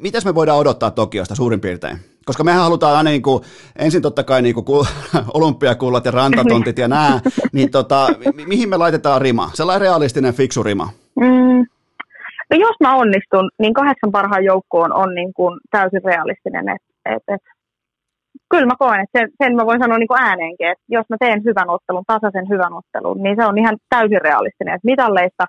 mitäs 0.00 0.24
me 0.24 0.34
voidaan 0.34 0.58
odottaa 0.58 0.90
Tokiosta 0.90 1.34
suurin 1.34 1.60
piirtein? 1.60 1.96
Koska 2.26 2.44
mehän 2.44 2.62
halutaan 2.62 2.96
aina 2.96 3.10
niin 3.10 3.22
kuin, 3.22 3.42
ensin 3.78 4.02
totta 4.02 4.24
kai 4.24 4.42
niin 4.42 4.54
kuin, 4.54 4.86
olympiakullat 5.34 6.04
ja 6.04 6.10
rantatontit 6.10 6.78
ja 6.78 6.88
nämä, 6.88 7.20
niin 7.52 7.70
tota, 7.70 8.08
mi- 8.34 8.46
mihin 8.46 8.68
me 8.68 8.76
laitetaan 8.76 9.22
rima? 9.22 9.50
Sellainen 9.54 9.80
realistinen 9.80 10.34
fiksu 10.34 10.62
rima. 10.62 10.88
Mm. 11.20 11.66
No 12.50 12.56
jos 12.56 12.76
mä 12.80 12.94
onnistun, 12.94 13.50
niin 13.58 13.74
kahdeksan 13.74 14.12
parhaan 14.12 14.44
joukkoon 14.44 14.92
on 14.92 15.14
niin 15.14 15.34
kuin 15.34 15.60
täysin 15.70 16.04
realistinen, 16.04 16.68
että 16.68 16.86
et, 17.06 17.22
et 17.34 17.42
kyllä 18.50 18.66
mä 18.66 18.76
koen, 18.78 19.00
että 19.00 19.18
sen, 19.18 19.28
sen 19.42 19.56
mä 19.56 19.66
voin 19.66 19.80
sanoa 19.80 19.98
niin 19.98 20.12
kuin 20.12 20.22
ääneenkin, 20.22 20.68
että 20.68 20.84
jos 20.88 21.06
mä 21.10 21.16
teen 21.20 21.44
hyvän 21.44 21.70
ottelun, 21.70 22.04
tasaisen 22.06 22.48
hyvän 22.48 22.72
ottelun, 22.80 23.22
niin 23.22 23.36
se 23.36 23.44
on 23.44 23.58
ihan 23.58 23.76
täysin 23.88 24.20
realistinen. 24.20 24.74
Että 24.74 24.90
mitalleista 24.92 25.44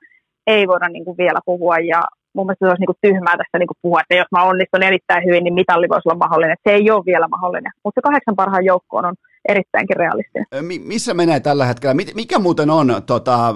ei 0.48 0.68
voida 0.68 0.88
niin 0.90 1.06
kuin 1.06 1.18
vielä 1.18 1.40
puhua 1.46 1.78
ja 1.78 2.02
mun 2.36 2.46
mielestä 2.46 2.66
se 2.66 2.70
olisi 2.70 2.82
niin 2.82 2.94
kuin 2.94 3.04
tyhmää 3.08 3.38
tässä 3.38 3.58
niin 3.58 3.72
kuin 3.72 3.82
puhua, 3.82 4.02
että 4.02 4.16
jos 4.16 4.32
mä 4.32 4.44
onnistun 4.44 4.84
erittäin 4.84 5.26
hyvin, 5.26 5.44
niin 5.44 5.54
mitalli 5.54 5.90
voisi 5.90 6.10
olla 6.10 6.24
mahdollinen. 6.26 6.58
Se 6.68 6.74
ei 6.74 6.92
ole 6.92 7.06
vielä 7.06 7.28
mahdollinen, 7.28 7.72
mutta 7.84 7.98
se 7.98 8.08
kahdeksan 8.08 8.36
parhaan 8.36 8.66
joukkoon 8.66 9.06
on 9.06 9.16
erittäinkin 9.50 9.98
realistinen. 9.98 10.48
missä 10.94 11.14
menee 11.14 11.40
tällä 11.40 11.66
hetkellä? 11.66 11.96
Mikä 12.16 12.40
muuten 12.40 12.70
on 12.70 12.88
tota, 13.06 13.56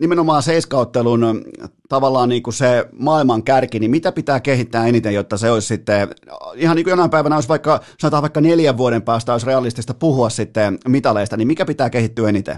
nimenomaan 0.00 0.42
seiskauttelun 0.42 1.44
tavallaan 1.88 2.28
niin 2.28 2.42
kuin 2.42 2.54
se 2.54 2.88
maailman 2.98 3.42
kärki, 3.42 3.78
niin 3.78 3.90
mitä 3.90 4.12
pitää 4.12 4.40
kehittää 4.40 4.86
eniten, 4.86 5.14
jotta 5.14 5.36
se 5.36 5.50
olisi 5.50 5.68
sitten, 5.68 6.08
ihan 6.54 6.76
niin 6.76 6.84
kuin 6.84 6.90
jonain 6.90 7.10
päivänä 7.10 7.34
olisi 7.34 7.48
vaikka, 7.48 7.80
sanotaan 7.98 8.22
vaikka 8.22 8.40
neljän 8.40 8.76
vuoden 8.76 9.02
päästä 9.02 9.32
olisi 9.32 9.46
realistista 9.46 9.94
puhua 9.94 10.28
sitten 10.28 10.78
mitaleista, 10.88 11.36
niin 11.36 11.48
mikä 11.48 11.64
pitää 11.64 11.90
kehittyä 11.90 12.28
eniten? 12.28 12.56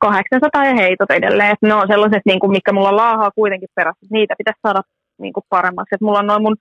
800 0.00 0.64
ja 0.64 0.74
heitot 0.74 1.10
edelleen, 1.10 1.50
että 1.50 1.66
ne 1.66 1.74
on 1.74 1.88
sellaiset, 1.88 2.22
niin 2.26 2.40
kuin, 2.40 2.50
mikä 2.50 2.72
mulla 2.72 2.96
laahaa 2.96 3.30
kuitenkin 3.30 3.68
perässä, 3.74 4.06
niitä 4.10 4.34
pitäisi 4.38 4.60
saada 4.62 4.82
niin 5.18 5.32
kuin 5.32 5.44
paremmaksi, 5.48 5.94
että 5.94 6.04
mulla 6.04 6.18
on 6.18 6.26
noin 6.26 6.42
mun 6.42 6.56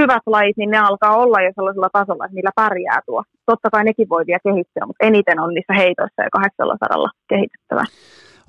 hyvät 0.00 0.22
lajit, 0.26 0.56
niin 0.56 0.70
ne 0.70 0.78
alkaa 0.78 1.16
olla 1.16 1.42
jo 1.42 1.50
sellaisella 1.54 1.88
tasolla, 1.92 2.24
että 2.24 2.34
niillä 2.34 2.50
pärjää 2.54 3.00
tuo. 3.06 3.22
Totta 3.46 3.70
kai 3.70 3.84
nekin 3.84 4.08
voi 4.08 4.24
vielä 4.26 4.46
kehittyä, 4.48 4.86
mutta 4.86 5.06
eniten 5.06 5.40
on 5.40 5.54
niissä 5.54 5.72
heitoissa 5.72 6.22
ja 6.22 6.30
800 6.32 7.10
kehitettävää. 7.28 7.84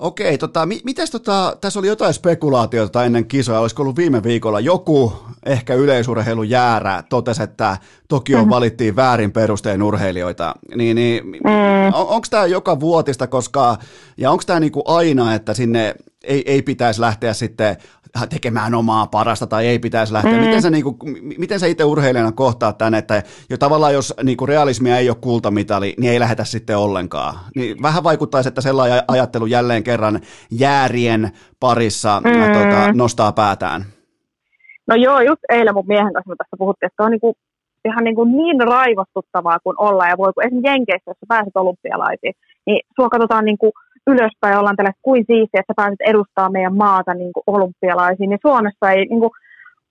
Okei, 0.01 0.37
tota, 0.37 0.65
mi- 0.65 0.81
mitäs 0.83 1.09
tota, 1.11 1.57
tässä 1.61 1.79
oli 1.79 1.87
jotain 1.87 2.13
spekulaatiota 2.13 3.05
ennen 3.05 3.25
kisoja, 3.25 3.59
olisiko 3.59 3.81
ollut 3.81 3.95
viime 3.95 4.23
viikolla 4.23 4.59
joku 4.59 5.13
ehkä 5.45 5.73
yleisurheilun 5.73 6.49
jäärä 6.49 7.03
totesi, 7.09 7.43
että 7.43 7.77
Tokioon 8.07 8.45
mm. 8.45 8.49
valittiin 8.49 8.95
väärin 8.95 9.31
perusteen 9.31 9.83
urheilijoita, 9.83 10.55
niin, 10.75 10.95
niin 10.95 11.25
mm. 11.25 11.87
on, 11.93 12.07
onko 12.07 12.27
tämä 12.29 12.45
joka 12.45 12.79
vuotista, 12.79 13.27
koska, 13.27 13.77
ja 14.17 14.31
onko 14.31 14.43
tämä 14.47 14.59
niinku 14.59 14.83
aina, 14.85 15.33
että 15.33 15.53
sinne 15.53 15.95
ei, 16.23 16.43
ei 16.45 16.61
pitäisi 16.61 17.01
lähteä 17.01 17.33
sitten 17.33 17.77
tekemään 18.29 18.75
omaa 18.75 19.07
parasta 19.07 19.47
tai 19.47 19.67
ei 19.67 19.79
pitäisi 19.79 20.13
lähteä. 20.13 20.33
Mm. 20.33 20.39
Miten 20.39 20.61
sä, 20.61 20.69
niin 20.69 20.83
kuin, 20.83 20.97
miten 21.37 21.59
sä 21.59 21.67
itse 21.67 21.83
urheilijana 21.83 22.31
kohtaat 22.31 22.77
tämän, 22.77 22.93
että 22.93 23.23
jo 23.49 23.57
tavallaan 23.57 23.93
jos 23.93 24.13
niin 24.23 24.37
kuin 24.37 24.49
realismia 24.49 24.97
ei 24.97 25.09
ole 25.09 25.17
kultamitali, 25.21 25.93
niin 25.97 26.13
ei 26.13 26.19
lähetä 26.19 26.43
sitten 26.43 26.77
ollenkaan. 26.77 27.39
Niin 27.55 27.81
vähän 27.81 28.03
vaikuttaisi, 28.03 28.47
että 28.47 28.61
sellainen 28.61 29.03
ajattelu 29.07 29.45
jälleen 29.45 29.83
kerran 29.83 30.19
jäärien 30.51 31.31
parissa 31.59 32.21
mm. 32.25 32.53
tota, 32.53 32.93
nostaa 32.93 33.31
päätään. 33.31 33.85
No 34.87 34.95
joo, 34.95 35.21
just 35.21 35.41
eilen 35.49 35.73
mun 35.73 35.87
miehen 35.87 36.13
kanssa 36.13 36.29
me 36.29 36.35
tästä 36.37 36.57
puhuttiin, 36.57 36.87
että 36.87 37.03
on 37.03 37.11
niin 37.11 37.21
kuin 37.21 37.35
ihan 37.85 38.03
niin, 38.03 38.15
kuin 38.15 38.31
niin 38.31 38.61
raivostuttavaa 38.61 39.59
kuin 39.63 39.75
olla 39.79 40.07
ja 40.07 40.17
voi, 40.17 40.33
kun 40.33 40.43
esimerkiksi 40.43 40.71
Jenkeissä, 40.71 41.11
jos 41.11 41.17
pääset 41.27 41.55
olympialaisiin, 41.55 42.33
niin 42.65 42.79
sua 42.95 43.09
katsotaan 43.09 43.45
niin 43.45 43.57
kuin 43.57 43.71
ylöspäin 44.07 44.57
ollaan 44.57 44.75
tällä 44.75 44.91
kuin 45.01 45.23
siistiä, 45.27 45.59
että 45.59 45.73
pääset 45.75 46.01
edustaa 46.05 46.49
meidän 46.49 46.77
maata 46.77 47.13
niin 47.13 47.33
kuin 47.33 47.43
olympialaisiin, 47.47 48.29
niin 48.29 48.45
Suomessa 48.47 48.91
ei, 48.91 49.05
niin 49.05 49.19
kuin, 49.19 49.31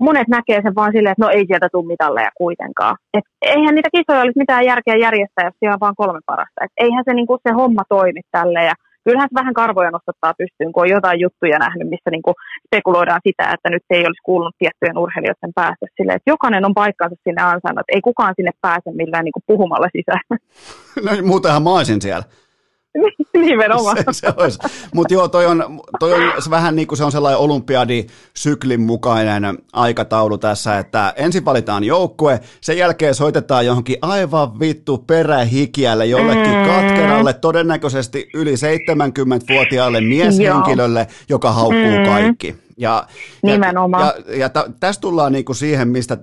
monet 0.01 0.29
näkee 0.29 0.61
sen 0.63 0.75
vaan 0.75 0.93
silleen, 0.93 1.13
että 1.13 1.25
no 1.25 1.31
ei 1.31 1.45
sieltä 1.47 1.69
tule 1.73 1.87
mitalleja 1.87 2.31
kuitenkaan. 2.43 2.97
Et 3.19 3.25
eihän 3.43 3.75
niitä 3.75 3.97
kisoja 3.97 4.23
olisi 4.23 4.43
mitään 4.43 4.65
järkeä 4.65 4.97
järjestää, 4.97 5.45
jos 5.45 5.55
siellä 5.59 5.75
on 5.75 5.85
vaan 5.87 6.01
kolme 6.03 6.21
parasta. 6.27 6.65
Et 6.65 6.73
eihän 6.77 7.05
se, 7.07 7.15
niin 7.15 7.27
kuin, 7.27 7.41
se 7.49 7.53
homma 7.55 7.83
toimi 7.89 8.21
tälle 8.33 8.65
ja 8.65 8.75
kyllähän 9.05 9.29
se 9.29 9.41
vähän 9.41 9.55
karvoja 9.55 9.91
nostattaa 9.91 10.39
pystyyn, 10.39 10.73
kun 10.73 10.83
on 10.83 10.95
jotain 10.97 11.21
juttuja 11.21 11.59
nähnyt, 11.59 11.89
missä 11.89 12.11
niin 12.11 12.27
kuin 12.27 12.35
spekuloidaan 12.67 13.21
sitä, 13.29 13.45
että 13.55 13.69
nyt 13.71 13.85
ei 13.91 14.03
olisi 14.09 14.27
kuulunut 14.29 14.55
tiettyjen 14.59 14.99
urheilijoiden 14.99 15.53
päästä 15.55 15.87
sille, 15.97 16.13
että 16.13 16.31
jokainen 16.31 16.65
on 16.69 16.75
paikkansa 16.75 17.17
sinne 17.25 17.43
ansainnut, 17.43 17.95
ei 17.95 18.01
kukaan 18.01 18.35
sinne 18.37 18.53
pääse 18.61 18.91
millään 19.01 19.25
niin 19.25 19.37
kuin 19.37 19.49
puhumalla 19.51 19.89
sisään. 19.97 20.25
No 21.05 21.11
muutenhan 21.31 21.63
mä 21.63 21.71
siellä. 22.01 22.25
Nimenomaan. 23.35 23.97
se, 23.97 24.05
se 24.13 24.27
olisi. 24.37 24.59
Mutta 24.95 25.15
joo, 25.15 25.29
toi 25.29 25.47
on, 25.47 25.81
toi 25.99 26.13
on 26.13 26.21
vähän 26.51 26.77
niin 26.77 26.89
kuin 26.89 26.99
se 26.99 27.05
on 27.05 27.13
sellainen 27.13 27.41
olympiadisyklin 27.41 28.81
mukainen 28.81 29.59
aikataulu 29.73 30.39
tässä, 30.39 30.79
että 30.79 31.13
ensin 31.17 31.45
valitaan 31.45 31.85
joukkue, 31.85 32.41
sen 32.61 32.79
jälkeen 32.79 33.15
soitetaan 33.15 33.67
johonkin 33.67 33.97
aivan 34.03 34.61
vittu 34.61 34.99
perähikiälle 34.99 36.07
jollekin 36.07 36.55
mm. 36.55 36.67
katkeralle, 36.67 37.33
todennäköisesti 37.33 38.29
yli 38.35 38.55
70-vuotiaalle 38.55 40.01
mieshenkilölle, 40.01 41.01
joo. 41.01 41.27
joka 41.29 41.53
haukkuu 41.53 41.99
mm. 41.99 42.05
kaikki. 42.05 42.57
Ja, 42.77 43.07
Nimenomaan. 43.43 44.07
Ja, 44.07 44.35
ja, 44.35 44.37
ja 44.37 44.51
tässä 44.81 45.01
tullaan 45.01 45.33
niinku 45.33 45.55
siihen, 45.55 45.89
mistä 45.89 46.19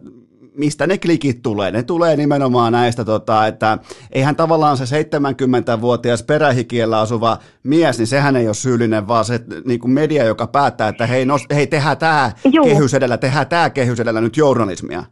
mistä 0.58 0.88
ne 0.88 0.98
klikit 0.98 1.42
tulee? 1.44 1.72
Ne 1.72 1.84
tulee 1.84 2.16
nimenomaan 2.16 2.74
näistä, 2.74 3.06
tota, 3.06 3.48
että 3.48 3.78
eihän 4.12 4.36
tavallaan 4.36 4.78
se 4.78 5.02
70-vuotias 5.02 6.24
perähikiellä 6.24 7.00
asuva 7.00 7.38
mies, 7.64 7.98
niin 7.98 8.08
sehän 8.08 8.36
ei 8.36 8.48
ole 8.48 8.54
syyllinen, 8.54 9.08
vaan 9.08 9.26
se 9.26 9.40
niin 9.66 9.80
kuin 9.80 9.92
media, 9.92 10.24
joka 10.24 10.48
päättää, 10.48 10.88
että 10.88 11.06
hei, 11.06 11.26
nos, 11.26 11.46
hei 11.56 11.68
tehdään 11.68 11.98
tämä 11.98 12.32
kehys 12.64 12.94
edellä, 12.94 13.18
tehdään 13.18 13.48
tämä 13.48 13.70
kehys 13.70 14.00
edellä 14.00 14.22
nyt 14.22 14.38
journalismia. 14.38 15.04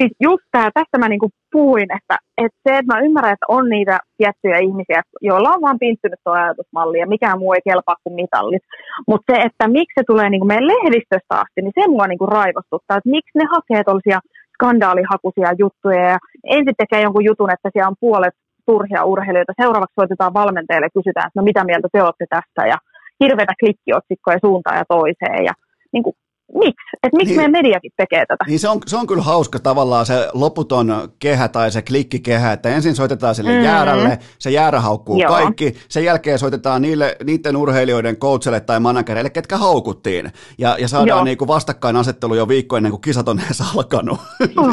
Siis 0.00 0.12
just 0.20 0.44
tämä, 0.50 0.70
tästä 0.74 0.98
mä 0.98 1.08
niinku 1.08 1.30
puhuin, 1.52 1.88
että, 1.98 2.16
että 2.44 2.58
se, 2.64 2.78
että 2.78 2.94
mä 2.94 3.00
ymmärrän, 3.06 3.32
että 3.32 3.52
on 3.56 3.64
niitä 3.68 3.98
tiettyjä 4.18 4.58
ihmisiä, 4.58 5.02
joilla 5.20 5.54
on 5.54 5.62
vaan 5.62 5.78
pinttynyt 5.78 6.20
tuo 6.24 6.32
ajatusmalli 6.32 6.98
ja 6.98 7.06
mikään 7.06 7.38
muu 7.38 7.52
ei 7.52 7.68
kelpaa 7.68 8.02
kuin 8.04 8.14
mitallit. 8.14 8.62
Mutta 9.08 9.26
se, 9.32 9.36
että 9.48 9.68
miksi 9.68 9.96
se 9.98 10.04
tulee 10.06 10.30
niinku 10.30 10.46
meidän 10.46 10.70
lehdistöstä 10.74 11.34
asti, 11.42 11.58
niin 11.62 11.76
se 11.78 11.84
mua 11.88 12.06
niinku 12.06 12.26
raivostuttaa, 12.26 12.96
että 12.96 13.14
miksi 13.16 13.38
ne 13.38 13.44
hakee 13.54 13.84
tuollaisia 13.84 14.20
skandaalihakuisia 14.60 15.52
juttuja 15.58 16.08
ja 16.08 16.18
ensin 16.44 16.74
tekee 16.78 17.00
jonkun 17.02 17.24
jutun, 17.24 17.52
että 17.52 17.70
siellä 17.72 17.88
on 17.88 18.00
puolet 18.00 18.34
turhia 18.66 19.04
urheilijoita. 19.04 19.60
Seuraavaksi 19.62 19.94
soitetaan 19.94 20.34
valmentajille 20.34 20.86
ja 20.86 20.96
kysytään, 20.98 21.26
että 21.26 21.40
no 21.40 21.44
mitä 21.50 21.64
mieltä 21.64 21.88
te 21.92 22.02
olette 22.02 22.26
tästä 22.30 22.62
ja 22.72 22.78
hirveätä 23.20 23.54
klikkiotsikkoja 23.60 24.38
suuntaan 24.44 24.76
ja 24.76 24.84
toiseen. 24.88 25.44
Ja 25.44 25.54
niin 25.92 26.02
kuin, 26.02 26.16
miksi? 26.54 26.96
Että 27.02 27.16
miksi 27.16 27.30
niin, 27.30 27.36
meidän 27.36 27.52
mediakin 27.52 27.92
tekee 27.96 28.26
tätä? 28.26 28.44
Niin 28.46 28.58
se 28.58 28.68
on, 28.68 28.80
se 28.86 28.96
on 28.96 29.06
kyllä 29.06 29.22
hauska 29.22 29.58
tavallaan 29.58 30.06
se 30.06 30.28
loputon 30.34 31.08
kehä 31.18 31.48
tai 31.48 31.70
se 31.70 31.82
klikkikehä, 31.82 32.52
että 32.52 32.68
ensin 32.68 32.94
soitetaan 32.94 33.34
sille 33.34 33.50
mm-hmm. 33.50 33.64
jäärälle, 33.64 34.18
se 34.38 34.50
jäärä 34.50 34.80
haukkuu 34.80 35.20
Joo. 35.20 35.32
kaikki, 35.32 35.74
sen 35.88 36.04
jälkeen 36.04 36.38
soitetaan 36.38 36.82
niille, 36.82 37.16
niiden 37.24 37.56
urheilijoiden 37.56 38.16
coachille 38.16 38.60
tai 38.60 38.80
managereille, 38.80 39.30
ketkä 39.30 39.56
haukuttiin, 39.56 40.30
ja, 40.58 40.76
ja 40.78 40.88
saadaan 40.88 41.24
niinku 41.24 41.46
vastakkainasettelu 41.46 42.34
jo 42.34 42.48
viikko 42.48 42.76
ennen 42.76 42.92
kuin 42.92 43.02
kisat 43.02 43.28
on 43.28 43.40
edes 43.46 43.76
alkanut. 43.76 44.18
Oh, 44.56 44.72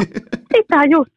sitä 0.56 0.84
just, 0.90 1.10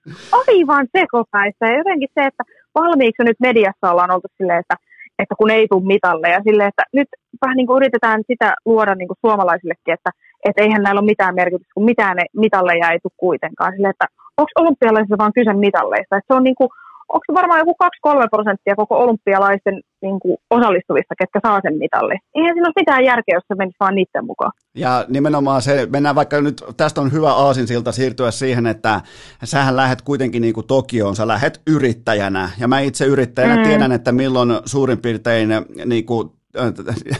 aivan 0.47 0.87
sekopäistä, 0.97 1.67
ja 1.67 1.77
jotenkin 1.77 2.09
se, 2.13 2.25
että 2.25 2.43
valmiiksi 2.75 3.23
nyt 3.23 3.39
mediassa 3.39 3.91
ollaan 3.91 4.11
oltu 4.11 4.27
silleen, 4.37 4.59
että 4.59 4.75
että 5.19 5.35
kun 5.37 5.51
ei 5.51 5.67
tule 5.67 5.85
mitalle 5.85 6.29
ja 6.29 6.41
sille, 6.43 6.65
että 6.65 6.83
nyt 6.93 7.07
vähän 7.41 7.57
niin 7.57 7.67
kuin 7.67 7.77
yritetään 7.77 8.21
sitä 8.27 8.53
luoda 8.65 8.95
niin 8.95 9.07
kuin 9.07 9.17
suomalaisillekin, 9.21 9.93
että 9.93 10.11
että 10.45 10.61
eihän 10.61 10.83
näillä 10.83 10.99
ole 10.99 11.11
mitään 11.13 11.35
merkitystä, 11.35 11.73
kun 11.73 11.85
mitään 11.85 12.17
ne 12.17 12.25
mitalleja 12.37 12.91
ei 12.91 12.99
tule 12.99 13.13
kuitenkaan. 13.17 13.73
Sille, 13.73 13.89
että 13.89 14.05
onko 14.37 14.51
olympialaisissa 14.55 15.17
vaan 15.17 15.33
kyse 15.33 15.53
mitalleista? 15.53 16.17
Että 16.17 16.33
se 16.33 16.37
on 16.37 16.43
niin 16.43 16.55
kuin, 16.55 16.69
onko 17.13 17.23
se 17.25 17.33
varmaan 17.33 17.59
joku 17.59 17.75
2-3 18.07 18.27
prosenttia 18.31 18.75
koko 18.75 18.97
olympialaisten 18.97 19.81
niin 20.01 20.19
kuin 20.19 20.37
osallistuvista, 20.49 21.15
ketkä 21.19 21.39
saa 21.47 21.59
sen 21.63 21.77
mitalli. 21.77 22.15
Eihän 22.35 22.53
siinä 22.55 22.67
ole 22.67 22.81
mitään 22.81 23.05
järkeä, 23.05 23.35
jos 23.35 23.43
se 23.47 23.55
menisi 23.55 23.77
vaan 23.79 23.95
niiden 23.95 24.25
mukaan. 24.25 24.51
Ja 24.75 25.05
nimenomaan 25.07 25.61
se, 25.61 25.87
mennään 25.91 26.15
vaikka 26.15 26.41
nyt, 26.41 26.63
tästä 26.77 27.01
on 27.01 27.11
hyvä 27.11 27.33
aasinsilta 27.33 27.91
siirtyä 27.91 28.31
siihen, 28.31 28.67
että 28.67 29.01
sähän 29.43 29.75
lähet 29.75 30.01
kuitenkin 30.01 30.41
niin 30.41 30.53
kuin 30.53 30.67
Tokioon, 30.67 31.15
sä 31.15 31.27
lähet 31.27 31.61
yrittäjänä, 31.67 32.49
ja 32.59 32.67
mä 32.67 32.79
itse 32.79 33.05
yrittäjänä 33.05 33.55
mm. 33.55 33.63
tiedän, 33.63 33.91
että 33.91 34.11
milloin 34.11 34.49
suurin 34.65 35.01
piirtein 35.01 35.49
niin 35.85 36.05
kuin 36.05 36.29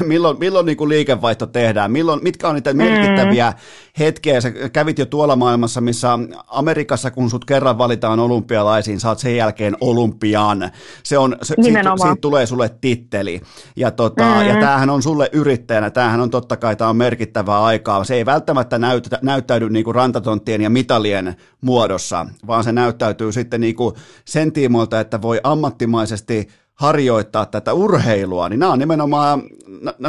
milloin, 0.05 0.39
milloin 0.39 0.65
niin 0.65 0.77
kuin 0.77 0.89
liikevaihto 0.89 1.45
tehdään, 1.45 1.91
milloin, 1.91 2.23
mitkä 2.23 2.47
on 2.47 2.55
niitä 2.55 2.73
merkittäviä 2.73 3.51
mm. 3.51 3.57
hetkiä. 3.99 4.41
Sä 4.41 4.51
kävit 4.51 4.99
jo 4.99 5.05
tuolla 5.05 5.35
maailmassa, 5.35 5.81
missä 5.81 6.19
Amerikassa, 6.47 7.11
kun 7.11 7.29
sut 7.29 7.45
kerran 7.45 7.77
valitaan 7.77 8.19
olympialaisiin, 8.19 8.99
saat 8.99 9.19
sen 9.19 9.35
jälkeen 9.35 9.77
olympian. 9.81 10.71
Se 11.03 11.17
on, 11.17 11.37
se, 11.41 11.55
siitä, 11.61 11.79
siitä, 12.01 12.15
tulee 12.21 12.45
sulle 12.45 12.69
titteli. 12.81 13.41
Ja, 13.75 13.91
tota, 13.91 14.23
mm. 14.23 14.47
ja 14.47 14.53
tämähän 14.53 14.89
on 14.89 15.03
sulle 15.03 15.29
yrittäjänä, 15.33 15.89
tämähän 15.89 16.21
on 16.21 16.29
totta 16.29 16.57
kai 16.57 16.75
tämä 16.75 16.89
on 16.89 16.97
merkittävää 16.97 17.63
aikaa. 17.63 18.03
Se 18.03 18.15
ei 18.15 18.25
välttämättä 18.25 18.77
näytä, 18.77 19.19
näyttäydy 19.21 19.69
niin 19.69 19.85
kuin 19.85 19.95
rantatonttien 19.95 20.61
ja 20.61 20.69
mitalien 20.69 21.35
muodossa, 21.61 22.25
vaan 22.47 22.63
se 22.63 22.71
näyttäytyy 22.71 23.31
sitten 23.31 23.61
niin 23.61 23.75
kuin 23.75 23.95
sen 24.25 24.51
tiimoilta, 24.51 24.99
että 24.99 25.21
voi 25.21 25.39
ammattimaisesti– 25.43 26.47
harjoittaa 26.81 27.45
tätä 27.45 27.73
urheilua, 27.73 28.49
niin 28.49 28.59
nämä 28.59 28.71
on 28.71 28.79
nimenomaan, 28.79 29.41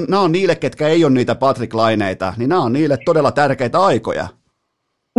nämä 0.09 0.23
on 0.23 0.32
niille, 0.32 0.55
ketkä 0.55 0.89
ei 0.89 1.05
ole 1.05 1.12
niitä 1.12 1.35
Patrick 1.35 1.74
Laineita, 1.74 2.35
niin 2.39 2.49
nämä 2.49 2.62
on 2.62 2.73
niille 2.73 2.97
todella 3.05 3.32
tärkeitä 3.32 3.78
aikoja. 3.81 4.27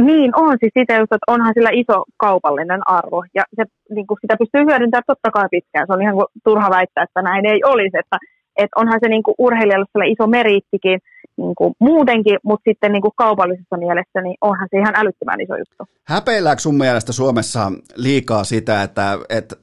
Niin 0.02 0.36
on, 0.36 0.58
siis 0.60 0.72
sitä 0.80 0.94
just, 0.94 1.12
että 1.14 1.32
onhan 1.34 1.54
sillä 1.54 1.70
iso 1.74 2.04
kaupallinen 2.18 2.82
arvo, 2.86 3.24
ja 3.36 3.44
se, 3.56 3.64
niin 3.96 4.08
kuin 4.08 4.18
sitä 4.22 4.36
pystyy 4.40 4.62
hyödyntämään 4.66 5.04
totta 5.08 5.32
kai 5.32 5.48
pitkään, 5.52 5.88
se 5.88 5.94
on 5.94 6.02
ihan 6.02 6.16
turha 6.44 6.70
väittää, 6.70 7.04
että 7.04 7.22
näin 7.22 7.46
ei 7.46 7.60
olisi, 7.66 7.98
että, 8.00 8.18
että 8.58 8.80
onhan 8.82 9.00
se 9.04 9.10
niin 9.10 9.24
kuin 9.24 9.36
urheilijalle 9.38 10.08
iso 10.08 10.28
meriittikin 10.28 11.00
niin 11.38 11.56
kuin 11.56 11.74
muutenkin, 11.80 12.38
mutta 12.44 12.70
sitten 12.70 12.92
niin 12.92 13.02
kuin 13.02 13.12
kaupallisessa 13.16 13.78
mielessä, 13.78 14.22
niin 14.22 14.38
onhan 14.42 14.68
se 14.72 14.78
ihan 14.78 14.96
älyttömän 14.96 15.42
iso 15.42 15.56
juttu. 15.58 15.84
Häpeillääkö 16.08 16.62
sun 16.62 16.78
mielestä 16.78 17.12
Suomessa 17.14 17.72
liikaa 17.96 18.44
sitä, 18.44 18.84
että, 18.84 19.18
että 19.30 19.56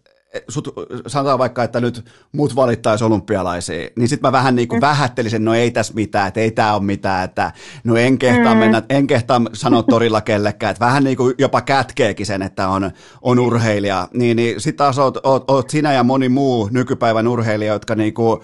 sut, 0.49 0.75
sanotaan 1.07 1.39
vaikka, 1.39 1.65
että 1.65 1.81
nyt 1.81 2.05
mut 2.33 2.57
valittaisi 2.57 3.05
olympialaisiin, 3.05 3.91
niin 3.97 4.09
sitten 4.09 4.29
mä 4.29 4.33
vähän 4.33 4.57
niin 4.57 4.69
kuin 4.69 4.79
mm. 4.79 4.81
vähättelisin, 4.81 5.45
no 5.45 5.55
ei 5.55 5.71
tässä 5.71 5.95
mitään, 5.95 6.29
että 6.29 6.41
ei 6.41 6.51
tämä 6.51 6.75
ole 6.75 6.83
mitään, 6.83 7.25
että 7.25 7.53
no 7.85 7.97
en 7.97 8.19
kehtaa, 8.19 8.55
mm. 8.55 8.61
mennä, 8.61 8.83
en 8.89 9.07
kehtaa 9.07 9.41
sanoa 9.53 9.83
torilla 9.83 10.21
kellekään, 10.21 10.71
että 10.71 10.85
vähän 10.85 11.05
niin 11.05 11.17
kuin 11.17 11.35
jopa 11.39 11.61
kätkeekin 11.61 12.27
sen, 12.27 12.43
että 12.43 12.69
on, 12.69 12.91
on 13.23 13.39
urheilija, 13.39 14.09
niin, 14.15 14.37
niin 14.37 14.61
sitten 14.61 14.79
taas 14.79 14.99
oot, 14.99 15.19
oot, 15.23 15.51
oot, 15.51 15.71
sinä 15.71 15.93
ja 15.93 16.05
moni 16.05 16.29
muu 16.29 16.69
nykypäivän 16.73 17.29
urheilija, 17.29 17.73
jotka, 17.73 17.95
niin 17.95 18.15
kuin, 18.15 18.41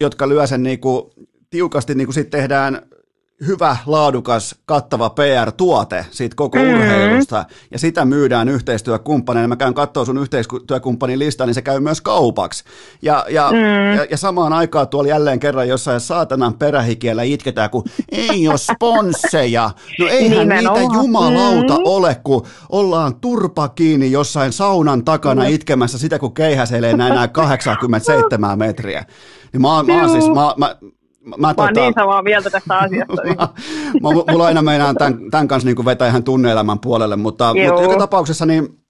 jotka 0.00 0.28
lyö 0.28 0.46
sen 0.46 0.62
niin 0.62 0.80
kuin, 0.80 1.02
tiukasti 1.50 1.94
niin 1.94 2.06
kuin 2.06 2.14
sit 2.14 2.30
tehdään 2.30 2.82
hyvä, 3.46 3.76
laadukas, 3.86 4.54
kattava 4.66 5.10
PR-tuote 5.10 6.06
siitä 6.10 6.36
koko 6.36 6.58
mm. 6.58 6.74
urheilusta, 6.74 7.44
ja 7.70 7.78
sitä 7.78 8.04
myydään 8.04 8.48
yhteistyökumppaneina. 8.48 9.48
Mä 9.48 9.56
käyn 9.56 9.74
katsoa 9.74 10.04
sun 10.04 10.18
yhteistyökumppanin 10.18 11.18
listaa, 11.18 11.46
niin 11.46 11.54
se 11.54 11.62
käy 11.62 11.80
myös 11.80 12.00
kaupaksi. 12.00 12.64
Ja, 13.02 13.26
ja, 13.28 13.50
mm. 13.52 13.96
ja, 13.96 14.06
ja 14.10 14.16
samaan 14.16 14.52
aikaan 14.52 14.88
tuolla 14.88 15.08
jälleen 15.08 15.40
kerran 15.40 15.68
jossain 15.68 16.00
saatanan 16.00 16.54
perähikiellä 16.54 17.22
itketään, 17.22 17.70
kun 17.70 17.84
ei 18.12 18.48
ole 18.48 18.58
sponsseja. 18.58 19.70
No 19.98 20.08
eihän 20.08 20.48
Nimenomaan. 20.48 20.80
niitä 20.80 20.94
jumalauta 20.94 21.74
mm. 21.78 21.84
ole, 21.84 22.16
kun 22.24 22.46
ollaan 22.68 23.14
turpa 23.14 23.68
kiinni 23.68 24.10
jossain 24.12 24.52
saunan 24.52 25.04
takana 25.04 25.42
mm. 25.42 25.48
itkemässä 25.48 25.98
sitä, 25.98 26.18
kun 26.18 26.34
keihäselee 26.34 26.96
näin 26.96 27.30
87 27.30 28.58
metriä. 28.58 29.04
Niin 29.52 29.60
mä, 29.60 29.82
mä, 29.82 30.00
mä, 30.02 30.08
siis, 30.08 30.28
mä, 30.28 30.54
mä, 30.56 30.76
Mä, 31.20 31.36
mä, 31.38 31.54
tota, 31.54 31.80
niin 31.80 31.94
samaa 31.94 32.22
mieltä 32.22 32.50
tästä 32.50 32.78
asiasta. 32.78 33.22
mä, 34.02 34.08
mulla 34.32 34.46
aina 34.46 34.62
meinaan 34.62 34.94
tämän, 34.94 35.30
tämän 35.30 35.48
kanssa 35.48 35.68
niin 35.68 35.84
vetää 35.84 36.08
ihan 36.08 36.24
tunneelämän 36.24 36.78
puolelle, 36.78 37.16
mutta, 37.16 37.54
mutta 37.54 37.82
joka 37.82 37.98
tapauksessa 37.98 38.46
niin, 38.46 38.80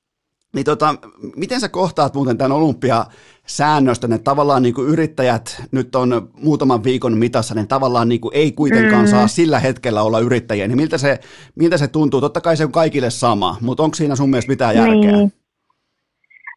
niin 0.55 0.65
tota, 0.65 0.94
miten 1.36 1.61
sä 1.61 1.69
kohtaat 1.69 2.15
muuten 2.15 2.39
tämän 2.39 2.52
olympia 2.52 3.07
säännöstön, 3.47 4.12
että 4.12 4.24
tavallaan 4.24 4.62
niin 4.62 4.74
kuin 4.74 4.89
yrittäjät 4.89 5.62
nyt 5.70 5.97
on 5.97 6.31
muutaman 6.43 6.85
viikon 6.85 7.19
mitassa, 7.19 7.55
niin 7.55 7.69
tavallaan 7.69 8.09
niin 8.09 8.20
kuin 8.20 8.36
ei 8.36 8.52
kuitenkaan 8.52 9.05
mm. 9.05 9.11
saa 9.11 9.28
sillä 9.28 9.59
hetkellä 9.59 10.02
olla 10.02 10.19
yrittäjiä, 10.19 10.69
niin 10.69 10.77
miltä 10.77 10.98
se, 10.98 11.20
miltä 11.55 11.78
se 11.78 11.89
tuntuu? 11.89 12.20
Totta 12.20 12.40
kai 12.40 12.57
se 12.57 12.65
on 12.65 12.73
kaikille 12.73 13.11
sama, 13.11 13.57
mutta 13.61 13.82
onko 13.82 13.94
siinä 13.94 14.16
sun 14.16 14.31
mielestä 14.31 14.52
mitään 14.52 14.77
järkeä? 14.77 15.12
Niin. 15.12 15.32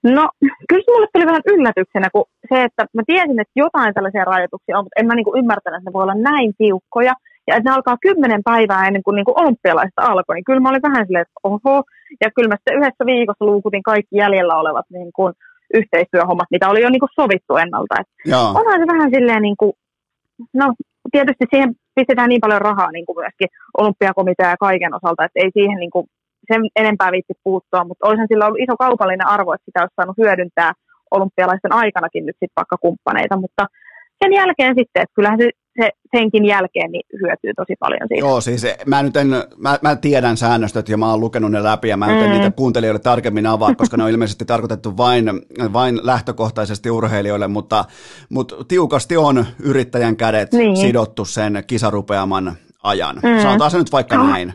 No, 0.04 0.30
kyllä 0.70 0.84
mulle 0.94 1.08
tuli 1.14 1.26
vähän 1.26 1.48
yllätyksenä, 1.54 2.08
kun 2.14 2.26
se, 2.50 2.64
että 2.64 2.86
mä 2.94 3.02
tiesin, 3.06 3.40
että 3.40 3.60
jotain 3.64 3.94
tällaisia 3.94 4.26
rajoituksia 4.26 4.78
on, 4.78 4.86
mutta 4.86 5.00
en 5.00 5.08
mä 5.08 5.16
niin 5.16 5.26
kuin 5.26 5.40
ymmärtänyt, 5.40 5.78
että 5.78 5.90
ne 5.90 5.94
voi 5.94 6.04
olla 6.04 6.24
näin 6.32 6.54
tiukkoja, 6.58 7.14
ja 7.48 7.56
että 7.56 7.70
ne 7.70 7.76
alkaa 7.76 7.98
kymmenen 8.02 8.44
päivää 8.44 8.88
ennen 8.88 9.04
kuin, 9.04 9.16
niin 9.16 9.26
kuin 9.26 9.40
olympialaista 9.42 10.02
alkoi, 10.02 10.36
niin 10.36 10.44
kyllä 10.44 10.60
mä 10.60 10.70
olin 10.70 10.88
vähän 10.88 11.06
silleen, 11.06 11.22
että 11.28 11.40
oho, 11.44 11.84
ja 12.22 12.32
kyllä 12.36 12.50
mä 12.50 12.56
sitten 12.56 12.78
yhdessä 12.78 13.06
viikossa 13.06 13.46
luukutin 13.46 13.84
kaikki 13.84 14.16
jäljellä 14.18 14.56
olevat 14.56 14.86
niin 14.90 15.12
kuin, 15.16 15.34
yhteistyöhommat, 15.74 16.52
mitä 16.52 16.70
oli 16.70 16.82
jo 16.82 16.90
niin 16.90 17.00
kuin 17.00 17.16
sovittu 17.20 17.58
ennalta. 17.58 17.96
Et 18.02 18.08
onhan 18.60 18.80
se 18.80 18.88
vähän 18.94 19.12
silleen, 19.16 19.42
niin 19.42 19.58
kuin, 19.58 19.74
no 20.54 20.74
tietysti 21.12 21.46
siihen 21.50 21.76
pistetään 21.96 22.30
niin 22.30 22.42
paljon 22.42 22.62
rahaa 22.62 22.92
niin 22.92 23.06
kuin 23.06 23.18
myöskin 23.22 23.48
olympiakomitea 23.78 24.50
ja 24.50 24.64
kaiken 24.68 24.94
osalta, 24.94 25.26
että 25.26 25.40
ei 25.40 25.52
siihen 25.54 25.80
niin 25.80 25.92
kuin 25.92 26.06
sen 26.52 26.62
enempää 26.76 27.12
viitti 27.12 27.34
puuttua, 27.44 27.84
mutta 27.84 28.08
olisihan 28.08 28.28
sillä 28.28 28.46
ollut 28.46 28.64
iso 28.64 28.76
kaupallinen 28.78 29.28
arvo, 29.28 29.54
että 29.54 29.66
sitä 29.66 29.82
olisi 29.82 29.96
saanut 29.96 30.18
hyödyntää 30.18 30.72
olympialaisten 31.12 31.74
aikanakin 31.74 32.26
nyt 32.26 32.36
sitten 32.36 32.60
vaikka 32.62 32.78
kumppaneita, 32.78 33.38
mutta 33.38 33.68
sen 34.24 34.34
jälkeen 34.34 34.76
sitten, 34.78 35.04
että 35.04 35.16
kyllähän 35.16 35.40
se, 35.40 35.50
se 35.82 35.90
senkin 36.16 36.46
jälkeen 36.46 36.92
niin 36.92 37.06
hyötyy 37.22 37.54
tosi 37.56 37.74
paljon 37.80 38.08
siitä. 38.08 38.26
Joo, 38.26 38.42
siis 38.42 38.66
mä 38.86 39.04
nyt 39.04 39.18
en, 39.18 39.28
mä, 39.58 39.80
mä 39.82 39.96
tiedän 39.96 40.38
säännöstöt 40.38 40.90
ja 40.90 40.98
mä 40.98 41.10
oon 41.10 41.20
lukenut 41.20 41.52
ne 41.52 41.64
läpi 41.64 41.90
ja 41.90 41.98
mä 41.98 42.08
en 42.08 42.28
mm. 42.28 42.32
niitä 42.32 42.52
kuuntelijoille 42.52 43.00
tarkemmin 43.00 43.46
avaa, 43.46 43.76
koska 43.76 43.98
ne 43.98 44.04
on 44.04 44.10
ilmeisesti 44.10 44.46
tarkoitettu 44.46 44.98
vain, 44.98 45.26
vain 45.74 46.00
lähtökohtaisesti 46.04 46.90
urheilijoille, 46.90 47.48
mutta, 47.48 47.86
mutta 48.30 48.56
tiukasti 48.68 49.18
on 49.18 49.46
yrittäjän 49.64 50.16
kädet 50.16 50.52
niin. 50.52 50.78
sidottu 50.78 51.26
sen 51.26 51.64
kisarupeaman 51.68 52.54
ajan. 52.84 53.16
Mm. 53.16 53.42
Sanotaan 53.42 53.72
se 53.72 53.78
nyt 53.78 53.92
vaikka 53.92 54.18
no. 54.18 54.28
näin. 54.28 54.54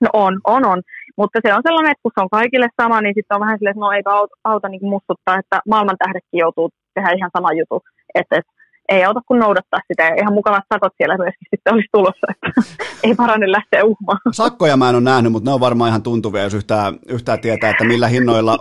No 0.00 0.08
on, 0.12 0.40
on, 0.54 0.66
on. 0.66 0.80
Mutta 1.16 1.38
se 1.42 1.54
on 1.54 1.62
sellainen, 1.66 1.92
että 1.92 2.04
kun 2.04 2.12
se 2.14 2.22
on 2.24 2.36
kaikille 2.38 2.68
sama, 2.82 3.00
niin 3.00 3.14
sitten 3.16 3.34
on 3.34 3.44
vähän 3.44 3.58
silleen, 3.58 3.74
että 3.76 3.84
no 3.86 3.92
eipä 3.92 4.10
auta, 4.18 4.34
auta 4.44 4.68
niin 4.68 4.92
mustuttaa, 4.94 5.38
että 5.38 5.56
maailman 5.72 6.02
tähdekin 6.04 6.40
joutuu 6.44 6.68
tehdä 6.94 7.10
ihan 7.16 7.30
sama 7.36 7.50
juttu. 7.52 7.76
Että, 8.14 8.36
että 8.38 8.52
ei 8.88 9.04
auta 9.04 9.20
kuin 9.26 9.40
noudattaa 9.40 9.80
sitä 9.92 10.02
ja 10.02 10.14
ihan 10.14 10.32
mukavat 10.32 10.64
sakot 10.74 10.92
siellä 10.96 11.16
myöskin 11.16 11.46
sitten 11.50 11.74
olisi 11.74 11.88
tulossa, 11.92 12.26
että 12.30 12.62
ei 13.04 13.14
parane 13.14 13.52
lähteä 13.52 13.84
uhmaan. 13.84 14.18
Sakkoja 14.32 14.76
mä 14.76 14.88
en 14.88 14.94
ole 14.94 15.04
nähnyt, 15.04 15.32
mutta 15.32 15.50
ne 15.50 15.54
on 15.54 15.60
varmaan 15.60 15.88
ihan 15.88 16.02
tuntuvia, 16.02 16.42
jos 16.42 16.54
yhtään, 16.54 16.98
yhtään 17.08 17.40
tietää, 17.40 17.70
että 17.70 17.84
millä 17.84 18.08
hinnoilla 18.08 18.58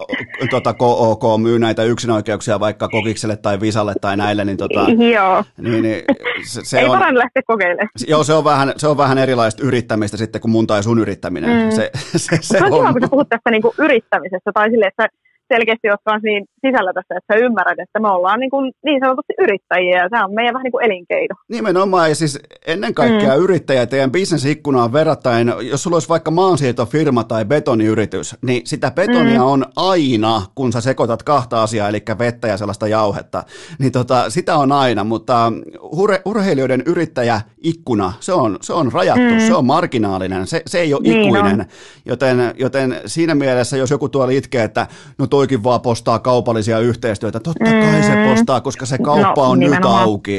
tota, 0.49 0.74
KOK 0.74 1.24
myy 1.41 1.60
näitä 1.60 1.84
yksinoikeuksia 1.84 2.60
vaikka 2.60 2.88
kokikselle 2.88 3.38
tai 3.38 3.60
visalle 3.60 3.94
tai 4.02 4.18
näille, 4.18 4.45
niin, 4.45 4.58
tota, 4.58 4.80
joo. 5.16 5.44
niin, 5.58 5.84
niin 5.84 6.04
se, 6.45 6.62
se 6.64 6.80
ei 6.80 6.86
on, 6.86 6.91
parane 6.91 7.18
lähteä 7.18 7.41
kokeilemaan. 7.48 7.90
Joo, 8.08 8.24
se 8.24 8.34
on 8.34 8.44
vähän, 8.44 8.74
se 8.78 8.88
on 8.88 8.98
vähän 8.98 9.18
erilaista 9.18 9.64
yrittämistä 9.64 10.18
sitten 10.18 10.41
kuin 10.41 10.52
mun 10.52 10.68
tai 10.68 10.84
sun 10.84 10.99
yrittäminen. 10.99 11.66
Mm. 11.66 11.72
Se, 11.72 11.90
se, 11.94 12.18
se, 12.18 12.38
se 12.41 12.64
on, 12.64 12.72
kiva, 12.72 12.94
kun 12.94 13.02
sä 13.02 13.08
puhut 13.10 13.30
tästä 13.30 13.52
niinku 13.52 13.74
yrittämisestä 13.78 14.52
tai 14.54 14.70
silleen, 14.70 14.90
että 14.90 15.08
selkeästi 15.53 15.90
olet 15.90 16.10
myös 16.10 16.24
niin 16.24 16.45
sisällä 16.65 16.94
tässä, 16.94 17.15
että 17.18 17.34
sä 17.34 17.40
ymmärrät, 17.45 17.80
että 17.80 17.99
me 17.99 18.07
ollaan 18.07 18.40
niin, 18.40 18.49
kuin, 18.49 18.72
niin 18.86 18.99
sanotusti 18.99 19.34
yrittäjiä 19.40 19.98
ja 20.03 20.10
tämä 20.10 20.26
on 20.26 20.34
meidän 20.34 20.53
vähän 20.53 20.64
niin 20.64 20.72
kuin 20.72 20.86
elinkeino. 20.86 21.36
Nimenomaan 21.49 22.10
ja 22.10 22.15
siis 22.15 22.40
ennen 22.68 22.94
kaikkea 22.94 23.38
mm. 23.38 23.44
yrittäjä 23.44 23.86
teidän 23.86 24.11
bisnesikkunaan 24.11 24.94
verrattain, 24.94 25.53
jos 25.61 25.84
sulla 25.84 25.95
olisi 25.95 26.10
vaikka 26.10 26.32
maansiirtofirma 26.32 27.24
tai 27.24 27.45
betoniyritys, 27.45 28.36
niin 28.41 28.61
sitä 28.68 28.91
betonia 28.91 29.40
mm. 29.40 29.45
on 29.45 29.65
aina, 29.76 30.41
kun 30.56 30.74
sä 30.74 30.82
sekoitat 30.82 31.24
kahta 31.24 31.64
asiaa, 31.64 31.90
eli 31.90 32.03
vettä 32.19 32.48
ja 32.48 32.57
sellaista 32.57 32.88
jauhetta, 32.88 33.44
niin 33.80 33.91
tota, 33.91 34.30
sitä 34.30 34.56
on 34.56 34.72
aina, 34.72 35.03
mutta 35.03 35.52
ur- 35.76 36.22
urheilijoiden 36.26 36.84
yrittäjäikkuna, 36.86 38.14
se 38.19 38.34
on, 38.34 38.57
se 38.61 38.74
on 38.74 38.91
rajattu, 38.91 39.34
mm. 39.34 39.40
se 39.40 39.56
on 39.56 39.65
marginaalinen, 39.65 40.48
se, 40.48 40.61
se 40.65 40.80
ei 40.80 40.94
ole 40.94 41.02
niin 41.02 41.22
ikuinen, 41.22 41.60
on. 41.60 41.65
joten, 42.06 42.38
joten 42.57 43.02
siinä 43.06 43.36
mielessä, 43.36 43.78
jos 43.78 43.91
joku 43.91 44.10
tuolla 44.10 44.32
itkee, 44.32 44.64
että 44.64 44.88
no 45.18 45.28
toikin 45.38 45.64
vaan 45.64 45.81
postaa 45.89 46.19
kaupallisia 46.19 46.80
yhteistyötä. 46.89 47.39
Totta 47.39 47.72
kai 47.84 48.03
se 48.03 48.15
mm. 48.15 48.30
postaa, 48.30 48.61
koska 48.61 48.85
se 48.85 48.97
kauppa 49.09 49.43
no, 49.43 49.49
on 49.51 49.59
nimenomaan. 49.59 50.01
nyt 50.01 50.07
auki. 50.07 50.38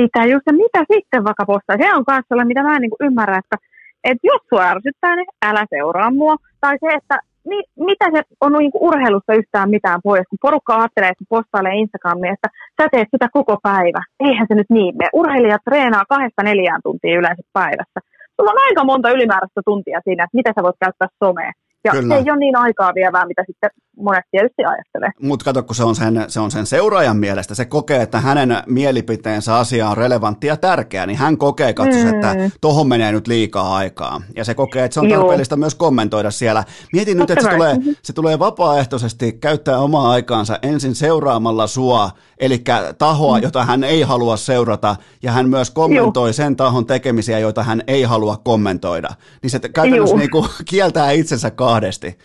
Sitä 0.00 0.20
just, 0.32 0.46
mitä 0.62 0.80
sitten 0.92 1.24
vaikka 1.24 1.44
postaa? 1.52 1.76
Se 1.80 1.94
on 1.94 2.04
myös 2.10 2.24
sellainen, 2.28 2.52
mitä 2.52 2.62
mä 2.62 2.76
en 2.76 2.82
niin 2.82 3.04
ymmärrä, 3.06 3.38
että, 3.42 3.56
että 4.04 4.26
jos 4.30 4.42
sua 4.48 4.68
ärsyttää, 4.72 5.16
niin 5.16 5.26
älä 5.48 5.64
seuraa 5.70 6.10
mua. 6.10 6.34
Tai 6.60 6.74
se, 6.82 6.88
että 7.00 7.16
mi, 7.50 7.58
mitä 7.88 8.06
se 8.14 8.20
on 8.40 8.52
niin 8.52 8.72
kuin 8.72 8.84
urheilusta 8.88 9.38
yhtään 9.40 9.70
mitään 9.76 10.00
pois, 10.04 10.26
kun 10.30 10.44
porukka 10.46 10.72
ajattelee, 10.76 11.10
että 11.10 11.32
postailee 11.34 11.74
Instagramiin, 11.82 12.34
että 12.34 12.48
sä 12.76 12.88
teet 12.92 13.08
sitä 13.14 13.28
koko 13.38 13.56
päivä. 13.62 14.02
Eihän 14.26 14.46
se 14.48 14.54
nyt 14.54 14.70
niin 14.76 14.94
mene. 14.98 15.10
Urheilijat 15.20 15.64
treenaa 15.68 16.04
kahdesta 16.12 16.42
neljään 16.42 16.80
tuntia 16.84 17.18
yleensä 17.20 17.42
päivässä. 17.52 17.98
Sulla 18.36 18.50
on 18.50 18.64
aika 18.66 18.84
monta 18.84 19.10
ylimääräistä 19.16 19.60
tuntia 19.70 20.00
siinä, 20.04 20.24
että 20.24 20.38
mitä 20.38 20.50
sä 20.54 20.62
voit 20.62 20.82
käyttää 20.84 21.08
somea. 21.24 21.52
Ja 21.86 21.92
Kyllä. 21.92 22.14
se 22.14 22.20
ei 22.20 22.30
ole 22.30 22.38
niin 22.38 22.56
aikaa 22.56 22.94
vievää, 22.94 23.26
mitä 23.26 23.42
sitten 23.46 23.70
monet 23.96 24.24
tietysti 24.30 24.64
ajattelee. 24.64 25.10
Mutta 25.22 25.44
kato, 25.44 25.62
kun 25.62 25.74
se 25.74 25.84
on, 25.84 25.94
sen, 25.94 26.24
se 26.28 26.40
on 26.40 26.50
sen 26.50 26.66
seuraajan 26.66 27.16
mielestä, 27.16 27.54
se 27.54 27.64
kokee, 27.64 28.02
että 28.02 28.20
hänen 28.20 28.56
mielipiteensä 28.66 29.56
asia 29.56 29.88
on 29.88 29.96
relevantti 29.96 30.46
ja 30.46 30.56
tärkeä, 30.56 31.06
niin 31.06 31.18
hän 31.18 31.38
kokee, 31.38 31.74
katsos, 31.74 32.02
mm. 32.02 32.08
että 32.08 32.36
tohon 32.60 32.88
menee 32.88 33.12
nyt 33.12 33.26
liikaa 33.26 33.76
aikaa. 33.76 34.20
Ja 34.36 34.44
se 34.44 34.54
kokee, 34.54 34.84
että 34.84 34.94
se 34.94 35.00
on 35.00 35.08
tarpeellista 35.08 35.56
myös 35.56 35.74
kommentoida 35.74 36.30
siellä. 36.30 36.64
Mietin 36.92 37.18
nyt, 37.18 37.30
että 37.30 37.44
se 37.44 37.50
tulee, 37.50 37.76
se 38.02 38.12
tulee 38.12 38.38
vapaaehtoisesti 38.38 39.32
käyttää 39.32 39.78
omaa 39.78 40.10
aikaansa 40.10 40.58
ensin 40.62 40.94
seuraamalla 40.94 41.66
sua, 41.66 42.10
eli 42.38 42.64
tahoa, 42.98 43.38
mm. 43.38 43.42
jota 43.42 43.64
hän 43.64 43.84
ei 43.84 44.02
halua 44.02 44.36
seurata, 44.36 44.96
ja 45.22 45.32
hän 45.32 45.48
myös 45.48 45.70
kommentoi 45.70 46.28
Juh. 46.28 46.34
sen 46.34 46.56
tahon 46.56 46.86
tekemisiä, 46.86 47.38
joita 47.38 47.62
hän 47.62 47.82
ei 47.86 48.02
halua 48.02 48.36
kommentoida. 48.36 49.08
Niin 49.42 49.50
se 49.50 49.58
käytännössä 49.58 50.16
niin 50.16 50.30
kuin 50.30 50.48
kieltää 50.64 51.10
itsensä 51.10 51.50
kahdesti. 51.50 52.18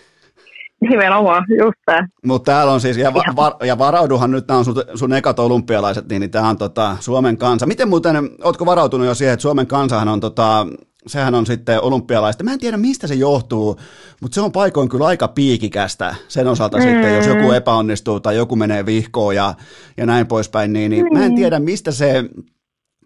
Nimenomaan, 0.81 1.45
just 1.59 1.79
tämä. 1.85 2.07
Mutta 2.25 2.51
täällä 2.51 2.73
on 2.73 2.81
siis, 2.81 2.97
ja, 2.97 3.13
va, 3.13 3.23
va, 3.35 3.57
ja 3.65 3.77
varauduhan 3.77 4.31
nyt, 4.31 4.47
nämä 4.47 4.57
on 4.57 4.65
sun, 4.65 4.75
sun 4.95 5.13
ekat 5.13 5.39
olympialaiset, 5.39 6.09
niin, 6.09 6.19
niin 6.19 6.31
tämä 6.31 6.49
on 6.49 6.57
tota, 6.57 6.97
Suomen 6.99 7.37
kansa. 7.37 7.65
Miten 7.65 7.89
muuten, 7.89 8.29
ootko 8.43 8.65
varautunut 8.65 9.07
jo 9.07 9.15
siihen, 9.15 9.33
että 9.33 9.41
Suomen 9.41 9.67
kansahan 9.67 10.07
on 10.07 10.19
tota, 10.19 10.67
sehän 11.07 11.35
on 11.35 11.45
sitten 11.45 11.81
olympialaista. 11.81 12.43
Mä 12.43 12.53
en 12.53 12.59
tiedä, 12.59 12.77
mistä 12.77 13.07
se 13.07 13.15
johtuu, 13.15 13.79
mutta 14.21 14.35
se 14.35 14.41
on 14.41 14.51
paikoin 14.51 14.89
kyllä 14.89 15.05
aika 15.05 15.27
piikikästä 15.27 16.15
sen 16.27 16.47
osalta 16.47 16.77
mm. 16.77 16.83
sitten, 16.83 17.15
jos 17.15 17.27
joku 17.27 17.51
epäonnistuu 17.51 18.19
tai 18.19 18.35
joku 18.35 18.55
menee 18.55 18.85
vihkoon 18.85 19.35
ja, 19.35 19.53
ja 19.97 20.05
näin 20.05 20.27
poispäin, 20.27 20.73
niin, 20.73 20.89
niin 20.89 21.05
mm. 21.05 21.17
mä 21.17 21.25
en 21.25 21.31
mm. 21.31 21.35
tiedä, 21.35 21.59
mistä 21.59 21.91
se 21.91 22.23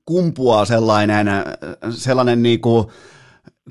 kumpuaa 0.06 0.66
sellainen, 0.66 1.28
sellainen 1.90 2.44
niin 2.44 2.62
kuin, 2.62 2.88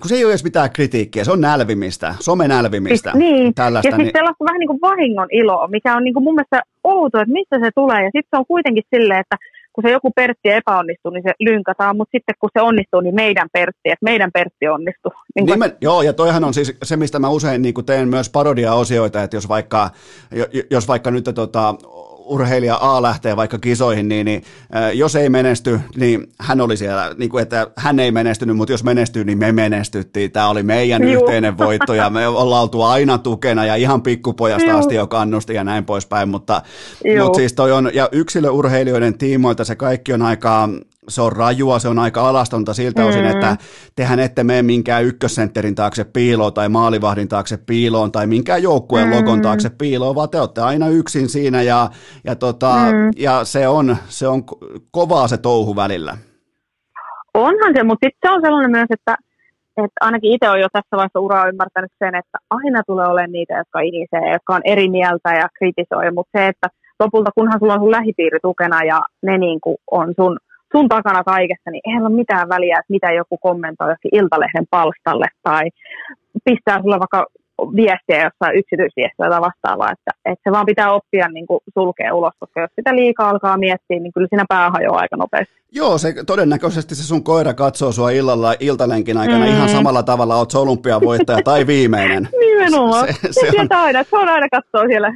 kun 0.00 0.08
se 0.08 0.14
ei 0.14 0.24
ole 0.24 0.32
edes 0.32 0.44
mitään 0.44 0.70
kritiikkiä, 0.70 1.24
se 1.24 1.32
on 1.32 1.40
nälvimistä, 1.40 2.14
somenälvimistä. 2.20 3.10
Siis, 3.10 3.24
niin, 3.24 3.54
tällaista, 3.54 3.88
ja 3.88 3.96
siis 3.96 4.06
niin... 4.06 4.12
sellaista 4.16 4.44
vähän 4.44 4.58
niin 4.58 4.68
kuin 4.68 4.80
vahingon 4.80 5.28
iloa, 5.30 5.68
mikä 5.68 5.96
on 5.96 6.04
niin 6.04 6.14
kuin 6.14 6.24
mun 6.24 6.34
mielestä 6.34 6.62
outo, 6.84 7.20
että 7.20 7.32
mistä 7.32 7.58
se 7.58 7.70
tulee. 7.74 8.04
Ja 8.04 8.10
sitten 8.14 8.28
se 8.30 8.36
on 8.36 8.46
kuitenkin 8.46 8.84
silleen, 8.94 9.20
että 9.20 9.36
kun 9.72 9.84
se 9.84 9.90
joku 9.90 10.10
Pertti 10.10 10.50
epäonnistuu, 10.50 11.10
niin 11.10 11.22
se 11.22 11.32
lynkataan, 11.40 11.96
mutta 11.96 12.12
sitten 12.12 12.34
kun 12.40 12.50
se 12.52 12.62
onnistuu, 12.62 13.00
niin 13.00 13.14
meidän 13.14 13.48
Pertti, 13.52 13.84
että 13.84 14.04
meidän 14.04 14.30
Pertti 14.32 14.68
onnistuu. 14.68 15.12
Niin 15.34 15.46
Nimen, 15.46 15.72
joo, 15.80 16.02
ja 16.02 16.12
toihan 16.12 16.44
on 16.44 16.54
siis 16.54 16.76
se, 16.82 16.96
mistä 16.96 17.18
mä 17.18 17.28
usein 17.28 17.62
niin 17.62 17.74
teen 17.86 18.08
myös 18.08 18.30
parodia-osioita, 18.30 19.22
että 19.22 19.36
jos 19.36 19.48
vaikka, 19.48 19.90
jos 20.70 20.88
vaikka 20.88 21.10
nyt 21.10 21.24
tota, 21.34 21.74
urheilija 22.24 22.78
A 22.80 23.02
lähtee 23.02 23.36
vaikka 23.36 23.58
kisoihin, 23.58 24.08
niin, 24.08 24.24
niin 24.24 24.42
jos 24.92 25.16
ei 25.16 25.28
menesty, 25.28 25.80
niin 25.96 26.26
hän 26.40 26.60
oli 26.60 26.76
siellä, 26.76 27.14
niin 27.18 27.30
kuin, 27.30 27.42
että 27.42 27.66
hän 27.76 27.98
ei 28.00 28.12
menestynyt, 28.12 28.56
mutta 28.56 28.72
jos 28.72 28.84
menestyy, 28.84 29.24
niin 29.24 29.38
me 29.38 29.52
menestyttiin. 29.52 30.32
Tämä 30.32 30.48
oli 30.48 30.62
meidän 30.62 31.02
Juh. 31.02 31.12
yhteinen 31.12 31.58
voitto 31.58 31.94
ja 31.94 32.10
me 32.10 32.28
ollaan 32.28 32.62
oltu 32.62 32.82
aina 32.82 33.18
tukena 33.18 33.66
ja 33.66 33.74
ihan 33.74 34.02
pikkupojasta 34.02 34.70
Juh. 34.70 34.78
asti 34.78 34.94
jo 34.94 35.06
kannusti 35.06 35.54
ja 35.54 35.64
näin 35.64 35.84
poispäin, 35.84 36.28
mutta, 36.28 36.62
mutta 37.22 37.36
siis 37.36 37.52
toi 37.52 37.72
on, 37.72 37.90
ja 37.94 38.08
yksilöurheilijoiden 38.12 39.18
tiimoilta 39.18 39.64
se 39.64 39.76
kaikki 39.76 40.12
on 40.12 40.22
aika 40.22 40.68
se 41.08 41.22
on 41.22 41.32
rajua, 41.32 41.78
se 41.78 41.88
on 41.88 41.98
aika 41.98 42.28
alastonta 42.28 42.74
siltä 42.74 43.02
mm. 43.02 43.08
osin, 43.08 43.24
että 43.24 43.56
tehän 43.96 44.20
ette 44.20 44.44
mene 44.44 44.62
minkään 44.62 45.04
ykkössentterin 45.04 45.74
taakse 45.74 46.04
piiloon 46.04 46.52
tai 46.52 46.68
maalivahdin 46.68 47.28
taakse 47.28 47.56
piiloon 47.56 48.12
tai 48.12 48.26
minkään 48.26 48.62
joukkueen 48.62 49.08
mm. 49.08 49.14
logon 49.14 49.42
taakse 49.42 49.70
piiloon, 49.78 50.14
vaan 50.14 50.30
te 50.30 50.40
olette 50.40 50.60
aina 50.60 50.88
yksin 50.88 51.28
siinä 51.28 51.62
ja, 51.62 51.88
ja, 52.24 52.36
tota, 52.36 52.74
mm. 52.74 53.10
ja 53.16 53.44
se, 53.44 53.68
on, 53.68 53.96
se 54.08 54.28
on 54.28 54.42
kovaa 54.90 55.28
se 55.28 55.38
touhu 55.38 55.76
välillä. 55.76 56.16
Onhan 57.34 57.72
se, 57.76 57.82
mutta 57.82 58.06
sitten 58.06 58.30
se 58.30 58.34
on 58.34 58.40
sellainen 58.42 58.70
myös, 58.70 58.86
että, 58.90 59.16
että 59.76 59.98
ainakin 60.00 60.32
itse 60.32 60.48
olen 60.48 60.60
jo 60.60 60.68
tässä 60.72 60.96
vaiheessa 60.96 61.20
uraa 61.20 61.48
ymmärtänyt 61.48 61.92
sen, 61.98 62.14
että 62.14 62.38
aina 62.50 62.82
tulee 62.86 63.06
olemaan 63.06 63.32
niitä, 63.32 63.54
jotka 63.58 63.80
inisee, 63.80 64.32
jotka 64.32 64.54
on 64.54 64.60
eri 64.64 64.88
mieltä 64.88 65.30
ja 65.34 65.48
kritisoi, 65.58 66.10
mutta 66.10 66.38
se, 66.38 66.46
että 66.46 66.68
lopulta 67.00 67.30
kunhan 67.34 67.58
sulla 67.58 67.74
on 67.74 67.80
sun 67.80 67.90
lähipiiri 67.90 68.38
tukena 68.42 68.84
ja 68.84 69.00
ne 69.22 69.38
niin 69.38 69.60
kuin 69.60 69.76
on 69.90 70.14
sun 70.16 70.38
sun 70.76 70.88
takana 70.88 71.24
kaikessa, 71.24 71.70
niin 71.70 71.84
eihän 71.84 72.06
ole 72.06 72.14
mitään 72.14 72.48
väliä, 72.48 72.76
että 72.78 72.94
mitä 72.96 73.12
joku 73.12 73.38
kommentoi 73.38 73.90
jokin 73.90 74.18
Iltalehden 74.18 74.66
palstalle 74.70 75.28
tai 75.42 75.64
pistää 76.44 76.82
sulle 76.82 76.98
vaikka 76.98 77.26
viestiä 77.76 78.24
jossain 78.24 78.58
yksityisviestiä 78.58 79.28
tai 79.30 79.40
vastaavaa, 79.40 79.92
että, 79.92 80.10
että 80.24 80.42
se 80.44 80.52
vaan 80.52 80.66
pitää 80.66 80.92
oppia 80.92 81.28
niin 81.28 81.46
kuin 81.46 81.60
sulkea 81.74 82.14
ulos, 82.14 82.34
koska 82.40 82.60
jos 82.60 82.70
sitä 82.76 82.96
liikaa 82.96 83.30
alkaa 83.30 83.58
miettiä, 83.58 83.98
niin 84.00 84.12
kyllä 84.12 84.26
siinä 84.30 84.44
pää 84.48 84.70
hajoaa 84.70 85.00
aika 85.00 85.16
nopeasti. 85.16 85.54
Joo, 85.72 85.98
se 85.98 86.14
todennäköisesti 86.26 86.94
se 86.94 87.02
sun 87.02 87.24
koira 87.24 87.54
katsoo 87.54 87.92
sua 87.92 88.10
illalla 88.10 88.54
iltalenkin 88.60 89.16
aikana 89.18 89.44
mm. 89.44 89.50
ihan 89.50 89.68
samalla 89.68 90.02
tavalla, 90.02 90.36
oot 90.36 90.54
olympiavoittaja 90.54 91.42
tai 91.44 91.66
viimeinen. 91.66 92.28
Nimenomaan. 92.58 93.06
Se, 93.06 93.32
se, 93.32 93.50
se, 93.50 93.60
on... 93.60 93.66
aina, 93.70 94.04
se 94.04 94.16
on 94.16 94.28
aina 94.28 94.48
katsoo 94.48 94.86
siellä 94.86 95.14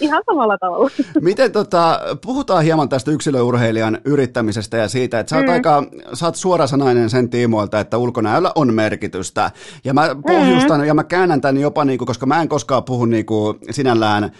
ihan 0.00 0.22
samalla 0.26 0.58
tavalla. 0.58 0.90
Miten 1.20 1.52
tota, 1.52 2.00
puhutaan 2.26 2.64
hieman 2.64 2.88
tästä 2.88 3.10
yksilöurheilijan 3.10 3.98
yrittämisestä 4.04 4.76
ja 4.76 4.88
siitä, 4.88 5.20
että 5.20 5.30
sä 5.30 5.36
oot, 5.36 5.46
mm. 5.46 5.52
aika, 5.52 5.84
sä 6.14 6.26
oot 6.26 6.36
suorasanainen 6.36 7.10
sen 7.10 7.30
tiimoilta, 7.30 7.80
että 7.80 7.98
ulkonäöllä 7.98 8.52
on 8.54 8.74
merkitystä. 8.74 9.50
Ja 9.84 9.94
mä 9.94 10.16
pohjustan 10.26 10.80
mm. 10.80 10.86
ja 10.86 10.94
mä 10.94 11.04
käännän 11.04 11.40
tämän 11.40 11.60
jopa, 11.60 11.84
niinku, 11.84 12.06
koska 12.06 12.26
mä 12.26 12.42
en 12.42 12.48
koskaan 12.48 12.84
puhu 12.84 13.04
niinku 13.04 13.58
sinällään 13.70 14.30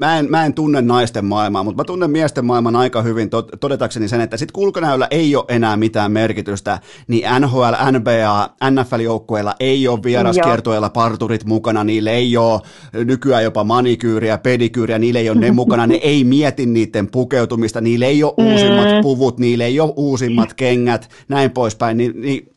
mä 0.00 0.18
en, 0.18 0.30
mä 0.30 0.44
en 0.44 0.54
tunne 0.54 0.82
naisten 0.82 1.24
maailmaa, 1.24 1.62
mutta 1.62 1.82
mä 1.82 1.84
tunnen 1.84 2.10
miesten 2.10 2.44
maailman 2.44 2.76
aika 2.76 3.02
hyvin 3.02 3.30
todetakseni 3.60 4.08
sen, 4.08 4.20
että 4.20 4.36
sit 4.36 4.52
kulkonäöllä 4.52 5.08
ei 5.10 5.36
ole 5.36 5.44
enää 5.48 5.76
mitään 5.76 6.12
merkitystä, 6.12 6.80
niin 7.08 7.24
NHL, 7.40 7.98
NBA, 7.98 8.54
NFL-joukkueilla 8.70 9.54
ei 9.60 9.88
ole 9.88 10.02
vieraskiertoilla 10.02 10.90
parturit 10.90 11.44
mukana, 11.44 11.84
niille 11.84 12.10
ei 12.10 12.36
ole 12.36 12.60
nykyään 13.04 13.44
jopa 13.44 13.64
manikyyriä, 13.64 14.38
pedikyyriä, 14.38 14.98
niille 14.98 15.18
ei 15.18 15.30
ole 15.30 15.40
ne 15.40 15.50
mukana, 15.50 15.86
ne 15.86 15.94
ei 15.94 16.24
mieti 16.24 16.66
niiden 16.66 17.10
pukeutumista, 17.10 17.80
niille 17.80 18.06
ei 18.06 18.24
ole 18.24 18.34
uusimmat 18.36 18.84
mm. 18.84 19.02
puvut, 19.02 19.38
niille 19.38 19.64
ei 19.64 19.80
ole 19.80 19.92
uusimmat 19.96 20.54
kengät, 20.54 21.10
näin 21.28 21.50
poispäin, 21.50 21.96
niin, 21.96 22.20
niin 22.20 22.48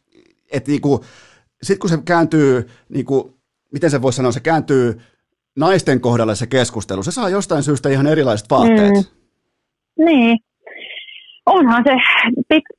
että 0.52 0.72
niinku, 0.72 1.04
sitten 1.64 1.80
kun 1.80 1.90
se 1.90 1.98
kääntyy, 2.06 2.68
niinku, 2.90 3.38
miten 3.74 3.92
se 3.92 4.02
voisi 4.02 4.18
sanoa, 4.18 4.32
se 4.32 4.40
kääntyy 4.40 5.02
naisten 5.58 6.02
kohdalla 6.02 6.36
se 6.36 6.48
keskustelu, 6.48 7.04
se 7.04 7.12
saa 7.12 7.30
jostain 7.30 7.64
syystä 7.64 7.90
ihan 7.90 8.08
erilaiset 8.08 8.50
vaatteet. 8.50 8.94
Mm. 8.94 10.06
Niin. 10.06 10.38
Onhan 11.46 11.84
se, 11.88 11.96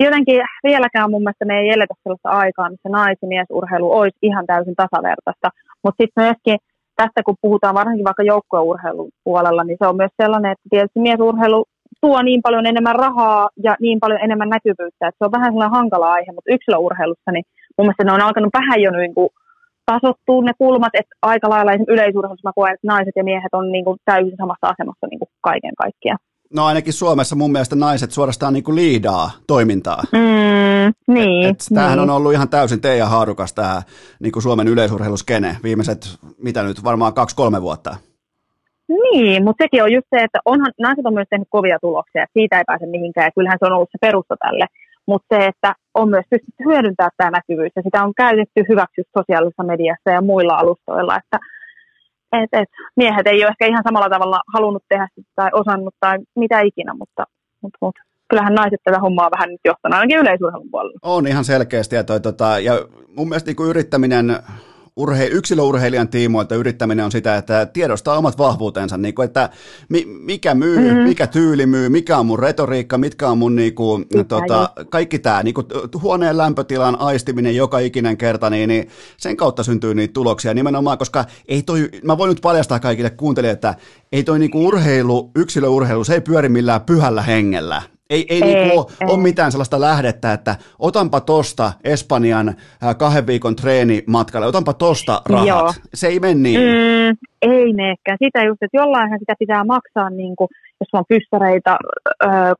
jotenkin 0.00 0.40
vieläkään 0.64 1.10
mun 1.10 1.22
mielestä 1.22 1.44
me 1.44 1.58
ei 1.60 1.70
eletä 1.70 1.94
sellaista 2.02 2.28
aikaa, 2.28 2.70
missä 2.70 2.88
nais- 2.88 3.28
miesurheilu 3.28 3.92
olisi 3.92 4.18
ihan 4.22 4.46
täysin 4.46 4.74
tasavertaista. 4.76 5.48
Mutta 5.82 6.02
sitten 6.02 6.24
myöskin 6.24 6.56
tästä, 6.96 7.22
kun 7.26 7.42
puhutaan 7.42 7.74
varsinkin 7.74 8.04
vaikka 8.04 8.22
joukkueurheilun 8.22 9.10
puolella, 9.24 9.64
niin 9.64 9.78
se 9.80 9.86
on 9.86 9.96
myös 9.96 10.14
sellainen, 10.22 10.52
että 10.52 10.66
tietysti 10.70 11.00
miesurheilu 11.00 11.64
tuo 12.00 12.22
niin 12.22 12.42
paljon 12.42 12.66
enemmän 12.66 12.96
rahaa 12.96 13.48
ja 13.66 13.76
niin 13.80 14.00
paljon 14.00 14.20
enemmän 14.26 14.48
näkyvyyttä, 14.48 15.08
että 15.08 15.18
se 15.18 15.24
on 15.24 15.36
vähän 15.36 15.52
sellainen 15.52 15.78
hankala 15.78 16.12
aihe, 16.12 16.32
mutta 16.32 16.54
yksilöurheilussa, 16.54 17.30
niin 17.32 17.44
mun 17.76 17.86
mielestä 17.86 18.04
ne 18.04 18.12
on 18.12 18.26
alkanut 18.26 18.58
vähän 18.60 18.82
jo 18.82 18.90
niin 18.90 19.14
kuin 19.14 19.28
tasottuu 19.92 20.40
ne 20.40 20.52
kulmat, 20.58 20.94
että 20.94 21.14
aika 21.22 21.50
lailla 21.50 21.72
yleisurheilussa 21.88 22.48
mä 22.48 22.52
koen, 22.54 22.74
että 22.74 22.86
naiset 22.86 23.16
ja 23.16 23.24
miehet 23.24 23.52
on 23.52 23.72
niin 23.72 23.84
kuin 23.84 23.98
täysin 24.04 24.36
samassa 24.36 24.66
asemassa 24.72 25.06
niin 25.06 25.18
kuin 25.18 25.28
kaiken 25.40 25.74
kaikkiaan. 25.78 26.18
No 26.54 26.64
ainakin 26.64 26.92
Suomessa 26.92 27.36
mun 27.36 27.52
mielestä 27.52 27.76
naiset 27.76 28.10
suorastaan 28.12 28.52
niin 28.52 28.64
kuin 28.64 28.76
liidaa 28.76 29.30
toimintaa. 29.46 30.02
Mm, 30.12 31.14
niin, 31.14 31.46
et, 31.46 31.50
et 31.50 31.66
tämähän 31.74 31.98
niin. 31.98 32.10
on 32.10 32.16
ollut 32.16 32.32
ihan 32.32 32.48
täysin 32.48 32.80
teidän 32.80 33.08
haarukas 33.08 33.52
tämä 33.52 33.82
niin 34.20 34.32
kuin 34.32 34.42
Suomen 34.42 34.68
yleisurheiluskene 34.68 35.56
viimeiset, 35.62 36.00
mitä 36.42 36.62
nyt, 36.62 36.84
varmaan 36.84 37.14
kaksi-kolme 37.14 37.62
vuotta. 37.62 37.96
Niin, 38.88 39.44
mutta 39.44 39.64
sekin 39.64 39.82
on 39.82 39.92
just 39.92 40.06
se, 40.10 40.24
että 40.24 40.38
onhan, 40.44 40.72
naiset 40.78 41.06
on 41.06 41.14
myös 41.14 41.26
tehnyt 41.30 41.48
kovia 41.50 41.78
tuloksia, 41.80 42.22
että 42.22 42.32
siitä 42.32 42.58
ei 42.58 42.64
pääse 42.66 42.86
mihinkään, 42.86 43.26
ja 43.26 43.30
kyllähän 43.36 43.58
se 43.58 43.66
on 43.66 43.72
ollut 43.72 43.92
se 43.92 43.98
perusta 44.00 44.36
tälle. 44.44 44.66
Mutta 45.10 45.26
se, 45.30 45.46
että 45.46 45.74
on 45.94 46.10
myös 46.10 46.26
pystytty 46.30 46.64
hyödyntämään 46.64 47.10
tämä 47.16 47.30
näkyvyys 47.30 47.72
ja 47.76 47.82
sitä 47.82 48.04
on 48.04 48.12
käytetty 48.16 48.60
hyväksi 48.68 49.02
sosiaalisessa 49.18 49.70
mediassa 49.72 50.10
ja 50.10 50.20
muilla 50.30 50.54
alustoilla, 50.54 51.16
että 51.16 51.38
et, 52.32 52.50
et, 52.52 52.68
miehet 52.96 53.26
ei 53.26 53.44
ole 53.44 53.50
ehkä 53.50 53.66
ihan 53.66 53.82
samalla 53.88 54.08
tavalla 54.08 54.40
halunnut 54.54 54.84
tehdä 54.88 55.08
sitä 55.14 55.30
tai 55.36 55.50
osannut 55.52 55.94
tai 56.00 56.18
mitä 56.36 56.60
ikinä, 56.60 56.94
mutta, 56.94 57.24
mutta, 57.62 57.78
mutta 57.80 58.00
kyllähän 58.28 58.54
naiset 58.54 58.80
tätä 58.84 58.98
hommaa 59.00 59.30
vähän 59.30 59.50
nyt 59.50 59.60
johtanut, 59.64 59.98
ainakin 59.98 60.18
yleisurheilun 60.18 60.70
puolella. 60.70 60.98
On 61.02 61.26
ihan 61.26 61.44
selkeästi 61.44 61.96
ja, 61.96 62.04
toi, 62.04 62.20
tota, 62.20 62.58
ja 62.58 62.72
mun 63.16 63.28
mielestä 63.28 63.50
niin 63.50 63.70
yrittäminen 63.70 64.36
urhe, 64.98 65.26
yksilöurheilijan 65.26 66.08
tiimoilta 66.08 66.54
yrittäminen 66.54 67.04
on 67.04 67.12
sitä, 67.12 67.36
että 67.36 67.66
tiedostaa 67.66 68.18
omat 68.18 68.38
vahvuutensa, 68.38 68.96
niin 68.96 69.14
kuin, 69.14 69.26
että 69.26 69.50
mi, 69.88 70.04
mikä 70.04 70.54
myy, 70.54 70.78
mm-hmm. 70.78 71.02
mikä 71.02 71.26
tyyli 71.26 71.66
myy, 71.66 71.88
mikä 71.88 72.18
on 72.18 72.26
mun 72.26 72.38
retoriikka, 72.38 72.98
mitkä 72.98 73.28
on 73.28 73.38
mun 73.38 73.56
niin 73.56 73.74
kuin, 73.74 74.06
tota, 74.28 74.70
kaikki 74.90 75.18
tämä, 75.18 75.42
niin 75.42 75.54
kuin, 75.54 75.66
huoneen 76.02 76.38
lämpötilan 76.38 77.00
aistiminen 77.00 77.56
joka 77.56 77.78
ikinen 77.78 78.16
kerta, 78.16 78.50
niin, 78.50 78.68
niin 78.68 78.88
sen 79.16 79.36
kautta 79.36 79.62
syntyy 79.62 79.94
niitä 79.94 80.12
tuloksia 80.12 80.54
nimenomaan, 80.54 80.98
koska 80.98 81.24
ei 81.48 81.62
toi, 81.62 81.88
mä 82.04 82.18
voin 82.18 82.28
nyt 82.28 82.40
paljastaa 82.42 82.80
kaikille 82.80 83.10
kuuntelijoille, 83.10 83.54
että 83.54 83.74
ei 84.12 84.24
toi 84.24 84.38
niin 84.38 84.50
kuin 84.50 84.66
urheilu, 84.66 85.30
yksilöurheilu, 85.36 86.04
se 86.04 86.14
ei 86.14 86.20
pyöri 86.20 86.48
millään 86.48 86.80
pyhällä 86.80 87.22
hengellä. 87.22 87.82
Ei, 88.10 88.26
ei, 88.28 88.42
ei, 88.42 88.54
niinku 88.54 88.90
ei. 89.00 89.06
ole 89.10 89.22
mitään 89.22 89.52
sellaista 89.52 89.80
lähdettä, 89.80 90.32
että 90.32 90.56
otanpa 90.78 91.20
tosta 91.20 91.72
Espanjan 91.84 92.54
kahden 92.98 93.26
viikon 93.26 93.56
treenimatkalle, 93.56 94.46
otanpa 94.46 94.72
tosta 94.72 95.22
rahat. 95.28 95.48
Joo. 95.48 95.72
Se 95.94 96.06
ei 96.06 96.20
mene 96.20 96.34
niin. 96.34 96.60
Mm, 96.60 97.16
ei 97.42 97.72
menekään. 97.72 98.18
Sitä 98.24 98.44
just, 98.44 98.62
että 98.62 98.76
jollainhan 98.76 99.18
sitä 99.18 99.34
pitää 99.38 99.64
maksaa, 99.64 100.10
niin 100.10 100.36
kuin, 100.36 100.48
jos 100.80 100.88
on 100.92 101.04
pyssäreitä, 101.08 101.78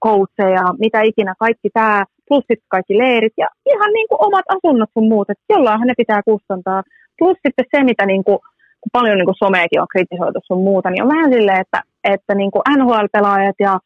coacheja, 0.04 0.64
mitä 0.78 1.02
ikinä, 1.02 1.34
kaikki 1.38 1.70
tämä, 1.74 2.04
plus 2.28 2.44
sitten 2.44 2.68
kaikki 2.68 2.98
leirit 2.98 3.32
ja 3.36 3.48
ihan 3.66 3.92
niin 3.92 4.08
kuin 4.08 4.26
omat 4.26 4.44
asunnot 4.48 4.90
sun 4.94 5.08
muut, 5.08 5.30
että 5.30 5.44
jollainhan 5.48 5.88
ne 5.88 5.94
pitää 5.96 6.22
kustantaa. 6.22 6.82
Plus 7.18 7.36
sitten 7.46 7.64
se, 7.70 7.84
mitä 7.84 8.06
niin 8.06 8.24
kuin, 8.24 8.38
kun 8.80 8.90
paljon 8.92 9.16
niin 9.18 9.30
kuin 9.30 9.42
someakin 9.44 9.80
on 9.80 9.92
kritisoitu 9.92 10.40
sun 10.46 10.62
muuta, 10.62 10.90
niin 10.90 11.02
on 11.02 11.08
vähän 11.08 11.32
silleen, 11.32 11.60
että, 11.60 11.82
että 12.04 12.34
niin 12.34 12.50
kuin 12.50 12.62
NHL-pelaajat 12.78 13.58
ja 13.60 13.78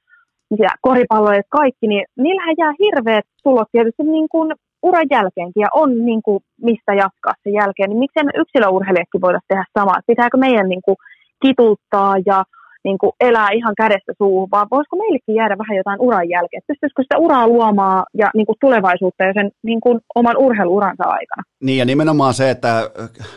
ja 0.58 0.68
koripalloja 0.80 1.42
kaikki, 1.48 1.86
niin 1.86 2.04
niillähän 2.16 2.54
jää 2.58 2.72
hirveät 2.78 3.24
tulot 3.42 3.68
tietysti 3.72 4.02
niin 4.02 4.28
kuin 4.28 4.52
uran 4.82 5.06
jälkeenkin 5.10 5.60
ja 5.60 5.68
on 5.74 6.04
niin 6.04 6.22
kuin 6.22 6.40
mistä 6.62 6.94
jatkaa 6.94 7.34
sen 7.42 7.52
jälkeen, 7.52 7.90
niin 7.90 7.98
miksei 7.98 8.24
me 8.24 8.30
yksilöurheilijatkin 8.34 9.20
voida 9.20 9.40
tehdä 9.48 9.64
samaa? 9.78 10.00
Pitääkö 10.06 10.36
meidän 10.36 10.68
niin 10.68 10.82
kuin 10.84 10.96
kituttaa 11.42 12.14
ja 12.26 12.44
niin 12.84 12.98
kuin 12.98 13.12
elää 13.20 13.48
ihan 13.50 13.74
kädestä 13.76 14.12
suuhun, 14.18 14.48
vaan 14.50 14.66
voisiko 14.70 14.96
meillekin 14.96 15.34
jäädä 15.34 15.58
vähän 15.58 15.76
jotain 15.76 16.00
uran 16.00 16.28
jälkeen? 16.28 16.62
Pystyisikö 16.66 17.02
sitä 17.02 17.18
uraa 17.18 17.48
luomaan 17.48 18.04
ja 18.14 18.30
niin 18.34 18.46
kuin 18.46 18.56
tulevaisuutta 18.60 19.24
ja 19.24 19.32
sen 19.32 19.50
niin 19.62 19.80
kuin 19.80 20.00
oman 20.14 20.36
urheiluuransa 20.36 21.04
aikana? 21.06 21.42
Niin 21.62 21.78
ja 21.78 21.84
nimenomaan 21.84 22.34
se, 22.34 22.50
että 22.50 22.90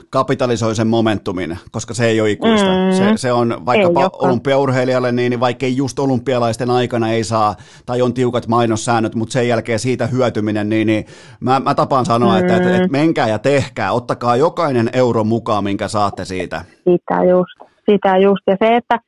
kapitalisoi 0.10 0.76
sen 0.76 0.88
momentumin, 0.88 1.58
koska 1.72 1.94
se 1.94 2.06
ei 2.06 2.22
ole 2.22 2.32
ikuista. 2.32 2.68
Mm, 2.68 2.92
se, 2.98 3.12
se 3.16 3.32
on 3.32 3.66
vaikkapa 3.66 4.10
olympiaurheilijalle, 4.14 5.12
niin, 5.12 5.30
niin 5.30 5.40
vaikkei 5.40 5.78
just 5.78 6.00
olympialaisten 6.00 6.70
aikana 6.70 7.12
ei 7.12 7.24
saa, 7.24 7.56
tai 7.86 8.02
on 8.02 8.14
tiukat 8.14 8.48
mainossäännöt, 8.48 9.16
mutta 9.16 9.34
sen 9.34 9.48
jälkeen 9.48 9.80
siitä 9.80 10.08
hyötyminen, 10.08 10.70
niin, 10.70 10.88
niin 10.88 11.06
mä, 11.40 11.60
mä 11.60 11.76
tapaan 11.76 12.06
sanoa, 12.06 12.34
mm. 12.34 12.40
että, 12.40 12.56
että, 12.56 12.76
että 12.76 12.88
menkää 12.88 13.28
ja 13.28 13.40
tehkää, 13.40 13.92
ottakaa 13.92 14.36
jokainen 14.36 14.90
euro 14.94 15.24
mukaan, 15.24 15.64
minkä 15.64 15.88
saatte 15.88 16.26
siitä. 16.26 16.66
Sitä 16.76 17.24
just, 17.24 17.72
sitä 17.92 18.18
just. 18.18 18.44
Ja 18.48 18.58
se, 18.60 18.76
että 18.76 19.00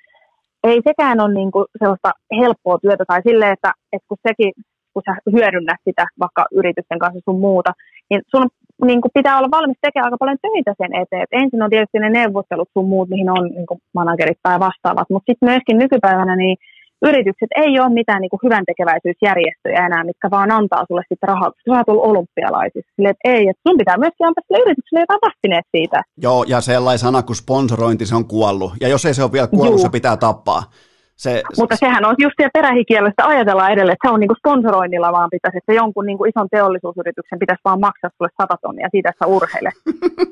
ei 0.70 0.82
sekään 0.90 1.20
ole 1.20 1.34
niin 1.34 1.52
kuin 1.52 1.66
sellaista 1.80 2.12
helppoa 2.40 2.78
työtä 2.82 3.04
tai 3.08 3.22
silleen, 3.28 3.54
että, 3.54 3.72
että 3.94 4.08
kun 4.08 4.18
sekin, 4.28 4.52
kun 4.94 5.04
sä 5.06 5.14
hyödynnät 5.36 5.82
sitä 5.88 6.06
vaikka 6.20 6.46
yritysten 6.52 7.00
kanssa 7.00 7.20
sun 7.26 7.40
muuta, 7.40 7.72
niin 8.10 8.22
sun 8.32 8.48
niin 8.86 9.02
kuin 9.02 9.12
pitää 9.14 9.38
olla 9.38 9.56
valmis 9.58 9.78
tekemään 9.82 10.08
aika 10.08 10.18
paljon 10.20 10.44
töitä 10.46 10.74
sen 10.78 10.96
eteen. 11.02 11.22
Et 11.22 11.34
ensin 11.42 11.64
on 11.64 11.70
tietysti 11.70 12.00
ne 12.00 12.10
neuvottelut 12.10 12.70
sun 12.74 12.90
muut, 12.90 13.10
mihin 13.10 13.30
on 13.30 13.44
niin 13.58 13.66
kuin 13.66 13.80
managerit 13.94 14.40
tai 14.44 14.60
vastaavat, 14.60 15.10
mutta 15.10 15.32
sitten 15.32 15.50
myöskin 15.50 15.78
nykypäivänä 15.78 16.36
niin 16.36 16.58
yritykset 17.02 17.52
ei 17.64 17.80
ole 17.80 17.90
mitään 17.90 18.22
niin 18.22 18.30
kuin 18.30 18.40
hyvän 18.44 18.66
tekeväisyysjärjestöjä 18.66 19.86
enää, 19.86 20.04
mitkä 20.04 20.28
vaan 20.32 20.52
antaa 20.52 20.86
sulle 20.88 21.04
sitten 21.10 21.30
rahaa, 21.30 21.52
kun 21.52 21.62
sä 21.66 21.84
oot 21.88 22.06
olympialaisissa. 22.10 22.92
Sille, 22.96 23.10
että 23.10 23.30
ei, 23.34 23.44
että 23.50 23.62
sun 23.68 23.78
pitää 23.78 23.98
myöskin 23.98 24.28
antaa 24.28 24.44
sille 24.48 24.64
yritykselle 24.66 25.02
jotain 25.02 25.26
vastineet 25.28 25.68
siitä. 25.76 26.02
Joo, 26.18 26.44
ja 26.48 26.62
sellainen 26.62 27.00
sana 27.00 27.24
kuin 27.24 27.36
sponsorointi, 27.36 28.06
se 28.06 28.16
on 28.16 28.28
kuollut. 28.28 28.72
Ja 28.82 28.88
jos 28.88 29.06
ei 29.06 29.14
se 29.14 29.24
ole 29.24 29.32
vielä 29.32 29.48
kuollut, 29.48 29.80
Juu. 29.80 29.86
se 29.86 29.90
pitää 29.90 30.18
tappaa. 30.18 30.64
Se, 31.18 31.44
Mutta 31.58 31.76
sehän 31.76 32.06
on 32.06 32.16
just 32.20 32.34
siellä 32.38 32.50
perähikielessä 32.54 33.26
ajatella 33.26 33.70
edelleen, 33.70 33.94
että 33.94 34.08
se 34.08 34.14
on 34.14 34.20
niinku 34.20 34.36
sponsoroinnilla 34.36 35.12
vaan 35.12 35.30
pitäisi, 35.30 35.58
että 35.58 35.74
jonkun 35.74 36.06
niinku 36.06 36.26
ison 36.26 36.48
teollisuusyrityksen 36.52 37.40
pitäisi 37.40 37.62
vaan 37.66 37.80
maksaa 37.80 38.10
sulle 38.18 38.30
sata 38.42 38.58
tonnia 38.62 38.88
siitä, 38.92 39.10
että 39.10 39.26
sä 39.26 39.28
urheile. 39.28 39.72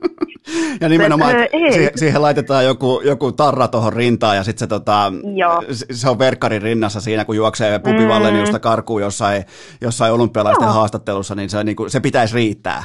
ja 0.81 0.89
nimenomaan, 0.89 1.31
se, 1.31 1.49
siihen, 1.71 1.91
siihen 1.95 2.21
laitetaan 2.21 2.65
joku, 2.65 3.01
joku 3.05 3.31
tarra 3.31 3.67
tuohon 3.67 3.93
rintaan 3.93 4.35
ja 4.35 4.43
sitten 4.43 4.59
se, 4.59 4.67
tota, 4.67 5.13
se 5.91 6.09
on 6.09 6.19
verkkarin 6.19 6.61
rinnassa 6.61 7.01
siinä, 7.01 7.25
kun 7.25 7.35
juoksee 7.35 7.79
pupivalleniusta 7.79 8.57
mm. 8.57 8.61
karkuun 8.61 9.01
jossain, 9.01 9.43
jossain 9.81 10.13
olympialaisten 10.13 10.65
Joo. 10.65 10.73
haastattelussa, 10.73 11.35
niin 11.35 11.49
se, 11.49 11.63
niinku, 11.63 11.89
se 11.89 11.99
pitäisi 11.99 12.35
riittää. 12.35 12.83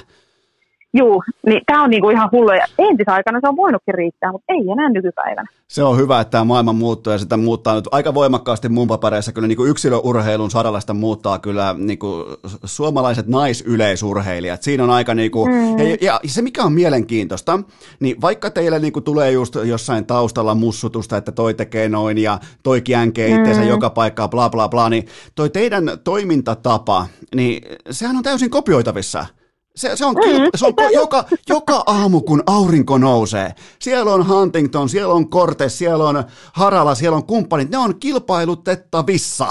Juu, 0.95 1.23
niin 1.47 1.61
tämä 1.67 1.83
on 1.83 1.91
niinku 1.91 2.11
ihan 2.11 2.29
hullu. 2.33 2.53
Ja 2.53 2.67
entisaikana 2.79 3.41
se 3.41 3.49
on 3.49 3.57
voinutkin 3.57 3.95
riittää, 3.95 4.33
mutta 4.33 4.53
ei 4.53 4.71
enää 4.73 4.89
nykypäivänä. 4.89 5.49
Se 5.69 5.83
on 5.83 5.99
hyvä, 5.99 6.21
että 6.21 6.31
tämä 6.31 6.45
maailma 6.45 6.73
muuttuu 6.73 7.12
ja 7.12 7.19
sitä 7.19 7.37
muuttaa 7.37 7.75
nyt 7.75 7.89
aika 7.91 8.15
voimakkaasti 8.15 8.69
mun 8.69 8.89
papereissa. 8.89 9.33
Kyllä 9.33 9.49
niin 9.49 9.57
kuin 9.57 9.71
yksilöurheilun 9.71 10.51
saralla 10.51 10.81
sitä 10.81 10.95
muuttaa 10.95 11.39
kyllä 11.39 11.75
niin 11.79 11.99
kuin 11.99 12.25
suomalaiset 12.65 13.27
naisyleisurheilijat. 13.27 14.62
Siinä 14.62 14.85
on 14.85 14.91
aika 14.91 15.15
niin 15.15 15.31
kuin, 15.31 15.53
mm. 15.53 15.79
ja, 15.79 15.97
ja, 16.01 16.21
se 16.27 16.43
mikä 16.43 16.62
on 16.62 16.73
mielenkiintoista, 16.73 17.61
niin 18.01 18.21
vaikka 18.21 18.51
teille 18.51 18.79
niin 18.79 18.93
kuin 18.93 19.05
tulee 19.05 19.31
just 19.31 19.55
jossain 19.55 20.07
taustalla 20.07 20.55
mussutusta, 20.55 21.17
että 21.17 21.33
toi 21.33 21.55
tekee 21.55 21.89
noin 21.89 22.19
ja 22.19 22.39
toi 22.62 22.81
käänkee 22.81 23.29
itseensä 23.29 23.62
mm. 23.62 23.69
joka 23.69 23.91
paikkaa, 23.91 24.29
bla 24.29 24.51
bla 24.51 24.69
bla, 24.69 24.89
niin 24.89 25.07
toi 25.35 25.51
teidän 25.51 25.85
toimintatapa, 26.05 27.07
niin 27.35 27.62
sehän 27.91 28.17
on 28.17 28.23
täysin 28.23 28.51
kopioitavissa– 28.51 29.27
se, 29.77 29.97
se 29.97 30.07
on, 30.07 30.15
mm, 30.15 30.51
se 30.55 30.67
on 30.67 30.73
joka, 30.93 31.25
joka 31.49 31.83
aamu, 31.87 32.21
kun 32.21 32.43
aurinko 32.47 32.99
nousee. 32.99 33.49
Siellä 33.79 34.13
on 34.13 34.29
Huntington, 34.29 34.89
siellä 34.89 35.15
on 35.15 35.29
Cortes, 35.29 35.79
siellä 35.79 36.05
on 36.05 36.25
Harala, 36.53 36.95
siellä 36.95 37.17
on 37.17 37.27
kumppanit. 37.27 37.71
Ne 37.71 37.79
on 37.79 37.95
kilpailutettavissa. 38.01 39.47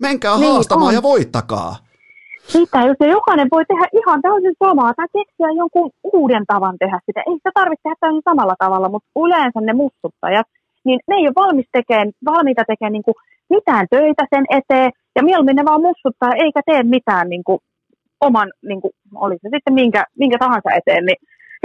Menkää 0.00 0.36
niin 0.36 0.52
haastamaan 0.52 0.88
on. 0.88 0.94
ja 0.94 1.02
voittakaa. 1.02 1.76
Sitä, 2.46 2.78
jos 2.80 2.96
jokainen 3.00 3.48
voi 3.52 3.64
tehdä 3.64 3.86
ihan 4.00 4.22
täysin 4.22 4.54
samaa 4.64 4.94
tai 4.94 5.06
keksiä 5.16 5.50
jonkun 5.56 5.90
uuden 6.12 6.44
tavan 6.46 6.76
tehdä 6.78 6.98
sitä. 7.06 7.20
Ei 7.26 7.34
sitä 7.34 7.50
tarvitse 7.54 7.82
tehdä 7.82 7.96
täysin 8.00 8.28
samalla 8.30 8.54
tavalla, 8.58 8.88
mutta 8.88 9.08
yleensä 9.24 9.60
ne 9.60 9.72
mustuttajat, 9.72 10.46
niin 10.84 11.00
ne 11.08 11.16
ei 11.16 11.26
ole 11.28 11.40
valmis 11.42 11.68
tekemään, 11.72 12.10
valmiita 12.24 12.64
tekemään 12.66 12.92
niin 12.92 13.02
kuin 13.08 13.14
mitään 13.50 13.86
töitä 13.90 14.24
sen 14.34 14.44
eteen, 14.58 14.90
ja 15.16 15.22
mieluummin 15.22 15.56
ne 15.56 15.64
vaan 15.64 15.86
mustuttaa 15.88 16.32
eikä 16.44 16.60
tee 16.66 16.82
mitään 16.82 17.28
niin 17.28 17.44
kuin 17.44 17.58
oman, 18.26 18.52
niin 18.68 18.80
kuin, 18.80 18.92
oli 19.14 19.34
se 19.34 19.48
sitten 19.54 19.74
minkä, 19.74 20.04
minkä 20.18 20.38
tahansa 20.38 20.70
eteen, 20.72 21.04
niin 21.04 21.16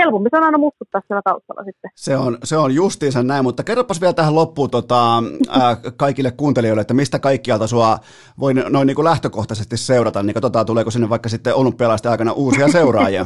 helpompi 0.01 0.29
on 0.33 0.43
aina 0.43 0.57
muistuttaa 0.57 1.01
siellä 1.07 1.21
taustalla 1.23 1.63
sitten. 1.63 1.91
Se 1.95 2.17
on, 2.17 2.37
se 2.43 2.57
on 2.57 2.75
justiinsa 2.75 3.23
näin, 3.23 3.43
mutta 3.43 3.63
kerropas 3.63 4.01
vielä 4.01 4.13
tähän 4.13 4.35
loppuun 4.35 4.69
tota, 4.69 5.23
ää, 5.49 5.77
kaikille 5.97 6.31
kuuntelijoille, 6.31 6.81
että 6.81 6.93
mistä 6.93 7.19
kaikkialta 7.19 7.67
sua 7.67 7.97
voi 8.39 8.53
noin 8.53 8.87
niin 8.87 8.95
kuin 8.95 9.05
lähtökohtaisesti 9.05 9.77
seurata, 9.77 10.23
niin 10.23 10.33
katsotaan 10.33 10.65
tuleeko 10.65 10.91
sinne 10.91 11.09
vaikka 11.09 11.29
sitten 11.29 11.55
olympialaisten 11.55 12.11
aikana 12.11 12.31
uusia 12.31 12.67
seuraajia. 12.77 13.25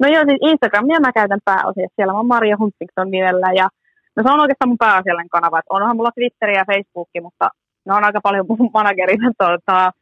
no 0.00 0.08
joo, 0.08 0.24
siis 0.24 0.38
Instagramia 0.50 1.00
mä 1.00 1.12
käytän 1.12 1.40
pääosin, 1.44 1.88
siellä 1.96 2.12
on 2.12 2.26
Maria 2.26 2.56
Huntington 2.60 3.10
nimellä 3.10 3.52
ja 3.56 3.68
no 4.16 4.22
se 4.22 4.32
on 4.32 4.40
oikeastaan 4.40 4.68
mun 4.68 4.78
pääasiallinen 4.78 5.28
kanava, 5.28 5.58
että 5.58 5.74
onhan 5.74 5.96
mulla 5.96 6.10
Twitteri 6.14 6.56
ja 6.56 6.64
Facebook, 6.72 7.08
mutta 7.22 7.48
ne 7.86 7.94
on 7.94 8.04
aika 8.04 8.20
paljon 8.22 8.46
mun 8.48 8.70
managerin 8.78 9.20
tota, 9.38 9.92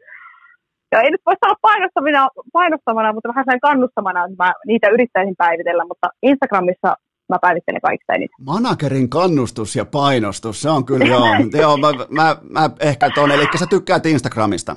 ja 0.92 1.00
ei 1.00 1.10
nyt 1.10 1.20
voi 1.26 1.34
sanoa 1.40 1.56
painostamana, 1.62 2.28
painostamana 2.52 3.12
mutta 3.12 3.28
vähän 3.28 3.44
sen 3.50 3.60
kannustamana, 3.60 4.24
että 4.24 4.44
mä 4.44 4.52
niitä 4.66 4.88
yrittäisin 4.88 5.34
päivitellä, 5.38 5.84
mutta 5.84 6.08
Instagramissa 6.22 6.96
mä 7.28 7.38
päivittelen 7.40 7.80
kaikista 7.80 8.12
eniten. 8.12 8.44
Managerin 8.46 9.10
kannustus 9.10 9.76
ja 9.76 9.84
painostus, 9.84 10.62
se 10.62 10.70
on 10.70 10.84
kyllä 10.84 11.04
joo. 11.04 11.26
joo 11.62 11.76
mä, 11.76 11.88
mä, 12.10 12.36
mä, 12.50 12.70
ehkä 12.80 13.10
ton, 13.14 13.30
eli 13.30 13.44
sä 13.58 13.66
tykkäät 13.70 14.06
Instagramista. 14.06 14.76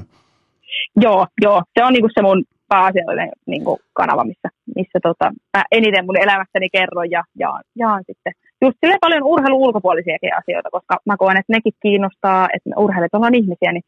Joo, 0.96 1.28
joo, 1.42 1.64
se 1.74 1.86
on 1.86 1.94
niinku 1.94 2.10
se 2.14 2.22
mun 2.22 2.44
pääasiallinen 2.68 3.30
niinku 3.48 3.80
kanava, 3.94 4.24
missä, 4.24 4.50
missä 4.76 5.00
tota, 5.04 5.32
mä 5.58 5.64
eniten 5.72 6.06
mun 6.06 6.22
elämästäni 6.22 6.70
kerron 6.70 7.12
ja 7.12 7.24
jaan, 7.40 7.64
jaan 7.76 8.04
sitten 8.08 8.34
just 8.62 8.78
sille 8.80 8.98
paljon 9.02 9.24
urheilun 9.24 9.64
ulkopuolisiakin 9.66 10.38
asioita, 10.40 10.70
koska 10.72 10.96
mä 11.06 11.18
koen, 11.18 11.38
että 11.38 11.54
nekin 11.54 11.74
kiinnostaa, 11.82 12.48
että 12.54 12.70
me 12.70 12.76
urheilijat 12.78 13.16
ollaan 13.16 13.36
ihmisiä, 13.42 13.72
niin 13.72 13.86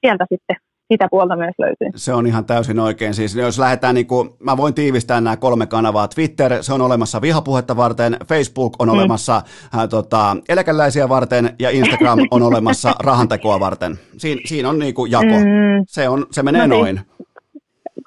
sieltä 0.00 0.24
sitten 0.32 0.56
sitä 0.92 1.08
puolta 1.10 1.36
myös 1.36 1.54
löytyy. 1.58 1.88
Se 1.96 2.14
on 2.14 2.26
ihan 2.26 2.44
täysin 2.44 2.80
oikein. 2.80 3.14
Siis 3.14 3.34
jos 3.34 3.58
lähdetään, 3.58 3.94
niin 3.94 4.06
kuin, 4.06 4.30
mä 4.38 4.56
voin 4.56 4.74
tiivistää 4.74 5.20
nämä 5.20 5.36
kolme 5.36 5.66
kanavaa. 5.66 6.08
Twitter, 6.08 6.62
se 6.62 6.72
on 6.72 6.80
olemassa 6.80 7.20
vihapuhetta 7.20 7.76
varten, 7.76 8.16
Facebook 8.28 8.76
on 8.78 8.88
mm. 8.88 8.94
olemassa 8.94 9.36
äh, 9.36 9.88
tota, 9.90 10.36
eläkeläisiä 10.48 11.08
varten 11.08 11.50
ja 11.58 11.70
Instagram 11.70 12.18
on 12.30 12.42
olemassa 12.52 12.94
rahantekoa 13.00 13.60
varten. 13.60 13.98
Siin, 14.16 14.40
siinä 14.44 14.68
on 14.68 14.78
niin 14.78 14.94
kuin 14.94 15.10
jako. 15.10 15.26
Mm. 15.26 15.84
Se, 15.86 16.08
on, 16.08 16.26
se 16.30 16.42
menee 16.42 16.66
no 16.66 16.74
niin. 16.74 16.80
noin. 16.80 17.00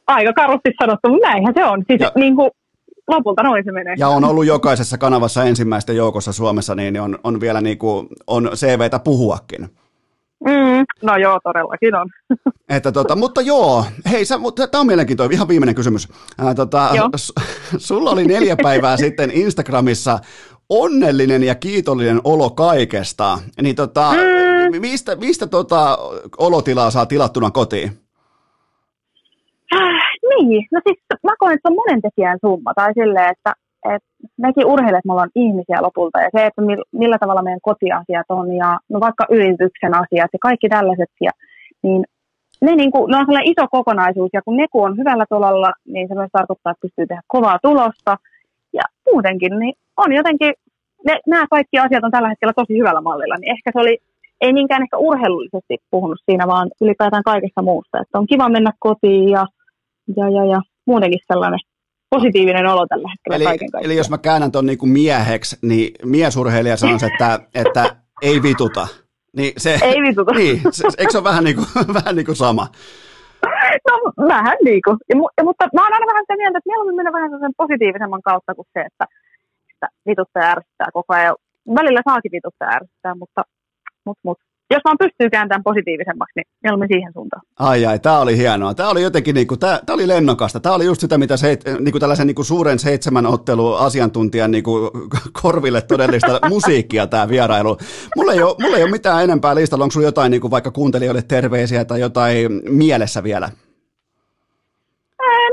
Aika 0.08 0.34
karusti 0.34 0.72
sanottu, 0.82 1.10
mutta 1.10 1.28
näinhän 1.28 1.54
se 1.54 1.66
on. 1.66 1.84
Siis 1.88 2.02
ja, 2.02 2.12
niin 2.16 2.36
kuin, 2.36 2.52
lopulta 3.08 3.44
noin 3.44 3.64
se 3.64 3.72
menee. 3.72 3.96
Ja 3.98 4.08
on 4.08 4.24
ollut 4.24 4.46
jokaisessa 4.46 4.98
kanavassa 4.98 5.44
ensimmäisten 5.44 5.96
joukossa 5.96 6.34
Suomessa, 6.34 6.76
niin 6.76 7.02
on, 7.02 7.20
on 7.24 7.42
vielä 7.42 7.62
niin 7.62 7.78
kuin, 7.78 8.08
on 8.28 8.50
CVtä 8.56 9.00
puhuakin. 9.00 9.70
Mm, 10.46 10.86
no 11.02 11.18
joo, 11.18 11.40
todellakin 11.44 11.96
on. 11.96 12.08
Että 12.70 12.92
tota, 12.92 13.16
mutta 13.16 13.42
joo, 13.42 13.86
hei, 14.12 14.24
tämä 14.72 14.82
on 14.82 14.88
mielenkiintoinen, 14.88 15.36
ihan 15.36 15.48
viimeinen 15.48 15.76
kysymys. 15.76 16.08
Ää, 16.40 16.56
tota, 16.56 16.90
s- 17.18 17.34
sulla 17.88 18.10
oli 18.10 18.26
neljä 18.26 18.56
päivää 18.64 18.98
sitten 18.98 19.32
Instagramissa 19.32 20.20
onnellinen 20.70 21.44
ja 21.44 21.56
kiitollinen 21.56 22.22
olo 22.24 22.50
kaikesta. 22.50 23.40
Niin 23.62 23.76
tota, 23.76 24.12
mm. 24.12 24.82
mistä, 24.82 25.16
mistä 25.16 25.48
tota 25.48 25.98
olotilaa 26.38 26.92
saa 26.92 27.06
tilattuna 27.06 27.52
kotiin? 27.52 27.92
Äh, 29.76 30.04
niin, 30.30 30.68
no 30.72 30.82
siis 30.88 31.00
mä 31.24 31.32
koen, 31.40 31.54
että 31.54 31.70
se 31.70 31.72
on 31.72 31.76
monen 31.76 32.02
tekijän 32.02 32.40
summa. 32.42 32.74
Tai 32.74 32.94
silleen, 32.94 33.32
että 33.32 33.54
et 33.96 34.04
mekin 34.38 34.66
urheilijat, 34.66 35.06
me 35.06 35.14
ollaan 35.14 35.36
ihmisiä 35.36 35.82
lopulta. 35.82 36.22
Ja 36.22 36.30
se, 36.36 36.46
että 36.46 36.62
millä 36.92 37.18
tavalla 37.20 37.42
meidän 37.42 37.68
kotiasiat 37.70 38.26
on 38.30 38.54
ja 38.54 38.80
no 38.90 39.00
vaikka 39.00 39.26
yrityksen 39.30 39.94
asiat 39.94 40.30
ja 40.34 40.40
kaikki 40.42 40.70
tällaiset, 40.70 41.12
ja, 41.22 41.32
niin 41.84 42.06
ne, 42.62 42.76
niin 42.76 42.92
kuin, 42.92 43.12
ne 43.12 43.18
on 43.18 43.26
sellainen 43.26 43.52
iso 43.52 43.68
kokonaisuus. 43.72 44.30
Ja 44.34 44.42
kun 44.46 44.58
ne 44.58 44.66
kun 44.72 44.86
on 44.86 44.98
hyvällä 44.98 45.26
tolalla, 45.30 45.74
niin 45.88 46.08
se 46.08 46.16
myös 46.16 46.30
tarkoittaa, 46.32 46.72
että 46.72 46.82
pystyy 46.82 47.08
tehdä 47.08 47.22
kovaa 47.28 47.60
tulosta. 47.62 48.18
Ja 48.74 48.84
muutenkin, 49.12 49.60
niin 49.60 49.74
on 49.98 50.14
jotenkin, 50.14 50.54
ne, 51.08 51.20
nämä 51.28 51.46
kaikki 51.50 51.80
asiat 51.80 52.04
on 52.04 52.12
tällä 52.12 52.30
hetkellä 52.30 52.54
tosi 52.56 52.78
hyvällä 52.78 53.02
mallilla, 53.02 53.36
niin 53.40 53.52
ehkä 53.52 53.72
se 53.74 53.80
oli, 53.80 53.98
ei 54.42 54.54
niinkään 54.54 54.84
ehkä 54.84 54.98
urheilullisesti 54.98 55.78
puhunut 55.92 56.20
siinä, 56.26 56.48
vaan 56.48 56.70
ylipäätään 56.82 57.24
kaikesta 57.24 57.62
muusta, 57.62 58.02
että 58.02 58.20
on 58.20 58.28
kiva 58.28 58.50
mennä 58.50 58.72
kotiin 58.80 59.30
ja, 59.30 59.46
ja, 60.18 60.30
ja, 60.30 60.46
ja 60.46 60.62
muutenkin 60.86 61.20
sellainen 61.28 61.60
positiivinen 62.16 62.66
olo 62.66 62.86
tällä 62.88 63.10
hetkellä 63.12 63.36
eli, 63.36 63.44
kaiken 63.44 63.72
kaikkiaan. 63.72 63.86
Eli 63.86 63.98
jos 63.98 64.10
mä 64.10 64.18
käännän 64.18 64.52
ton 64.52 64.66
niinku 64.66 64.86
mieheksi, 64.86 65.58
niin 65.62 65.92
miesurheilija 66.06 66.78
sanoisi, 66.78 67.06
että, 67.06 67.40
että 67.56 67.96
ei 68.22 68.44
vituta. 68.44 68.88
Niin 69.38 69.54
se, 69.58 69.80
ei 69.82 70.02
vituta. 70.02 70.32
Niin, 70.32 70.62
se, 70.72 70.88
eikö 70.98 71.12
se 71.12 71.18
ole 71.18 71.24
vähän 71.24 71.44
niin 71.44 71.56
kuin, 71.56 71.68
vähän 72.00 72.16
niin 72.16 72.26
kuin 72.26 72.36
sama? 72.36 72.68
No 73.90 74.26
vähän 74.28 74.58
niin 74.64 74.82
kuin. 74.86 74.98
Ja, 75.10 75.16
ja, 75.38 75.44
mutta 75.44 75.70
mä 75.76 75.84
oon 75.84 75.94
aina 75.94 76.12
vähän 76.12 76.24
sitä 76.24 76.38
mieltä, 76.38 76.58
että 76.58 76.70
mieluummin 76.70 76.96
mennä 76.96 77.14
vähän 77.14 77.40
sen 77.40 77.54
positiivisemman 77.58 78.22
kautta 78.22 78.56
kuin 78.56 78.68
se, 78.74 78.82
että, 78.82 79.06
että 79.74 79.88
vituttaa 80.08 80.44
ja 80.44 80.52
ärsyttää 80.52 80.88
koko 80.94 81.14
ajan. 81.14 81.36
Välillä 81.76 82.02
saakin 82.10 82.32
vituttaa 82.32 82.68
ja 82.68 82.76
ärsyttää, 82.76 83.16
mutta, 83.16 83.42
mutta, 84.06 84.22
mutta 84.24 84.46
jos 84.72 84.82
vaan 84.86 84.98
pystyy 84.98 85.30
kääntämään 85.30 85.64
positiivisemmaksi, 85.64 86.34
niin 86.36 86.48
mieluummin 86.64 86.90
siihen 86.92 87.14
suuntaan. 87.14 87.42
Ai 87.60 87.86
ai, 87.86 88.00
tämä 88.00 88.20
oli 88.20 88.38
hienoa. 88.38 88.74
Tämä 88.74 88.90
oli 88.90 89.02
jotenkin, 89.02 89.36
niin 89.36 89.48
kuin, 89.48 89.60
tämä, 89.60 89.80
tämä 89.86 89.96
oli 89.96 90.08
lennokasta. 90.08 90.60
Tämä 90.60 90.76
oli 90.76 90.86
just 90.86 91.02
sitä, 91.02 91.18
mitä 91.18 91.38
se, 91.38 91.58
niin 91.80 91.92
kuin 91.92 92.00
tällaisen 92.00 92.28
niin 92.28 92.36
kuin 92.36 92.46
suuren 92.46 92.80
seitsemän 92.80 93.26
ottelu 93.26 93.74
asiantuntijan 93.74 94.52
niin 94.52 94.64
kuin, 94.64 94.92
korville 95.42 95.82
todellista 95.82 96.40
musiikkia 96.50 97.08
tämä 97.08 97.30
vierailu. 97.30 97.78
Mulla 98.16 98.34
ei, 98.34 98.44
ole, 98.44 98.56
mulla 98.62 98.78
ei 98.78 98.84
ole 98.84 98.92
mitään 98.92 99.24
enempää 99.24 99.56
listalla. 99.56 99.84
Onko 99.84 99.92
sinulla 99.92 100.08
jotain 100.08 100.32
niin 100.32 100.42
kuin 100.42 100.52
vaikka 100.52 100.72
kuuntelijoille 100.72 101.22
terveisiä 101.22 101.86
tai 101.86 102.00
jotain 102.00 102.62
mielessä 102.70 103.24
vielä? 103.24 103.50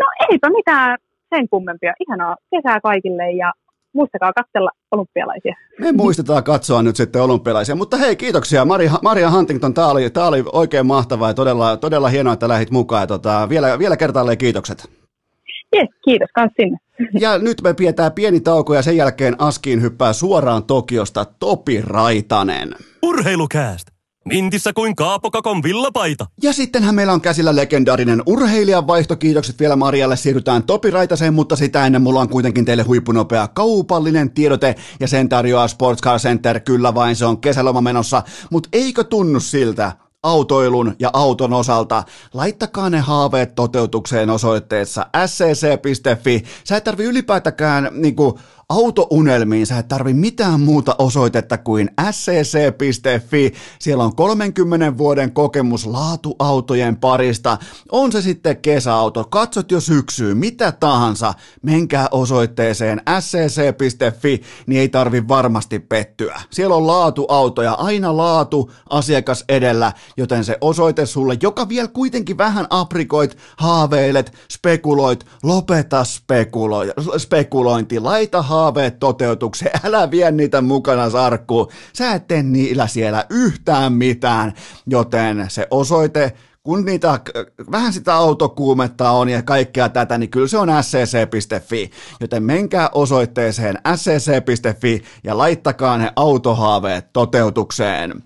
No 0.01 0.27
eipä 0.31 0.51
mitään 0.51 0.99
sen 1.35 1.49
kummempia. 1.49 1.93
Ihanaa 2.01 2.37
kesää 2.51 2.81
kaikille 2.81 3.31
ja 3.31 3.53
muistakaa 3.99 4.33
katsella 4.33 4.71
olympialaisia. 4.91 5.55
Me 5.81 5.93
muistetaan 5.93 6.45
katsoa 6.45 6.83
nyt 6.83 6.97
sitten 6.97 7.23
olympialaisia, 7.23 7.75
mutta 7.75 7.97
hei 7.97 8.17
kiitoksia 8.17 8.65
Maria, 8.65 8.93
Maria 9.03 9.31
Huntington, 9.31 9.75
tämä 9.75 9.89
oli, 9.89 10.11
tämä 10.11 10.27
oli 10.27 10.45
oikein 10.53 10.87
mahtavaa 10.87 11.31
ja 11.31 11.35
todella, 11.35 11.77
todella 11.77 12.09
hienoa, 12.09 12.33
että 12.33 12.49
lähdit 12.49 12.71
mukaan. 12.71 13.09
Tota, 13.09 13.49
vielä, 13.49 13.79
vielä 13.79 13.97
kertaalleen 13.97 14.39
kiitokset. 14.39 14.91
Yes, 15.77 15.89
kiitos 16.05 16.29
kans 16.35 16.53
sinne. 16.57 16.79
Ja 17.21 17.39
nyt 17.39 17.63
me 17.63 17.75
pidetään 17.75 18.13
pieni 18.13 18.41
tauko 18.41 18.75
ja 18.75 18.83
sen 18.83 18.97
jälkeen 18.97 19.35
Askiin 19.39 19.83
hyppää 19.83 20.13
suoraan 20.13 20.65
Tokiosta 20.65 21.27
Topi 21.41 21.83
Raitanen. 21.83 22.75
Urheilukäästä! 23.03 23.98
Mintissä 24.29 24.73
kuin 24.73 24.97
Kaapokakon 24.97 25.63
villapaita. 25.63 26.27
Ja 26.43 26.53
sittenhän 26.53 26.95
meillä 26.95 27.13
on 27.13 27.21
käsillä 27.21 27.57
legendaarinen 27.57 28.23
urheilijan 28.27 28.87
vaihto. 28.87 29.17
Kiitokset 29.17 29.59
vielä 29.59 29.77
Marialle. 29.77 30.17
Siirrytään 30.17 30.63
Topi 30.63 30.91
Raitaseen, 30.91 31.35
mutta 31.35 31.57
sitä 31.57 31.87
ennen 31.87 32.03
mulla 32.03 32.21
on 32.21 32.29
kuitenkin 32.29 32.65
teille 32.65 32.83
huippunopea 32.83 33.49
kaupallinen 33.49 34.31
tiedote. 34.31 34.75
Ja 35.01 35.09
sen 35.09 35.29
tarjoaa 35.29 35.69
Sports 35.69 36.03
Car 36.03 36.19
Center. 36.19 36.61
Kyllä 36.61 36.95
vain, 36.95 37.17
se 37.17 37.27
on 37.27 37.41
kesäloma 37.41 37.81
menossa. 37.81 38.23
Mutta 38.51 38.69
eikö 38.73 39.05
tunnu 39.05 39.41
siltä, 39.41 39.93
autoilun 40.23 40.97
ja 40.99 41.11
auton 41.13 41.53
osalta. 41.53 42.05
Laittakaa 42.35 42.91
ne 42.91 42.99
haaveet 42.99 43.55
toteutukseen 43.55 44.31
osoitteessa 44.31 45.07
scc.fi. 45.27 46.45
Sä 46.65 46.77
et 46.77 46.85
tarvi 46.85 47.05
ylipäätäkään 47.05 47.91
niin 47.93 48.17
kuin, 48.17 48.35
autounelmiin 48.69 49.67
sä 49.67 49.79
et 49.79 49.89
tarvi 49.89 50.15
mitään 50.15 50.61
muuta 50.61 50.95
osoitetta 50.99 51.59
kuin 51.59 51.91
scc.fi. 52.11 53.53
Siellä 53.79 54.05
on 54.05 54.17
30 54.17 54.99
vuoden 54.99 55.33
kokemus 55.33 55.87
laatuautojen 55.87 56.97
parista. 56.97 57.59
On 57.93 58.13
se 58.13 58.23
sitten 58.23 58.57
kesäauto, 58.57 59.25
katsot 59.25 59.71
jo 59.71 59.81
syksyyn, 59.81 60.37
mitä 60.37 60.73
tahansa, 60.73 61.35
menkää 61.63 62.09
osoitteeseen 62.11 63.03
scc.fi, 63.21 64.43
niin 64.67 64.81
ei 64.81 64.89
tarvi 64.89 65.29
varmasti 65.29 65.79
pettyä. 65.79 66.41
Siellä 66.51 66.75
on 66.75 66.87
laatuautoja, 66.87 67.73
aina 67.73 68.17
laatu, 68.17 68.73
asiakas 68.91 69.45
edellä, 69.49 69.93
joten 70.17 70.45
se 70.45 70.59
osoite 70.61 71.07
sulle, 71.07 71.37
joka 71.43 71.69
vielä 71.69 71.89
kuitenkin 71.89 72.39
vähän 72.39 72.67
aprikoit, 72.71 73.37
haaveilet, 73.57 74.33
spekuloit, 74.53 75.27
lopeta 75.43 76.03
spekulo- 76.03 77.19
spekulointi, 77.19 78.01
laita 78.01 78.43
haaveet 78.59 78.99
toteutukseen, 78.99 79.81
älä 79.85 80.11
vie 80.11 80.31
niitä 80.31 80.61
mukana 80.61 81.11
sarkkuun, 81.11 81.69
sä 81.93 82.13
et 82.13 82.29
tee 82.29 82.43
niillä 82.43 82.87
siellä 82.87 83.25
yhtään 83.31 83.93
mitään, 83.93 84.53
joten 84.87 85.47
se 85.49 85.67
osoite 85.71 86.33
kun 86.63 86.85
niitä 86.85 87.21
vähän 87.71 87.93
sitä 87.93 88.15
autokuumetta 88.15 89.11
on 89.11 89.29
ja 89.29 89.43
kaikkea 89.43 89.89
tätä, 89.89 90.19
niin 90.19 90.31
kyllä 90.31 90.49
se 90.49 90.59
on 90.59 90.69
scc.fi. 90.83 91.91
Joten 92.21 92.43
menkää 92.43 92.89
osoitteeseen 92.93 93.79
scc.fi 93.97 95.03
ja 95.25 95.39
laittakaa 95.39 95.99
ne 95.99 96.13
autohaaveet 96.17 97.13
toteutukseen. 97.13 98.23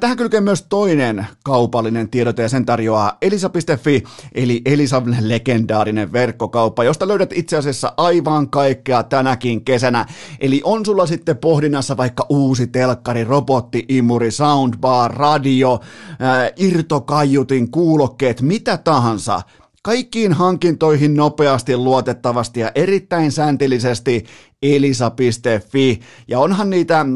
Tähän 0.00 0.16
kylkee 0.16 0.40
myös 0.40 0.66
toinen 0.68 1.26
kaupallinen 1.44 2.08
tiedote 2.08 2.42
ja 2.42 2.48
sen 2.48 2.66
tarjoaa 2.66 3.18
elisa.fi, 3.22 4.04
eli 4.34 4.62
Elisan 4.64 5.16
legendaarinen 5.20 6.12
verkkokauppa, 6.12 6.84
josta 6.84 7.08
löydät 7.08 7.32
itse 7.32 7.56
asiassa 7.56 7.92
aivan 7.96 8.50
kaikkea 8.50 9.02
tänäkin 9.02 9.64
kesänä. 9.64 10.06
Eli 10.40 10.60
on 10.64 10.86
sulla 10.86 11.06
sitten 11.06 11.38
pohdinnassa 11.38 11.96
vaikka 11.96 12.26
uusi 12.28 12.66
telkkari, 12.66 13.24
robotti, 13.24 13.84
imuri, 13.88 14.30
soundbar, 14.30 15.10
radio, 15.10 15.80
irtokaiutin, 16.56 17.70
kuulokkeet, 17.80 18.42
mitä 18.42 18.76
tahansa, 18.76 19.42
kaikkiin 19.82 20.32
hankintoihin 20.32 21.16
nopeasti, 21.16 21.76
luotettavasti 21.76 22.60
ja 22.60 22.72
erittäin 22.74 23.32
sääntillisesti 23.32 24.24
elisa.fi. 24.62 26.00
Ja 26.28 26.38
onhan 26.38 26.70
niitä 26.70 27.06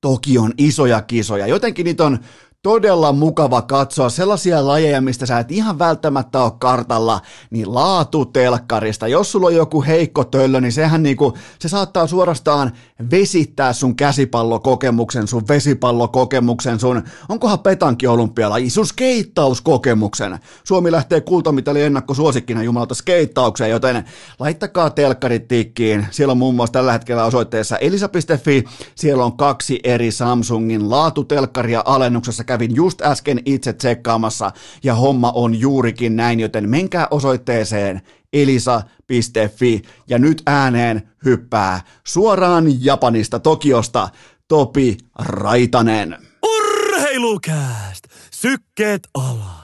toki 0.00 0.38
on 0.38 0.52
isoja 0.58 1.02
kisoja. 1.02 1.46
Jotenkin 1.46 1.84
niitä 1.84 2.04
on 2.04 2.18
todella 2.66 3.12
mukava 3.12 3.62
katsoa 3.62 4.08
sellaisia 4.08 4.66
lajeja, 4.66 5.00
mistä 5.00 5.26
sä 5.26 5.38
et 5.38 5.52
ihan 5.52 5.78
välttämättä 5.78 6.42
ole 6.42 6.52
kartalla, 6.58 7.20
niin 7.50 7.74
laatutelkkarista. 7.74 9.08
Jos 9.08 9.32
sulla 9.32 9.46
on 9.46 9.54
joku 9.54 9.82
heikko 9.82 10.24
töllö, 10.24 10.60
niin 10.60 10.72
sehän 10.72 11.02
niinku, 11.02 11.34
se 11.58 11.68
saattaa 11.68 12.06
suorastaan 12.06 12.72
vesittää 13.10 13.72
sun 13.72 13.96
käsipallokokemuksen, 13.96 15.26
sun 15.28 15.42
vesipallokokemuksen, 15.48 16.80
sun, 16.80 17.02
onkohan 17.28 17.58
petanki 17.58 18.06
olympialaji, 18.06 18.70
sun 18.70 18.86
skeittauskokemuksen. 18.86 20.38
Suomi 20.64 20.92
lähtee 20.92 21.20
kultamitali 21.20 21.80
suosikkina 22.12 22.62
jumalta 22.62 22.94
skeittaukseen, 22.94 23.70
joten 23.70 24.04
laittakaa 24.38 24.90
telkkarit 24.90 25.48
tikkiin. 25.48 26.06
Siellä 26.10 26.32
on 26.32 26.38
muun 26.38 26.54
muassa 26.54 26.72
tällä 26.72 26.92
hetkellä 26.92 27.24
osoitteessa 27.24 27.76
elisa.fi, 27.76 28.64
siellä 28.94 29.24
on 29.24 29.36
kaksi 29.36 29.80
eri 29.84 30.10
Samsungin 30.10 30.90
laatutelkkaria 30.90 31.82
alennuksessa 31.84 32.44
kävin 32.56 32.74
just 32.74 33.02
äsken 33.02 33.40
itse 33.44 33.72
tsekkaamassa 33.72 34.52
ja 34.82 34.94
homma 34.94 35.32
on 35.34 35.60
juurikin 35.60 36.16
näin, 36.16 36.40
joten 36.40 36.68
menkää 36.68 37.08
osoitteeseen 37.10 38.02
elisa.fi 38.32 39.82
ja 40.08 40.18
nyt 40.18 40.42
ääneen 40.46 41.10
hyppää 41.24 41.80
suoraan 42.06 42.84
Japanista 42.84 43.40
Tokiosta 43.40 44.08
Topi 44.48 44.96
Raitanen. 45.18 46.16
Urheilukääst! 46.42 48.04
Sykkeet 48.30 49.08
alas! 49.14 49.55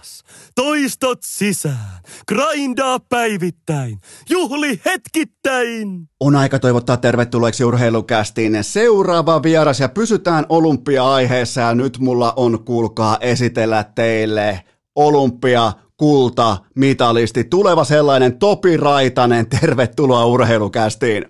Toistot 0.55 1.19
sisään! 1.23 1.99
Grindaa 2.29 2.99
päivittäin! 3.09 3.99
Juhli 4.31 4.81
hetkittäin! 4.87 5.89
On 6.20 6.37
aika 6.37 6.59
toivottaa 6.59 6.97
tervetulleeksi 6.97 7.65
urheilukästiin 7.65 8.65
seuraava 8.65 9.43
vieras 9.43 9.81
ja 9.81 9.89
pysytään 9.89 10.45
olympia-aiheessa 10.49 11.61
ja 11.61 11.74
nyt 11.74 11.99
mulla 11.99 12.33
on 12.37 12.65
kuulkaa 12.65 13.19
esitellä 13.20 13.85
teille 13.95 14.61
olympia 14.97 15.73
kulta 15.97 16.57
mitalisti, 16.77 17.45
tuleva 17.45 17.85
sellainen 17.85 18.39
Topi 18.39 18.77
Raitanen, 18.77 19.47
tervetuloa 19.61 20.27
urheilukästiin. 20.27 21.24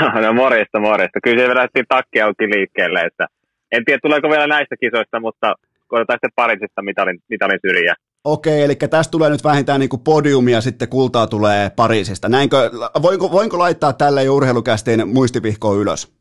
No, 0.00 0.20
no 0.20 0.32
morjesta, 0.32 0.80
morjesta. 0.80 1.18
Kyllä 1.22 1.42
se 1.42 1.48
vedettiin 1.48 1.84
takki 1.88 2.20
auki 2.20 2.44
liikkeelle, 2.44 3.00
että 3.00 3.26
en 3.72 3.84
tiedä 3.84 4.00
tuleeko 4.02 4.28
vielä 4.28 4.46
näistä 4.46 4.76
kisoista, 4.80 5.20
mutta 5.20 5.54
koetaan 5.88 6.16
sitten 6.16 6.30
Pariisista 6.36 6.82
mitalin, 6.82 7.18
mitalin 7.28 7.58
syrjää. 7.66 7.94
Okei, 8.24 8.62
eli 8.62 8.74
tästä 8.74 9.10
tulee 9.10 9.30
nyt 9.30 9.44
vähintään 9.44 9.80
niin 9.80 9.88
kuin 9.88 10.02
podiumia 10.02 10.60
sitten 10.60 10.88
kultaa 10.88 11.26
tulee 11.26 11.70
Pariisista. 11.76 12.28
Näinkö, 12.28 12.70
voinko, 13.02 13.32
voinko 13.32 13.58
laittaa 13.58 13.92
tälle 13.92 14.28
urheilukästiin 14.28 15.08
muistivihkoon 15.08 15.78
ylös? 15.78 16.18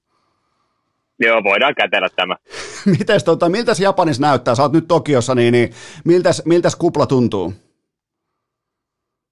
Joo, 1.20 1.44
voidaan 1.44 1.76
kätellä 1.76 2.08
tämä. 2.16 2.36
mites, 3.00 3.24
tota, 3.24 3.50
miltäs 3.50 3.80
Japanissa 3.80 4.22
näyttää? 4.22 4.56
Sä 4.56 4.64
oot 4.64 4.74
nyt 4.74 4.88
Tokiossa, 4.88 5.36
niin, 5.36 5.52
niin 5.52 5.70
miltäs, 6.06 6.42
miltäs 6.46 6.76
kupla 6.76 7.06
tuntuu? 7.06 7.54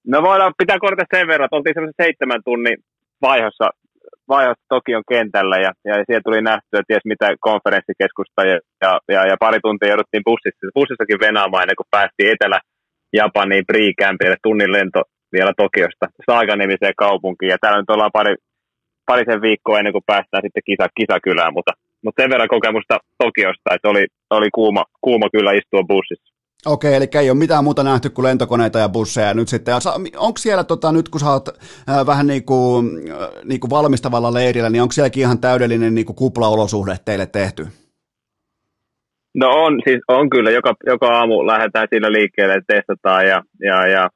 No 0.06 0.22
voidaan 0.22 0.54
pitää 0.58 0.78
korjata 0.78 1.16
sen 1.16 1.28
verran, 1.28 1.44
että 1.44 1.56
oltiin 1.56 1.74
semmoisen 1.74 2.04
seitsemän 2.04 2.40
tunnin 2.44 2.76
vaihossa, 3.22 3.70
vaihossa 4.28 4.64
Tokion 4.68 5.04
kentällä 5.12 5.56
ja, 5.56 5.70
ja 5.88 5.94
siellä 6.06 6.26
tuli 6.26 6.42
nähtyä 6.42 6.80
ties 6.86 7.04
mitä 7.04 7.28
konferenssikeskusta 7.48 8.40
ja, 8.50 8.56
ja, 8.82 8.90
ja, 9.14 9.20
ja 9.30 9.36
pari 9.44 9.58
tuntia 9.60 9.92
jouduttiin 9.92 10.26
bussissa, 10.28 10.74
bussissakin 10.74 11.24
venaamaan 11.26 11.62
ennen 11.62 11.80
kuin 11.80 11.94
päästiin 11.96 12.32
Etelä-Japaniin 12.32 13.66
pre 13.68 14.36
tunnin 14.42 14.72
lento 14.72 15.02
vielä 15.32 15.52
Tokiosta 15.56 16.06
Saaga-nimiseen 16.26 17.00
kaupunkiin 17.04 17.52
ja 17.52 17.58
täällä 17.60 17.80
nyt 17.80 17.94
ollaan 17.94 18.16
pari, 18.18 18.34
parisen 19.06 19.42
viikkoa 19.42 19.78
ennen 19.78 19.96
kuin 19.96 20.10
päästään 20.12 20.42
sitten 20.44 20.66
kisa, 20.68 20.86
kisakylään, 20.98 21.54
mutta, 21.56 21.72
mutta 22.04 22.22
sen 22.22 22.30
verran 22.30 22.54
kokemusta 22.56 22.96
Tokiosta, 23.22 23.74
että 23.74 23.88
oli, 23.88 24.04
oli 24.30 24.48
kuuma, 24.58 24.82
kuuma 25.06 25.26
kyllä 25.34 25.52
istua 25.52 25.82
bussissa. 25.92 26.35
Okei, 26.66 26.94
eli 26.94 27.06
ei 27.20 27.30
ole 27.30 27.38
mitään 27.38 27.64
muuta 27.64 27.82
nähty 27.82 28.10
kuin 28.10 28.26
lentokoneita 28.26 28.78
ja 28.78 28.88
busseja 28.88 29.34
nyt 29.34 29.48
sitten. 29.48 29.74
Onko 30.16 30.38
siellä, 30.38 30.64
tota, 30.64 30.92
nyt 30.92 31.08
kun 31.08 31.20
sä 31.20 31.30
oot 31.30 31.48
äh, 31.48 32.06
vähän 32.06 32.26
niin 32.26 32.44
kuin, 32.44 32.86
niin 33.44 33.60
kuin 33.60 33.70
valmistavalla 33.70 34.34
leirillä, 34.34 34.70
niin 34.70 34.82
onko 34.82 34.92
sielläkin 34.92 35.20
ihan 35.20 35.40
täydellinen 35.40 35.94
niin 35.94 36.06
kuin 36.06 36.16
kuplaolosuhde 36.16 36.96
teille 37.04 37.26
tehty? 37.26 37.66
No 39.34 39.48
on, 39.64 39.80
siis 39.84 40.00
on 40.08 40.30
kyllä. 40.30 40.50
Joka, 40.50 40.74
joka 40.86 41.06
aamu 41.06 41.46
lähdetään 41.46 41.88
siinä 41.90 42.12
liikkeelle 42.12 42.54
ja 42.54 42.62
testataan 42.66 43.26
ja, 43.26 43.42
ja, 43.60 43.86
ja 43.86 44.08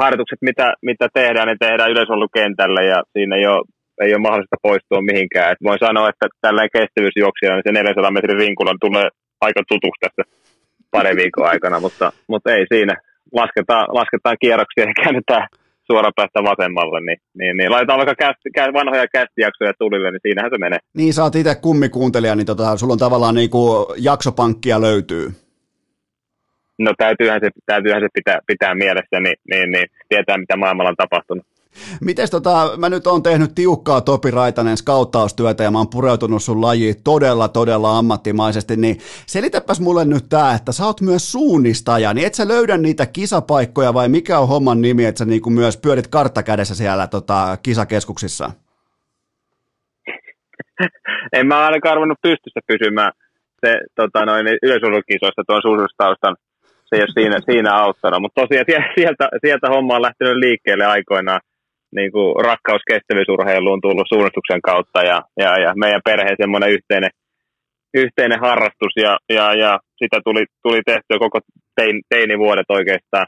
harjoitukset, 0.00 0.38
mitä, 0.42 0.74
mitä 0.82 1.08
tehdään, 1.14 1.48
ne 1.48 1.56
tehdään 1.60 1.90
yleisollukentällä 1.90 2.82
ja 2.82 3.02
siinä 3.12 3.36
ei 3.36 3.46
ole, 3.46 3.64
ei 4.00 4.14
ole 4.14 4.26
mahdollista 4.26 4.56
poistua 4.62 5.00
mihinkään. 5.00 5.52
Et 5.52 5.58
voin 5.64 5.78
sanoa, 5.86 6.08
että 6.08 6.26
tällä 6.40 6.68
kestävyysjuoksijana 6.76 7.56
niin 7.56 7.68
se 7.68 7.72
400 7.72 8.10
metrin 8.10 8.38
rinkulan 8.38 8.78
tulee 8.80 9.08
aika 9.40 9.62
tutuksi 9.68 10.00
tässä 10.00 10.37
parin 10.90 11.16
viikon 11.16 11.48
aikana, 11.48 11.80
mutta, 11.80 12.12
mutta 12.28 12.52
ei 12.52 12.66
siinä. 12.72 12.94
Lasketaan, 13.32 13.86
lasketaan 13.98 14.36
kierroksia 14.40 14.84
ja 14.84 14.92
käännetään 15.02 15.48
suoraan 15.90 16.12
päästä 16.16 16.40
vasemmalle, 16.50 17.00
niin, 17.00 17.20
niin, 17.38 17.56
niin 17.56 17.70
laitetaan 17.70 17.98
vaikka 17.98 18.14
kästi, 18.24 18.50
kä, 18.54 18.72
vanhoja 18.72 19.06
kästijaksoja 19.16 19.72
tulille, 19.78 20.10
niin 20.10 20.24
siinähän 20.26 20.50
se 20.54 20.58
menee. 20.58 20.78
Niin, 20.94 21.12
sä 21.14 21.22
oot 21.22 21.34
itse 21.34 21.54
kummikuuntelija, 21.54 22.34
niin 22.34 22.46
tota, 22.46 22.76
sulla 22.76 22.92
on 22.92 22.98
tavallaan 22.98 23.34
niin 23.34 23.50
kuin 23.50 23.86
jaksopankkia 23.96 24.80
löytyy. 24.80 25.26
No 26.78 26.92
täytyyhän 26.98 27.40
se, 27.44 27.48
täytyyhän 27.66 28.02
se 28.02 28.08
pitää, 28.14 28.38
pitää 28.46 28.74
mielessä, 28.74 29.20
niin, 29.20 29.36
niin, 29.50 29.70
niin 29.70 29.86
tietää 30.08 30.38
mitä 30.38 30.56
maailmalla 30.56 30.90
on 30.90 31.02
tapahtunut. 31.04 31.46
Mites 32.00 32.30
tota, 32.30 32.70
mä 32.76 32.88
nyt 32.88 33.06
oon 33.06 33.22
tehnyt 33.22 33.54
tiukkaa 33.54 34.00
Topi 34.00 34.30
Raitanen 34.30 34.76
skauttaustyötä 34.76 35.62
ja 35.64 35.70
mä 35.70 35.78
oon 35.78 35.90
pureutunut 35.90 36.42
sun 36.42 36.62
lajiin 36.62 36.94
todella, 37.04 37.48
todella 37.48 37.98
ammattimaisesti, 37.98 38.76
niin 38.76 38.96
selitäpäs 39.26 39.80
mulle 39.80 40.04
nyt 40.04 40.24
tää, 40.28 40.54
että 40.54 40.72
sä 40.72 40.84
oot 40.84 41.00
myös 41.00 41.32
suunnistaja, 41.32 42.14
niin 42.14 42.26
et 42.26 42.34
sä 42.34 42.48
löydä 42.48 42.76
niitä 42.76 43.06
kisapaikkoja 43.06 43.94
vai 43.94 44.08
mikä 44.08 44.38
on 44.38 44.48
homman 44.48 44.80
nimi, 44.80 45.04
että 45.04 45.18
sä 45.18 45.24
niinku 45.24 45.50
myös 45.50 45.76
pyörit 45.76 46.06
karttakädessä 46.06 46.74
siellä 46.74 47.06
tota, 47.06 47.58
kisakeskuksissa? 47.62 48.50
en 51.32 51.46
mä 51.46 51.66
ainakaan 51.66 51.92
arvannut 51.92 52.18
pystyssä 52.22 52.60
pysymään 52.66 53.12
se 53.66 53.80
tota, 53.94 54.24
noin, 54.26 54.46
yleisurheilukisoissa 54.62 55.42
tuon 55.46 55.62
suunnistustaustan 55.62 56.36
se 56.88 56.96
ei 56.96 57.02
ole 57.02 57.08
siinä, 57.14 57.40
siinä 57.40 57.74
auttanut. 57.74 58.22
Mutta 58.22 58.40
tosiaan 58.40 58.64
sieltä, 58.98 59.28
sieltä 59.40 59.68
homma 59.68 59.96
on 59.96 60.02
lähtenyt 60.02 60.36
liikkeelle 60.36 60.86
aikoinaan. 60.86 61.40
Niin 61.96 62.12
kuin 62.12 62.44
rakkaus 62.44 62.82
kestävyysurheiluun 62.90 63.80
tullut 63.80 64.08
suunnistuksen 64.08 64.62
kautta 64.62 65.02
ja, 65.02 65.22
ja, 65.42 65.50
ja 65.64 65.72
meidän 65.76 66.00
perheen 66.04 66.36
semmoinen 66.42 66.70
yhteinen, 66.70 67.10
yhteinen 67.94 68.40
harrastus 68.40 68.94
ja, 68.96 69.18
ja, 69.28 69.54
ja 69.54 69.78
sitä 69.96 70.20
tuli, 70.24 70.44
tuli 70.62 70.80
tehtyä 70.86 71.18
koko 71.18 71.38
tein, 71.76 72.02
teinivuodet 72.08 72.66
oikeastaan 72.68 73.26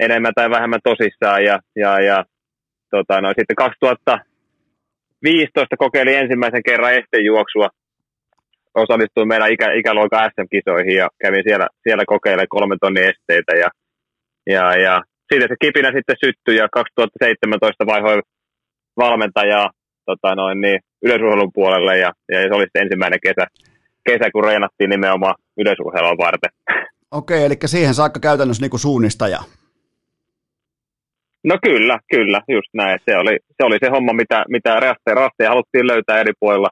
enemmän 0.00 0.32
tai 0.34 0.50
vähemmän 0.50 0.80
tosissaan 0.84 1.44
ja, 1.44 1.58
ja, 1.76 2.00
ja 2.00 2.24
tota, 2.90 3.20
no, 3.20 3.28
sitten 3.28 3.56
2000, 3.56 4.18
15 5.22 5.76
kokeili 5.76 6.14
ensimmäisen 6.14 6.62
kerran 6.62 6.94
estejuoksua. 6.94 7.68
Osallistuin 8.74 9.28
meidän 9.28 9.52
ikä, 9.52 9.72
ikäluokan 9.72 10.30
SM-kisoihin 10.30 10.96
ja 10.96 11.08
kävin 11.22 11.42
siellä, 11.48 11.66
siellä 11.82 12.04
kokeilemaan 12.06 12.48
kolmen 12.48 12.78
tonnin 12.80 13.08
esteitä. 13.10 13.52
Ja, 13.62 13.68
ja, 14.46 14.76
ja 14.76 15.02
siitä 15.28 15.46
se 15.48 15.56
kipinä 15.60 15.92
sitten 15.92 16.16
syttyi 16.24 16.56
ja 16.56 16.68
2017 16.72 17.86
vaihoin 17.86 18.22
valmentajaa 18.96 19.70
tota 20.06 20.34
noin, 20.34 20.60
niin, 20.60 20.80
yleisurheilun 21.02 21.52
puolelle 21.54 21.98
ja, 21.98 22.12
ja 22.32 22.48
se 22.48 22.54
oli 22.54 22.64
sitten 22.64 22.82
ensimmäinen 22.82 23.18
kesä, 23.22 23.46
kesä, 24.04 24.30
kun 24.32 24.44
reenattiin 24.44 24.90
nimenomaan 24.90 25.34
yleisurheilua 25.56 26.24
varten. 26.24 26.50
Okei, 27.10 27.44
eli 27.44 27.54
siihen 27.66 27.94
saakka 27.94 28.20
käytännössä 28.20 28.62
niin 28.62 28.70
kuin 28.70 28.80
suunnistaja. 28.80 29.38
No 31.44 31.58
kyllä, 31.62 31.98
kyllä, 32.10 32.40
just 32.48 32.70
näin. 32.74 32.98
Se 33.04 33.16
oli 33.16 33.38
se, 33.56 33.64
oli 33.64 33.78
se 33.84 33.88
homma, 33.90 34.12
mitä, 34.12 34.44
mitä 34.48 34.80
rasteja, 34.80 35.14
rasteja 35.14 35.50
haluttiin 35.50 35.86
löytää 35.86 36.20
eri 36.20 36.32
puolilla 36.40 36.68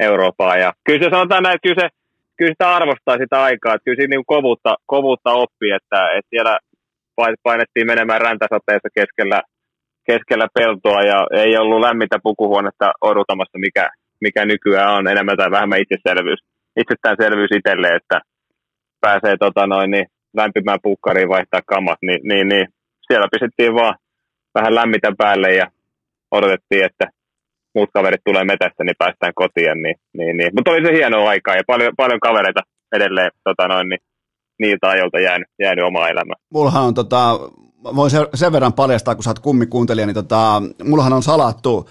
Eurooppaa. 0.00 0.56
Ja 0.56 0.72
kyllä 0.84 1.04
se 1.04 1.10
sanotaan 1.10 1.42
näin, 1.42 1.54
että 1.54 1.68
kyllä, 1.68 1.80
se, 1.82 1.88
kyllä 2.36 2.52
sitä 2.52 2.76
arvostaa 2.76 3.18
sitä 3.18 3.42
aikaa, 3.42 3.74
että 3.74 3.84
kyllä 3.84 3.96
siinä 3.96 4.16
niin 4.16 4.32
kovuutta, 4.34 4.76
kovuutta 4.86 5.30
oppii, 5.32 5.70
että, 5.70 6.00
että 6.16 6.30
siellä 6.30 6.58
painettiin 7.42 7.86
menemään 7.86 8.20
räntäsateessa 8.20 8.88
keskellä, 8.98 9.42
keskellä 10.10 10.46
peltoa 10.54 11.02
ja 11.02 11.18
ei 11.42 11.56
ollut 11.56 11.80
lämmintä 11.80 12.18
pukuhuonetta 12.22 12.92
odotamassa, 13.00 13.58
mikä, 13.58 13.90
mikä 14.20 14.44
nykyään 14.44 14.94
on 14.94 15.08
enemmän 15.08 15.36
tai 15.36 15.50
vähemmän 15.50 15.82
itseselvyys, 15.84 16.40
itsestäänselvyys 16.80 17.52
itselle, 17.58 17.88
että 17.88 18.20
pääsee 19.00 19.36
tota 19.36 19.66
noin, 19.66 19.90
niin 19.90 20.06
lämpimään 20.36 20.78
pukkariin 20.82 21.28
vaihtaa 21.28 21.60
kamat, 21.66 21.98
niin, 22.02 22.20
niin, 22.28 22.48
niin 22.48 22.66
siellä 23.06 23.28
pistettiin 23.32 23.74
vaan 23.74 23.94
vähän 24.54 24.74
lämmitä 24.74 25.12
päälle 25.18 25.54
ja 25.54 25.66
odotettiin, 26.30 26.84
että 26.84 27.06
muut 27.74 27.90
kaverit 27.94 28.24
tulee 28.24 28.44
metästä, 28.44 28.84
niin 28.84 28.98
päästään 28.98 29.32
kotiin. 29.34 29.82
Niin, 29.82 29.96
niin, 30.18 30.36
niin. 30.36 30.50
Mutta 30.54 30.70
oli 30.70 30.86
se 30.86 30.92
hieno 30.92 31.26
aika 31.26 31.54
ja 31.54 31.62
paljon, 31.66 31.92
paljon 31.96 32.20
kavereita 32.20 32.60
edelleen 32.96 33.30
tota 33.44 33.68
noin, 33.68 33.88
niin, 33.88 34.00
niiltä 34.62 34.88
ajoilta 34.88 35.20
jäänyt, 35.20 35.48
jäänyt 35.58 35.84
omaa 35.84 36.08
elämää. 36.08 36.36
Mullahan 36.50 36.82
on 36.82 36.94
tota, 36.94 37.38
voin 37.96 38.10
sen 38.34 38.52
verran 38.52 38.72
paljastaa, 38.72 39.14
kun 39.14 39.24
sä 39.24 39.30
oot 39.30 39.38
kummikuuntelija, 39.38 40.06
niin 40.06 40.14
tota, 40.14 40.62
mullahan 40.84 41.12
on 41.12 41.22
salattu 41.22 41.88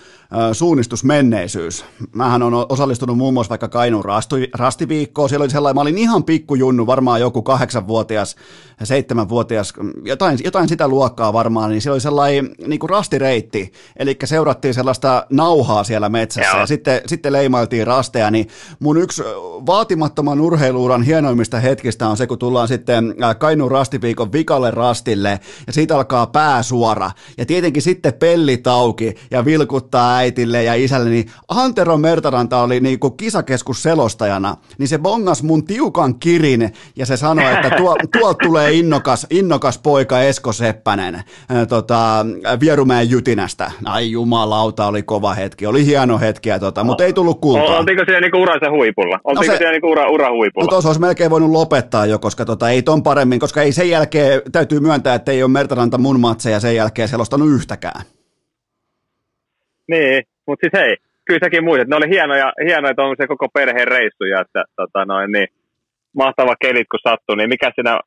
suunnistusmenneisyys. 0.53 1.85
Mähän 2.15 2.43
on 2.43 2.65
osallistunut 2.69 3.17
muun 3.17 3.33
muassa 3.33 3.49
vaikka 3.49 3.67
Kainuun 3.67 4.05
rasti, 4.05 4.49
rastiviikkoon. 4.53 5.29
Siellä 5.29 5.43
oli 5.43 5.49
sellainen, 5.49 5.75
mä 5.75 5.81
olin 5.81 5.97
ihan 5.97 6.23
pikkujunnu, 6.23 6.87
varmaan 6.87 7.21
joku 7.21 7.41
kahdeksanvuotias, 7.41 8.35
seitsemänvuotias, 8.83 9.73
jotain, 10.05 10.39
jotain 10.43 10.69
sitä 10.69 10.87
luokkaa 10.87 11.33
varmaan, 11.33 11.69
niin 11.69 11.81
siellä 11.81 11.95
oli 11.95 12.01
sellainen 12.01 12.55
niin 12.67 12.79
kuin 12.79 12.89
rastireitti, 12.89 13.71
eli 13.97 14.17
seurattiin 14.25 14.73
sellaista 14.73 15.25
nauhaa 15.29 15.83
siellä 15.83 16.09
metsässä 16.09 16.51
Joo. 16.51 16.59
ja 16.59 16.65
sitten, 16.65 17.01
sitten 17.05 17.33
leimailtiin 17.33 17.87
rasteja, 17.87 18.31
niin 18.31 18.47
mun 18.79 18.97
yksi 18.97 19.23
vaatimattoman 19.65 20.41
urheiluuran 20.41 21.03
hienoimmista 21.03 21.59
hetkistä 21.59 22.07
on 22.07 22.17
se, 22.17 22.27
kun 22.27 22.39
tullaan 22.39 22.67
sitten 22.67 23.15
Kainuun 23.39 23.71
rastiviikon 23.71 24.31
vikalle 24.31 24.71
rastille 24.71 25.39
ja 25.67 25.73
siitä 25.73 25.95
alkaa 25.95 26.27
pääsuora 26.27 27.11
ja 27.37 27.45
tietenkin 27.45 27.81
sitten 27.81 28.13
pellit 28.13 28.67
auki 28.67 29.15
ja 29.31 29.45
vilkuttaa 29.45 30.20
äitille 30.21 30.63
ja 30.63 30.73
isälle, 30.73 31.09
niin 31.09 31.31
Antero 31.47 31.97
Mertaranta 31.97 32.61
oli 32.61 32.79
niin 32.79 32.99
kuin 32.99 33.17
kisakeskus 33.17 33.83
selostajana, 33.83 34.57
niin 34.77 34.87
se 34.87 34.97
bongas 34.97 35.43
mun 35.43 35.65
tiukan 35.65 36.19
kirin 36.19 36.73
ja 36.95 37.05
se 37.05 37.17
sanoi, 37.17 37.53
että 37.53 37.69
tuo, 37.77 37.95
tuolta 38.19 38.37
tulee 38.43 38.71
innokas, 38.71 39.27
innokas 39.29 39.77
poika 39.77 40.21
Esko 40.21 40.53
Seppänen 40.53 41.23
ää, 41.49 41.65
tota, 41.65 42.25
Vierumäen 42.59 43.09
Jytinästä. 43.09 43.71
Ai 43.85 44.11
jumalauta, 44.11 44.87
oli 44.87 45.03
kova 45.03 45.33
hetki, 45.33 45.65
oli 45.65 45.85
hieno 45.85 46.19
hetki, 46.19 46.49
ja 46.49 46.59
tota, 46.59 46.83
mutta 46.83 47.03
ei 47.03 47.13
tullut 47.13 47.41
kultaa. 47.41 47.77
Oltiinko 47.77 48.03
siellä 48.05 48.21
niinku 48.21 48.41
uransa 48.41 48.71
huipulla? 48.71 49.19
Oltiinko 49.23 49.51
no 49.51 49.53
se, 49.53 49.57
siellä 49.57 49.71
niinku 49.71 49.91
ura, 49.91 50.09
ura 50.09 50.31
huipulla? 50.31 50.65
No 50.65 50.69
tuossa 50.69 50.89
olisi 50.89 51.01
melkein 51.01 51.31
voinut 51.31 51.51
lopettaa 51.51 52.05
jo, 52.05 52.19
koska 52.19 52.45
tota, 52.45 52.69
ei 52.69 52.81
ton 52.81 53.03
paremmin, 53.03 53.39
koska 53.39 53.61
ei 53.61 53.71
sen 53.71 53.89
jälkeen, 53.89 54.41
täytyy 54.51 54.79
myöntää, 54.79 55.15
että 55.15 55.31
ei 55.31 55.43
ole 55.43 55.51
Mertaranta 55.51 55.97
mun 55.97 56.19
matseja 56.19 56.59
sen 56.59 56.75
jälkeen 56.75 57.07
selostanut 57.07 57.49
yhtäkään. 57.49 58.01
Niin, 59.93 60.23
mutta 60.47 60.61
siis 60.63 60.75
hei, 60.81 60.91
kyllä 61.25 61.43
säkin 61.43 61.63
muistat, 61.63 61.87
ne 61.87 61.95
oli 61.95 62.09
hienoja, 62.15 62.53
hienoja 62.67 63.15
se 63.17 63.27
koko 63.27 63.47
perheen 63.57 63.87
reissuja, 63.87 64.41
että 64.41 64.61
tota 64.75 65.05
noin, 65.05 65.31
niin, 65.31 65.47
mahtava 66.21 66.55
kelit 66.61 66.87
kun 66.91 67.05
sattuu, 67.07 67.35
niin 67.35 67.49
mikä 67.49 67.71
siinä 67.75 67.99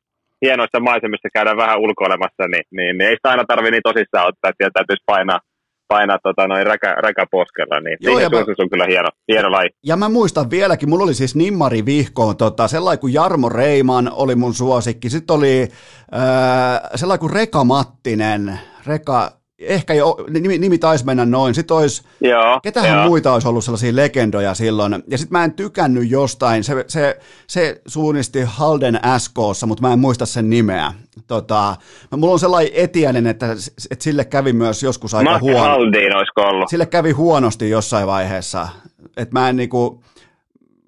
hienoissa 0.45 0.79
maisemissa 0.79 1.29
käydään 1.33 1.57
vähän 1.63 1.79
ulkoilemassa, 1.79 2.43
niin, 2.53 2.65
niin, 2.77 2.97
niin 2.97 3.09
ei 3.09 3.15
sitä 3.15 3.29
aina 3.29 3.43
tarvitse 3.47 3.71
niin 3.71 3.89
tosissaan 3.89 4.27
ottaa, 4.27 4.49
että 4.49 4.69
täytyisi 4.73 5.03
painaa, 5.05 5.39
painaa 5.87 6.19
tota, 6.23 6.47
noin 6.47 6.67
räkä, 6.67 6.91
räkäposkella, 7.07 7.79
niin 7.79 7.97
Joo, 7.99 8.15
siihen 8.15 8.31
mä, 8.31 8.39
on 8.63 8.69
kyllä 8.69 8.85
hieno, 8.85 9.09
hieno 9.31 9.51
laji. 9.51 9.69
Ja 9.83 9.95
mä 9.97 10.09
muistan 10.09 10.49
vieläkin, 10.49 10.89
mulla 10.89 11.03
oli 11.03 11.13
siis 11.13 11.35
Nimmari 11.35 11.85
Vihkoon, 11.85 12.37
tota, 12.37 12.67
sellainen 12.67 12.99
kuin 12.99 13.13
Jarmo 13.13 13.49
Reiman 13.49 14.11
oli 14.13 14.35
mun 14.35 14.53
suosikki, 14.53 15.09
sitten 15.09 15.35
oli 15.35 15.61
äh, 15.61 15.69
sellainen 16.95 17.19
kuin 17.19 17.33
Reka 17.33 17.63
Mattinen, 17.63 18.59
Reka, 18.87 19.31
ehkä 19.59 19.93
jo, 19.93 20.17
nimi, 20.29 20.57
nimi 20.57 20.77
taisi 20.77 21.05
mennä 21.05 21.25
noin. 21.25 21.55
Sitten 21.55 21.77
olisi, 21.77 22.03
joo, 22.21 22.59
ketähän 22.63 22.97
joo. 22.97 23.07
muita 23.07 23.33
olisi 23.33 23.47
ollut 23.47 23.63
sellaisia 23.63 23.95
legendoja 23.95 24.53
silloin. 24.53 25.03
Ja 25.07 25.17
sitten 25.17 25.37
mä 25.37 25.43
en 25.43 25.53
tykännyt 25.53 26.09
jostain, 26.09 26.63
se, 26.63 26.85
se, 26.87 27.19
se 27.47 27.81
suunnisti 27.87 28.39
Halden 28.45 28.99
SKssa, 29.17 29.67
mutta 29.67 29.81
mä 29.81 29.93
en 29.93 29.99
muista 29.99 30.25
sen 30.25 30.49
nimeä. 30.49 30.93
Tota, 31.27 31.75
mulla 32.17 32.33
on 32.33 32.39
sellainen 32.39 32.71
etiäinen, 32.75 33.27
että, 33.27 33.51
että 33.91 34.03
sille 34.03 34.25
kävi 34.25 34.53
myös 34.53 34.83
joskus 34.83 35.13
aika 35.13 35.31
Matt 35.31 35.41
huono. 35.41 35.59
Haldin 35.59 36.15
olisiko 36.15 36.41
ollut. 36.41 36.69
Sille 36.69 36.85
kävi 36.85 37.11
huonosti 37.11 37.69
jossain 37.69 38.07
vaiheessa. 38.07 38.67
Että 39.17 39.39
mä 39.39 39.49
en 39.49 39.55
niinku, 39.55 40.03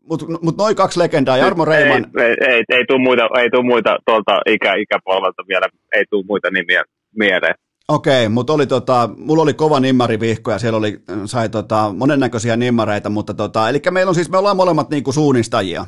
mutta 0.10 0.26
mut 0.41 0.57
noin 0.57 0.76
kaksi 0.76 0.99
legendaa, 0.99 1.38
Jarmo 1.38 1.65
Reiman. 1.65 2.06
Ei, 2.19 2.26
ei, 2.26 2.53
ei, 2.53 2.64
ei 2.69 2.85
tule 2.88 3.02
muita, 3.02 3.23
ei 3.41 3.49
tuu 3.49 3.64
muita 3.64 3.98
tuolta 4.06 4.41
ikä, 4.45 4.73
ikäpolvelta 4.73 5.44
vielä, 5.48 5.68
ei 5.95 6.03
tule 6.10 6.26
muita 6.27 6.52
nimiä 6.52 6.84
mieleen. 7.15 7.56
Okei, 7.88 8.30
mutta 8.30 8.54
oli 8.54 8.68
tota, 8.68 9.10
mulla 9.18 9.44
oli 9.44 9.54
kova 9.54 9.80
nimmarivihko 9.80 10.52
ja 10.52 10.60
siellä 10.60 10.78
oli, 10.78 11.00
sai 11.26 11.50
tota, 11.50 11.94
monennäköisiä 11.98 12.58
nimmareita, 12.58 13.10
mutta 13.10 13.34
tota, 13.34 13.70
eli 13.70 13.82
meillä 13.92 14.10
on 14.10 14.16
siis, 14.16 14.30
me 14.30 14.38
ollaan 14.38 14.58
molemmat 14.58 14.90
niinku 14.90 15.12
suunnistajia. 15.12 15.86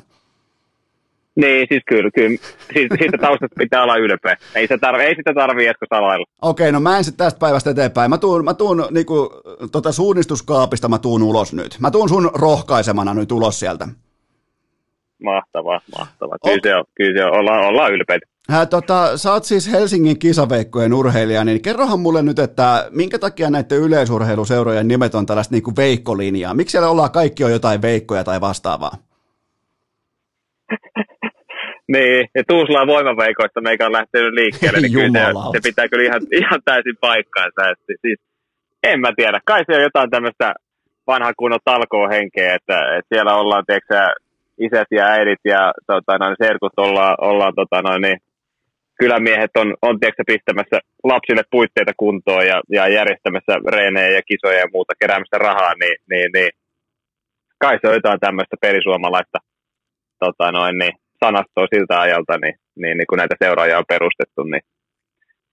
Niin, 1.36 1.68
siis 1.70 1.84
kyllä, 1.88 2.10
kyllä. 2.16 2.38
Siis, 2.74 2.88
siitä 3.00 3.18
taustasta 3.18 3.56
pitää 3.58 3.84
olla 3.84 3.98
ylpeä. 3.98 4.38
Ei, 4.56 4.68
se 4.68 4.78
tarvi, 4.78 5.04
ei 5.04 5.16
sitä 5.16 5.34
tarvii 5.34 5.66
edes 5.66 5.76
salailla. 5.90 6.26
Okei, 6.42 6.72
no 6.72 6.80
mä 6.80 6.98
en 6.98 7.04
sitten 7.04 7.26
tästä 7.26 7.40
päivästä 7.40 7.70
eteenpäin. 7.70 8.10
Mä 8.10 8.18
tuun, 8.18 8.46
mä 8.46 8.54
tuun 8.54 8.88
niinku, 8.92 9.32
tota 9.72 9.92
suunnistuskaapista 9.92 10.90
mä 10.90 10.98
tuun 10.98 11.24
ulos 11.24 11.54
nyt. 11.54 11.78
Mä 11.80 11.92
tuun 11.92 12.10
sun 12.10 12.32
rohkaisemana 12.34 13.14
nyt 13.14 13.32
ulos 13.32 13.60
sieltä. 13.60 13.88
Mahtavaa, 15.24 15.82
mahtavaa. 15.98 16.38
Kyllä 16.44 16.56
okay. 16.56 16.72
se 16.72 16.76
on, 16.76 16.86
kyllä 16.96 17.20
se 17.20 17.26
on. 17.26 17.40
Ollaan, 17.40 17.66
ollaan 17.66 17.94
ylpeitä. 17.94 18.26
Hä, 18.50 18.66
tota, 18.66 19.18
sä 19.18 19.34
oot 19.34 19.44
siis 19.44 19.72
Helsingin 19.72 20.20
kisaveikkojen 20.20 20.94
urheilija, 20.94 21.44
niin 21.44 21.62
kerrohan 21.62 22.00
mulle 22.00 22.22
nyt, 22.22 22.40
että 22.40 22.90
minkä 22.92 23.20
takia 23.20 23.50
näiden 23.50 23.78
yleisurheiluseurojen 23.78 24.88
nimet 24.88 25.16
on 25.16 25.26
tällaista 25.26 25.56
niin 25.56 25.64
kuin 25.64 25.76
veikkolinjaa? 25.76 26.54
Miksi 26.54 26.72
siellä 26.72 26.90
ollaan 26.90 27.12
kaikki 27.12 27.44
on 27.44 27.52
jotain 27.52 27.82
veikkoja 27.82 28.24
tai 28.24 28.42
vastaavaa? 28.42 28.92
niin, 31.94 32.28
ja 32.36 32.44
Tuusulan 32.48 32.88
voimaveikoista 32.88 33.62
meikä 33.62 33.86
on 33.86 33.92
lähtenyt 33.92 34.34
liikkeelle, 34.34 34.80
niin 34.80 34.94
kyllä 34.94 35.26
se, 35.26 35.52
se, 35.52 35.60
pitää 35.64 35.88
kyllä 35.88 36.04
ihan, 36.04 36.22
ihan 36.32 36.62
täysin 36.66 36.98
paikkaansa. 37.02 37.70
Että 37.70 37.94
siis, 38.02 38.20
en 38.84 39.00
mä 39.00 39.12
tiedä, 39.16 39.40
kai 39.46 39.64
se 39.66 39.76
on 39.76 39.82
jotain 39.82 40.10
tämmöistä 40.10 40.54
vanha 41.08 41.34
kunnon 41.38 41.60
talkoo-henkeä, 41.66 42.56
että, 42.56 42.98
että 42.98 43.16
siellä 43.16 43.36
ollaan, 43.36 43.64
tiedätkö, 43.66 43.96
isät 44.60 44.88
ja 44.92 45.06
äidit 45.06 45.40
ja 45.46 45.74
tota, 45.88 46.18
noin, 46.18 46.36
serkut 46.44 46.74
ollaan, 46.78 47.16
ollaan 47.22 47.54
tota, 47.56 47.82
noin, 47.82 48.02
niin, 48.02 48.18
kylämiehet 49.00 49.52
on, 49.58 49.76
on 49.82 50.00
tiedätkö, 50.00 50.24
pistämässä 50.28 50.80
lapsille 51.04 51.44
puitteita 51.52 51.92
kuntoon 51.98 52.48
ja, 52.48 52.62
ja 52.70 52.88
järjestämässä 52.88 53.54
reenejä 53.76 54.10
ja 54.18 54.22
kisoja 54.22 54.60
ja 54.60 54.72
muuta, 54.74 54.94
keräämässä 55.00 55.38
rahaa, 55.38 55.74
niin, 55.82 55.98
niin, 56.10 56.30
niin 56.34 56.52
kai 57.58 57.80
se 57.82 57.88
on 57.88 57.94
jotain 57.94 58.20
tämmöistä 58.20 58.56
perisuomalaista 58.62 59.38
tota 60.20 60.52
noin, 60.52 60.78
niin, 60.78 60.94
sanastoa 61.24 61.68
siltä 61.76 62.00
ajalta, 62.00 62.38
niin, 62.38 62.56
niin, 62.82 62.98
niin 62.98 63.08
kun 63.10 63.18
näitä 63.18 63.36
seuraajia 63.44 63.78
on 63.78 63.94
perustettu. 63.94 64.44
Niin. 64.44 64.62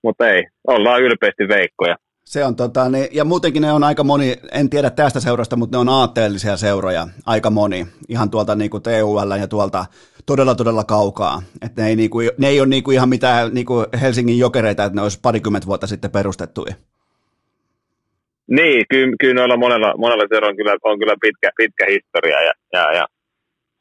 Mutta 0.05 0.29
ei, 0.29 0.43
ollaan 0.67 1.03
ylpeästi 1.03 1.49
veikkoja. 1.49 1.97
Se 2.27 2.45
on 2.45 2.57
tota, 2.57 2.89
niin, 2.89 3.09
ja 3.13 3.25
muutenkin 3.25 3.63
ne 3.63 3.73
on 3.73 3.85
aika 3.85 4.05
moni, 4.05 4.37
en 4.53 4.71
tiedä 4.71 4.91
tästä 4.91 5.21
seurasta, 5.21 5.57
mutta 5.57 5.77
ne 5.77 5.81
on 5.81 5.89
aatteellisia 5.89 6.57
seuroja, 6.57 7.07
aika 7.27 7.51
moni, 7.51 7.87
ihan 8.09 8.31
tuolta 8.31 8.55
niin 8.55 8.71
kuin 8.71 8.83
TUL 8.83 9.31
ja 9.41 9.49
tuolta 9.49 9.85
todella 10.27 10.55
todella 10.55 10.85
kaukaa. 10.85 11.43
Et 11.63 11.77
ne, 11.77 11.87
ei, 11.89 11.97
niin 11.97 12.11
kuin, 12.11 12.31
ne 12.39 12.49
ei 12.49 12.61
ole 12.61 12.69
niin 12.69 12.83
kuin 12.83 12.95
ihan 12.95 13.09
mitään 13.09 13.55
niin 13.55 13.67
kuin 13.67 13.87
Helsingin 14.01 14.39
jokereita, 14.39 14.85
että 14.85 14.97
ne 14.97 15.03
olisi 15.03 15.21
parikymmentä 15.23 15.67
vuotta 15.67 15.87
sitten 15.87 16.11
perustettuja. 16.11 16.75
Niin, 18.47 18.85
kyllä, 18.91 19.17
kyllä 19.21 19.35
noilla 19.35 19.57
monella, 19.57 19.95
monella 19.99 20.25
seuroilla 20.29 20.51
on 20.51 20.57
kyllä, 20.57 20.77
on 20.83 20.99
kyllä 20.99 21.17
pitkä, 21.21 21.51
pitkä 21.57 21.85
historia 21.89 22.43
ja, 22.43 22.53
ja, 22.73 22.93
ja 22.93 23.07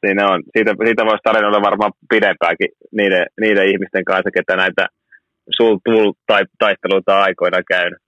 siinä 0.06 0.28
on, 0.30 0.42
siitä, 0.56 0.74
siitä 0.84 1.04
voisi 1.04 1.22
tarinoida 1.22 1.62
varmaan 1.62 1.92
pidempääkin 2.10 2.68
niiden, 2.92 3.26
niiden 3.40 3.68
ihmisten 3.68 4.04
kanssa, 4.04 4.30
ketä 4.30 4.56
näitä 4.56 4.86
sul, 5.56 5.78
tai, 6.26 6.42
taisteluita 6.58 7.20
aikoina 7.20 7.62
käynyt. 7.68 8.05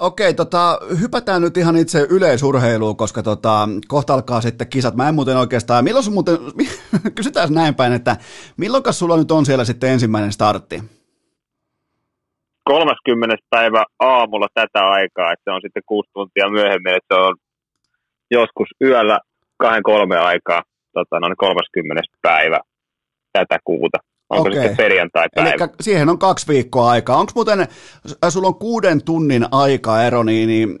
Okei, 0.00 0.34
tota, 0.34 0.78
hypätään 1.00 1.42
nyt 1.42 1.56
ihan 1.56 1.76
itse 1.76 2.06
yleisurheiluun, 2.10 2.96
koska 2.96 3.22
tota, 3.22 3.68
kohta 3.88 4.14
alkaa 4.14 4.40
sitten 4.40 4.68
kisat. 4.68 4.94
Mä 4.94 5.08
en 5.08 5.14
muuten 5.14 5.36
oikeastaan, 5.36 5.84
milloin 5.84 6.04
sun 6.04 6.14
muuten, 6.14 6.38
kysytään 7.16 7.54
näin 7.54 7.74
päin, 7.74 7.92
että 7.92 8.16
milloin 8.56 8.84
sulla 8.90 9.16
nyt 9.16 9.30
on 9.30 9.46
siellä 9.46 9.64
sitten 9.64 9.90
ensimmäinen 9.90 10.32
startti? 10.32 10.82
30. 12.64 13.36
päivä 13.50 13.84
aamulla 13.98 14.46
tätä 14.54 14.88
aikaa, 14.88 15.32
että 15.32 15.44
se 15.44 15.50
on 15.50 15.60
sitten 15.62 15.82
kuusi 15.86 16.10
tuntia 16.12 16.50
myöhemmin, 16.50 16.94
että 16.94 17.14
se 17.14 17.20
on 17.20 17.34
joskus 18.30 18.68
yöllä 18.80 19.18
kahden 19.56 19.82
kolme 19.82 20.18
aikaa, 20.18 20.62
tota, 20.92 21.20
noin 21.20 21.36
30. 21.36 22.02
päivä 22.22 22.60
tätä 23.32 23.58
kuuta. 23.64 23.98
Onko 24.34 24.48
Okei. 24.48 24.62
sitten 24.62 24.76
perjantai-päivä? 24.76 25.50
Eli 25.50 25.70
siihen 25.80 26.08
on 26.08 26.18
kaksi 26.18 26.48
viikkoa 26.48 26.90
aikaa. 26.90 27.16
Onko 27.16 27.32
muuten, 27.34 27.60
äh, 27.60 27.68
sulla 28.28 28.48
on 28.48 28.54
kuuden 28.54 29.04
tunnin 29.04 29.46
aikaero, 29.50 30.22
niin, 30.22 30.48
niin 30.48 30.78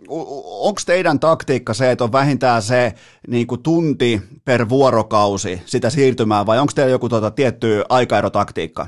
onko 0.60 0.80
teidän 0.86 1.20
taktiikka 1.20 1.74
se, 1.74 1.90
että 1.90 2.04
on 2.04 2.12
vähintään 2.12 2.62
se 2.62 2.92
niin 3.28 3.46
kuin 3.46 3.62
tunti 3.62 4.20
per 4.44 4.68
vuorokausi 4.68 5.62
sitä 5.64 5.90
siirtymää, 5.90 6.46
vai 6.46 6.58
onko 6.58 6.72
teillä 6.74 6.90
joku 6.90 7.08
tuota, 7.08 7.30
tietty 7.30 7.82
aikaerotaktiikka? 7.88 8.86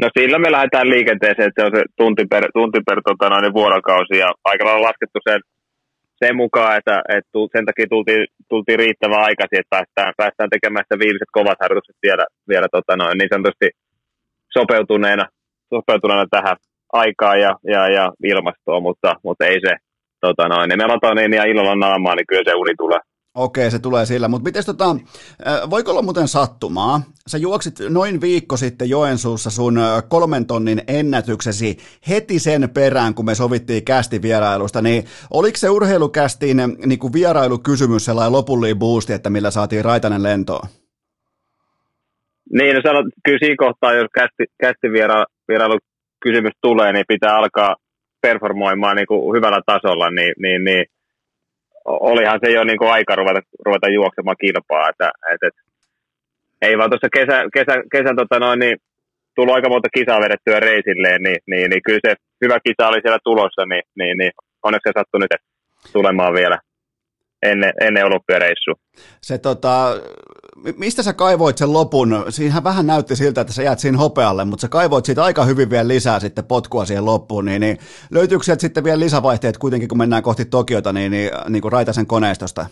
No 0.00 0.08
sillä 0.18 0.38
me 0.38 0.52
lähdetään 0.52 0.90
liikenteeseen, 0.90 1.48
että 1.48 1.62
se 1.62 1.66
on 1.66 1.72
se 1.76 1.82
tunti 1.96 2.24
per, 2.30 2.44
tunti 2.54 2.80
per 2.86 2.98
tota, 3.08 3.28
noin, 3.28 3.54
vuorokausi, 3.54 4.18
ja 4.18 4.28
aika 4.44 4.64
lailla 4.64 4.88
laskettu 4.88 5.18
sen 5.28 5.40
sen 6.22 6.36
mukaan, 6.36 6.76
että, 6.78 6.96
että 7.16 7.38
sen 7.54 7.66
takia 7.66 7.86
tultiin, 7.94 8.26
tultiin 8.48 8.78
riittävän 8.78 9.26
aikaisin, 9.28 9.60
että 9.60 9.74
päästään, 9.74 10.12
päästään 10.16 10.50
tekemään 10.50 10.84
sitä 10.84 11.02
viimeiset 11.02 11.32
kovat 11.38 11.62
harjoitukset 11.62 11.98
vielä, 12.06 12.24
vielä 12.50 12.68
tota 12.76 12.96
noin, 12.96 13.18
niin 13.18 13.32
sanotusti 13.32 13.68
sopeutuneena, 14.56 15.24
sopeutuneena 15.74 16.26
tähän 16.30 16.56
aikaan 16.92 17.38
ja, 17.44 17.52
ja, 17.74 17.82
ja 17.96 18.04
ilmastoon, 18.30 18.82
mutta, 18.82 19.10
mutta 19.24 19.46
ei 19.46 19.58
se, 19.66 19.72
tota 20.20 20.48
noin, 20.48 20.68
niin 20.68 20.82
melatonin 20.82 21.32
ja 21.32 21.44
illalla 21.44 21.74
naamaa, 21.74 22.14
niin 22.14 22.30
kyllä 22.30 22.46
se 22.46 22.54
uni 22.62 22.74
tulee. 22.82 23.00
Okei, 23.34 23.70
se 23.70 23.78
tulee 23.78 24.06
sillä. 24.06 24.28
Mutta 24.28 24.44
miten 24.44 24.62
tota, 24.66 24.96
äh, 25.46 25.70
voiko 25.70 25.90
olla 25.90 26.02
muuten 26.02 26.28
sattumaa? 26.28 27.00
Sä 27.26 27.38
juoksit 27.38 27.74
noin 27.88 28.20
viikko 28.20 28.56
sitten 28.56 28.90
Joensuussa 28.90 29.50
sun 29.50 29.78
äh, 29.78 30.02
kolmen 30.08 30.46
tonnin 30.46 30.82
ennätyksesi 30.88 31.76
heti 32.08 32.38
sen 32.38 32.70
perään, 32.74 33.14
kun 33.14 33.24
me 33.24 33.34
sovittiin 33.34 33.84
kästi 33.84 34.22
vierailusta, 34.22 34.82
niin 34.82 35.04
oliko 35.30 35.56
se 35.56 35.70
urheilukästiin 35.70 36.60
äh, 36.60 36.68
niin 36.86 36.98
kuin 36.98 37.12
vierailukysymys 37.12 38.04
sellainen 38.04 38.32
lopullinen 38.32 38.78
boosti, 38.78 39.12
että 39.12 39.30
millä 39.30 39.50
saatiin 39.50 39.84
Raitanen 39.84 40.22
lentoon? 40.22 40.68
Niin, 42.52 42.76
no 42.76 42.80
sanot, 42.84 43.06
kyllä 43.24 43.38
siinä 43.38 43.56
kohtaa, 43.58 43.94
jos 43.94 44.08
kästi, 44.14 44.44
kästi 44.60 44.92
viera, 44.92 45.24
vierailukysymys 45.48 46.52
tulee, 46.62 46.92
niin 46.92 47.04
pitää 47.08 47.36
alkaa 47.36 47.76
performoimaan 48.22 48.96
niin 48.96 49.06
kuin 49.06 49.36
hyvällä 49.36 49.60
tasolla, 49.66 50.10
niin, 50.10 50.34
niin, 50.38 50.64
niin 50.64 50.86
olihan 51.84 52.40
se 52.44 52.50
jo 52.52 52.64
niin 52.64 52.78
kuin 52.78 52.92
aika 52.92 53.16
ruveta, 53.16 53.40
ruveta 53.66 53.88
juoksemaan 53.88 54.36
kilpaa. 54.40 54.88
Että, 54.88 55.10
että, 55.34 55.46
että 55.46 55.62
ei 56.62 56.78
vaan 56.78 56.90
tuossa 56.90 57.08
kesä, 57.18 57.36
kesä, 57.54 57.74
kesän 57.92 58.16
tota 58.16 58.38
noin, 58.38 58.58
niin 58.58 58.76
tullut 59.34 59.54
aika 59.54 59.68
monta 59.68 59.88
kisaa 59.98 60.20
vedettyä 60.20 60.60
reisilleen, 60.60 61.22
niin, 61.22 61.40
niin, 61.46 61.70
niin 61.70 61.82
kyllä 61.82 62.00
se 62.06 62.14
hyvä 62.44 62.58
kisa 62.66 62.88
oli 62.88 63.00
siellä 63.02 63.18
tulossa, 63.24 63.66
niin, 63.66 63.82
niin, 63.98 64.16
niin 64.18 64.32
onneksi 64.62 64.88
se 64.88 64.92
sattui 64.98 65.20
nyt 65.20 65.34
tulemaan 65.92 66.34
vielä 66.34 66.58
ennen, 67.42 67.72
ennen 67.80 68.06
olympiareissua. 68.06 68.74
Se 69.22 69.38
tota, 69.38 69.74
mistä 70.78 71.02
sä 71.02 71.12
kaivoit 71.12 71.58
sen 71.58 71.72
lopun? 71.72 72.24
Siinähän 72.28 72.64
vähän 72.64 72.86
näytti 72.86 73.16
siltä, 73.16 73.40
että 73.40 73.52
sä 73.52 73.62
jäät 73.62 73.78
siinä 73.78 73.98
hopealle, 73.98 74.44
mutta 74.44 74.60
sä 74.60 74.68
kaivoit 74.68 75.04
siitä 75.04 75.24
aika 75.24 75.44
hyvin 75.44 75.70
vielä 75.70 75.88
lisää 75.88 76.20
sitten 76.20 76.44
potkua 76.44 76.84
siihen 76.84 77.04
loppuun, 77.04 77.44
niin, 77.44 77.60
niin 77.60 77.78
löytyykö 78.10 78.44
sieltä 78.44 78.60
sitten 78.60 78.84
vielä 78.84 79.00
lisävaihteet 79.00 79.58
kuitenkin, 79.58 79.88
kun 79.88 79.98
mennään 79.98 80.22
kohti 80.22 80.44
Tokiota, 80.44 80.92
niin, 80.92 81.12
niin, 81.12 81.30
niin 81.48 81.62
kuin 81.62 81.72
Raitasen 81.72 82.06
koneistosta? 82.06 82.66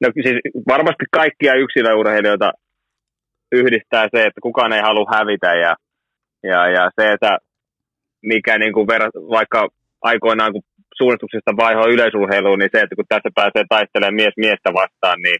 No 0.00 0.10
siis 0.14 0.40
varmasti 0.68 1.04
kaikkia 1.12 1.54
yksilöurheilijoita 1.54 2.52
yhdistää 3.52 4.08
se, 4.14 4.22
että 4.26 4.40
kukaan 4.42 4.72
ei 4.72 4.82
halua 4.82 5.12
hävitä 5.14 5.54
ja, 5.54 5.76
ja, 6.42 6.68
ja 6.70 6.90
se, 7.00 7.12
että 7.12 7.38
mikä 8.22 8.58
niin 8.58 8.72
kuin 8.72 8.86
verrat, 8.86 9.14
vaikka 9.14 9.68
aikoinaan 10.02 10.52
kun 10.52 10.62
suunnistuksesta 10.98 11.56
vaihoa 11.56 11.92
yleisurheiluun, 11.94 12.58
niin 12.58 12.70
se, 12.72 12.80
että 12.80 12.96
kun 12.96 13.04
tässä 13.08 13.30
pääsee 13.34 13.64
taistelemaan 13.68 14.14
mies 14.14 14.34
miestä 14.36 14.70
vastaan, 14.74 15.20
niin 15.22 15.38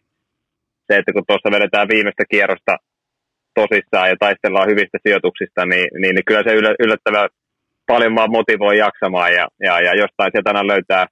se, 0.89 0.99
että 0.99 1.13
kun 1.13 1.25
tuossa 1.27 1.55
vedetään 1.57 1.89
viimeistä 1.93 2.25
kierrosta 2.33 2.75
tosissaan 3.59 4.09
ja 4.11 4.17
taistellaan 4.25 4.71
hyvistä 4.71 4.99
sijoituksista, 5.05 5.67
niin, 5.73 5.89
niin, 6.01 6.15
niin 6.15 6.27
kyllä 6.29 6.43
se 6.45 6.53
yllättävän 6.85 7.29
paljon 7.91 8.15
vaan 8.19 8.37
motivoi 8.39 8.79
jaksamaan 8.79 9.33
ja, 9.39 9.47
ja, 9.67 9.75
ja 9.87 9.93
jostain 10.03 10.31
sieltä 10.33 10.51
aina 10.51 10.71
löytää, 10.73 11.05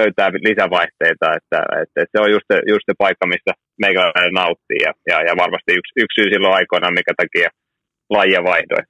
löytää 0.00 0.28
lisävaihteita, 0.48 1.26
että, 1.38 1.58
että, 1.82 1.98
se 2.12 2.16
on 2.24 2.30
just 2.34 2.46
se, 2.52 2.56
just 2.72 2.84
se 2.86 2.94
paikka, 2.98 3.26
missä 3.26 3.52
meikäläinen 3.84 4.34
nauttii 4.40 4.80
ja, 4.86 4.92
ja, 5.10 5.16
ja 5.28 5.32
varmasti 5.42 5.70
yksi, 5.78 5.92
yksi 6.02 6.16
syy 6.18 6.28
silloin 6.32 6.54
aikoinaan, 6.54 6.98
mikä 6.98 7.12
takia 7.16 7.48
lajia 8.10 8.42
vaihdoi. 8.50 8.82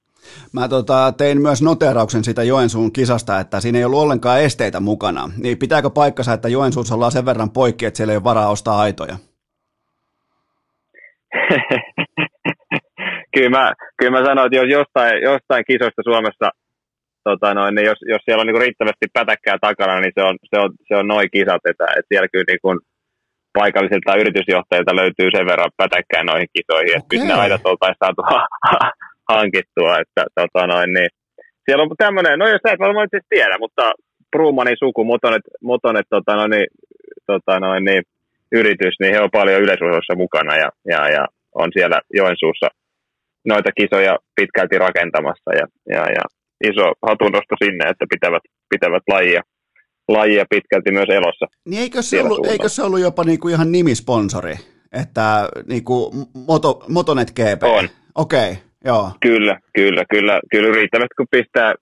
Mä 0.53 0.67
tota, 0.67 1.13
tein 1.17 1.41
myös 1.41 1.61
noterauksen 1.61 2.23
sitä 2.23 2.43
Joensuun 2.43 2.93
kisasta, 2.93 3.39
että 3.39 3.59
siinä 3.59 3.77
ei 3.77 3.85
ollut 3.85 3.99
ollenkaan 3.99 4.41
esteitä 4.41 4.79
mukana. 4.79 5.29
Niin 5.37 5.57
pitääkö 5.57 5.89
paikkansa, 5.89 6.33
että 6.33 6.49
Joensuussa 6.49 6.95
ollaan 6.95 7.11
sen 7.11 7.25
verran 7.25 7.49
poikki, 7.49 7.85
että 7.85 7.97
siellä 7.97 8.11
ei 8.11 8.17
ole 8.17 8.23
varaa 8.23 8.49
ostaa 8.49 8.79
aitoja? 8.79 9.17
kyllä, 13.33 13.49
mä, 13.57 13.73
kyllä 13.97 14.11
mä 14.11 14.25
sanoin, 14.25 14.45
että 14.47 14.59
jos 14.61 14.69
jostain, 14.79 15.13
jostain 15.21 15.63
kisoista 15.69 16.01
Suomessa, 16.09 16.47
tota 17.29 17.53
noin, 17.53 17.75
niin 17.75 17.87
jos, 17.91 17.99
jos 18.13 18.21
siellä 18.25 18.41
on 18.41 18.47
niin 18.47 18.65
riittävästi 18.65 19.05
pätäkkää 19.13 19.57
takana, 19.67 19.99
niin 19.99 20.13
se 20.17 20.23
on, 20.29 20.35
se 20.49 20.55
on, 20.63 20.69
se 20.87 20.93
on 20.99 21.07
noin 21.07 21.29
kisat, 21.33 21.63
että, 21.71 21.85
että 21.97 22.09
siellä 22.09 22.27
kyllä 22.31 22.49
niin 22.51 22.63
kuin 22.65 22.77
paikallisilta 23.59 24.21
yritysjohtajilta 24.21 24.99
löytyy 25.01 25.29
sen 25.35 25.45
verran 25.51 25.77
pätäkkää 25.81 26.23
noihin 26.23 26.51
kisoihin, 26.55 26.97
että 26.97 27.09
kyllä 27.11 27.25
ne 27.25 27.33
aidat 27.33 27.69
oltaisiin 27.69 28.01
saatu 28.03 28.21
hankittua, 29.33 29.91
että 30.03 30.21
tota 30.37 30.67
noin, 30.67 30.89
niin 30.93 31.09
siellä 31.65 31.83
on 31.83 31.89
tämmöinen, 31.97 32.39
no 32.39 32.45
jos 32.47 32.61
sä 32.61 32.73
et 32.73 32.85
varmaan 32.85 33.07
itse 33.07 33.19
tiedä, 33.29 33.55
mutta 33.59 33.83
Brumanin 34.31 34.81
suku, 34.83 35.03
Motonet, 35.03 35.45
Motonet 35.63 36.07
tota 36.09 36.35
noin, 36.35 36.51
niin, 36.51 36.67
tota 37.27 37.59
noin, 37.59 37.83
niin, 37.85 38.03
yritys, 38.51 38.95
niin 38.99 39.13
he 39.13 39.21
on 39.21 39.29
paljon 39.31 39.61
yleisurheilussa 39.61 40.15
mukana 40.15 40.55
ja, 40.55 40.69
ja, 40.87 41.09
ja 41.09 41.25
on 41.55 41.69
siellä 41.73 42.01
Joensuussa 42.13 42.67
noita 43.45 43.71
kisoja 43.71 44.17
pitkälti 44.35 44.77
rakentamassa 44.77 45.51
ja, 45.59 45.67
ja, 45.89 46.03
ja 46.17 46.23
iso 46.69 46.93
hatunnosto 47.07 47.55
sinne, 47.63 47.89
että 47.89 48.05
pitävät, 48.09 48.43
pitävät 48.69 49.03
lajia, 49.07 49.41
lajia 50.07 50.45
pitkälti 50.49 50.91
myös 50.91 51.09
elossa. 51.09 51.45
Niin 51.65 51.81
eikö 51.81 52.01
se, 52.01 52.21
ollut, 52.21 52.45
eikö 52.45 52.69
se 52.69 52.83
ollut 52.83 52.99
jopa 52.99 53.23
niinku 53.23 53.47
ihan 53.47 53.71
nimisponsori, 53.71 54.53
että 54.93 55.49
niinku 55.67 56.13
Moto, 56.47 56.85
Motonet 56.89 57.31
GP? 57.31 57.63
On. 57.63 57.89
Okei, 58.15 58.51
okay, 58.51 58.63
joo. 58.85 59.11
Kyllä, 59.21 59.59
kyllä, 59.73 60.05
kyllä, 60.09 60.39
kyllä 60.51 60.75
riittävästi 60.75 61.15
kun 61.17 61.27
pistää 61.31 61.73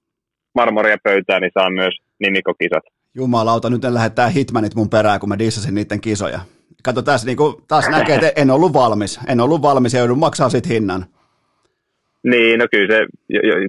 marmoria 0.56 0.98
pöytään, 1.04 1.42
niin 1.42 1.52
saa 1.54 1.70
myös 1.70 1.94
nimikokisat. 2.20 2.84
Jumalauta, 3.16 3.70
nyt 3.70 3.86
en 3.86 3.94
lähettää 3.94 4.30
hitmanit 4.30 4.76
mun 4.76 4.90
perään, 4.90 5.20
kun 5.20 5.30
mä 5.30 5.40
dissasin 5.40 5.76
niiden 5.76 6.02
kisoja. 6.02 6.40
Kato 6.84 7.02
tässä 7.02 7.28
niin 7.28 7.38
kuin, 7.38 7.56
taas 7.68 7.90
näkee, 7.98 8.16
että 8.16 8.42
en 8.42 8.52
ollut 8.52 8.74
valmis. 8.74 9.20
En 9.28 9.40
ollut 9.40 9.62
valmis 9.62 9.94
ja 9.94 10.00
joudun 10.00 10.20
maksaa 10.20 10.50
sit 10.50 10.70
hinnan. 10.70 11.06
Niin, 12.24 12.60
no 12.60 12.66
kyllä 12.72 12.96
se, 12.96 13.06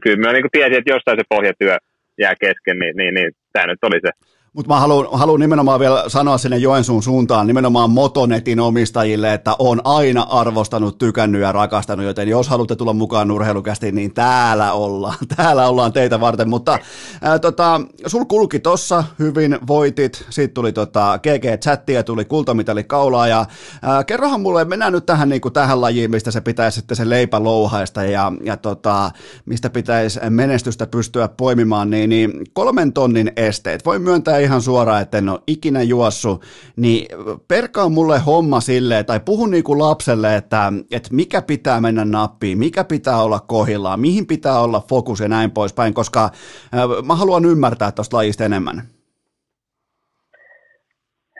kyllä 0.03 0.27
mä 0.27 0.33
niin 0.33 0.45
tiesin, 0.53 0.79
että 0.79 0.93
jostain 0.93 1.19
se 1.19 1.25
pohjatyö 1.29 1.77
jää 2.19 2.35
kesken, 2.41 2.79
niin, 2.79 2.97
niin, 2.97 3.15
niin 3.15 3.33
tämä 3.53 3.67
nyt 3.67 3.79
oli 3.85 4.01
se 4.01 4.11
mutta 4.55 4.75
mä 4.75 4.81
haluan, 5.13 5.41
nimenomaan 5.41 5.81
vielä 5.81 6.05
sanoa 6.09 6.39
sinne 6.39 6.57
Joensuun 6.57 7.03
suuntaan 7.03 7.47
nimenomaan 7.47 7.91
Motonetin 7.91 8.61
omistajille, 8.61 9.35
että 9.35 9.57
on 9.59 9.81
aina 9.85 10.23
arvostanut, 10.23 10.99
tykännyt 10.99 11.41
ja 11.41 11.53
rakastanut, 11.53 12.07
joten 12.07 12.29
jos 12.29 12.49
haluatte 12.49 12.77
tulla 12.77 12.93
mukaan 12.93 13.31
urheilukästiin, 13.31 13.95
niin 13.95 14.15
täällä 14.15 14.73
ollaan. 14.73 15.15
Täällä 15.37 15.69
ollaan 15.69 15.93
teitä 15.93 16.21
varten, 16.21 16.49
mutta 16.49 16.79
ää, 17.23 17.39
tota, 17.39 17.81
sul 18.07 18.25
kulki 18.25 18.59
tossa 18.59 19.05
hyvin, 19.19 19.59
voitit, 19.67 20.27
sitten 20.31 20.55
tuli 20.55 20.73
tota, 20.73 21.19
GG-chattia, 21.23 22.03
tuli 22.05 22.25
kultamitali 22.25 22.85
kaulaa 22.85 23.29
ja 23.29 23.47
ää, 23.83 24.05
kerrohan 24.05 24.41
mulle, 24.41 24.65
mennään 24.65 24.93
nyt 24.93 25.07
tähän, 25.07 25.29
niin 25.29 25.41
kuin 25.41 25.55
tähän 25.55 25.81
lajiin, 25.81 26.11
mistä 26.11 26.31
se 26.31 26.41
pitäisi 26.41 26.75
sitten 26.75 26.97
se 26.97 27.09
leipä 27.09 27.43
louhaista 27.43 28.05
ja, 28.05 28.33
ja 28.45 28.57
tota, 28.57 29.11
mistä 29.47 29.71
pitäisi 29.71 30.21
menestystä 30.31 30.87
pystyä 30.87 31.29
poimimaan, 31.29 31.91
niin, 31.91 32.11
niin 32.11 32.33
kolmen 32.53 32.93
tonnin 32.93 33.33
esteet. 33.37 33.85
Voi 33.85 33.99
myöntää 33.99 34.44
ihan 34.45 34.63
suoraan, 34.63 35.03
että 35.03 35.19
en 35.19 35.29
ole 35.29 35.41
ikinä 35.47 35.83
juossu, 35.83 36.41
niin 36.77 37.07
perkaa 37.49 37.89
mulle 37.89 38.19
homma 38.19 38.61
silleen, 38.61 39.07
tai 39.07 39.21
puhu 39.21 39.47
niin 39.47 39.65
kuin 39.65 39.79
lapselle, 39.79 40.37
että, 40.37 40.73
että 40.93 41.09
mikä 41.13 41.43
pitää 41.43 41.81
mennä 41.81 42.05
nappiin, 42.05 42.59
mikä 42.59 42.85
pitää 42.85 43.23
olla 43.23 43.41
kohillaan, 43.41 44.01
mihin 44.01 44.27
pitää 44.27 44.61
olla 44.61 44.81
fokus 44.89 45.21
ja 45.21 45.29
näin 45.29 45.51
poispäin, 45.51 45.95
koska 45.95 46.25
äh, 46.25 47.05
mä 47.07 47.15
haluan 47.15 47.45
ymmärtää 47.45 47.93
tuosta 47.93 48.17
lajista 48.17 48.45
enemmän. 48.45 48.83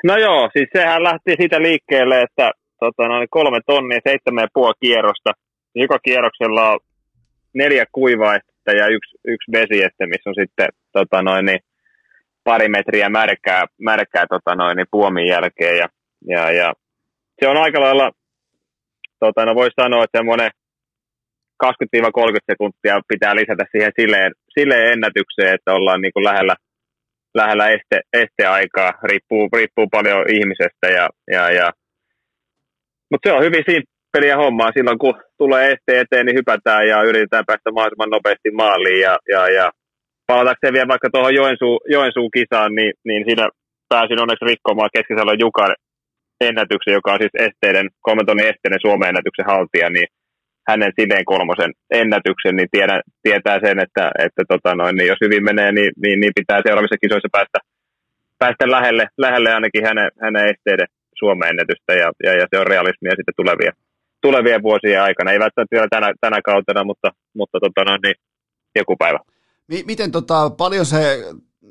No 0.05 0.17
joo, 0.17 0.51
siis 0.53 0.69
sehän 0.73 1.03
lähti 1.03 1.35
siitä 1.41 1.63
liikkeelle, 1.63 2.23
että 2.23 2.51
tota, 2.81 3.09
noin 3.09 3.29
kolme 3.31 3.61
tonnia, 3.67 4.01
seitsemän 4.09 4.43
ja 4.43 4.49
puoli 4.55 4.75
kierrosta. 4.81 5.31
Joka 5.75 5.99
kierroksella 5.99 6.71
on 6.71 6.79
neljä 7.55 7.85
kuivaa 7.93 8.39
ja 8.67 8.87
yksi, 8.89 9.19
yksi 9.25 9.53
vesieste, 9.53 10.07
missä 10.07 10.31
on 10.31 10.35
sitten 10.35 10.69
tota 10.93 11.23
noin, 11.23 11.47
niin, 11.47 11.61
pari 12.45 12.69
metriä 12.69 13.09
märkää, 13.09 13.65
märkää 13.81 14.25
tota 14.31 14.55
noin, 14.55 14.77
niin 14.77 14.87
puomin 14.91 15.27
jälkeen. 15.27 15.77
Ja, 15.79 15.89
ja, 16.29 16.53
ja, 16.53 16.73
se 17.41 17.49
on 17.49 17.57
aika 17.57 17.81
lailla, 17.81 18.11
tota, 19.21 19.45
no 19.45 19.55
voisi 19.55 19.75
sanoa, 19.81 20.05
että 20.05 20.19
semmoinen 20.19 20.51
20-30 21.65 21.69
sekuntia 22.51 23.01
pitää 23.09 23.35
lisätä 23.37 23.65
siihen 23.73 23.93
silleen, 24.01 24.33
silleen 24.59 24.93
ennätykseen, 24.93 25.55
että 25.55 25.73
ollaan 25.73 26.01
niin 26.01 26.13
kuin 26.13 26.25
lähellä, 26.25 26.55
lähellä 27.35 27.69
este, 27.69 28.01
esteaikaa, 28.13 28.93
riippuu, 29.03 29.49
riippuu 29.57 29.89
paljon 29.91 30.25
ihmisestä. 30.37 30.87
Ja, 30.99 31.09
ja, 31.31 31.51
ja. 31.51 31.73
Mutta 33.11 33.29
se 33.29 33.33
on 33.37 33.45
hyvin 33.45 33.65
simppeliä 33.71 34.37
hommaa. 34.37 34.73
Silloin 34.77 34.99
kun 34.99 35.15
tulee 35.39 35.73
este 35.73 36.01
eteen, 36.01 36.27
niin 36.27 36.39
hypätään 36.39 36.89
ja 36.89 37.03
yritetään 37.03 37.47
päästä 37.47 37.71
mahdollisimman 37.71 38.11
nopeasti 38.11 38.51
maaliin. 38.51 39.01
Ja, 39.01 39.19
ja, 39.29 39.49
ja 39.49 39.71
palatakseen 40.27 40.75
vielä 40.75 40.93
vaikka 40.95 41.09
tuohon 41.11 41.35
Joensuu, 41.35 41.81
Joensuun 41.95 42.31
kisaan, 42.37 42.75
niin, 42.75 42.93
niin 43.05 43.25
siinä 43.27 43.49
pääsin 43.89 44.23
onneksi 44.23 44.45
rikkomaan 44.45 44.95
Keskisalon 44.95 45.43
Jukan 45.45 45.75
ennätyksen, 46.41 46.95
joka 46.99 47.13
on 47.13 47.21
siis 47.23 47.37
esteiden, 47.47 47.87
kolmen 48.01 48.49
esteiden 48.51 48.85
Suomen 48.85 49.09
ennätyksen 49.09 49.47
haltija, 49.53 49.91
niin 49.91 50.09
hänen 50.69 50.93
silleen 50.99 51.25
kolmosen 51.25 51.73
ennätyksen, 52.01 52.57
niin 52.57 52.69
tiedä, 52.71 52.97
tietää 53.23 53.59
sen, 53.65 53.79
että, 53.85 54.05
että 54.27 54.43
tota 54.49 54.75
noin, 54.75 54.97
niin 54.97 55.09
jos 55.13 55.21
hyvin 55.25 55.45
menee, 55.45 55.73
niin, 55.73 55.93
niin, 56.03 56.21
niin, 56.21 56.33
pitää 56.41 56.61
seuraavissa 56.67 57.03
kisoissa 57.03 57.29
päästä, 57.37 57.59
päästä 58.39 58.65
lähelle, 58.77 59.05
lähelle 59.25 59.51
ainakin 59.55 59.87
hänen, 59.89 60.11
hänen 60.25 60.49
esteiden 60.53 60.89
Suomen 61.19 61.49
ennätystä, 61.49 61.93
ja, 62.03 62.09
ja, 62.27 62.33
ja 62.41 62.47
se 62.51 62.59
on 62.59 62.67
realismia 62.67 63.19
sitten 63.19 63.39
tulevia, 63.41 63.73
tulevien 64.27 64.63
vuosien 64.63 65.03
aikana. 65.03 65.33
Ei 65.33 65.45
välttämättä 65.45 65.75
vielä 65.77 65.89
tänä, 65.91 66.09
tänä 66.21 66.39
kautena, 66.51 66.85
mutta, 66.85 67.09
mutta 67.39 67.59
tota 67.61 67.85
noin, 67.85 68.01
niin 68.05 68.17
joku 68.81 68.97
päivä. 68.97 69.19
Miten 69.69 70.13
tota, 70.13 70.51
paljon, 70.51 70.87
se, 70.87 71.23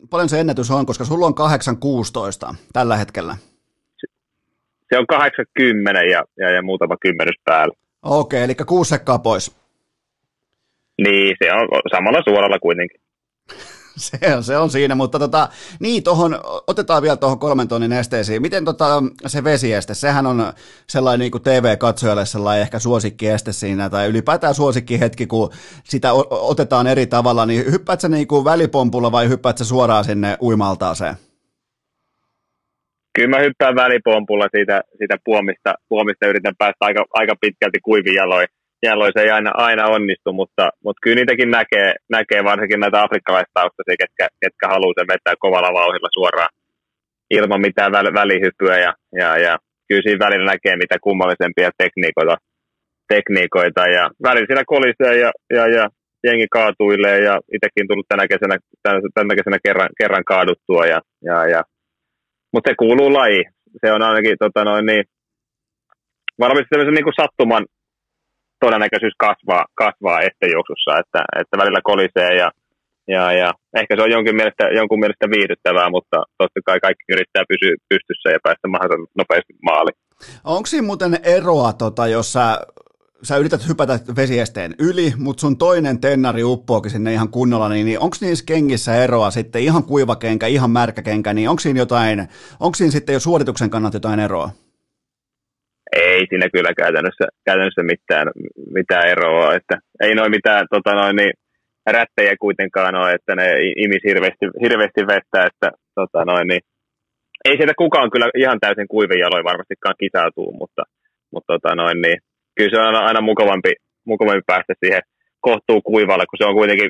paljon 0.10 0.30
se 0.30 0.40
ennätys 0.40 0.72
on, 0.72 0.86
koska 0.86 1.06
sulla 1.06 1.26
on 1.26 1.34
8-16 2.52 2.56
tällä 2.74 2.98
hetkellä? 2.98 3.38
Se 4.94 5.00
on 5.00 5.08
80 5.08 6.02
ja, 6.02 6.24
ja, 6.38 6.52
ja 6.52 6.62
muutama 6.62 6.98
kymmenys 7.02 7.36
päällä. 7.46 7.74
Okei, 8.04 8.44
eli 8.44 8.56
kuusi 8.56 8.90
sekkaa 8.90 9.20
pois. 9.20 9.56
Niin, 11.02 11.36
se 11.44 11.54
on 11.54 11.68
samalla 11.92 12.22
suoralla 12.24 12.60
kuitenkin. 12.60 13.02
se, 13.98 14.36
on, 14.36 14.44
se 14.44 14.58
on 14.58 14.70
siinä, 14.70 14.96
mutta 14.96 15.20
tota, 15.20 15.50
niin, 15.80 16.04
tohon, 16.04 16.40
otetaan 16.68 17.04
vielä 17.04 17.18
tuohon 17.18 17.40
kolmen 17.40 17.68
tonnin 17.68 17.94
esteisiin. 17.94 18.42
Miten 18.42 18.66
tota, 18.66 19.04
se 19.28 19.44
vesieste, 19.44 19.94
sehän 19.94 20.28
on 20.28 20.54
sellainen 20.88 21.20
niin 21.20 21.32
kuin 21.32 21.44
TV-katsojalle 21.44 22.26
sellainen 22.26 22.62
ehkä 22.62 22.80
suosikkieste 22.80 23.54
siinä, 23.54 23.90
tai 23.90 24.08
ylipäätään 24.08 24.56
suosikkihetki, 24.56 25.28
kun 25.28 25.50
sitä 25.84 26.14
otetaan 26.30 26.88
eri 26.88 27.08
tavalla, 27.08 27.46
niin 27.46 27.72
hyppäät 27.72 28.02
sä 28.02 28.10
niin 28.10 28.28
kuin 28.28 28.46
välipompulla 28.46 29.12
vai 29.12 29.30
hyppäät 29.30 29.58
sä 29.58 29.66
suoraan 29.66 30.06
sinne 30.06 30.38
uimaltaaseen? 30.42 31.16
Kyllä 33.16 33.30
mä 33.30 33.44
hyppään 33.44 33.76
välipompulla 33.76 34.48
siitä, 34.56 34.82
siitä 34.98 35.18
puomista, 35.26 35.74
puomista 35.90 36.28
yritän 36.28 36.54
päästä 36.58 36.86
aika, 36.86 37.06
aika 37.14 37.34
pitkälti 37.42 37.80
kuivin 37.84 38.16
jaloin 38.16 38.48
jaloin 38.84 39.14
se 39.16 39.22
ei 39.24 39.32
aina, 39.38 39.52
aina 39.54 39.88
onnistu, 39.88 40.34
mutta, 40.34 40.70
mutta 40.84 41.00
kyllä 41.04 41.16
niitäkin 41.16 41.52
näkee, 41.52 41.90
näkee 42.10 42.42
varsinkin 42.44 42.80
näitä 42.80 43.04
afrikkalaistaustaisia, 43.06 44.02
ketkä, 44.02 44.26
ketkä 44.42 44.66
haluaa 44.74 44.98
sen 44.98 45.12
vetää 45.14 45.36
kovalla 45.44 45.78
vauhdilla 45.80 46.10
suoraan 46.14 46.54
ilman 47.38 47.62
mitään 47.62 47.92
väl, 47.92 48.14
välihyppyä 48.14 48.78
ja, 48.86 48.94
ja, 49.22 49.38
ja 49.38 49.54
kyllä 49.88 50.02
siinä 50.04 50.26
välillä 50.26 50.52
näkee 50.52 50.76
mitä 50.76 50.96
kummallisempia 51.06 51.70
tekniikoita, 51.78 52.36
tekniikoita 53.14 53.82
ja 53.98 54.04
välillä 54.24 54.48
siellä 54.48 54.72
kolisee 54.74 55.14
ja, 55.24 55.32
ja, 55.58 55.68
ja 55.68 55.84
jengi 56.24 56.48
kaatuilee 56.52 57.20
ja 57.20 57.40
itsekin 57.56 57.88
tullut 57.88 58.10
tänä 58.10 58.26
kesänä, 58.28 58.56
tänä, 58.84 59.00
tänä 59.14 59.36
kesänä 59.36 59.58
kerran, 59.66 59.90
kerran 60.00 60.26
kaaduttua 60.32 60.86
ja, 60.94 61.00
ja, 61.30 61.38
ja. 61.54 61.62
mutta 62.54 62.70
se 62.70 62.76
kuuluu 62.76 63.14
laji. 63.14 63.44
Se 63.82 63.92
on 63.92 64.02
ainakin 64.02 64.36
tota 64.40 64.64
noin, 64.64 64.86
niin, 64.86 65.04
varmasti 66.40 66.68
sellaisen 66.70 66.94
niin 66.94 67.04
kuin 67.04 67.20
sattuman, 67.22 67.66
todennäköisyys 68.66 69.16
kasvaa, 69.28 69.66
kasvaa 69.84 70.20
ettejuoksussa, 70.28 70.92
että, 71.02 71.22
että 71.42 71.56
välillä 71.62 71.82
kolisee 71.92 72.32
ja, 72.42 72.50
ja, 73.16 73.24
ja 73.42 73.50
ehkä 73.80 73.96
se 73.96 74.02
on 74.04 74.16
jonkin 74.18 74.36
mielestä, 74.36 74.64
jonkun 74.80 75.00
mielestä 75.00 75.26
viihdyttävää, 75.36 75.90
mutta 75.96 76.18
totta 76.38 76.60
kai 76.66 76.80
kaikki 76.80 77.04
yrittää 77.14 77.44
pysyä 77.52 77.74
pystyssä 77.90 78.28
ja 78.30 78.40
päästä 78.44 78.68
mahdollisimman 78.68 79.20
nopeasti 79.22 79.54
maaliin. 79.70 80.00
Onko 80.56 80.66
siinä 80.68 80.88
muuten 80.88 81.14
eroa, 81.38 81.74
tota, 81.74 82.08
jos 82.08 82.34
sä, 82.34 82.46
sä 83.24 83.38
yrität 83.38 83.68
hypätä 83.70 84.00
vesiesteen 84.16 84.76
yli, 84.80 85.14
mutta 85.18 85.42
sun 85.42 85.58
toinen 85.58 86.02
tennari 86.02 86.44
uppoakin 86.44 86.92
sinne 86.92 87.14
ihan 87.14 87.30
kunnolla, 87.30 87.70
niin, 87.70 87.86
niin 87.86 88.00
onko 88.00 88.18
niissä 88.22 88.46
kengissä 88.46 88.96
eroa 88.96 89.32
sitten 89.32 89.62
ihan 89.62 89.84
kuiva 89.84 90.16
kenkä, 90.16 90.48
ihan 90.48 90.72
märkä 90.72 91.02
kenkä, 91.02 91.34
niin 91.34 91.50
onko 91.50 91.60
siinä 91.60 91.80
jotain, 91.80 92.28
onko 92.60 92.76
siinä 92.76 92.92
sitten 92.92 93.14
jo 93.14 93.20
suorituksen 93.20 93.70
kannalta 93.70 93.96
jotain 93.96 94.20
eroa? 94.20 94.50
Ei 95.96 96.22
siinä 96.30 96.48
kyllä 96.54 96.74
käytännössä, 96.82 97.26
käytännössä 97.46 97.84
mitään, 97.84 98.28
mitään 98.74 99.08
eroa. 99.08 99.56
Että 99.56 99.76
ei 100.02 100.16
noin 100.16 100.32
mitään 100.32 100.66
tota 100.70 100.94
noin, 100.94 101.16
niin 101.16 101.34
rättejä 101.92 102.36
kuitenkaan 102.40 102.96
ole, 102.96 103.12
että 103.12 103.36
ne 103.36 103.48
imis 103.84 104.04
hirveästi, 104.10 104.46
hirveästi 104.64 105.02
vettä, 105.08 105.40
että 105.50 105.70
tota 105.96 106.26
noin, 106.26 106.48
niin 106.48 106.62
ei 107.46 107.58
sieltä 107.58 107.74
kukaan 107.78 108.12
kyllä 108.12 108.30
ihan 108.38 108.60
täysin 108.60 108.88
kuivin 108.88 109.20
jaloin 109.20 109.50
varmastikaan 109.50 109.96
kisautuu, 110.00 110.52
mutta, 110.60 110.84
mutta 111.32 111.54
tota 111.54 111.76
noin, 111.76 112.02
niin 112.02 112.18
kyllä 112.56 112.70
se 112.70 112.80
on 112.80 112.88
aina, 112.88 113.00
aina 113.10 113.22
mukavampi, 113.22 113.72
mukavampi 114.06 114.44
päästä 114.48 114.74
siihen 114.80 115.02
kohtuu 115.40 115.82
kuivalle, 115.82 116.26
kun 116.30 116.38
se 116.38 116.46
on 116.50 116.60
kuitenkin 116.60 116.90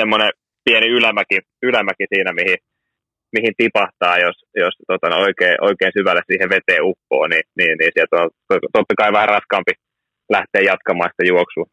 semmoinen 0.00 0.30
pieni 0.64 0.88
ylämäki, 0.98 1.38
ylämäki 1.62 2.04
siinä, 2.14 2.32
mihin, 2.32 2.58
mihin 3.36 3.54
tipahtaa, 3.56 4.16
jos, 4.26 4.36
jos 4.62 4.74
tota, 4.90 5.08
no, 5.08 5.16
oikein, 5.26 5.56
oikein 5.68 5.92
syvälle 5.98 6.22
siihen 6.26 6.50
veteen 6.54 6.84
uppoo, 6.90 7.26
niin, 7.26 7.44
niin, 7.58 7.74
niin 7.78 7.92
sieltä 7.94 8.16
on 8.22 8.30
totta 8.76 8.94
kai 9.00 9.12
vähän 9.12 9.32
raskaampi 9.36 9.72
lähteä 10.36 10.62
jatkamaan 10.70 11.10
sitä 11.12 11.24
juoksua. 11.32 11.66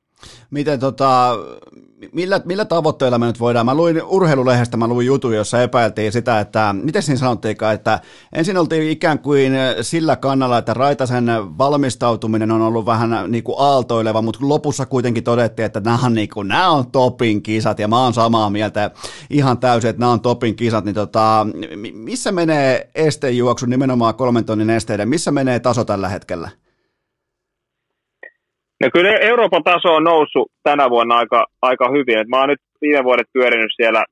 Miten 0.51 0.79
tota, 0.79 1.35
millä, 2.13 2.41
millä 2.45 2.65
tavoitteilla 2.65 3.19
me 3.19 3.25
nyt 3.25 3.39
voidaan, 3.39 3.65
mä 3.65 3.75
luin 3.75 4.03
urheilulehdestä, 4.03 4.77
mä 4.77 4.87
luin 4.87 5.07
jutun, 5.07 5.35
jossa 5.35 5.61
epäiltiin 5.61 6.11
sitä, 6.11 6.39
että, 6.39 6.75
miten 6.83 7.03
siinä 7.03 7.19
sanottiinkaan, 7.19 7.73
että 7.73 7.99
ensin 8.33 8.57
oltiin 8.57 8.91
ikään 8.91 9.19
kuin 9.19 9.53
sillä 9.81 10.15
kannalla, 10.15 10.57
että 10.57 10.73
Raitasen 10.73 11.25
valmistautuminen 11.57 12.51
on 12.51 12.61
ollut 12.61 12.85
vähän 12.85 13.09
niin 13.27 13.43
kuin 13.43 13.55
aaltoileva, 13.59 14.21
mutta 14.21 14.39
lopussa 14.41 14.85
kuitenkin 14.85 15.23
todettiin, 15.23 15.65
että 15.65 15.79
nämä 15.79 15.99
on, 16.03 16.13
niin 16.13 16.29
kuin, 16.33 16.47
nämä 16.47 16.69
on 16.69 16.91
topin 16.91 17.43
kisat, 17.43 17.79
ja 17.79 17.87
mä 17.87 18.03
oon 18.03 18.13
samaa 18.13 18.49
mieltä 18.49 18.91
ihan 19.29 19.57
täysin, 19.57 19.89
että 19.89 19.99
nämä 19.99 20.11
on 20.11 20.21
topin 20.21 20.55
kisat, 20.55 20.85
niin 20.85 20.95
tota, 20.95 21.47
missä 21.93 22.31
menee 22.31 22.89
estejuoksu 22.95 23.65
nimenomaan 23.65 24.15
kolmen 24.15 24.45
tonnin 24.45 24.69
esteiden, 24.69 25.09
missä 25.09 25.31
menee 25.31 25.59
taso 25.59 25.85
tällä 25.85 26.09
hetkellä? 26.09 26.49
No 28.81 28.89
kyllä 28.93 29.09
Euroopan 29.31 29.63
taso 29.63 29.89
on 29.95 30.03
noussut 30.03 30.51
tänä 30.63 30.89
vuonna 30.89 31.15
aika, 31.15 31.45
aika 31.61 31.89
hyvin. 31.89 32.19
Et 32.19 32.27
mä 32.27 32.39
oon 32.39 32.49
nyt 32.49 32.61
viime 32.81 33.03
vuodet 33.03 33.27
pyörinyt 33.33 33.71
siellä 33.75 34.03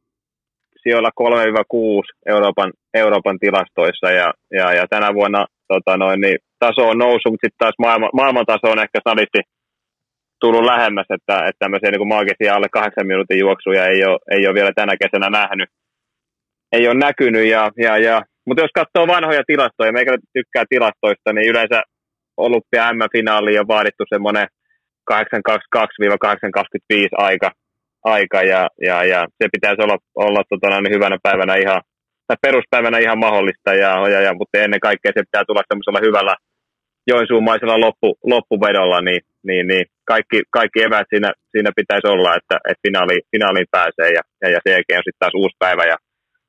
sijoilla 0.83 1.11
3-6 1.21 2.33
Euroopan, 2.33 2.73
Euroopan 2.93 3.39
tilastoissa 3.39 4.11
ja, 4.11 4.33
ja, 4.51 4.73
ja 4.73 4.85
tänä 4.89 5.13
vuonna 5.13 5.45
tota 5.67 5.97
noin, 5.97 6.21
niin 6.21 6.37
taso 6.59 6.81
on 6.89 6.97
noussut, 6.97 7.31
mutta 7.31 7.45
sitten 7.45 7.63
taas 7.63 7.77
maailman, 7.79 8.09
maailman 8.13 8.45
taso 8.45 8.67
on 8.71 8.83
ehkä 8.85 8.99
salisti 9.09 9.41
tullut 10.41 10.65
lähemmäs, 10.65 11.09
että, 11.09 11.35
että 11.47 11.59
tämmöisiä 11.59 11.91
niin 11.91 12.07
maagisia 12.07 12.55
alle 12.55 12.69
kahdeksan 12.71 13.07
minuutin 13.07 13.39
juoksuja 13.39 13.85
ei 13.85 14.05
ole, 14.05 14.19
ei 14.31 14.47
ole 14.47 14.53
vielä 14.53 14.71
tänä 14.75 14.93
kesänä 15.03 15.29
nähnyt. 15.29 15.69
Ei 16.71 16.87
ole 16.87 16.97
näkynyt, 17.07 17.45
ja, 17.45 17.71
ja, 17.77 17.97
ja, 17.97 18.21
mutta 18.45 18.63
jos 18.63 18.71
katsoo 18.73 19.07
vanhoja 19.07 19.43
tilastoja, 19.47 19.91
meikä 19.91 20.17
tykkää 20.33 20.63
tilastoista, 20.69 21.33
niin 21.33 21.49
yleensä 21.51 21.83
Olympia 22.37 22.93
M-finaaliin 22.93 23.59
on 23.59 23.67
vaadittu 23.67 24.03
semmoinen 24.09 24.47
8.22-8.25 25.11 25.17
aika, 27.17 27.51
aika 28.03 28.43
ja, 28.43 28.69
ja, 28.81 29.03
ja, 29.03 29.27
se 29.37 29.47
pitäisi 29.51 29.81
olla, 29.81 29.97
olla 30.15 30.43
tota, 30.49 30.81
niin 30.81 30.95
hyvänä 30.95 31.17
päivänä 31.23 31.55
ihan, 31.55 31.81
tai 32.27 32.37
peruspäivänä 32.41 32.97
ihan 32.97 33.19
mahdollista, 33.19 33.73
ja, 33.73 34.09
ja, 34.09 34.21
ja, 34.21 34.33
mutta 34.33 34.57
ennen 34.57 34.79
kaikkea 34.79 35.11
se 35.15 35.23
pitää 35.23 35.45
tulla 35.45 35.63
semmoisella 35.67 36.05
hyvällä 36.07 36.35
joensuumaisella 37.07 37.79
loppu, 37.79 38.17
loppuvedolla, 38.23 39.01
niin, 39.01 39.21
niin, 39.43 39.67
niin 39.67 39.85
kaikki, 40.05 40.41
kaikki 40.49 40.83
eväät 40.83 41.07
siinä, 41.09 41.33
siinä 41.51 41.71
pitäisi 41.75 42.07
olla, 42.07 42.35
että, 42.35 42.55
että 42.69 42.83
finaali, 42.87 43.15
finaaliin 43.31 43.71
pääsee 43.71 44.09
ja, 44.17 44.21
ja, 44.41 44.49
ja 44.53 44.59
sen 44.63 44.73
jälkeen 44.75 44.97
on 44.99 45.05
sitten 45.07 45.19
taas 45.19 45.35
uusi 45.35 45.55
päivä 45.59 45.83
ja 45.85 45.97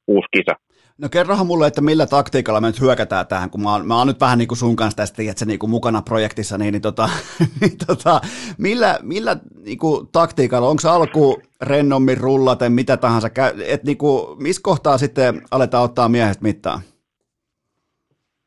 uusi 0.06 0.28
kisa. 0.36 0.54
No 1.02 1.08
kerrohan 1.08 1.46
mulle, 1.46 1.66
että 1.66 1.80
millä 1.80 2.06
taktiikalla 2.06 2.60
me 2.60 2.66
nyt 2.66 2.80
hyökätään 2.80 3.26
tähän, 3.26 3.50
kun 3.50 3.62
mä 3.62 3.72
oon, 3.72 3.86
mä 3.86 3.98
oon 3.98 4.06
nyt 4.06 4.20
vähän 4.20 4.38
niin 4.38 4.48
kuin 4.48 4.58
sun 4.58 4.76
kanssa 4.76 4.96
tästä, 4.96 5.22
että 5.30 5.44
niin 5.44 5.58
kuin 5.58 5.70
mukana 5.70 6.02
projektissa, 6.02 6.58
niin, 6.58 6.72
niin, 6.72 6.82
tota, 6.82 7.08
niin 7.60 7.78
tota, 7.86 8.20
millä, 8.58 8.98
millä 9.02 9.36
niin 9.64 9.78
kuin 9.78 10.08
taktiikalla, 10.12 10.68
onko 10.68 10.88
alku 10.90 11.42
rennommin 11.62 12.18
rullaten, 12.18 12.72
mitä 12.72 12.96
tahansa, 12.96 13.28
että 13.66 13.86
niin 13.86 13.98
kuin, 13.98 14.42
missä 14.42 14.62
kohtaa 14.62 14.98
sitten 14.98 15.42
aletaan 15.50 15.84
ottaa 15.84 16.08
miehestä 16.08 16.42
mittaa? 16.42 16.80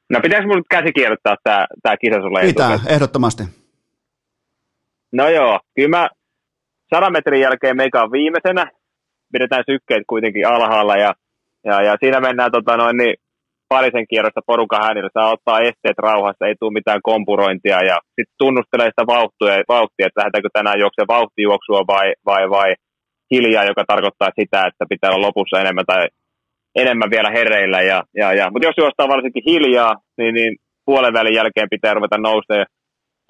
No 0.10 0.20
pitäisikö 0.24 0.54
mun 0.54 0.64
käsikirjoittaa 0.70 1.36
tämä, 1.44 1.68
tämä 1.84 1.98
kisa 1.98 2.22
sulle 2.22 2.42
Pitää, 2.42 2.80
ehdottomasti. 2.88 3.44
No 5.12 5.30
joo, 5.30 5.60
kyllä 5.76 5.98
mä 5.98 6.10
sadan 6.96 7.12
metrin 7.12 7.42
jälkeen 7.42 7.78
meikä 7.78 8.04
on 8.04 8.12
viimeisenä, 8.12 8.72
pidetään 9.32 9.64
sykkeet 9.70 10.04
kuitenkin 10.08 10.48
alhaalla 10.48 10.98
ja, 10.98 11.14
ja, 11.70 11.82
ja 11.88 11.94
siinä 12.00 12.20
mennään 12.20 12.52
tota 12.52 12.78
noin, 12.78 12.98
niin 12.98 13.16
parisen 13.74 14.08
kierrosta 14.10 14.48
porukan 14.52 14.84
häänillä, 14.84 15.10
saa 15.14 15.34
ottaa 15.36 15.60
esteet 15.70 16.00
rauhassa, 16.08 16.48
ei 16.48 16.56
tule 16.60 16.78
mitään 16.80 17.02
kompurointia 17.10 17.80
ja 17.92 17.98
sitten 18.16 18.38
tunnustelee 18.44 18.90
sitä 18.92 19.06
vauhtia, 19.16 19.64
vauhtia, 19.76 20.08
että 20.08 20.20
lähdetäänkö 20.20 20.50
tänään 20.54 20.80
juoksemaan 20.80 21.14
vauhtijuoksua 21.16 21.82
vai, 21.94 22.08
vai, 22.30 22.44
vai 22.50 22.70
hiljaa, 23.32 23.70
joka 23.72 23.84
tarkoittaa 23.88 24.38
sitä, 24.40 24.60
että 24.70 24.84
pitää 24.90 25.12
olla 25.12 25.28
lopussa 25.28 25.62
enemmän 25.64 25.88
tai 25.92 26.04
enemmän 26.76 27.14
vielä 27.16 27.30
hereillä. 27.38 27.82
Ja, 27.82 28.00
ja, 28.22 28.34
ja. 28.40 28.46
Mutta 28.52 28.68
jos 28.68 28.78
juostaan 28.78 29.14
varsinkin 29.16 29.48
hiljaa, 29.52 29.94
niin, 30.18 30.34
niin 30.34 30.52
puolen 30.86 31.14
välin 31.14 31.38
jälkeen 31.40 31.74
pitää 31.76 31.94
ruveta 31.94 32.18
nousemaan 32.18 32.66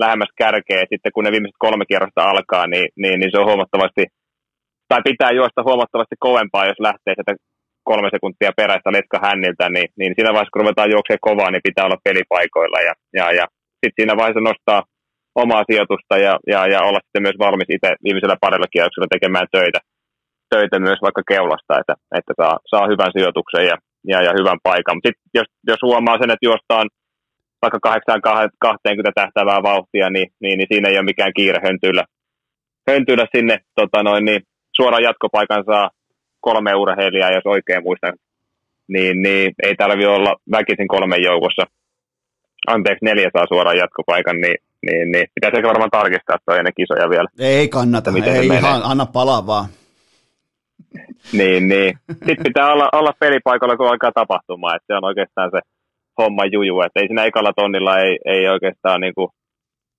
lähemmäs 0.04 0.32
kärkeä. 0.42 0.92
Sitten 0.92 1.12
kun 1.14 1.24
ne 1.24 1.32
viimeiset 1.32 1.64
kolme 1.66 1.86
kierrosta 1.86 2.30
alkaa, 2.32 2.68
niin, 2.68 2.88
niin, 3.02 3.20
niin 3.20 3.32
se 3.32 3.40
on 3.40 3.50
huomattavasti, 3.50 4.04
tai 4.90 5.02
pitää 5.10 5.32
juosta 5.40 5.66
huomattavasti 5.68 6.16
kovempaa, 6.20 6.70
jos 6.72 6.80
lähtee 6.80 7.14
sitä 7.18 7.34
kolme 7.92 8.10
sekuntia 8.16 8.58
peräistä 8.60 8.96
letka 8.98 9.18
hänniltä, 9.28 9.66
niin, 9.76 9.90
niin 10.00 10.12
siinä 10.16 10.34
vaiheessa, 10.34 10.54
kun 10.54 10.64
ruvetaan 10.64 10.94
juoksemaan 10.94 11.28
kovaa, 11.30 11.52
niin 11.52 11.68
pitää 11.68 11.88
olla 11.88 12.04
pelipaikoilla. 12.08 12.80
Ja, 12.88 12.94
ja, 13.20 13.26
ja 13.40 13.46
sitten 13.80 13.98
siinä 13.98 14.20
vaiheessa 14.20 14.50
nostaa 14.50 14.82
omaa 15.44 15.64
sijoitusta 15.70 16.16
ja, 16.26 16.34
ja, 16.54 16.60
ja 16.74 16.80
olla 16.88 17.02
sitten 17.04 17.26
myös 17.26 17.38
valmis 17.46 17.70
itse 17.76 17.90
viimeisellä 18.06 18.44
parilla 18.46 18.74
kierroksella 18.74 19.14
tekemään 19.16 19.48
töitä, 19.56 19.80
töitä 20.54 20.78
myös 20.88 21.00
vaikka 21.06 21.24
keulasta, 21.32 21.74
että, 21.82 21.96
että 22.20 22.34
saa, 22.40 22.56
saa 22.72 22.86
hyvän 22.92 23.12
sijoituksen 23.16 23.66
ja, 23.72 23.76
ja, 24.12 24.20
ja 24.28 24.32
hyvän 24.40 24.60
paikan. 24.68 24.96
Mutta 24.98 25.12
jos, 25.40 25.48
jos 25.70 25.82
huomaa 25.88 26.18
sen, 26.20 26.34
että 26.34 26.48
juostaan 26.50 26.88
vaikka 27.64 27.80
8-20 28.68 29.12
tähtävää 29.20 29.60
vauhtia, 29.70 30.08
niin, 30.16 30.28
niin, 30.42 30.56
niin, 30.58 30.70
siinä 30.72 30.90
ei 30.90 30.98
ole 31.00 31.12
mikään 31.12 31.34
kiire 31.38 31.60
höntyillä, 31.68 32.04
höntyillä 32.90 33.26
sinne 33.36 33.56
tota 33.80 34.00
noin, 34.04 34.26
niin 34.26 34.42
suoraan 34.78 35.08
jatkopaikan 35.10 35.64
saa 35.72 35.90
kolme 36.42 36.76
urheilijaa, 36.76 37.32
jos 37.32 37.46
oikein 37.46 37.84
muistan, 37.84 38.14
niin, 38.88 39.22
niin 39.22 39.54
ei 39.64 39.76
tarvi 39.76 40.06
olla 40.06 40.36
väkisin 40.52 40.88
kolmen 40.88 41.24
joukossa. 41.24 41.64
Anteeksi, 42.68 43.06
neljä 43.06 43.30
saa 43.34 43.46
suoraan 43.48 43.78
jatkopaikan, 43.78 44.42
niin, 44.42 44.58
niin, 44.86 45.12
niin 45.12 45.28
pitäisi 45.36 45.58
ehkä 45.58 45.68
varmaan 45.68 45.90
tarkistaa 45.90 46.38
toi 46.46 46.58
ennen 46.58 46.74
kisoja 46.78 47.10
vielä. 47.10 47.30
Ei 47.40 47.68
kannata, 47.68 48.12
ei 48.26 48.48
ihan, 48.48 48.82
anna 48.84 49.06
palaa 49.06 49.48
vaan. 49.48 49.66
niin, 51.40 51.68
niin. 51.68 51.94
Sitten 52.08 52.44
pitää 52.44 52.74
olla, 52.74 52.90
olla 52.94 53.14
pelipaikalla, 53.20 53.78
kun 53.78 53.88
alkaa 53.88 54.12
tapahtumaan, 54.12 54.76
että 54.76 54.88
se 54.88 54.98
on 54.98 55.06
oikeastaan 55.06 55.52
se 55.52 55.60
homma 56.18 56.46
juju, 56.46 56.82
että 56.82 57.00
ei 57.00 57.08
siinä 57.08 57.26
ekalla 57.26 57.54
tonnilla 57.56 58.00
ei, 58.00 58.18
ei 58.26 58.48
oikeastaan 58.48 59.02
niin 59.02 59.16
kuin, 59.16 59.30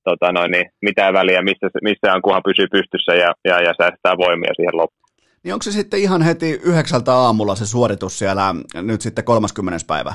tota 0.05 0.32
noin, 0.32 0.51
niin 0.51 0.66
mitään 0.82 1.14
väliä, 1.14 1.43
missä, 1.43 1.66
missä 1.82 2.12
on, 2.14 2.23
kunhan 2.23 2.43
pysyy 2.48 2.66
pystyssä 2.77 3.12
ja, 3.14 3.31
ja, 3.44 3.56
ja 3.66 3.73
säästää 3.81 4.14
voimia 4.24 4.55
siihen 4.56 4.77
loppuun. 4.77 5.01
Niin 5.44 5.55
onko 5.55 5.62
se 5.62 5.73
sitten 5.73 6.01
ihan 6.01 6.23
heti 6.23 6.51
yhdeksältä 6.51 7.12
aamulla 7.14 7.55
se 7.55 7.66
suoritus 7.66 8.19
siellä 8.19 8.55
nyt 8.82 9.01
sitten 9.01 9.24
30. 9.24 9.78
päivä? 9.86 10.14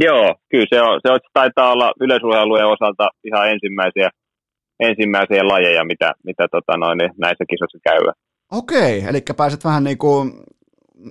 Joo, 0.00 0.34
kyllä 0.50 0.66
se, 0.68 0.82
on, 0.82 1.00
se 1.06 1.12
on, 1.12 1.20
taitaa 1.32 1.72
olla 1.72 1.92
yleisurheilujen 2.00 2.66
osalta 2.66 3.08
ihan 3.24 3.50
ensimmäisiä, 3.50 4.10
ensimmäisiä 4.80 5.48
lajeja, 5.48 5.84
mitä, 5.84 6.12
mitä 6.24 6.48
tota 6.50 6.76
noin, 6.76 6.98
niin 6.98 7.10
näissä 7.18 7.44
kisoissa 7.50 7.78
käy. 7.84 8.00
Okei, 8.52 9.04
eli 9.08 9.20
pääset 9.36 9.64
vähän 9.64 9.84
niin 9.84 9.98
kuin 9.98 10.32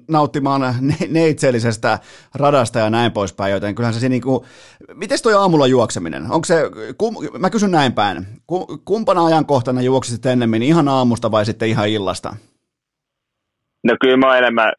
nauttimaan 0.10 0.62
neitsellisestä 1.10 2.00
radasta 2.36 2.80
ja 2.80 2.90
näin 2.90 3.12
poispäin, 3.12 3.52
joten 3.52 3.76
kyllähän 3.76 3.94
se 3.94 4.10
niin 4.10 4.22
kuin, 4.22 4.46
miten 4.94 5.18
toi 5.24 5.34
aamulla 5.34 5.68
juokseminen, 5.68 6.24
onko 6.24 6.46
se, 6.46 6.56
kum, 6.98 7.16
mä 7.40 7.50
kysyn 7.50 7.72
näin 7.72 7.94
päin, 7.94 8.26
kumpana 8.86 9.26
ajankohtana 9.26 9.82
juoksisit 9.82 10.26
ennemmin, 10.26 10.64
ihan 10.64 10.88
aamusta 10.88 11.32
vai 11.32 11.46
sitten 11.46 11.70
ihan 11.70 11.90
illasta? 11.90 12.36
No 13.84 13.96
kyllä 14.02 14.18
mä 14.18 14.38
enemmän, 14.38 14.72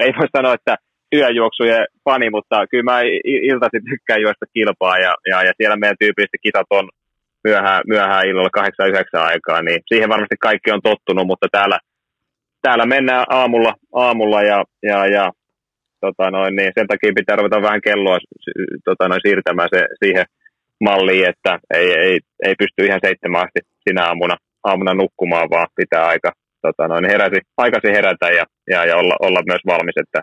ei 0.00 0.12
voi 0.18 0.28
sanoa, 0.36 0.54
että 0.54 0.76
yöjuoksujen 1.14 1.86
fani, 2.04 2.30
mutta 2.30 2.66
kyllä 2.70 2.84
mä 2.84 3.00
iltaisin 3.24 3.84
tykkään 3.90 4.22
juosta 4.22 4.46
kilpaa 4.54 4.98
ja, 4.98 5.14
ja, 5.30 5.42
ja 5.42 5.52
siellä 5.56 5.76
meidän 5.76 5.96
tyypillisesti 6.00 6.38
kisat 6.42 6.66
on 6.70 6.88
myöhään, 7.44 7.82
myöhään 7.86 8.28
illalla 8.28 8.58
8-9 9.18 9.20
aikaa, 9.20 9.62
niin 9.62 9.80
siihen 9.86 10.08
varmasti 10.08 10.36
kaikki 10.40 10.70
on 10.70 10.82
tottunut, 10.82 11.26
mutta 11.26 11.46
täällä 11.52 11.78
täällä 12.62 12.86
mennään 12.86 13.24
aamulla, 13.28 13.74
aamulla 13.94 14.42
ja, 14.42 14.64
ja, 14.82 15.06
ja 15.06 15.32
tota 16.00 16.30
noin, 16.30 16.56
niin 16.56 16.72
sen 16.78 16.86
takia 16.86 17.12
pitää 17.14 17.36
ruveta 17.36 17.62
vähän 17.62 17.80
kelloa 17.80 18.18
tota 18.84 19.08
noin, 19.08 19.20
siirtämään 19.26 19.68
se 19.74 19.86
siihen 20.04 20.24
malliin, 20.80 21.28
että 21.28 21.58
ei, 21.74 21.92
ei, 21.92 22.18
ei 22.46 22.54
pysty 22.58 22.86
ihan 22.86 23.00
seitsemän 23.04 23.40
asti 23.40 23.60
sinä 23.88 24.06
aamuna, 24.06 24.36
aamuna 24.64 24.94
nukkumaan, 24.94 25.50
vaan 25.50 25.66
pitää 25.76 26.06
aika 26.06 26.32
tota 26.62 26.88
noin, 26.88 27.10
heräsi, 27.10 27.40
aikaisin 27.56 27.94
herätä 27.94 28.26
ja, 28.30 28.44
ja, 28.70 28.84
ja 28.86 28.96
olla, 28.96 29.16
olla, 29.20 29.42
myös 29.46 29.64
valmis. 29.66 29.96
Että 30.00 30.20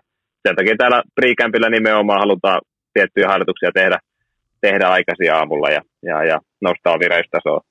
sen 0.47 0.55
takia 0.55 0.75
täällä 0.77 1.03
Precampilla 1.15 1.69
nimenomaan 1.69 2.19
halutaan 2.19 2.61
tiettyjä 2.93 3.27
harjoituksia 3.27 3.71
tehdä, 3.73 3.97
tehdä 4.61 4.87
aikaisin 4.87 5.33
aamulla 5.33 5.69
ja, 5.69 5.81
ja, 6.03 6.23
ja 6.23 6.39
nostaa 6.61 6.99
vireystasoa 6.99 7.61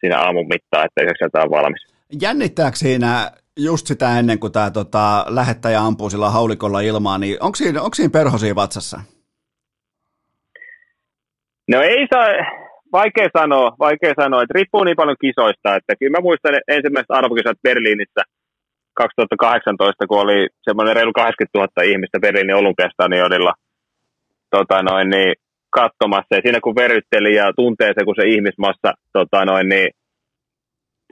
siinä 0.00 0.18
aamun 0.18 0.48
mittaan, 0.48 0.84
että 0.86 1.02
yhdeksältä 1.02 1.42
on 1.42 1.50
valmis. 1.50 1.86
Jännittääkö 2.22 2.76
siinä 2.76 3.30
just 3.58 3.86
sitä 3.86 4.18
ennen 4.18 4.38
kuin 4.38 4.52
tämä 4.52 4.70
tota, 4.70 5.24
lähettäjä 5.28 5.80
ampuu 5.80 6.10
sillä 6.10 6.30
haulikolla 6.30 6.80
ilmaan, 6.80 7.20
niin 7.20 7.36
onko 7.40 7.56
siinä, 7.56 7.82
onko 7.82 7.94
siinä 7.94 8.10
perhosia 8.10 8.54
vatsassa? 8.54 9.00
No 11.68 11.82
ei 11.82 12.06
saa, 12.14 12.26
vaikea 12.92 13.28
sanoa, 13.38 13.76
vaikea 13.78 14.14
sanoa, 14.22 14.42
että 14.42 14.54
riippuu 14.54 14.84
niin 14.84 14.96
paljon 14.96 15.16
kisoista, 15.20 15.76
että 15.76 15.96
kyllä 15.98 16.16
mä 16.16 16.26
muistan 16.28 16.54
ensimmäiset 16.68 17.10
arvokisat 17.10 17.58
Berliinissä 17.62 18.22
2018, 18.94 20.06
kun 20.06 20.20
oli 20.20 20.48
semmoinen 20.62 20.96
reilu 20.96 21.12
80 21.12 21.58
000 21.58 21.92
ihmistä 21.92 22.20
Berliinin 22.20 22.60
olympiastadionilla 22.62 23.52
tota 24.50 24.82
noin, 24.82 25.08
niin, 25.10 25.34
katsomassa. 25.70 26.34
Ja 26.36 26.40
siinä 26.44 26.60
kun 26.60 26.80
verytteli 26.82 27.34
ja 27.34 27.52
tuntee 27.56 27.90
se, 27.98 28.04
kun 28.04 28.14
se 28.18 28.24
ihmismassa 28.34 28.90
tota 29.12 29.44
noin, 29.44 29.68
niin, 29.68 29.88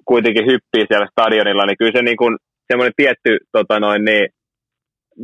kuitenkin 0.05 0.47
hyppii 0.47 0.85
siellä 0.89 1.07
stadionilla, 1.13 1.67
niin 1.67 1.79
kyllä 1.79 1.93
se 1.99 2.03
niin 2.03 2.17
kuin 2.17 2.37
semmoinen 2.69 2.93
tietty 2.97 3.39
tota 3.53 3.81
noin, 3.81 4.05
niin, 4.05 4.29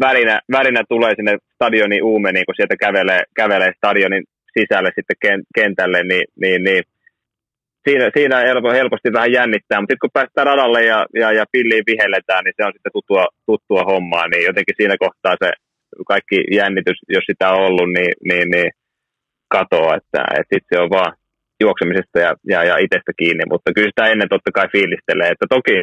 värinä, 0.01 0.41
värinä 0.53 0.83
tulee 0.89 1.13
sinne 1.17 1.39
stadionin 1.55 2.03
uumeniin, 2.03 2.47
kun 2.47 2.55
sieltä 2.55 2.77
kävelee, 2.77 3.23
kävelee 3.35 3.73
stadionin 3.77 4.25
sisälle 4.59 4.91
sitten 4.95 5.45
kentälle, 5.55 6.03
niin, 6.03 6.27
niin, 6.41 6.65
niin 6.65 6.83
siinä, 7.89 8.11
siinä 8.17 8.37
helposti 8.73 9.13
vähän 9.13 9.33
jännittää, 9.33 9.81
mutta 9.81 9.93
sitten 9.93 10.05
kun 10.05 10.17
päästään 10.19 10.47
radalle 10.47 10.85
ja, 10.85 11.07
ja, 11.15 11.33
ja 11.33 11.45
pilliin 11.53 11.85
vihelletään, 11.87 12.45
niin 12.45 12.55
se 12.57 12.65
on 12.65 12.73
sitten 12.73 12.93
tuttua, 12.93 13.27
tuttua 13.47 13.83
hommaa, 13.83 14.29
niin 14.29 14.45
jotenkin 14.47 14.75
siinä 14.77 14.97
kohtaa 14.99 15.37
se 15.45 15.51
kaikki 16.07 16.39
jännitys, 16.53 16.99
jos 17.09 17.25
sitä 17.31 17.51
on 17.53 17.65
ollut, 17.67 17.93
niin, 17.97 18.13
niin, 18.25 18.51
niin 18.55 18.71
katoaa, 19.49 19.97
että, 19.97 20.21
että 20.39 20.53
sitten 20.55 20.71
se 20.71 20.83
on 20.83 20.91
vaan 20.91 21.13
juoksemisesta 21.65 22.19
ja, 22.27 22.31
ja, 22.53 22.61
ja 22.65 22.77
itsestä 22.85 23.13
kiinni, 23.21 23.45
mutta 23.53 23.73
kyllä 23.75 23.91
sitä 23.91 24.11
ennen 24.13 24.29
totta 24.29 24.51
kai 24.55 24.69
fiilistelee, 24.75 25.29
että 25.31 25.47
toki 25.57 25.77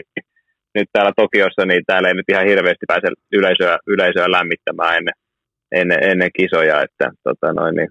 nyt 0.76 0.90
täällä 0.94 1.12
Tokiossa, 1.16 1.66
niin 1.66 1.84
täällä 1.88 2.08
ei 2.08 2.18
nyt 2.18 2.30
ihan 2.32 2.50
hirveästi 2.52 2.86
pääse 2.88 3.08
yleisöä, 3.38 3.78
yleisöä 3.88 4.32
lämmittämään 4.38 4.98
ennen, 4.98 5.16
ennen, 5.80 6.00
ennen 6.12 6.32
kisoja, 6.40 6.82
että 6.86 7.06
tota 7.24 7.54
noin, 7.54 7.76
niin 7.76 7.90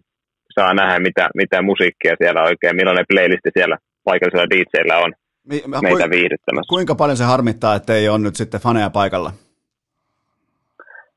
saa 0.55 0.75
nähdä, 0.75 0.99
mitä, 0.99 1.29
mitä 1.35 1.63
musiikkia 1.63 2.15
siellä 2.21 2.43
oikein, 2.43 2.77
millainen 2.77 3.11
playlisti 3.11 3.51
siellä 3.59 3.77
paikallisella 4.05 4.51
DJllä 4.53 4.99
on 4.99 5.13
meitä 5.83 6.11
viihdyttämässä. 6.11 6.75
Kuinka 6.75 6.95
paljon 6.95 7.17
se 7.17 7.25
harmittaa, 7.25 7.75
että 7.75 7.95
ei 7.95 8.09
ole 8.09 8.19
nyt 8.19 8.37
sitten 8.37 8.61
faneja 8.61 8.91
paikalla? 8.91 9.31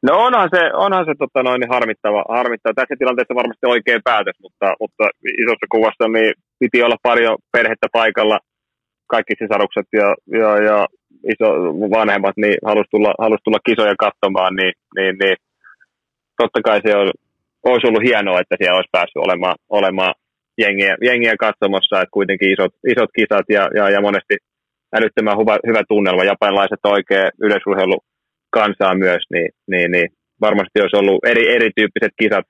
No 0.03 0.11
onhan 0.25 0.49
se, 0.55 0.61
onhan 0.73 1.05
se 1.05 1.13
tota 1.19 1.43
noin, 1.43 1.69
harmittava, 1.69 2.23
harmittava. 2.37 2.73
Tässä 2.73 2.95
tilanteessa 2.99 3.39
varmasti 3.41 3.65
oikein 3.65 4.01
päätös, 4.03 4.37
mutta, 4.45 4.67
mutta 4.79 5.03
isossa 5.43 5.67
kuvassa 5.71 6.07
niin 6.07 6.33
piti 6.59 6.83
olla 6.83 6.95
paljon 7.03 7.37
perhettä 7.51 7.87
paikalla, 7.91 8.39
kaikki 9.07 9.33
sisarukset 9.39 9.87
ja, 9.93 10.07
ja, 10.39 10.63
ja 10.67 10.87
iso, 11.33 11.47
vanhemmat 11.97 12.37
niin 12.37 12.57
halusi 12.65 12.89
tulla, 12.91 13.13
halusi 13.19 13.43
tulla 13.43 13.65
kisoja 13.69 13.95
katsomaan, 14.05 14.55
niin, 14.55 14.73
niin, 14.97 15.15
niin 15.21 15.37
totta 16.41 16.61
kai 16.61 16.79
se 16.85 16.95
on, 16.97 17.11
olisi 17.63 17.87
ollut 17.87 18.03
hienoa, 18.03 18.39
että 18.39 18.55
siellä 18.57 18.77
olisi 18.77 18.95
päässyt 18.97 19.25
olemaan, 19.25 19.55
olemaan 19.69 20.13
jengiä, 20.57 20.97
jengiä 21.01 21.35
katsomassa, 21.39 22.01
että 22.01 22.17
kuitenkin 22.17 22.51
isot, 22.53 22.73
isot 22.93 23.11
kisat 23.17 23.45
ja, 23.49 23.63
ja, 23.77 23.89
ja 23.89 24.01
monesti 24.01 24.35
älyttömän 24.95 25.39
hyvä, 25.41 25.55
hyvä 25.67 25.81
tunnelma. 25.87 26.23
Japanilaiset 26.23 26.83
oikein 26.83 27.31
yleisurheilu 27.41 27.99
kansaa 28.49 28.95
myös, 28.95 29.23
niin, 29.33 29.49
niin, 29.71 29.91
niin 29.91 30.07
varmasti 30.41 30.81
olisi 30.81 30.95
ollut 30.97 31.25
eri, 31.25 31.55
erityyppiset 31.55 32.13
kisat 32.21 32.45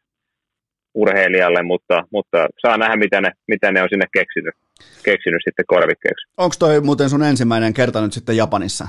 urheilijalle, 1.02 1.62
mutta, 1.64 1.96
mutta 2.16 2.38
saa 2.62 2.78
nähdä, 2.78 2.96
mitä 2.96 3.22
ne, 3.22 3.32
mitä 3.48 3.72
ne 3.72 3.82
on 3.84 3.90
sinne 3.92 4.08
keksinyt, 4.18 4.56
keksinyt 5.04 5.42
sitten 5.46 5.66
korvikkeeksi. 5.74 6.24
Onko 6.38 6.56
toi 6.60 6.82
muuten 6.82 7.10
sun 7.10 7.24
ensimmäinen 7.24 7.74
kerta 7.74 8.02
nyt 8.02 8.14
sitten 8.14 8.38
Japanissa? 8.38 8.88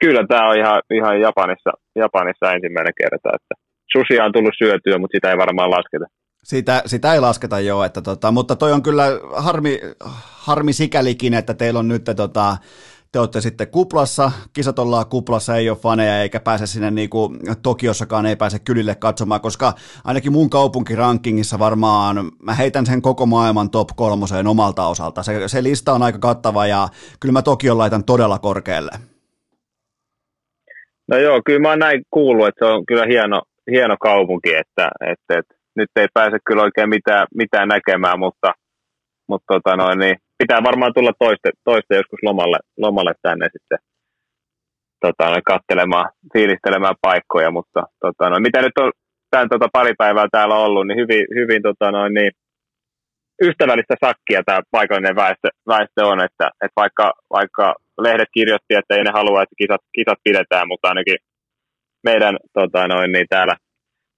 Kyllä 0.00 0.22
tämä 0.28 0.48
on 0.50 0.56
ihan, 0.58 0.82
ihan 0.98 1.20
Japanissa, 1.20 1.70
Japanissa 1.96 2.52
ensimmäinen 2.52 2.94
kerta, 3.02 3.28
että 3.36 3.54
susia 3.92 4.24
on 4.24 4.32
tullut 4.32 4.58
syötyä, 4.58 4.98
mutta 4.98 5.16
sitä 5.16 5.30
ei 5.30 5.36
varmaan 5.36 5.70
lasketa. 5.70 6.06
Sitä, 6.44 6.82
sitä 6.86 7.14
ei 7.14 7.20
lasketa 7.20 7.60
jo, 7.60 7.84
että 7.84 8.02
tota, 8.02 8.32
mutta 8.32 8.56
toi 8.56 8.72
on 8.72 8.82
kyllä 8.82 9.04
harmi, 9.36 9.80
harmi 10.46 10.72
sikälikin, 10.72 11.34
että 11.34 11.54
teillä 11.54 11.78
on 11.78 11.88
nyt 11.88 12.04
tota, 12.16 12.56
te 13.12 13.18
olette 13.18 13.40
sitten 13.40 13.68
kuplassa, 13.68 14.32
kisat 14.52 14.78
ollaan 14.78 15.06
kuplassa, 15.06 15.56
ei 15.56 15.70
ole 15.70 15.78
faneja 15.78 16.22
eikä 16.22 16.40
pääse 16.40 16.66
sinne 16.66 16.90
niin 16.90 17.10
kuin 17.10 17.38
Tokiossakaan 17.62 18.26
ei 18.26 18.36
pääse 18.36 18.58
kylille 18.58 18.94
katsomaan, 18.94 19.40
koska 19.40 19.72
ainakin 20.04 20.32
mun 20.32 20.50
kaupunkirankingissa 20.50 21.58
varmaan 21.58 22.16
mä 22.42 22.54
heitän 22.54 22.86
sen 22.86 23.02
koko 23.02 23.26
maailman 23.26 23.70
top 23.70 23.88
kolmoseen 23.96 24.46
omalta 24.46 24.86
osalta. 24.86 25.22
Se, 25.22 25.48
se 25.48 25.62
lista 25.62 25.92
on 25.92 26.02
aika 26.02 26.18
kattava 26.18 26.66
ja 26.66 26.88
kyllä 27.20 27.32
mä 27.32 27.42
Tokion 27.42 27.78
laitan 27.78 28.04
todella 28.04 28.38
korkealle. 28.38 28.90
No 31.08 31.16
joo, 31.18 31.42
kyllä 31.46 31.60
mä 31.60 31.68
oon 31.68 31.78
näin 31.78 32.02
kuullut, 32.10 32.48
että 32.48 32.66
se 32.66 32.72
on 32.72 32.86
kyllä 32.86 33.06
hieno, 33.06 33.42
hieno 33.70 33.96
kaupunki, 34.00 34.54
että, 34.54 34.88
että, 35.00 35.38
että 35.38 35.54
nyt 35.76 35.90
ei 35.96 36.06
pääse 36.14 36.38
kyllä 36.46 36.62
oikein 36.62 36.88
mitään, 36.88 37.26
mitään 37.34 37.68
näkemään, 37.68 38.18
mutta, 38.18 38.52
mutta 39.28 39.54
tota 39.54 39.76
noin, 39.76 39.98
niin 39.98 40.16
pitää 40.38 40.60
varmaan 40.62 40.92
tulla 40.94 41.12
toiste, 41.18 41.50
toiste 41.64 41.96
joskus 41.96 42.20
lomalle, 42.22 42.58
lomalle 42.76 43.12
tänne 43.22 43.46
sitten 43.52 43.78
tota 45.00 45.30
noin, 45.30 45.42
kattelemaan, 45.44 46.10
fiilistelemään 46.32 46.94
paikkoja, 47.00 47.50
mutta 47.50 47.82
tota 48.00 48.30
noin, 48.30 48.42
mitä 48.42 48.62
nyt 48.62 48.78
on 48.78 48.92
tämän 49.30 49.48
tota, 49.48 49.68
pari 49.72 49.94
päivää 49.98 50.26
täällä 50.32 50.54
ollut, 50.54 50.86
niin 50.86 50.98
hyvin, 50.98 51.24
hyvin 51.34 51.62
tota 51.62 51.90
noin, 51.90 52.14
niin, 52.14 52.30
ystävällistä 53.42 53.94
sakkia 54.04 54.42
tämä 54.46 54.60
paikallinen 54.70 55.16
väestö, 55.16 55.48
väestö 55.68 56.06
on, 56.06 56.20
että, 56.20 56.46
että 56.64 56.76
vaikka, 56.76 57.12
vaikka 57.30 57.74
lehdet 57.98 58.28
kirjoitti, 58.34 58.74
että 58.74 58.94
ei 58.94 59.04
ne 59.04 59.10
halua, 59.14 59.42
että 59.42 59.54
kisat, 59.60 59.82
kisat 59.96 60.18
pidetään, 60.24 60.68
mutta 60.68 60.88
ainakin 60.88 61.18
meidän 62.04 62.36
tota 62.52 62.88
noin, 62.88 63.12
niin 63.12 63.26
täällä 63.28 63.54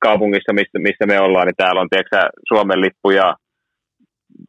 kaupungissa, 0.00 0.52
missä, 0.52 0.78
missä 0.78 1.06
me 1.06 1.20
ollaan, 1.20 1.46
niin 1.46 1.62
täällä 1.62 1.80
on 1.80 1.88
tiedätkö, 1.90 2.16
Suomen 2.48 2.80
lippu 2.80 3.10
ja 3.10 3.36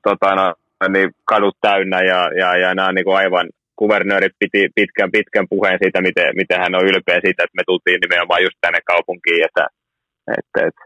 tota, 0.07 0.35
no, 0.35 0.53
niin 0.87 1.09
kadut 1.25 1.57
täynnä 1.61 2.01
ja, 2.01 2.29
ja, 2.41 2.57
ja 2.57 2.75
nämä 2.75 2.87
on 2.87 2.95
niin 2.95 3.05
kuin 3.05 3.17
aivan, 3.17 3.49
kuvernööri 3.81 4.29
piti 4.39 4.69
pitkän, 4.75 5.11
pitkän 5.11 5.47
puheen 5.49 5.79
siitä, 5.83 6.01
miten, 6.01 6.29
miten 6.35 6.59
hän 6.63 6.75
on 6.75 6.87
ylpeä 6.89 7.19
siitä, 7.25 7.43
että 7.43 7.59
me 7.59 7.63
tultiin 7.67 7.99
nimenomaan 8.01 8.43
just 8.43 8.57
tänne 8.61 8.79
kaupunkiin, 8.85 9.45
että, 9.47 9.67
että, 10.37 10.59
että 10.67 10.83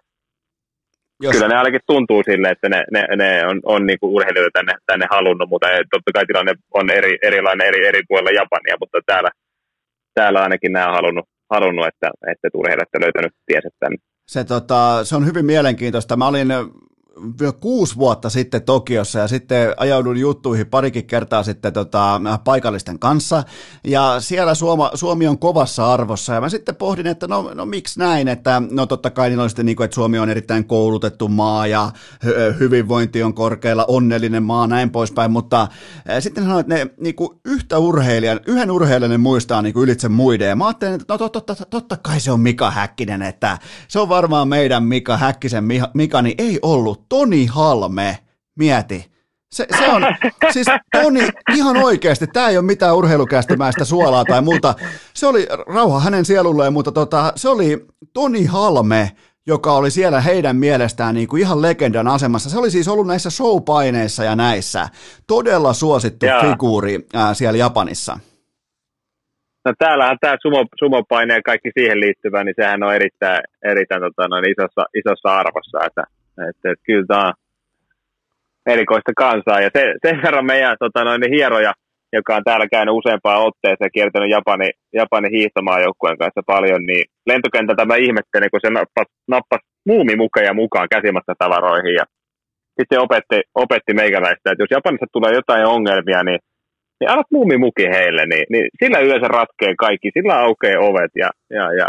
jos... 1.24 1.34
Kyllä 1.34 1.48
ne 1.48 1.56
ainakin 1.56 1.88
tuntuu 1.88 2.22
sille, 2.30 2.48
että 2.50 2.70
ne, 2.70 2.80
ne, 2.92 3.02
ne 3.16 3.30
on, 3.50 3.58
on 3.76 3.82
niin 3.88 3.98
urheilijoita 4.02 4.58
tänne, 4.58 4.74
tänne 4.86 5.06
halunnut, 5.16 5.50
mutta 5.50 5.68
totta 5.92 6.12
kai 6.16 6.26
tilanne 6.26 6.54
on 6.80 6.90
eri, 6.90 7.18
erilainen 7.28 7.68
eri, 7.68 7.88
eri 7.88 8.02
puolilla 8.08 8.40
Japania, 8.42 8.76
mutta 8.80 8.98
täällä, 9.06 9.30
täällä 10.14 10.40
ainakin 10.42 10.74
nämä 10.74 10.88
on 10.88 10.98
halunnut, 11.00 11.28
halunnut 11.54 11.88
että, 11.88 12.10
että 12.32 12.48
urheilijat 12.54 12.96
on 12.96 13.02
löytänyt 13.02 13.34
tiensä 13.46 13.70
tänne. 13.80 13.98
Se, 14.28 14.44
tota, 14.44 15.04
se 15.04 15.16
on 15.16 15.26
hyvin 15.26 15.46
mielenkiintoista. 15.46 16.18
Mä 16.18 16.28
olin 16.28 16.48
kuusi 17.60 17.96
vuotta 17.96 18.30
sitten 18.30 18.62
Tokiossa 18.62 19.20
ja 19.20 19.28
sitten 19.28 19.74
ajaudun 19.78 20.18
juttuihin 20.18 20.68
parikin 20.68 21.06
kertaa 21.06 21.44
sitten 21.44 21.74
tota, 21.74 22.22
paikallisten 22.44 23.00
kanssa. 23.00 23.44
Ja 23.84 24.16
siellä 24.20 24.56
Suoma, 24.56 24.92
Suomi 24.94 25.28
on 25.28 25.40
kovassa 25.40 25.94
arvossa. 25.94 26.34
Ja 26.34 26.42
mä 26.42 26.50
sitten 26.50 26.76
pohdin, 26.76 27.08
että 27.08 27.28
no, 27.28 27.52
no 27.54 27.66
miksi 27.66 28.00
näin, 28.00 28.28
että 28.28 28.62
no 28.72 28.86
totta 28.86 29.10
kai 29.10 29.30
niin 29.30 29.50
sitten 29.50 29.66
niin 29.66 29.76
kuin, 29.76 29.86
että 29.86 29.96
Suomi 29.96 30.20
on 30.20 30.30
erittäin 30.30 30.66
koulutettu 30.66 31.28
maa 31.28 31.68
ja 31.68 31.92
hyvinvointi 32.60 33.24
on 33.24 33.34
korkealla, 33.34 33.86
onnellinen 33.88 34.44
maa, 34.44 34.68
näin 34.68 34.90
poispäin, 34.90 35.32
mutta 35.32 35.68
sitten 36.20 36.44
sanoin, 36.44 36.62
että 36.62 36.74
ne 36.74 36.88
niin 37.00 37.16
kuin 37.16 37.30
yhtä 37.46 37.78
urheilijan, 37.78 38.40
yhden 38.48 38.72
urheilijan 38.72 39.22
muistaa 39.22 39.62
niin 39.62 39.74
kuin 39.74 39.84
ylitse 39.84 40.10
muiden. 40.10 40.50
Ja 40.50 40.56
mä 40.56 40.68
ajattelin, 40.68 40.94
että 40.94 41.14
no 41.14 41.18
totta, 41.18 41.42
totta, 41.42 41.66
totta 41.66 41.98
kai 41.98 42.20
se 42.20 42.32
on 42.32 42.40
Mika 42.40 42.72
Häkkinen, 42.72 43.22
että 43.22 43.58
se 43.88 44.00
on 44.00 44.10
varmaan 44.10 44.48
meidän 44.48 44.84
Mika 44.84 45.18
Häkkisen 45.18 45.64
Mika, 45.94 46.22
niin 46.22 46.36
ei 46.38 46.60
ollut 46.62 47.03
Toni 47.10 47.46
Halme, 47.46 48.18
mieti. 48.60 49.14
Se, 49.52 49.68
se 49.78 49.90
on, 49.90 50.04
siis 50.52 50.68
Toni, 50.92 51.28
ihan 51.56 51.78
oikeasti, 51.78 52.28
tämä 52.28 52.50
ei 52.50 52.58
ole 52.58 52.66
mitään 52.66 52.96
urheilukästimäistä 52.96 53.86
suolaa 53.86 54.26
tai 54.26 54.42
muuta. 54.42 54.74
Se 55.14 55.28
oli 55.28 55.48
rauha 55.68 56.00
hänen 56.00 56.26
sielulleen, 56.26 56.74
mutta 56.74 56.92
tota, 56.92 57.34
se 57.36 57.50
oli 57.50 57.86
Toni 58.14 58.46
Halme, 58.46 59.12
joka 59.48 59.74
oli 59.74 59.92
siellä 59.92 60.22
heidän 60.22 60.56
mielestään 60.56 61.16
niin 61.16 61.28
kuin 61.28 61.42
ihan 61.42 61.62
legendan 61.62 62.08
asemassa. 62.08 62.50
Se 62.50 62.60
oli 62.60 62.72
siis 62.72 62.88
ollut 62.88 63.08
näissä 63.08 63.30
showpaineissa 63.30 64.24
ja 64.24 64.36
näissä. 64.36 64.88
Todella 65.28 65.74
suosittu 65.74 66.26
Jaa. 66.26 66.42
figuuri 66.42 67.00
ää, 67.14 67.34
siellä 67.34 67.58
Japanissa. 67.58 68.20
No 69.66 69.74
täällähän 69.80 70.18
tämä 70.22 70.36
sumo, 70.42 70.66
sumopaine 70.80 71.34
ja 71.34 71.42
kaikki 71.42 71.72
siihen 71.80 72.00
liittyvä, 72.00 72.44
niin 72.44 72.56
sehän 72.56 72.84
on 72.84 72.96
erittäin, 72.96 73.44
erittäin 73.64 74.02
tota, 74.02 74.28
noin 74.28 74.46
isossa, 74.52 74.86
isossa 75.00 75.30
arvossa. 75.30 75.86
Että 75.86 76.04
että, 76.50 76.72
että 76.72 76.86
kyllä 76.86 77.06
tämä 77.08 77.28
on 77.28 77.34
erikoista 78.66 79.12
kansaa. 79.18 79.60
Ja 79.62 79.70
se, 79.76 79.84
sen 80.06 80.22
verran 80.24 80.46
meidän 80.46 80.76
tota, 80.80 81.04
noin, 81.04 81.34
hieroja, 81.36 81.74
joka 82.14 82.36
on 82.36 82.44
täällä 82.44 82.68
käynyt 82.68 82.96
useampaan 82.96 83.46
otteeseen 83.48 83.88
ja 83.88 83.96
kiertänyt 83.96 84.30
Japani, 84.30 84.70
Japani 84.94 85.30
hiihtomaajoukkueen 85.32 86.18
kanssa 86.18 86.42
paljon, 86.46 86.84
niin 86.90 87.06
lentokentältä 87.26 87.86
mä 87.86 87.96
ihmettelin, 87.96 88.50
kun 88.52 88.64
se 88.64 88.70
nappasi, 88.70 89.12
nappasi 89.28 89.66
muumimukeja 89.86 90.54
mukaan 90.54 90.88
käsimatkatavaroihin. 90.96 91.96
Ja 92.00 92.06
sitten 92.76 92.96
se 92.96 93.00
opetti, 93.06 93.38
opetti 93.56 93.94
meikäläistä, 93.94 94.52
että 94.52 94.64
jos 94.64 94.76
Japanissa 94.76 95.08
tulee 95.12 95.34
jotain 95.34 95.66
ongelmia, 95.66 96.24
niin, 96.24 96.40
niin 97.00 97.10
annat 97.12 97.32
muumimuki 97.32 97.86
heille, 97.96 98.26
niin, 98.26 98.46
niin 98.50 98.66
sillä 98.84 99.00
yleensä 99.00 99.28
ratkee 99.28 99.74
kaikki, 99.86 100.10
sillä 100.14 100.36
aukeaa 100.40 100.86
ovet 100.90 101.12
ja, 101.16 101.30
ja, 101.50 101.66
ja 101.80 101.88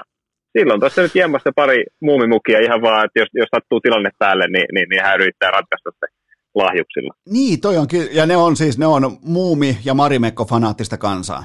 silloin 0.59 0.81
tuossa 0.81 1.03
nyt 1.03 1.15
jemmassa 1.15 1.51
pari 1.57 1.85
muumimukia 2.01 2.59
ihan 2.61 2.83
vaan, 2.83 3.05
että 3.05 3.21
jos, 3.21 3.29
jos 3.33 3.49
sattuu 3.55 3.81
tilanne 3.81 4.11
päälle, 4.19 4.47
niin, 4.49 4.67
niin, 4.75 4.89
niin 4.89 5.03
hän 5.03 5.21
yrittää 5.21 5.51
ratkaista 5.51 5.91
se 6.01 6.07
lahjuksilla. 6.55 7.15
Niin, 7.31 7.61
toi 7.61 7.77
on, 7.77 7.87
ja 8.13 8.27
ne 8.27 8.37
on 8.37 8.57
siis, 8.57 8.79
ne 8.79 8.87
on 8.87 9.03
muumi- 9.23 9.79
ja 9.85 9.95
marimekko-fanaattista 9.95 10.99
kansaa. 10.99 11.45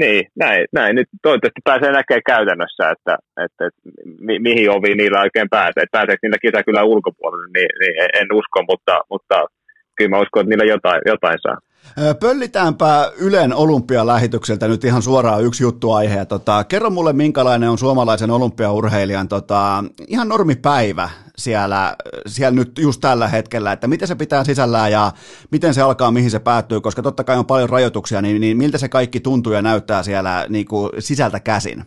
Niin, 0.00 0.26
näin, 0.36 0.66
näin. 0.72 0.96
Nyt 0.96 1.08
toivottavasti 1.22 1.60
pääsee 1.64 1.92
näkemään 1.92 2.22
käytännössä, 2.26 2.90
että, 2.90 3.18
että, 3.44 3.66
että 3.66 3.80
mi, 4.20 4.38
mihin 4.38 4.70
oviin 4.70 4.98
niillä 4.98 5.20
oikein 5.20 5.50
pääsee. 5.50 5.82
Että 5.82 5.98
pääseekö 5.98 6.18
niillä 6.22 6.44
kisä 6.44 6.62
kyllä 6.62 6.82
ulkopuolelle, 6.82 7.48
niin, 7.54 7.70
niin 7.80 7.94
en 8.20 8.28
usko, 8.32 8.58
mutta, 8.70 9.00
mutta 9.10 9.46
kyllä 9.96 10.10
mä 10.10 10.20
uskon, 10.20 10.40
että 10.40 10.50
niillä 10.50 10.72
jotain, 10.74 11.00
jotain 11.06 11.38
saa. 11.42 11.58
Pöllitäänpä 12.20 13.12
Ylen 13.20 13.54
olympialähetykseltä 13.54 14.68
nyt 14.68 14.84
ihan 14.84 15.02
suoraan 15.02 15.44
yksi 15.44 15.62
juttuaihe. 15.62 16.24
Tota, 16.24 16.64
kerro 16.64 16.90
mulle, 16.90 17.12
minkälainen 17.12 17.70
on 17.70 17.78
suomalaisen 17.78 18.30
olympiaurheilijan 18.30 19.28
tota, 19.28 19.84
ihan 20.08 20.28
normipäivä 20.28 21.08
siellä, 21.36 21.96
siellä 22.26 22.56
nyt 22.56 22.78
just 22.78 23.00
tällä 23.00 23.28
hetkellä, 23.28 23.72
että 23.72 23.86
miten 23.86 24.08
se 24.08 24.14
pitää 24.14 24.44
sisällään 24.44 24.92
ja 24.92 25.12
miten 25.52 25.74
se 25.74 25.82
alkaa, 25.82 26.10
mihin 26.10 26.30
se 26.30 26.38
päättyy, 26.38 26.80
koska 26.80 27.02
totta 27.02 27.24
kai 27.24 27.38
on 27.38 27.46
paljon 27.46 27.68
rajoituksia, 27.68 28.22
niin, 28.22 28.40
niin 28.40 28.56
miltä 28.56 28.78
se 28.78 28.88
kaikki 28.88 29.20
tuntuu 29.20 29.52
ja 29.52 29.62
näyttää 29.62 30.02
siellä 30.02 30.46
niin 30.48 30.66
kuin 30.66 30.90
sisältä 30.98 31.40
käsin? 31.40 31.84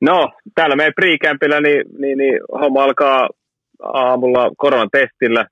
No, 0.00 0.32
täällä 0.54 0.76
meidän 0.76 0.92
pre 0.96 1.08
niin, 1.08 1.84
niin, 1.98 2.18
niin 2.18 2.40
homma 2.60 2.84
alkaa 2.84 3.28
aamulla 3.82 4.50
koronatestillä, 4.56 5.46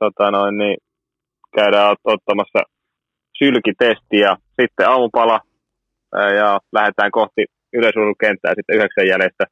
tota 0.00 0.30
noin, 0.30 0.58
niin 0.58 0.76
käydään 1.56 1.96
ottamassa 2.04 2.60
sylkitesti 3.38 4.16
ja 4.26 4.36
sitten 4.60 4.88
aamupala 4.88 5.40
ja 6.12 6.58
lähdetään 6.72 7.10
kohti 7.10 7.44
yleisurheilukenttää 7.72 8.52
sitten 8.54 8.76
yhdeksän 8.76 9.08
jäljestä 9.08 9.44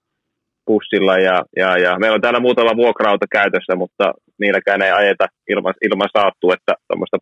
bussilla. 0.66 1.18
Ja, 1.18 1.42
ja, 1.56 1.78
ja, 1.78 1.98
meillä 1.98 2.14
on 2.14 2.20
täällä 2.20 2.40
muutama 2.40 2.76
vuokrauta 2.76 3.26
käytössä, 3.30 3.74
mutta 3.76 4.12
niilläkään 4.40 4.82
ei 4.82 4.92
ajeta 4.92 5.26
ilman, 5.48 5.74
ilman 5.82 6.08
saattu, 6.16 6.52
että 6.52 6.72
tuommoista 6.88 7.18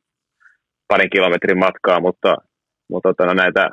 parin 0.89 1.11
kilometrin 1.11 1.59
matkaa, 1.59 2.01
mutta, 2.01 2.37
mutta 2.91 3.09
tota, 3.09 3.27
no, 3.27 3.35
näitä 3.35 3.71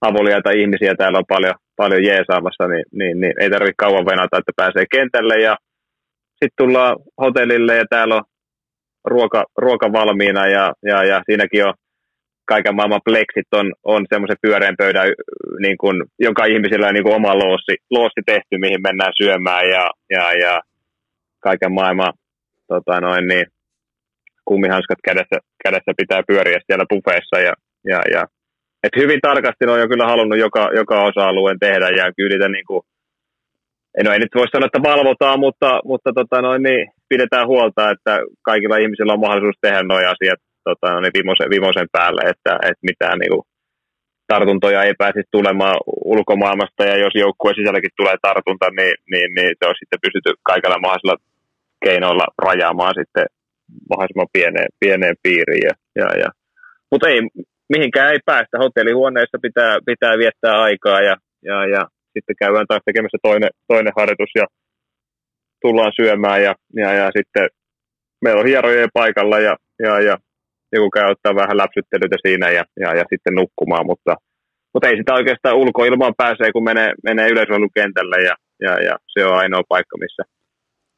avuliaita 0.00 0.50
ihmisiä 0.50 0.94
täällä 0.94 1.18
on 1.18 1.32
paljon, 1.34 1.54
paljon 1.76 2.04
jeesaamassa, 2.04 2.64
niin, 2.68 2.84
niin, 2.92 3.20
niin 3.20 3.34
ei 3.40 3.50
tarvitse 3.50 3.84
kauan 3.84 4.06
venata, 4.06 4.38
että 4.38 4.52
pääsee 4.56 4.84
kentälle. 4.90 5.36
Ja 5.40 5.56
sitten 6.30 6.58
tullaan 6.60 6.96
hotellille 7.22 7.76
ja 7.76 7.84
täällä 7.90 8.14
on 8.16 8.24
ruoka, 9.04 9.44
ruoka 9.56 9.92
valmiina 9.92 10.46
ja, 10.46 10.72
ja, 10.82 11.04
ja 11.04 11.22
siinäkin 11.26 11.66
on 11.66 11.74
kaiken 12.44 12.74
maailman 12.74 13.00
pleksit 13.04 13.46
on, 13.52 13.72
on 13.84 14.06
semmoisen 14.08 14.42
pyöreän 14.42 14.76
pöydän, 14.78 15.08
niin 15.58 15.78
kuin, 15.78 16.04
joka 16.18 16.44
ihmisillä 16.44 16.86
on 16.86 16.94
niin 16.94 17.04
kuin 17.04 17.14
oma 17.14 17.38
loossi, 17.38 17.74
loossi 17.90 18.20
tehty, 18.26 18.58
mihin 18.58 18.82
mennään 18.82 19.12
syömään 19.22 19.64
ja, 19.68 19.90
ja, 20.10 20.32
ja 20.32 20.60
kaiken 21.40 21.72
maailman 21.72 22.12
tota 22.68 23.00
noin, 23.00 23.26
niin, 23.28 23.46
kummihanskat 24.44 24.98
kädessä, 25.04 25.38
kädessä 25.64 25.92
pitää 25.96 26.22
pyöriä 26.26 26.58
siellä 26.66 26.84
bufeissa 26.88 27.38
ja, 27.38 27.54
ja, 27.84 28.00
ja. 28.14 28.22
Et 28.84 28.94
hyvin 28.96 29.20
tarkasti 29.20 29.64
on 29.66 29.80
jo 29.80 29.88
kyllä 29.88 30.06
halunnut 30.06 30.38
joka, 30.38 30.70
joka 30.74 31.02
osa-alueen 31.02 31.58
tehdä 31.58 31.88
ja 31.90 32.12
kyllä 32.16 32.48
niin 32.48 32.64
kuin, 32.66 32.82
no 34.04 34.12
ei 34.12 34.18
nyt 34.18 34.34
voi 34.34 34.48
sanoa, 34.48 34.66
että 34.66 34.88
valvotaan, 34.90 35.40
mutta, 35.40 35.80
mutta 35.84 36.10
tota 36.12 36.42
noin, 36.42 36.62
niin 36.62 36.88
pidetään 37.12 37.46
huolta, 37.52 37.90
että 37.94 38.14
kaikilla 38.48 38.76
ihmisillä 38.82 39.12
on 39.12 39.24
mahdollisuus 39.24 39.58
tehdä 39.60 39.82
nuo 39.82 40.00
asiat 40.14 40.40
tota, 40.68 40.86
noin, 40.92 41.16
viimeisen, 41.16 41.50
viimeisen 41.54 41.88
päälle, 41.96 42.22
että, 42.32 42.52
että 42.68 42.88
mitään 42.90 43.18
niin 43.18 43.32
kuin, 43.32 43.44
tartuntoja 44.32 44.84
ei 44.84 44.94
pääsisi 45.02 45.34
tulemaan 45.36 45.78
ulkomaailmasta 46.12 46.82
ja 46.90 46.96
jos 47.04 47.14
joukkueen 47.14 47.58
sisälläkin 47.58 47.96
tulee 47.96 48.16
tartunta, 48.22 48.66
niin, 48.78 48.94
niin, 49.12 49.28
niin 49.36 49.50
se 49.58 49.64
on 49.68 49.76
sitten 49.80 50.02
pystytty 50.04 50.30
kaikilla 50.50 50.84
mahdollisilla 50.84 51.22
keinoilla 51.84 52.26
rajaamaan 52.46 52.94
sitten 53.00 53.26
mahdollisimman 53.90 54.34
pieneen, 54.36 54.70
pieneen 54.82 55.16
piiriin. 55.24 55.64
Ja, 55.68 55.74
ja, 56.00 56.08
ja. 56.22 56.28
Mutta 56.90 57.08
ei, 57.08 57.20
mihinkään 57.74 58.12
ei 58.12 58.20
päästä. 58.30 58.62
Hotellihuoneessa 58.64 59.38
pitää, 59.46 59.72
pitää 59.90 60.18
viettää 60.22 60.54
aikaa 60.68 61.00
ja, 61.08 61.14
ja, 61.48 61.56
ja 61.74 61.82
sitten 62.14 62.36
käydään 62.40 62.68
taas 62.68 62.84
tekemässä 62.84 63.18
toinen, 63.22 63.52
toinen 63.70 63.92
harjoitus 63.98 64.32
ja 64.40 64.46
tullaan 65.62 65.92
syömään 65.96 66.42
ja, 66.42 66.54
ja, 66.76 66.92
ja 66.92 67.10
sitten 67.16 67.48
meillä 68.22 68.40
on 68.40 68.46
hieroja 68.46 68.88
paikalla 68.94 69.38
ja, 69.38 69.56
ja, 69.82 70.00
ja 70.00 70.16
joku 70.72 70.90
käy 70.90 71.10
ottaa 71.10 71.34
vähän 71.34 71.56
läpsyttelytä 71.56 72.16
siinä 72.26 72.50
ja, 72.50 72.64
ja, 72.80 72.94
ja 72.94 73.04
sitten 73.10 73.34
nukkumaan, 73.34 73.86
mutta, 73.86 74.16
mutta 74.74 74.88
ei 74.88 74.96
sitä 74.96 75.14
oikeastaan 75.14 75.56
ulkoilmaan 75.56 76.14
pääsee, 76.16 76.52
kun 76.52 76.64
menee, 76.64 76.92
menee 77.04 77.28
yleisöilukentälle 77.28 78.22
ja, 78.22 78.34
ja, 78.60 78.82
ja 78.82 78.96
se 79.06 79.24
on 79.24 79.38
ainoa 79.38 79.62
paikka, 79.68 79.98
missä, 79.98 80.22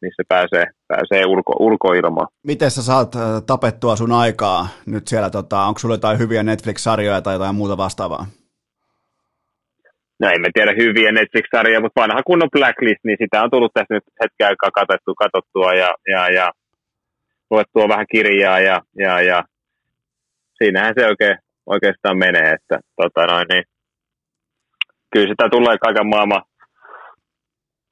missä 0.03 0.23
pääsee, 0.29 0.67
pääsee 0.89 1.27
ulko, 1.27 1.53
ulkoilmaan. 1.59 2.29
Miten 2.47 2.71
sä 2.71 2.83
saat 2.83 3.15
äh, 3.15 3.23
tapettua 3.47 3.97
sun 3.97 4.13
aikaa 4.13 4.69
nyt 4.87 5.09
siellä, 5.09 5.31
tota, 5.31 5.63
onko 5.63 5.79
sulla 5.79 5.95
jotain 5.95 6.19
hyviä 6.19 6.43
Netflix-sarjoja 6.43 7.21
tai 7.21 7.35
jotain 7.35 7.55
muuta 7.55 7.77
vastaavaa? 7.77 8.27
No 10.21 10.29
en 10.29 10.53
tiedä 10.55 10.73
hyviä 10.79 11.13
Netflix-sarjoja, 11.13 11.81
mutta 11.81 12.01
vanha 12.01 12.23
kunnon 12.23 12.51
Blacklist, 12.53 13.05
niin 13.05 13.17
sitä 13.23 13.43
on 13.43 13.51
tullut 13.51 13.73
tässä 13.75 13.95
nyt 13.95 14.05
hetken 14.23 14.47
aikaa 14.47 14.71
katsottua, 14.71 15.15
katsottua 15.25 15.75
ja, 15.75 15.91
ja, 16.09 16.33
ja 16.33 16.53
luettua 17.51 17.89
vähän 17.89 18.07
kirjaa 18.13 18.61
ja, 18.61 18.81
ja, 18.99 19.21
ja 19.21 19.45
siinähän 20.59 20.95
se 20.99 21.07
oikein, 21.07 21.37
oikeastaan 21.67 22.19
menee, 22.19 22.51
että 22.51 22.79
tota 22.97 23.27
noin, 23.27 23.47
niin, 23.53 23.65
kyllä 25.13 25.29
sitä 25.29 25.49
tulee 25.51 25.77
kaiken 25.79 26.07
maailman 26.07 26.43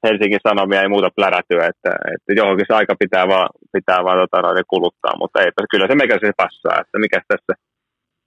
Helsingin 0.03 0.45
Sanomia 0.47 0.81
ei 0.81 0.87
muuta 0.87 1.09
plärätyä, 1.15 1.63
että, 1.71 1.91
että 2.15 2.33
johonkin 2.39 2.65
se 2.67 2.73
aika 2.73 2.95
pitää 2.99 3.27
vaan, 3.27 3.49
pitää 3.71 4.03
vaan 4.03 4.19
tota, 4.19 4.41
noin, 4.41 4.63
kuluttaa, 4.67 5.17
mutta 5.19 5.41
ei, 5.41 5.51
kyllä 5.71 5.87
se 5.87 5.95
meikä 5.95 6.17
se 6.19 6.31
passaa, 6.37 6.81
että 6.81 6.99
mikä 6.99 7.21
tässä 7.27 7.53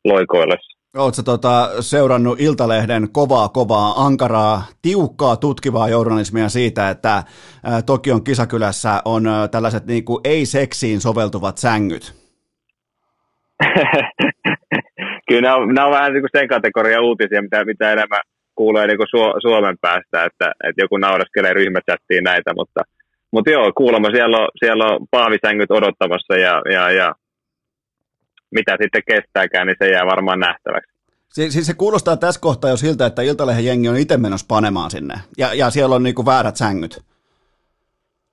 loikoillessa. 0.04 0.75
Oletko 0.94 1.22
tota, 1.22 1.82
seurannut 1.82 2.40
Iltalehden 2.40 3.08
kovaa, 3.12 3.48
kovaa, 3.48 4.04
ankaraa, 4.04 4.62
tiukkaa, 4.82 5.36
tutkivaa 5.36 5.88
journalismia 5.88 6.48
siitä, 6.48 6.90
että 6.90 7.22
Tokion 7.86 8.24
kisakylässä 8.24 9.02
on 9.04 9.24
tällaiset 9.50 9.86
niin 9.86 10.04
kuin, 10.04 10.20
ei-seksiin 10.24 11.00
soveltuvat 11.00 11.58
sängyt? 11.58 12.14
Kyllä 15.28 15.40
nämä 15.40 15.56
on, 15.56 15.74
nämä 15.74 15.86
on 15.86 15.92
vähän 15.92 16.12
niin 16.12 16.22
kuin 16.22 16.30
sen 16.36 16.48
kategoria 16.48 17.02
uutisia, 17.02 17.42
mitä, 17.42 17.64
mitä 17.64 17.92
enemmän 17.92 18.20
kuulee 18.54 18.86
niin 18.86 18.98
kuin 18.98 19.08
Suomen 19.42 19.76
päästä, 19.80 20.24
että, 20.24 20.52
että 20.68 20.82
joku 20.82 20.96
nauraskelee 20.96 21.52
ryhmächattiin 21.52 22.24
näitä, 22.24 22.54
mutta, 22.54 22.80
mutta 23.32 23.50
joo, 23.50 23.72
kuulemma 23.76 24.10
siellä 24.10 24.38
on, 24.38 24.48
siellä 24.58 24.84
on 24.84 25.06
paavisängyt 25.10 25.70
odottamassa 25.70 26.34
ja, 26.36 26.62
ja, 26.72 26.90
ja 26.90 27.14
mitä 28.50 28.76
sitten 28.82 29.02
kestääkään, 29.06 29.66
niin 29.66 29.76
se 29.78 29.90
jää 29.90 30.06
varmaan 30.06 30.40
nähtäväksi. 30.40 30.92
Siis, 31.28 31.52
siis 31.52 31.66
se 31.66 31.74
kuulostaa 31.74 32.16
tässä 32.16 32.40
kohtaa 32.40 32.70
jo 32.70 32.76
siltä, 32.76 33.06
että 33.06 33.22
Iltalehen 33.22 33.64
jengi 33.64 33.88
on 33.88 33.96
itse 33.96 34.16
menossa 34.16 34.46
panemaan 34.48 34.90
sinne, 34.90 35.14
ja, 35.38 35.54
ja 35.54 35.70
siellä 35.70 35.94
on 35.94 36.02
niinku 36.02 36.26
väärät 36.26 36.56
sängyt. 36.56 37.02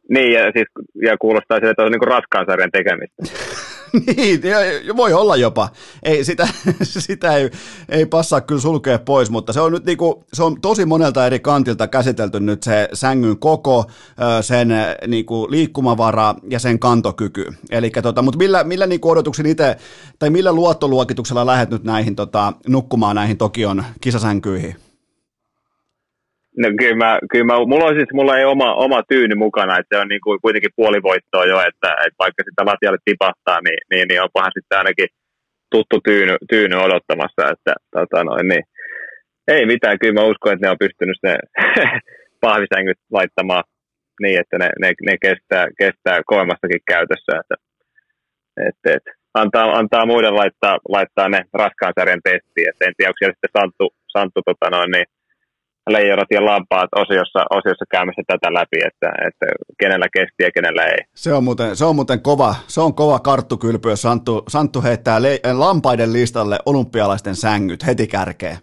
Niin, 0.09 0.33
ja, 0.33 0.51
siis, 0.51 0.67
ja 0.95 1.17
kuulostaa 1.17 1.57
siltä, 1.57 1.71
että 1.71 1.83
on 1.83 1.91
niinku 1.91 2.05
raskaan 2.05 2.45
sarjan 2.45 2.71
tekemistä. 2.71 3.23
niin, 4.17 4.41
voi 4.97 5.13
olla 5.13 5.35
jopa. 5.35 5.69
Ei, 6.03 6.23
sitä, 6.23 6.47
sitä 6.83 7.35
ei, 7.35 7.49
ei 7.89 8.05
passaa 8.05 8.41
kyllä 8.41 8.61
sulkea 8.61 8.99
pois, 8.99 9.29
mutta 9.29 9.53
se 9.53 9.61
on 9.61 9.71
nyt 9.71 9.85
niinku, 9.85 10.23
se 10.33 10.43
on 10.43 10.61
tosi 10.61 10.85
monelta 10.85 11.25
eri 11.25 11.39
kantilta 11.39 11.87
käsitelty 11.87 12.39
nyt 12.39 12.63
se 12.63 12.89
sängyn 12.93 13.37
koko, 13.37 13.85
sen 14.41 14.69
niinku 15.07 15.47
liikkumavara 15.49 16.35
ja 16.49 16.59
sen 16.59 16.79
kantokyky. 16.79 17.45
Eli 17.69 17.89
tota, 17.89 18.21
mutta 18.21 18.37
millä, 18.37 18.63
millä 18.63 18.87
niinku 18.87 19.09
odotuksin 19.09 19.45
itse, 19.45 19.77
tai 20.19 20.29
millä 20.29 20.53
luottoluokituksella 20.53 21.45
lähdet 21.45 21.69
nyt 21.69 21.83
näihin 21.83 22.15
tota, 22.15 22.53
nukkumaan 22.67 23.15
näihin 23.15 23.37
Tokion 23.37 23.83
kisasänkyihin? 24.01 24.82
No 26.57 26.67
kyllä, 26.79 26.95
mä, 26.95 27.19
kyllä 27.31 27.45
mä, 27.45 27.55
mulla 27.71 27.85
on 27.85 27.95
siis, 27.95 28.13
mulla 28.13 28.37
ei 28.37 28.45
oma, 28.45 28.73
oma 28.73 28.99
tyyny 29.11 29.35
mukana, 29.35 29.79
että 29.79 29.95
se 29.95 30.01
on 30.01 30.07
niin 30.07 30.21
kuin 30.25 30.39
kuitenkin 30.41 30.75
puolivoittoa 30.75 31.45
jo, 31.45 31.57
että, 31.69 31.89
että 32.05 32.19
vaikka 32.23 32.43
sitä 32.43 32.65
lattialle 32.65 32.97
tipahtaa, 33.05 33.59
niin, 33.65 33.81
niin, 33.91 34.05
niin 34.07 34.21
onpahan 34.21 34.51
sitten 34.55 34.77
ainakin 34.77 35.09
tuttu 35.71 35.97
tyyny, 36.07 36.35
tyyny 36.49 36.75
odottamassa, 36.75 37.43
että 37.53 37.73
tota 37.95 38.23
noin, 38.23 38.47
niin, 38.47 38.63
ei 39.47 39.65
mitään, 39.65 39.99
kyllä 39.99 40.19
mä 40.19 40.29
uskon, 40.31 40.53
että 40.53 40.65
ne 40.65 40.71
on 40.71 40.83
pystynyt 40.85 41.19
ne 41.23 41.35
pahvisängyt 42.45 42.99
laittamaan 43.11 43.63
niin, 44.21 44.39
että 44.39 44.57
ne, 44.57 44.69
ne, 44.81 44.89
ne 45.07 45.15
kestää, 45.25 45.65
kestää 45.81 46.17
kovemmastakin 46.25 46.81
käytössä, 46.87 47.31
että, 47.41 47.55
että, 48.67 48.87
että 48.97 49.11
antaa, 49.33 49.65
antaa 49.79 50.05
muiden 50.05 50.35
laittaa, 50.35 50.77
laittaa 50.89 51.29
ne 51.29 51.41
raskaan 51.53 51.93
sarjan 51.99 52.25
testiin, 52.29 52.69
että 52.69 52.85
en 52.85 52.93
tiedä, 52.97 53.09
onko 53.09 53.19
siellä 53.19 53.37
sitten 53.37 53.55
Santtu, 53.57 53.85
Santtu 54.13 54.41
tota 54.45 54.69
noin, 54.69 54.91
niin, 54.91 55.05
leijonat 55.89 56.27
ja 56.31 56.45
lampaat 56.45 56.89
osiossa, 56.95 57.39
osiossa 57.49 57.85
käymässä 57.91 58.21
tätä 58.27 58.53
läpi, 58.53 58.77
että, 58.87 59.11
että 59.27 59.45
kenellä 59.79 60.05
kesti 60.13 60.43
ja 60.43 60.51
kenellä 60.51 60.83
ei. 60.85 60.97
Se 61.15 61.33
on 61.33 61.43
muuten, 61.43 61.75
se 61.75 61.85
on 61.85 61.95
muuten 61.95 62.21
kova, 62.21 62.55
se 62.67 62.81
on 62.81 62.93
kova 62.93 63.19
karttukylpy, 63.19 63.89
jos 63.89 64.01
Santtu, 64.01 64.43
Santtu 64.47 64.81
heittää 64.81 65.21
le, 65.21 65.39
lampaiden 65.53 66.13
listalle 66.13 66.59
olympialaisten 66.65 67.35
sängyt 67.35 67.85
heti 67.85 68.07
kärkeen. 68.07 68.57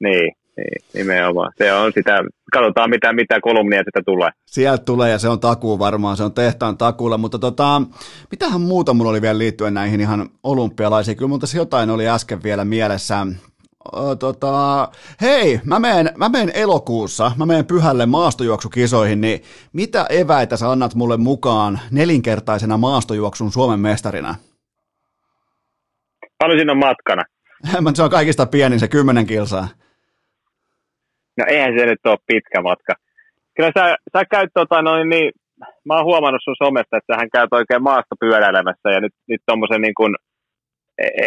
Niin, 0.00 0.32
niin, 0.56 0.78
nimenomaan. 0.94 1.52
Se 1.58 1.72
on 1.72 1.92
sitä, 1.94 2.22
katsotaan 2.52 2.90
mitä, 2.90 3.12
mitä 3.12 3.40
kolumnia 3.40 3.78
sitä 3.78 4.00
tulee. 4.06 4.30
Sieltä 4.46 4.84
tulee 4.84 5.10
ja 5.10 5.18
se 5.18 5.28
on 5.28 5.40
takuu 5.40 5.78
varmaan, 5.78 6.16
se 6.16 6.22
on 6.22 6.32
tehtaan 6.32 6.78
takuulla, 6.78 7.18
mutta 7.18 7.38
tota, 7.38 7.82
mitähän 8.30 8.60
muuta 8.60 8.94
mulla 8.94 9.10
oli 9.10 9.22
vielä 9.22 9.38
liittyen 9.38 9.74
näihin 9.74 10.00
ihan 10.00 10.28
olympialaisiin? 10.42 11.16
Kyllä 11.16 11.28
mutta 11.28 11.46
jotain 11.56 11.90
oli 11.90 12.08
äsken 12.08 12.42
vielä 12.42 12.64
mielessä 12.64 13.26
tota, 14.18 14.88
hei, 15.20 15.60
mä 15.64 15.78
menen, 15.78 16.10
mä 16.16 16.28
menen 16.28 16.50
elokuussa, 16.54 17.32
mä 17.36 17.46
menen 17.46 17.66
pyhälle 17.66 18.06
maastojuoksukisoihin, 18.06 19.20
niin 19.20 19.40
mitä 19.72 20.06
eväitä 20.10 20.56
sä 20.56 20.70
annat 20.70 20.94
mulle 20.94 21.16
mukaan 21.16 21.80
nelinkertaisena 21.90 22.76
maastojuoksun 22.76 23.52
Suomen 23.52 23.80
mestarina? 23.80 24.34
Paljon 26.38 26.58
siinä 26.58 26.72
on 26.72 26.78
matkana? 26.78 27.24
se 27.94 28.02
on 28.02 28.10
kaikista 28.10 28.46
pienin, 28.46 28.80
se 28.80 28.88
kymmenen 28.88 29.26
kilsaa. 29.26 29.68
No 31.38 31.44
eihän 31.48 31.78
se 31.78 31.86
nyt 31.86 32.06
ole 32.06 32.18
pitkä 32.26 32.62
matka. 32.62 32.92
Kyllä 33.56 33.72
sä, 33.78 33.96
sä 34.12 34.24
käyt 34.24 34.50
tota 34.54 34.82
noin 34.82 35.08
niin, 35.08 35.32
mä 35.84 35.94
oon 35.94 36.04
huomannut 36.04 36.42
sun 36.44 36.56
somesta, 36.64 36.96
että 36.96 37.14
sähän 37.14 37.30
käyt 37.30 37.52
oikein 37.52 37.82
maasta 37.82 38.14
pyöräilemässä 38.20 38.90
ja 38.90 39.00
nyt, 39.00 39.14
nyt 39.28 39.42
tommosen 39.46 39.80
niin 39.80 39.94
kuin 39.94 40.14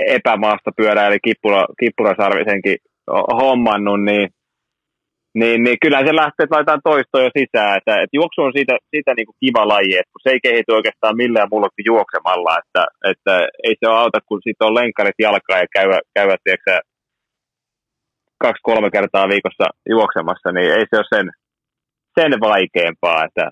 epämaasta 0.08 0.72
eli 1.08 1.20
kippura, 1.24 1.66
kippurasarvisenkin 1.80 2.78
hommannut, 3.42 4.04
niin, 4.04 4.30
niin, 5.40 5.64
niin 5.64 5.78
kyllä 5.82 6.00
se 6.00 6.16
lähtee, 6.16 6.44
että 6.44 6.56
laitetaan 6.56 6.88
toistoja 6.90 7.30
sisään. 7.38 7.78
Että, 7.78 7.94
että 8.02 8.18
juoksu 8.20 8.42
on 8.42 8.54
siitä, 8.56 8.74
siitä 8.92 9.12
niin 9.14 9.26
kuin 9.26 9.42
kiva 9.44 9.68
laji, 9.68 9.98
että 9.98 10.14
kun 10.14 10.24
se 10.24 10.30
ei 10.34 10.40
kehity 10.44 10.72
oikeastaan 10.72 11.18
millään 11.18 11.52
muulla 11.52 11.70
kuin 11.70 11.90
juoksemalla, 11.92 12.54
että, 12.62 12.84
että 13.12 13.36
ei 13.64 13.76
se 13.80 13.88
auta, 13.90 14.20
kun 14.28 14.40
siitä 14.44 14.66
on 14.66 14.76
lenkkarit 14.76 15.20
jalkaa 15.20 15.60
ja 15.64 15.68
käyvä, 15.78 16.00
käyvä 16.18 16.36
tiedätkö, 16.44 16.80
kaksi-kolme 18.44 18.90
kertaa 18.98 19.32
viikossa 19.34 19.66
juoksemassa, 19.90 20.50
niin 20.52 20.72
ei 20.78 20.86
se 20.90 20.96
ole 21.02 21.14
sen, 21.16 21.28
sen 22.20 22.34
vaikeampaa. 22.40 23.26
Että, 23.26 23.46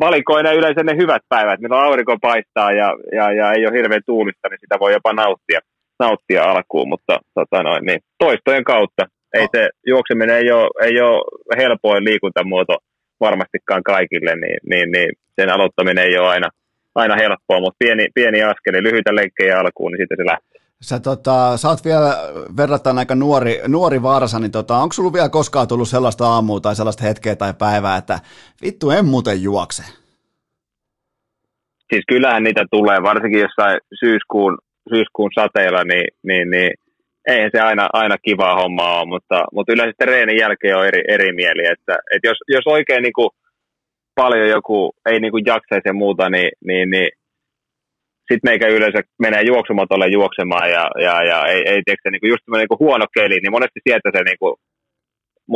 valikoina 0.00 0.52
yleensä 0.52 0.82
ne 0.82 0.96
hyvät 0.96 1.22
päivät, 1.28 1.60
milloin 1.60 1.84
aurinko 1.84 2.16
paistaa 2.20 2.72
ja, 2.72 2.96
ja, 3.12 3.32
ja 3.32 3.52
ei 3.52 3.66
ole 3.66 3.76
hirveän 3.78 4.02
tuulista, 4.06 4.48
niin 4.48 4.60
sitä 4.60 4.76
voi 4.80 4.92
jopa 4.92 5.12
nauttia, 5.12 5.60
nauttia 5.98 6.42
alkuun, 6.44 6.88
mutta 6.88 7.18
tota 7.34 7.62
noin, 7.62 7.84
niin 7.84 8.00
toistojen 8.18 8.64
kautta. 8.64 9.02
Ei 9.34 9.46
se 9.56 9.68
juokseminen 9.86 10.36
ei 10.36 10.52
ole, 10.52 10.70
ei 10.82 11.00
ole 11.00 11.22
helpoin 11.56 12.04
liikuntamuoto 12.04 12.76
varmastikaan 13.20 13.82
kaikille, 13.82 14.36
niin, 14.36 14.58
niin, 14.70 14.92
niin 14.92 15.10
sen 15.40 15.50
aloittaminen 15.50 16.04
ei 16.04 16.18
ole 16.18 16.28
aina, 16.28 16.48
aina 16.94 17.16
helppoa, 17.16 17.60
mutta 17.60 17.76
pieni, 17.78 18.06
pieni 18.14 18.42
askeli, 18.42 18.82
lyhyitä 18.82 19.14
lenkkejä 19.14 19.58
alkuun, 19.58 19.92
niin 19.92 20.02
sitten 20.02 20.16
se 20.16 20.26
lähtee. 20.26 20.51
Sä, 20.82 21.00
tota, 21.00 21.56
sä 21.56 21.68
oot 21.68 21.84
vielä 21.84 22.10
verrattain 22.56 22.98
aika 22.98 23.14
nuori, 23.14 23.60
nuori 23.68 24.02
varsa, 24.02 24.38
niin 24.38 24.50
tota, 24.50 24.76
onko 24.76 24.92
sulla 24.92 25.12
vielä 25.12 25.28
koskaan 25.28 25.68
tullut 25.68 25.88
sellaista 25.88 26.26
aamua 26.26 26.60
tai 26.60 26.76
sellaista 26.76 27.04
hetkeä 27.04 27.36
tai 27.36 27.54
päivää, 27.58 27.96
että 27.96 28.18
vittu 28.62 28.90
en 28.90 29.04
muuten 29.04 29.42
juokse? 29.42 29.82
Siis 31.90 32.04
kyllähän 32.08 32.42
niitä 32.42 32.64
tulee, 32.70 33.02
varsinkin 33.02 33.40
jossain 33.40 33.78
syyskuun, 34.00 34.58
syyskuun 34.88 35.30
sateella, 35.34 35.84
niin, 35.84 36.08
niin, 36.22 36.50
niin 36.50 36.70
eihän 37.28 37.50
se 37.54 37.60
aina, 37.60 37.88
aina 37.92 38.16
kiva 38.18 38.54
homma 38.54 38.98
ole, 38.98 39.08
mutta, 39.08 39.44
mutta 39.52 39.72
yleensä 39.72 40.04
reenin 40.04 40.38
jälkeen 40.38 40.76
on 40.76 40.86
eri, 40.86 41.02
eri 41.08 41.32
mieli, 41.32 41.66
että, 41.72 41.94
että 42.14 42.28
jos, 42.28 42.38
jos 42.48 42.66
oikein 42.66 43.02
niin 43.02 43.12
kuin 43.12 43.30
paljon 44.14 44.48
joku 44.48 44.92
ei 45.06 45.20
niin 45.20 45.32
kuin 45.32 45.46
jaksaisi 45.46 45.88
ja 45.88 45.92
muuta, 45.92 46.30
niin, 46.30 46.50
niin, 46.64 46.90
niin 46.90 47.10
sitten 48.32 48.48
meikä 48.50 48.66
yleensä 48.76 49.00
menee 49.26 49.42
juoksumatolle 49.52 50.06
juoksemaan 50.18 50.68
ja, 50.76 50.84
ja, 51.06 51.14
ja 51.30 51.38
ei, 51.52 51.60
ei 51.70 51.80
tiedätkö, 51.84 52.08
niin 52.10 52.22
kuin 52.22 52.32
just 52.34 52.44
niin 52.46 52.72
kuin 52.72 52.82
huono 52.84 53.06
keli, 53.16 53.36
niin 53.40 53.56
monesti 53.56 53.80
sieltä 53.86 54.08
se 54.12 54.20
niin 54.24 54.40
kuin 54.42 54.54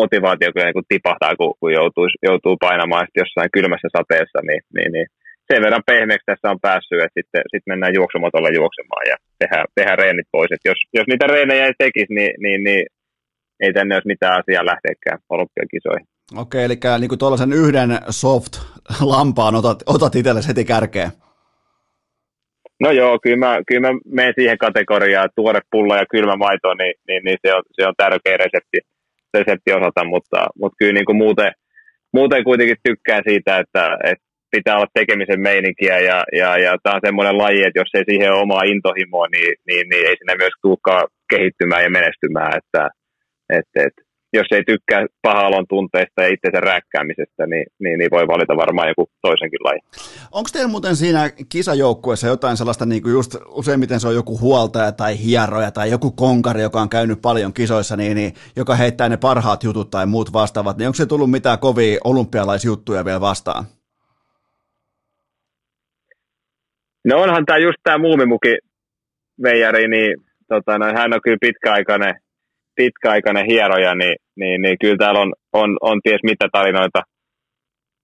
motivaatio 0.01 0.51
kyllä 0.53 0.69
niin 0.69 0.79
kuin 0.79 0.91
tipahtaa, 0.93 1.39
kun, 1.41 1.53
kun 1.61 1.73
joutuu, 1.81 2.07
joutuu 2.29 2.57
painamaan 2.67 3.07
jossain 3.21 3.51
kylmässä 3.57 3.89
sateessa, 3.97 4.39
niin, 4.49 4.63
niin, 4.77 4.91
niin 4.95 5.07
sen 5.49 5.63
verran 5.65 5.89
pehmeäksi 5.91 6.29
tässä 6.29 6.51
on 6.53 6.65
päässyt, 6.69 7.03
että 7.03 7.17
sitten 7.19 7.43
sit 7.53 7.65
mennään 7.71 7.97
juoksumatolle 7.99 8.51
juoksemaan 8.61 9.07
ja 9.11 9.17
tehdään, 9.41 9.67
tehdään 9.77 9.99
reenit 10.03 10.29
pois. 10.33 10.53
Et 10.53 10.65
jos, 10.71 10.81
jos 10.97 11.07
niitä 11.07 11.27
reenejä 11.27 11.67
ei 11.67 11.77
tekisi, 11.85 12.13
niin, 12.19 12.35
niin, 12.45 12.61
niin 12.67 12.85
ei 13.65 13.73
tänne 13.73 13.95
olisi 13.95 14.13
mitään 14.13 14.39
asiaa 14.41 14.71
lähteekään 14.73 15.19
olympiakisoihin. 15.35 16.07
Okei, 16.37 16.65
eli 16.65 16.79
niin 16.99 17.09
kuin 17.09 17.19
tuollaisen 17.19 17.53
yhden 17.53 17.91
soft-lampaan 18.11 19.55
otat, 19.55 19.79
otat 19.87 20.15
itsellesi 20.15 20.49
heti 20.49 20.65
kärkeen. 20.65 21.11
No 22.81 22.91
joo, 22.91 23.19
kyllä 23.23 23.37
mä, 23.37 23.59
kyllä 23.67 23.81
mä 23.81 23.99
menen 24.07 24.35
siihen 24.39 24.59
kategoriaan, 24.59 25.29
tuore 25.37 25.61
pulla 25.71 25.97
ja 25.97 26.07
kylmä 26.11 26.37
maito, 26.37 26.75
niin, 26.75 26.95
niin, 27.09 27.23
niin 27.25 27.39
se, 27.47 27.55
on, 27.55 27.63
se 27.73 27.87
on 27.87 27.95
tärkeä 27.97 28.37
resepti, 28.37 28.79
resepti 29.35 29.73
osata, 29.73 30.05
mutta, 30.05 30.47
mutta 30.61 30.77
kyllä 30.79 30.93
niin 30.93 31.05
kuin 31.07 31.17
muuten, 31.17 31.53
muuten 32.13 32.45
kuitenkin 32.45 32.77
tykkään 32.83 33.23
siitä, 33.29 33.59
että, 33.59 33.99
että 34.05 34.25
pitää 34.51 34.77
olla 34.77 34.95
tekemisen 34.95 35.41
meininkiä 35.41 35.99
ja, 35.99 36.25
ja, 36.33 36.59
ja 36.59 36.77
tämä 36.83 36.95
on 36.95 37.07
semmoinen 37.07 37.39
laji, 37.39 37.63
että 37.63 37.81
jos 37.81 37.91
ei 37.95 38.05
siihen 38.09 38.33
ole 38.33 38.43
omaa 38.43 38.63
intohimoa, 38.73 39.27
niin, 39.29 39.55
niin, 39.69 39.89
niin 39.91 40.07
ei 40.07 40.17
sinne 40.19 40.35
myös 40.39 40.57
tulekaan 40.63 41.07
kehittymään 41.31 41.85
ja 41.85 41.91
menestymään, 41.91 42.53
että 42.61 42.83
et, 43.59 43.69
et, 43.85 44.06
jos 44.33 44.47
ei 44.51 44.65
tykkää 44.65 45.07
pahalon 45.23 45.67
tunteista 45.69 46.23
ja 46.23 46.29
itsensä 46.29 46.61
rääkkäämisestä, 46.61 47.47
niin, 47.47 47.67
niin, 47.79 47.99
niin 47.99 48.11
voi 48.11 48.27
valita 48.27 48.57
varmaan 48.57 48.89
joku 48.89 49.11
toisenkin 49.23 49.59
laji. 49.65 49.81
Onko 50.33 50.49
teillä 50.53 50.71
muuten 50.71 50.97
siinä 50.97 51.31
kisajoukkueessa 51.49 52.27
jotain 52.27 52.57
sellaista, 52.57 52.87
niin 52.87 53.03
kuin 53.03 53.13
just 53.13 53.37
useimmiten 53.49 54.01
se 54.01 54.09
on 54.09 54.15
joku 54.15 54.41
huoltaja 54.41 54.93
tai 54.93 55.19
hieroja 55.25 55.71
tai 55.71 55.91
joku 55.91 56.11
konkari, 56.11 56.63
joka 56.63 56.81
on 56.81 56.89
käynyt 56.89 57.23
paljon 57.23 57.53
kisoissa, 57.53 57.97
niin, 57.97 58.15
niin, 58.17 58.33
joka 58.57 58.75
heittää 58.75 59.09
ne 59.09 59.17
parhaat 59.17 59.65
jutut 59.65 59.91
tai 59.91 60.07
muut 60.07 60.33
vastaavat, 60.33 60.77
niin 60.77 60.87
onko 60.87 60.97
se 60.97 61.07
tullut 61.07 61.31
mitään 61.31 61.59
kovia 61.59 61.99
olympialaisjuttuja 62.05 63.05
vielä 63.05 63.21
vastaan? 63.21 63.65
No 67.05 67.23
onhan 67.23 67.47
tämä 67.47 67.59
just 67.59 67.79
tämä 67.83 67.99
muumimuki 67.99 68.59
veijari, 69.43 69.89
niin 69.89 70.17
tota, 70.49 70.79
no, 70.79 70.87
hän 70.87 71.15
on 71.15 71.21
kyllä 71.23 71.37
pitkäaikainen 71.41 72.15
pitkäaikainen 72.77 73.47
hieroja, 73.47 73.95
niin, 73.95 74.17
niin, 74.37 74.63
niin 74.63 74.77
kyllä 74.81 74.97
täällä 74.97 75.21
on, 75.21 75.33
on, 75.53 75.77
on 75.81 76.01
ties 76.03 76.21
mitä 76.23 76.49
tarinoita 76.53 77.01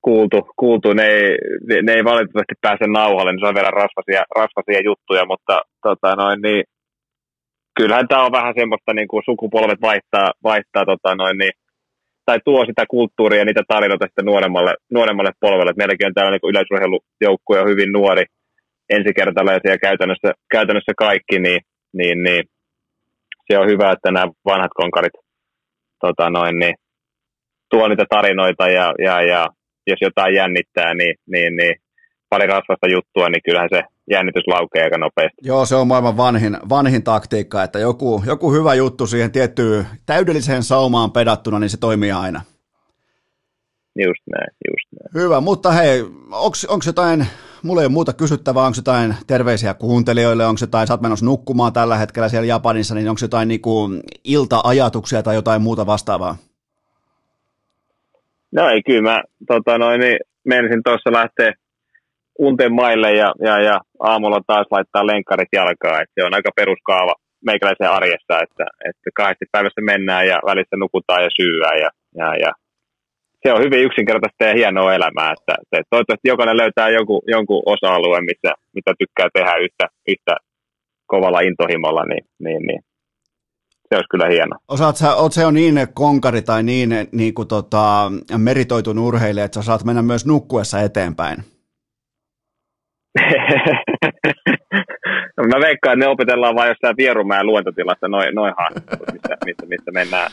kuultu. 0.03 0.49
kuultu. 0.57 0.93
Ne, 0.93 1.07
ei, 1.07 1.39
ne 1.83 1.93
ei 1.93 2.05
valitettavasti 2.05 2.55
pääse 2.61 2.87
nauhalle, 2.87 3.33
niin 3.33 3.41
se 3.41 3.47
on 3.47 3.55
vielä 3.55 3.71
rasvasia, 3.71 4.23
rasvasia 4.37 4.81
juttuja, 4.85 5.25
mutta 5.27 5.63
tota 5.83 6.17
noin, 6.17 6.43
niin, 6.43 6.65
kyllähän 7.77 8.09
tämä 8.09 8.25
on 8.25 8.33
vähän 8.33 8.55
semmoista, 8.59 8.95
niin 8.95 9.09
kuin 9.09 9.23
sukupolvet 9.25 9.81
vaihtaa, 9.81 10.33
vaihtaa 10.43 10.85
tota 10.85 11.15
noin, 11.15 11.39
niin, 11.39 11.53
tai 12.27 12.39
tuo 12.45 12.65
sitä 12.65 12.85
kulttuuria 12.89 13.39
ja 13.39 13.45
niitä 13.45 13.63
tarinoita 13.69 14.07
sitten 14.07 14.25
nuoremmalle, 14.25 14.75
nuoremmalle 14.91 15.33
polvelle. 15.41 15.73
Meilläkin 15.77 16.07
on 16.07 16.15
täällä 16.15 16.31
niin 16.31 16.51
yleisurheilujoukkue 16.51 17.65
hyvin 17.71 17.93
nuori, 17.93 18.25
ensikertalaisia 18.91 19.79
käytännössä, 19.79 20.33
käytännössä 20.51 20.93
kaikki, 20.97 21.39
niin, 21.39 21.61
niin, 21.93 22.23
niin 22.23 22.43
se 23.53 23.59
on 23.59 23.69
hyvä, 23.69 23.93
että 23.93 24.11
nämä 24.11 24.33
vanhat 24.45 24.71
konkarit 24.75 25.13
tota 26.01 26.31
noin, 26.31 26.59
niin, 26.59 26.75
tuo 27.71 27.89
niitä 27.89 28.05
tarinoita 28.11 28.69
ja, 28.69 28.95
ja, 28.99 29.23
ja 29.23 29.49
jos 29.87 29.99
jotain 30.01 30.35
jännittää, 30.35 30.95
niin, 30.95 31.15
niin, 31.27 31.57
niin 31.57 31.75
pari 32.29 32.47
rasvasta 32.47 32.89
juttua, 32.93 33.29
niin 33.29 33.43
kyllähän 33.45 33.69
se 33.73 33.83
jännitys 34.11 34.47
laukee 34.47 34.83
aika 34.85 34.99
nopeasti. 34.99 35.37
Joo, 35.43 35.67
se 35.67 35.77
on 35.77 35.87
maailman 35.87 36.17
vanhin, 36.17 36.59
vanhin 36.69 37.03
taktiikka, 37.03 37.63
että 37.63 37.79
joku, 37.79 38.23
joku 38.27 38.53
hyvä 38.53 38.75
juttu 38.75 39.07
siihen 39.07 39.33
tiettyyn 39.33 39.87
täydelliseen 40.07 40.63
saumaan 40.63 41.13
pedattuna, 41.13 41.59
niin 41.59 41.71
se 41.71 41.81
toimii 41.81 42.13
aina. 42.13 42.41
Just 43.97 44.23
näin, 44.31 44.49
just 44.71 44.89
näin. 44.93 45.25
Hyvä, 45.25 45.41
mutta 45.41 45.73
hei, 45.73 46.01
onko 46.69 46.83
jotain 46.87 47.27
mulla 47.63 47.81
ei 47.81 47.87
ole 47.87 47.93
muuta 47.93 48.13
kysyttävää, 48.13 48.63
onko 48.63 48.77
jotain 48.79 49.15
terveisiä 49.27 49.75
kuuntelijoille, 49.75 50.47
onko 50.47 50.59
jotain, 50.61 50.87
sä 50.87 50.95
oot 50.95 51.01
menossa 51.01 51.27
nukkumaan 51.27 51.73
tällä 51.73 51.97
hetkellä 51.97 52.29
siellä 52.29 52.47
Japanissa, 52.47 52.95
niin 52.95 53.09
onko 53.09 53.19
jotain 53.23 53.49
niinku 53.49 53.91
ilta-ajatuksia 54.25 55.23
tai 55.23 55.35
jotain 55.35 55.63
muuta 55.63 55.87
vastaavaa? 55.87 56.37
No 58.53 58.69
ei, 58.69 58.83
kyllä 58.83 59.11
mä 59.11 59.23
tota 59.47 59.79
noin, 59.79 60.01
niin 60.01 60.19
menisin 60.45 60.83
tuossa 60.85 61.13
lähteä 61.13 61.53
unten 62.39 62.73
maille 62.73 63.13
ja, 63.13 63.35
ja, 63.41 63.63
ja, 63.63 63.81
aamulla 64.01 64.41
taas 64.47 64.67
laittaa 64.71 65.07
lenkkarit 65.07 65.49
jalkaan. 65.53 66.03
Et 66.03 66.11
se 66.15 66.25
on 66.27 66.35
aika 66.35 66.51
peruskaava 66.57 67.15
meikäläisen 67.47 67.91
arjessa, 67.91 68.35
että, 68.43 68.65
että 68.89 69.11
kahdesti 69.15 69.45
päivässä 69.53 69.81
mennään 69.81 70.27
ja 70.27 70.41
välissä 70.47 70.77
nukutaan 70.77 71.23
ja 71.25 71.31
syyään 71.41 71.79
ja, 71.81 71.91
ja, 72.17 72.37
ja 72.37 72.53
se 73.43 73.53
on 73.53 73.63
hyvin 73.65 73.85
yksinkertaista 73.85 74.45
ja 74.45 74.55
hienoa 74.55 74.95
elämää. 74.95 75.33
Että, 75.33 75.55
että 75.63 75.91
toivottavasti 75.91 76.29
jokainen 76.29 76.57
löytää 76.57 76.89
jonkun, 76.89 77.23
jonkun 77.27 77.63
osa-alueen, 77.67 78.25
missä, 78.25 78.55
mitä 78.75 78.93
tykkää 78.99 79.29
tehdä 79.35 79.57
yhtä, 79.57 79.87
yhtä 80.09 80.37
kovalla 81.07 81.41
intohimolla, 81.41 82.05
niin, 82.05 82.25
niin, 82.39 82.63
niin 82.67 82.81
se 83.89 83.97
olisi 83.97 84.09
kyllä 84.11 84.29
hieno. 84.29 84.57
Osaat 84.69 84.97
sä, 84.97 85.15
oot 85.15 85.33
se 85.33 85.47
on 85.47 85.55
niin 85.55 85.87
konkari 85.95 86.43
tai 86.43 86.63
niin, 86.63 86.91
niin 87.13 87.35
kuin 87.35 87.49
tota, 87.49 88.13
meritoitun 88.39 88.99
urheilija, 88.99 89.45
että 89.45 89.55
sä 89.55 89.67
saat 89.67 89.85
mennä 89.85 90.03
myös 90.03 90.27
nukkuessa 90.27 90.81
eteenpäin? 90.81 91.39
no 95.37 95.45
mä 95.45 95.61
veikkaan, 95.61 95.93
että 95.93 95.97
ne 95.97 96.09
opetellaan 96.09 96.55
vain 96.55 96.69
jossain 96.69 96.97
Vierumäen 96.97 97.47
luentotilassa 97.47 98.09
noin, 98.09 98.35
noin 98.35 98.55
haastattelut, 98.59 99.13
missä, 99.13 99.37
missä, 99.45 99.67
missä 99.67 99.91
mennään 99.91 100.31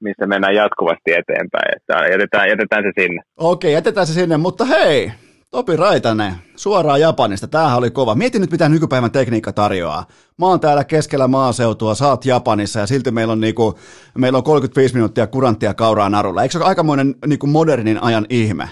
missä 0.00 0.26
mennään 0.26 0.54
jatkuvasti 0.54 1.10
eteenpäin. 1.12 1.76
Että 1.76 2.08
jätetään, 2.12 2.48
jätetään 2.48 2.82
se 2.82 3.02
sinne. 3.02 3.22
Okei, 3.36 3.72
jätetään 3.72 4.06
se 4.06 4.12
sinne, 4.12 4.36
mutta 4.36 4.64
hei, 4.64 5.10
Topi 5.50 5.76
Raitanen, 5.76 6.32
suoraan 6.56 7.00
Japanista. 7.00 7.48
Tämähän 7.48 7.78
oli 7.78 7.90
kova. 7.90 8.14
Mieti 8.14 8.38
nyt, 8.38 8.50
mitä 8.50 8.68
nykypäivän 8.68 9.10
tekniikka 9.10 9.52
tarjoaa. 9.52 10.04
Mä 10.38 10.46
oon 10.46 10.60
täällä 10.60 10.84
keskellä 10.84 11.28
maaseutua, 11.28 11.94
saat 11.94 12.24
Japanissa 12.24 12.80
ja 12.80 12.86
silti 12.86 13.10
meillä 13.10 13.32
on, 13.32 13.40
niinku, 13.40 13.78
meillä 14.18 14.38
on 14.38 14.44
35 14.44 14.94
minuuttia 14.94 15.26
kuranttia 15.26 15.74
kauraa 15.74 16.08
narulla. 16.08 16.42
Eikö 16.42 16.52
se 16.52 16.58
ole 16.58 16.66
aikamoinen 16.66 17.14
niinku 17.26 17.46
modernin 17.46 18.02
ajan 18.02 18.26
ihme? 18.30 18.64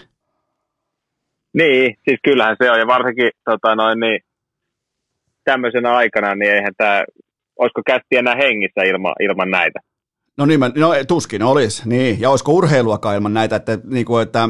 Niin, 1.54 1.94
siis 2.04 2.18
kyllähän 2.24 2.56
se 2.62 2.70
on. 2.70 2.78
Ja 2.78 2.86
varsinkin 2.86 3.30
tota 3.44 3.74
noin, 3.74 4.00
niin, 4.00 4.20
tämmöisenä 5.44 5.96
aikana, 5.96 6.34
niin 6.34 6.52
eihän 6.52 6.74
tämä, 6.76 7.04
olisiko 7.58 7.82
kästi 7.86 8.16
enää 8.16 8.34
hengissä 8.34 8.82
ilman, 8.82 9.14
ilman 9.20 9.50
näitä. 9.50 9.80
No 10.38 10.46
niin, 10.46 10.60
no 10.60 10.94
tuskin 11.08 11.42
olisi, 11.42 11.88
niin. 11.88 12.20
Ja 12.20 12.30
olisiko 12.30 12.52
urheiluakaan 12.52 13.14
ilman 13.14 13.34
näitä, 13.34 13.56
että, 13.56 13.78
niin 13.84 14.06
kuin, 14.06 14.22
että 14.22 14.48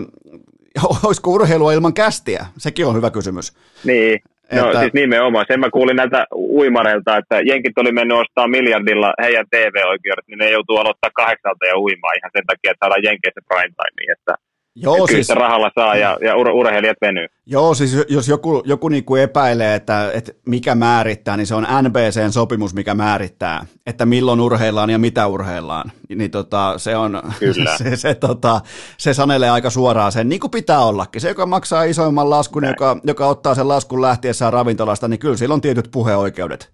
olisiko 1.04 1.30
urheilua 1.30 1.72
ilman 1.72 1.94
kästiä? 1.94 2.46
Sekin 2.58 2.86
on 2.86 2.96
hyvä 2.96 3.10
kysymys. 3.10 3.52
Niin, 3.84 4.20
no 4.52 4.66
että... 4.66 4.80
siis 4.80 4.92
nimenomaan. 4.92 5.44
Sen 5.48 5.60
mä 5.60 5.70
kuulin 5.70 5.96
näiltä 5.96 6.26
uimareilta, 6.32 7.16
että 7.16 7.40
jenkit 7.40 7.78
oli 7.78 7.92
mennyt 7.92 8.18
ostaa 8.18 8.48
miljardilla 8.48 9.14
heidän 9.22 9.46
TV-oikeudet, 9.50 10.28
niin 10.28 10.38
ne 10.38 10.50
joutuu 10.50 10.76
aloittaa 10.76 11.10
kahdeksalta 11.14 11.66
ja 11.66 11.78
uimaan 11.78 12.14
ihan 12.18 12.30
sen 12.36 12.46
takia, 12.46 12.70
että 12.70 12.84
saadaan 12.84 13.04
jenkeissä 13.08 13.40
prime 13.48 13.74
time. 13.80 14.12
Että 14.12 14.34
Joo, 14.76 15.06
siis, 15.06 15.28
rahalla 15.28 15.70
saa 15.74 15.96
ja, 15.96 16.18
ja 16.20 16.34
ur- 16.34 16.52
urheilijat 16.52 16.96
venyy. 17.00 17.26
Joo, 17.46 17.74
siis 17.74 18.06
jos 18.08 18.28
joku, 18.28 18.62
joku 18.66 18.88
niin 18.88 19.04
kuin 19.04 19.22
epäilee, 19.22 19.74
että, 19.74 20.10
että 20.14 20.32
mikä 20.46 20.74
määrittää, 20.74 21.36
niin 21.36 21.46
se 21.46 21.54
on 21.54 21.66
NBCn 21.82 22.32
sopimus, 22.32 22.74
mikä 22.74 22.94
määrittää, 22.94 23.66
että 23.86 24.06
milloin 24.06 24.40
urheillaan 24.40 24.90
ja 24.90 24.98
mitä 24.98 25.26
urheillaan. 25.26 25.92
Niin 26.08 26.30
tota, 26.30 26.74
se, 26.76 26.96
on, 26.96 27.22
Kyllä. 27.38 27.76
se, 27.82 27.96
se, 27.96 28.14
tota, 28.14 28.60
se 28.98 29.14
sanelee 29.14 29.50
aika 29.50 29.70
suoraan 29.70 30.12
sen, 30.12 30.28
niin 30.28 30.40
kuin 30.40 30.50
pitää 30.50 30.80
ollakin. 30.80 31.20
Se, 31.20 31.28
joka 31.28 31.46
maksaa 31.46 31.84
isoimman 31.84 32.30
laskun, 32.30 32.64
joka, 32.64 32.96
joka 33.04 33.26
ottaa 33.26 33.54
sen 33.54 33.68
laskun 33.68 34.02
lähtiessään 34.02 34.52
ravintolasta, 34.52 35.08
niin 35.08 35.18
kyllä 35.18 35.36
sillä 35.36 35.54
on 35.54 35.60
tietyt 35.60 35.88
puheoikeudet. 35.92 36.70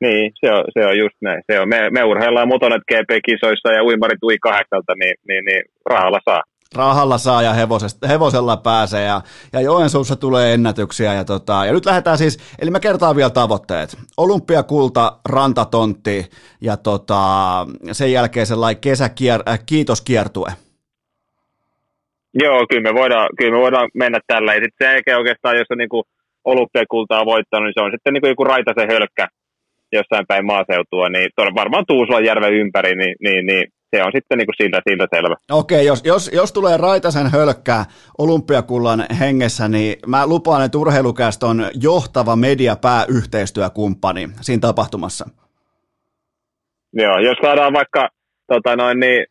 Niin, 0.00 0.32
se 0.34 0.52
on, 0.52 0.64
se 0.72 0.86
on 0.86 0.98
just 0.98 1.16
näin. 1.22 1.42
Se 1.52 1.60
on. 1.60 1.68
Me, 1.68 1.90
me 1.90 2.04
urheillaan 2.04 2.48
motonet 2.48 2.82
GP-kisoissa 2.92 3.72
ja 3.72 3.84
uimarit 3.84 4.22
ui 4.22 4.38
kahdeksalta, 4.38 4.94
niin, 4.94 5.14
niin, 5.28 5.44
niin 5.44 5.62
rahalla 5.90 6.20
saa 6.24 6.42
rahalla 6.76 7.18
saa 7.18 7.42
ja 7.42 7.52
hevosella 8.08 8.56
pääsee 8.56 9.04
ja, 9.04 9.20
ja 9.52 9.60
Joensuussa 9.60 10.16
tulee 10.16 10.54
ennätyksiä 10.54 11.14
ja, 11.14 11.24
tota, 11.24 11.64
ja 11.66 11.72
nyt 11.72 11.86
lähdetään 11.86 12.18
siis, 12.18 12.56
eli 12.58 12.70
mä 12.70 12.80
kertaan 12.80 13.16
vielä 13.16 13.30
tavoitteet. 13.30 13.96
Olympiakulta, 14.16 15.12
rantatontti 15.28 16.30
ja 16.60 16.76
tota, 16.76 17.22
sen 17.92 18.12
jälkeen 18.12 18.46
sellainen 18.46 18.80
kesäkier, 18.80 19.42
äh, 19.48 19.60
kiitoskiertue. 19.66 20.50
Joo, 22.34 22.66
kyllä 22.68 22.92
me 22.92 22.94
voidaan, 22.94 23.28
kyllä 23.38 23.52
me 23.52 23.58
voidaan 23.58 23.88
mennä 23.94 24.20
tällä. 24.26 24.54
Ja 24.54 24.60
sitten 24.64 24.92
jälkeen 24.92 25.18
oikeastaan, 25.18 25.56
jos 25.56 25.66
on 25.70 25.78
niin 25.78 26.04
olympiakultaa 26.44 27.26
voittanut, 27.26 27.66
niin 27.66 27.74
se 27.76 27.84
on 27.84 27.90
sitten 27.90 28.12
niin 28.12 28.20
kuin 28.20 28.28
joku 28.28 28.44
raitasen 28.44 28.90
hölkkä, 28.92 29.28
jossain 29.92 30.26
päin 30.26 30.46
maaseutua, 30.46 31.08
niin 31.08 31.30
varmaan 31.54 31.86
Tuusulan 31.86 32.24
järven 32.24 32.54
ympäri, 32.54 32.96
niin, 32.96 33.16
niin, 33.20 33.46
niin 33.46 33.64
se 33.90 34.02
on 34.02 34.12
sitten 34.14 34.38
niin 34.38 34.46
kuin 34.46 34.54
siltä, 34.56 34.80
siltä 34.88 35.06
selvä. 35.14 35.36
Okei, 35.50 35.86
jos, 35.86 36.04
jos, 36.04 36.30
jos 36.32 36.52
tulee 36.52 36.76
Raitasen 36.76 37.30
hölkkää 37.30 37.84
olympiakullan 38.18 39.06
hengessä, 39.20 39.68
niin 39.68 39.96
mä 40.06 40.26
lupaan, 40.26 40.64
että 40.64 40.78
urheilukäst 40.78 41.42
on 41.42 41.70
johtava 41.82 42.36
mediapääyhteistyökumppani 42.36 44.28
siinä 44.40 44.60
tapahtumassa. 44.60 45.28
Joo, 46.92 47.18
jos 47.18 47.36
saadaan 47.42 47.72
vaikka 47.72 48.08
tota 48.46 48.76
noin, 48.76 49.00
niin 49.00 49.26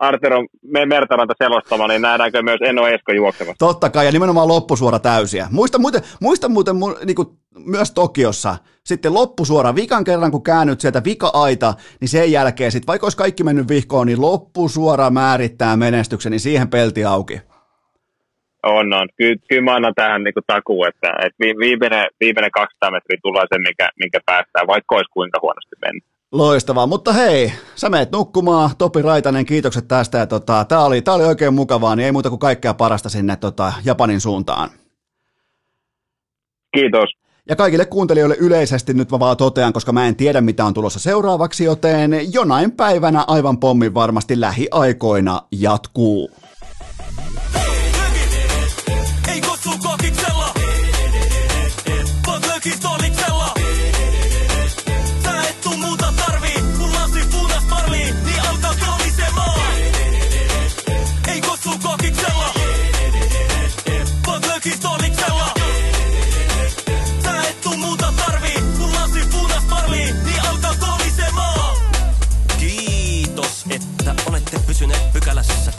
Artero 0.00 0.44
Mertaranta 0.86 1.34
selostama, 1.38 1.88
niin 1.88 2.02
nähdäänkö 2.02 2.42
myös 2.42 2.60
Eno 2.64 2.86
Esko 2.86 3.12
juoksemassa? 3.12 3.66
Totta 3.66 3.90
kai, 3.90 4.06
ja 4.06 4.12
nimenomaan 4.12 4.48
loppusuora 4.48 4.98
täysiä. 4.98 5.46
Muista 5.50 5.78
muuten, 5.78 6.00
muista 6.20 6.48
muuten 6.48 6.74
niin 7.04 7.14
kuin, 7.14 7.28
myös 7.66 7.90
Tokiossa, 7.90 8.56
sitten 8.84 9.14
loppusuora, 9.14 9.74
vikan 9.74 10.04
kerran 10.04 10.30
kun 10.30 10.42
käännyt 10.42 10.80
sieltä 10.80 11.04
vika-aita, 11.04 11.74
niin 12.00 12.08
sen 12.08 12.32
jälkeen 12.32 12.72
sitten, 12.72 12.86
vaikka 12.86 13.04
olisi 13.04 13.18
kaikki 13.18 13.44
mennyt 13.44 13.68
vihkoon, 13.68 14.06
niin 14.06 14.20
loppusuora 14.20 15.10
määrittää 15.10 15.76
menestyksen, 15.76 16.30
niin 16.30 16.40
siihen 16.40 16.68
pelti 16.68 17.04
auki. 17.04 17.40
On, 18.62 18.92
on. 18.92 19.08
Ky- 19.16 19.40
kyllä 19.48 19.62
mä 19.62 19.74
annan 19.74 19.94
tähän 19.94 20.24
niin 20.24 20.34
takuu, 20.46 20.84
että, 20.84 21.08
että 21.24 21.38
viimeinen, 21.64 22.06
viimeinen 22.20 22.50
200 22.50 22.90
metriä 22.90 23.18
tulee 23.22 23.44
se, 23.52 23.58
minkä, 23.58 23.88
minkä 23.98 24.20
päästään, 24.26 24.66
vaikka 24.66 24.96
olisi 24.96 25.10
kuinka 25.12 25.38
huonosti 25.42 25.76
mennyt. 25.84 26.04
Loistavaa, 26.32 26.86
mutta 26.86 27.12
hei, 27.12 27.52
sä 27.74 27.88
meet 27.88 28.12
nukkumaan, 28.12 28.70
Topi 28.78 29.02
Raitanen, 29.02 29.46
kiitokset 29.46 29.88
tästä. 29.88 30.18
Ja 30.18 30.26
tota, 30.26 30.64
tää, 30.64 30.84
oli, 30.84 31.02
tää 31.02 31.14
oli 31.14 31.24
oikein 31.24 31.54
mukavaa, 31.54 31.96
niin 31.96 32.06
ei 32.06 32.12
muuta 32.12 32.28
kuin 32.28 32.38
kaikkea 32.38 32.74
parasta 32.74 33.08
sinne 33.08 33.36
tota, 33.36 33.72
Japanin 33.84 34.20
suuntaan. 34.20 34.70
Kiitos. 36.74 37.10
Ja 37.48 37.56
kaikille 37.56 37.84
kuuntelijoille 37.84 38.36
yleisesti 38.40 38.94
nyt 38.94 39.10
mä 39.10 39.18
vaan 39.18 39.36
totean, 39.36 39.72
koska 39.72 39.92
mä 39.92 40.06
en 40.06 40.16
tiedä 40.16 40.40
mitä 40.40 40.64
on 40.64 40.74
tulossa 40.74 40.98
seuraavaksi, 40.98 41.64
joten 41.64 42.32
jonain 42.32 42.72
päivänä 42.72 43.24
aivan 43.26 43.58
pommin 43.58 43.94
varmasti 43.94 44.40
lähiaikoina 44.40 45.42
jatkuu. 45.52 46.30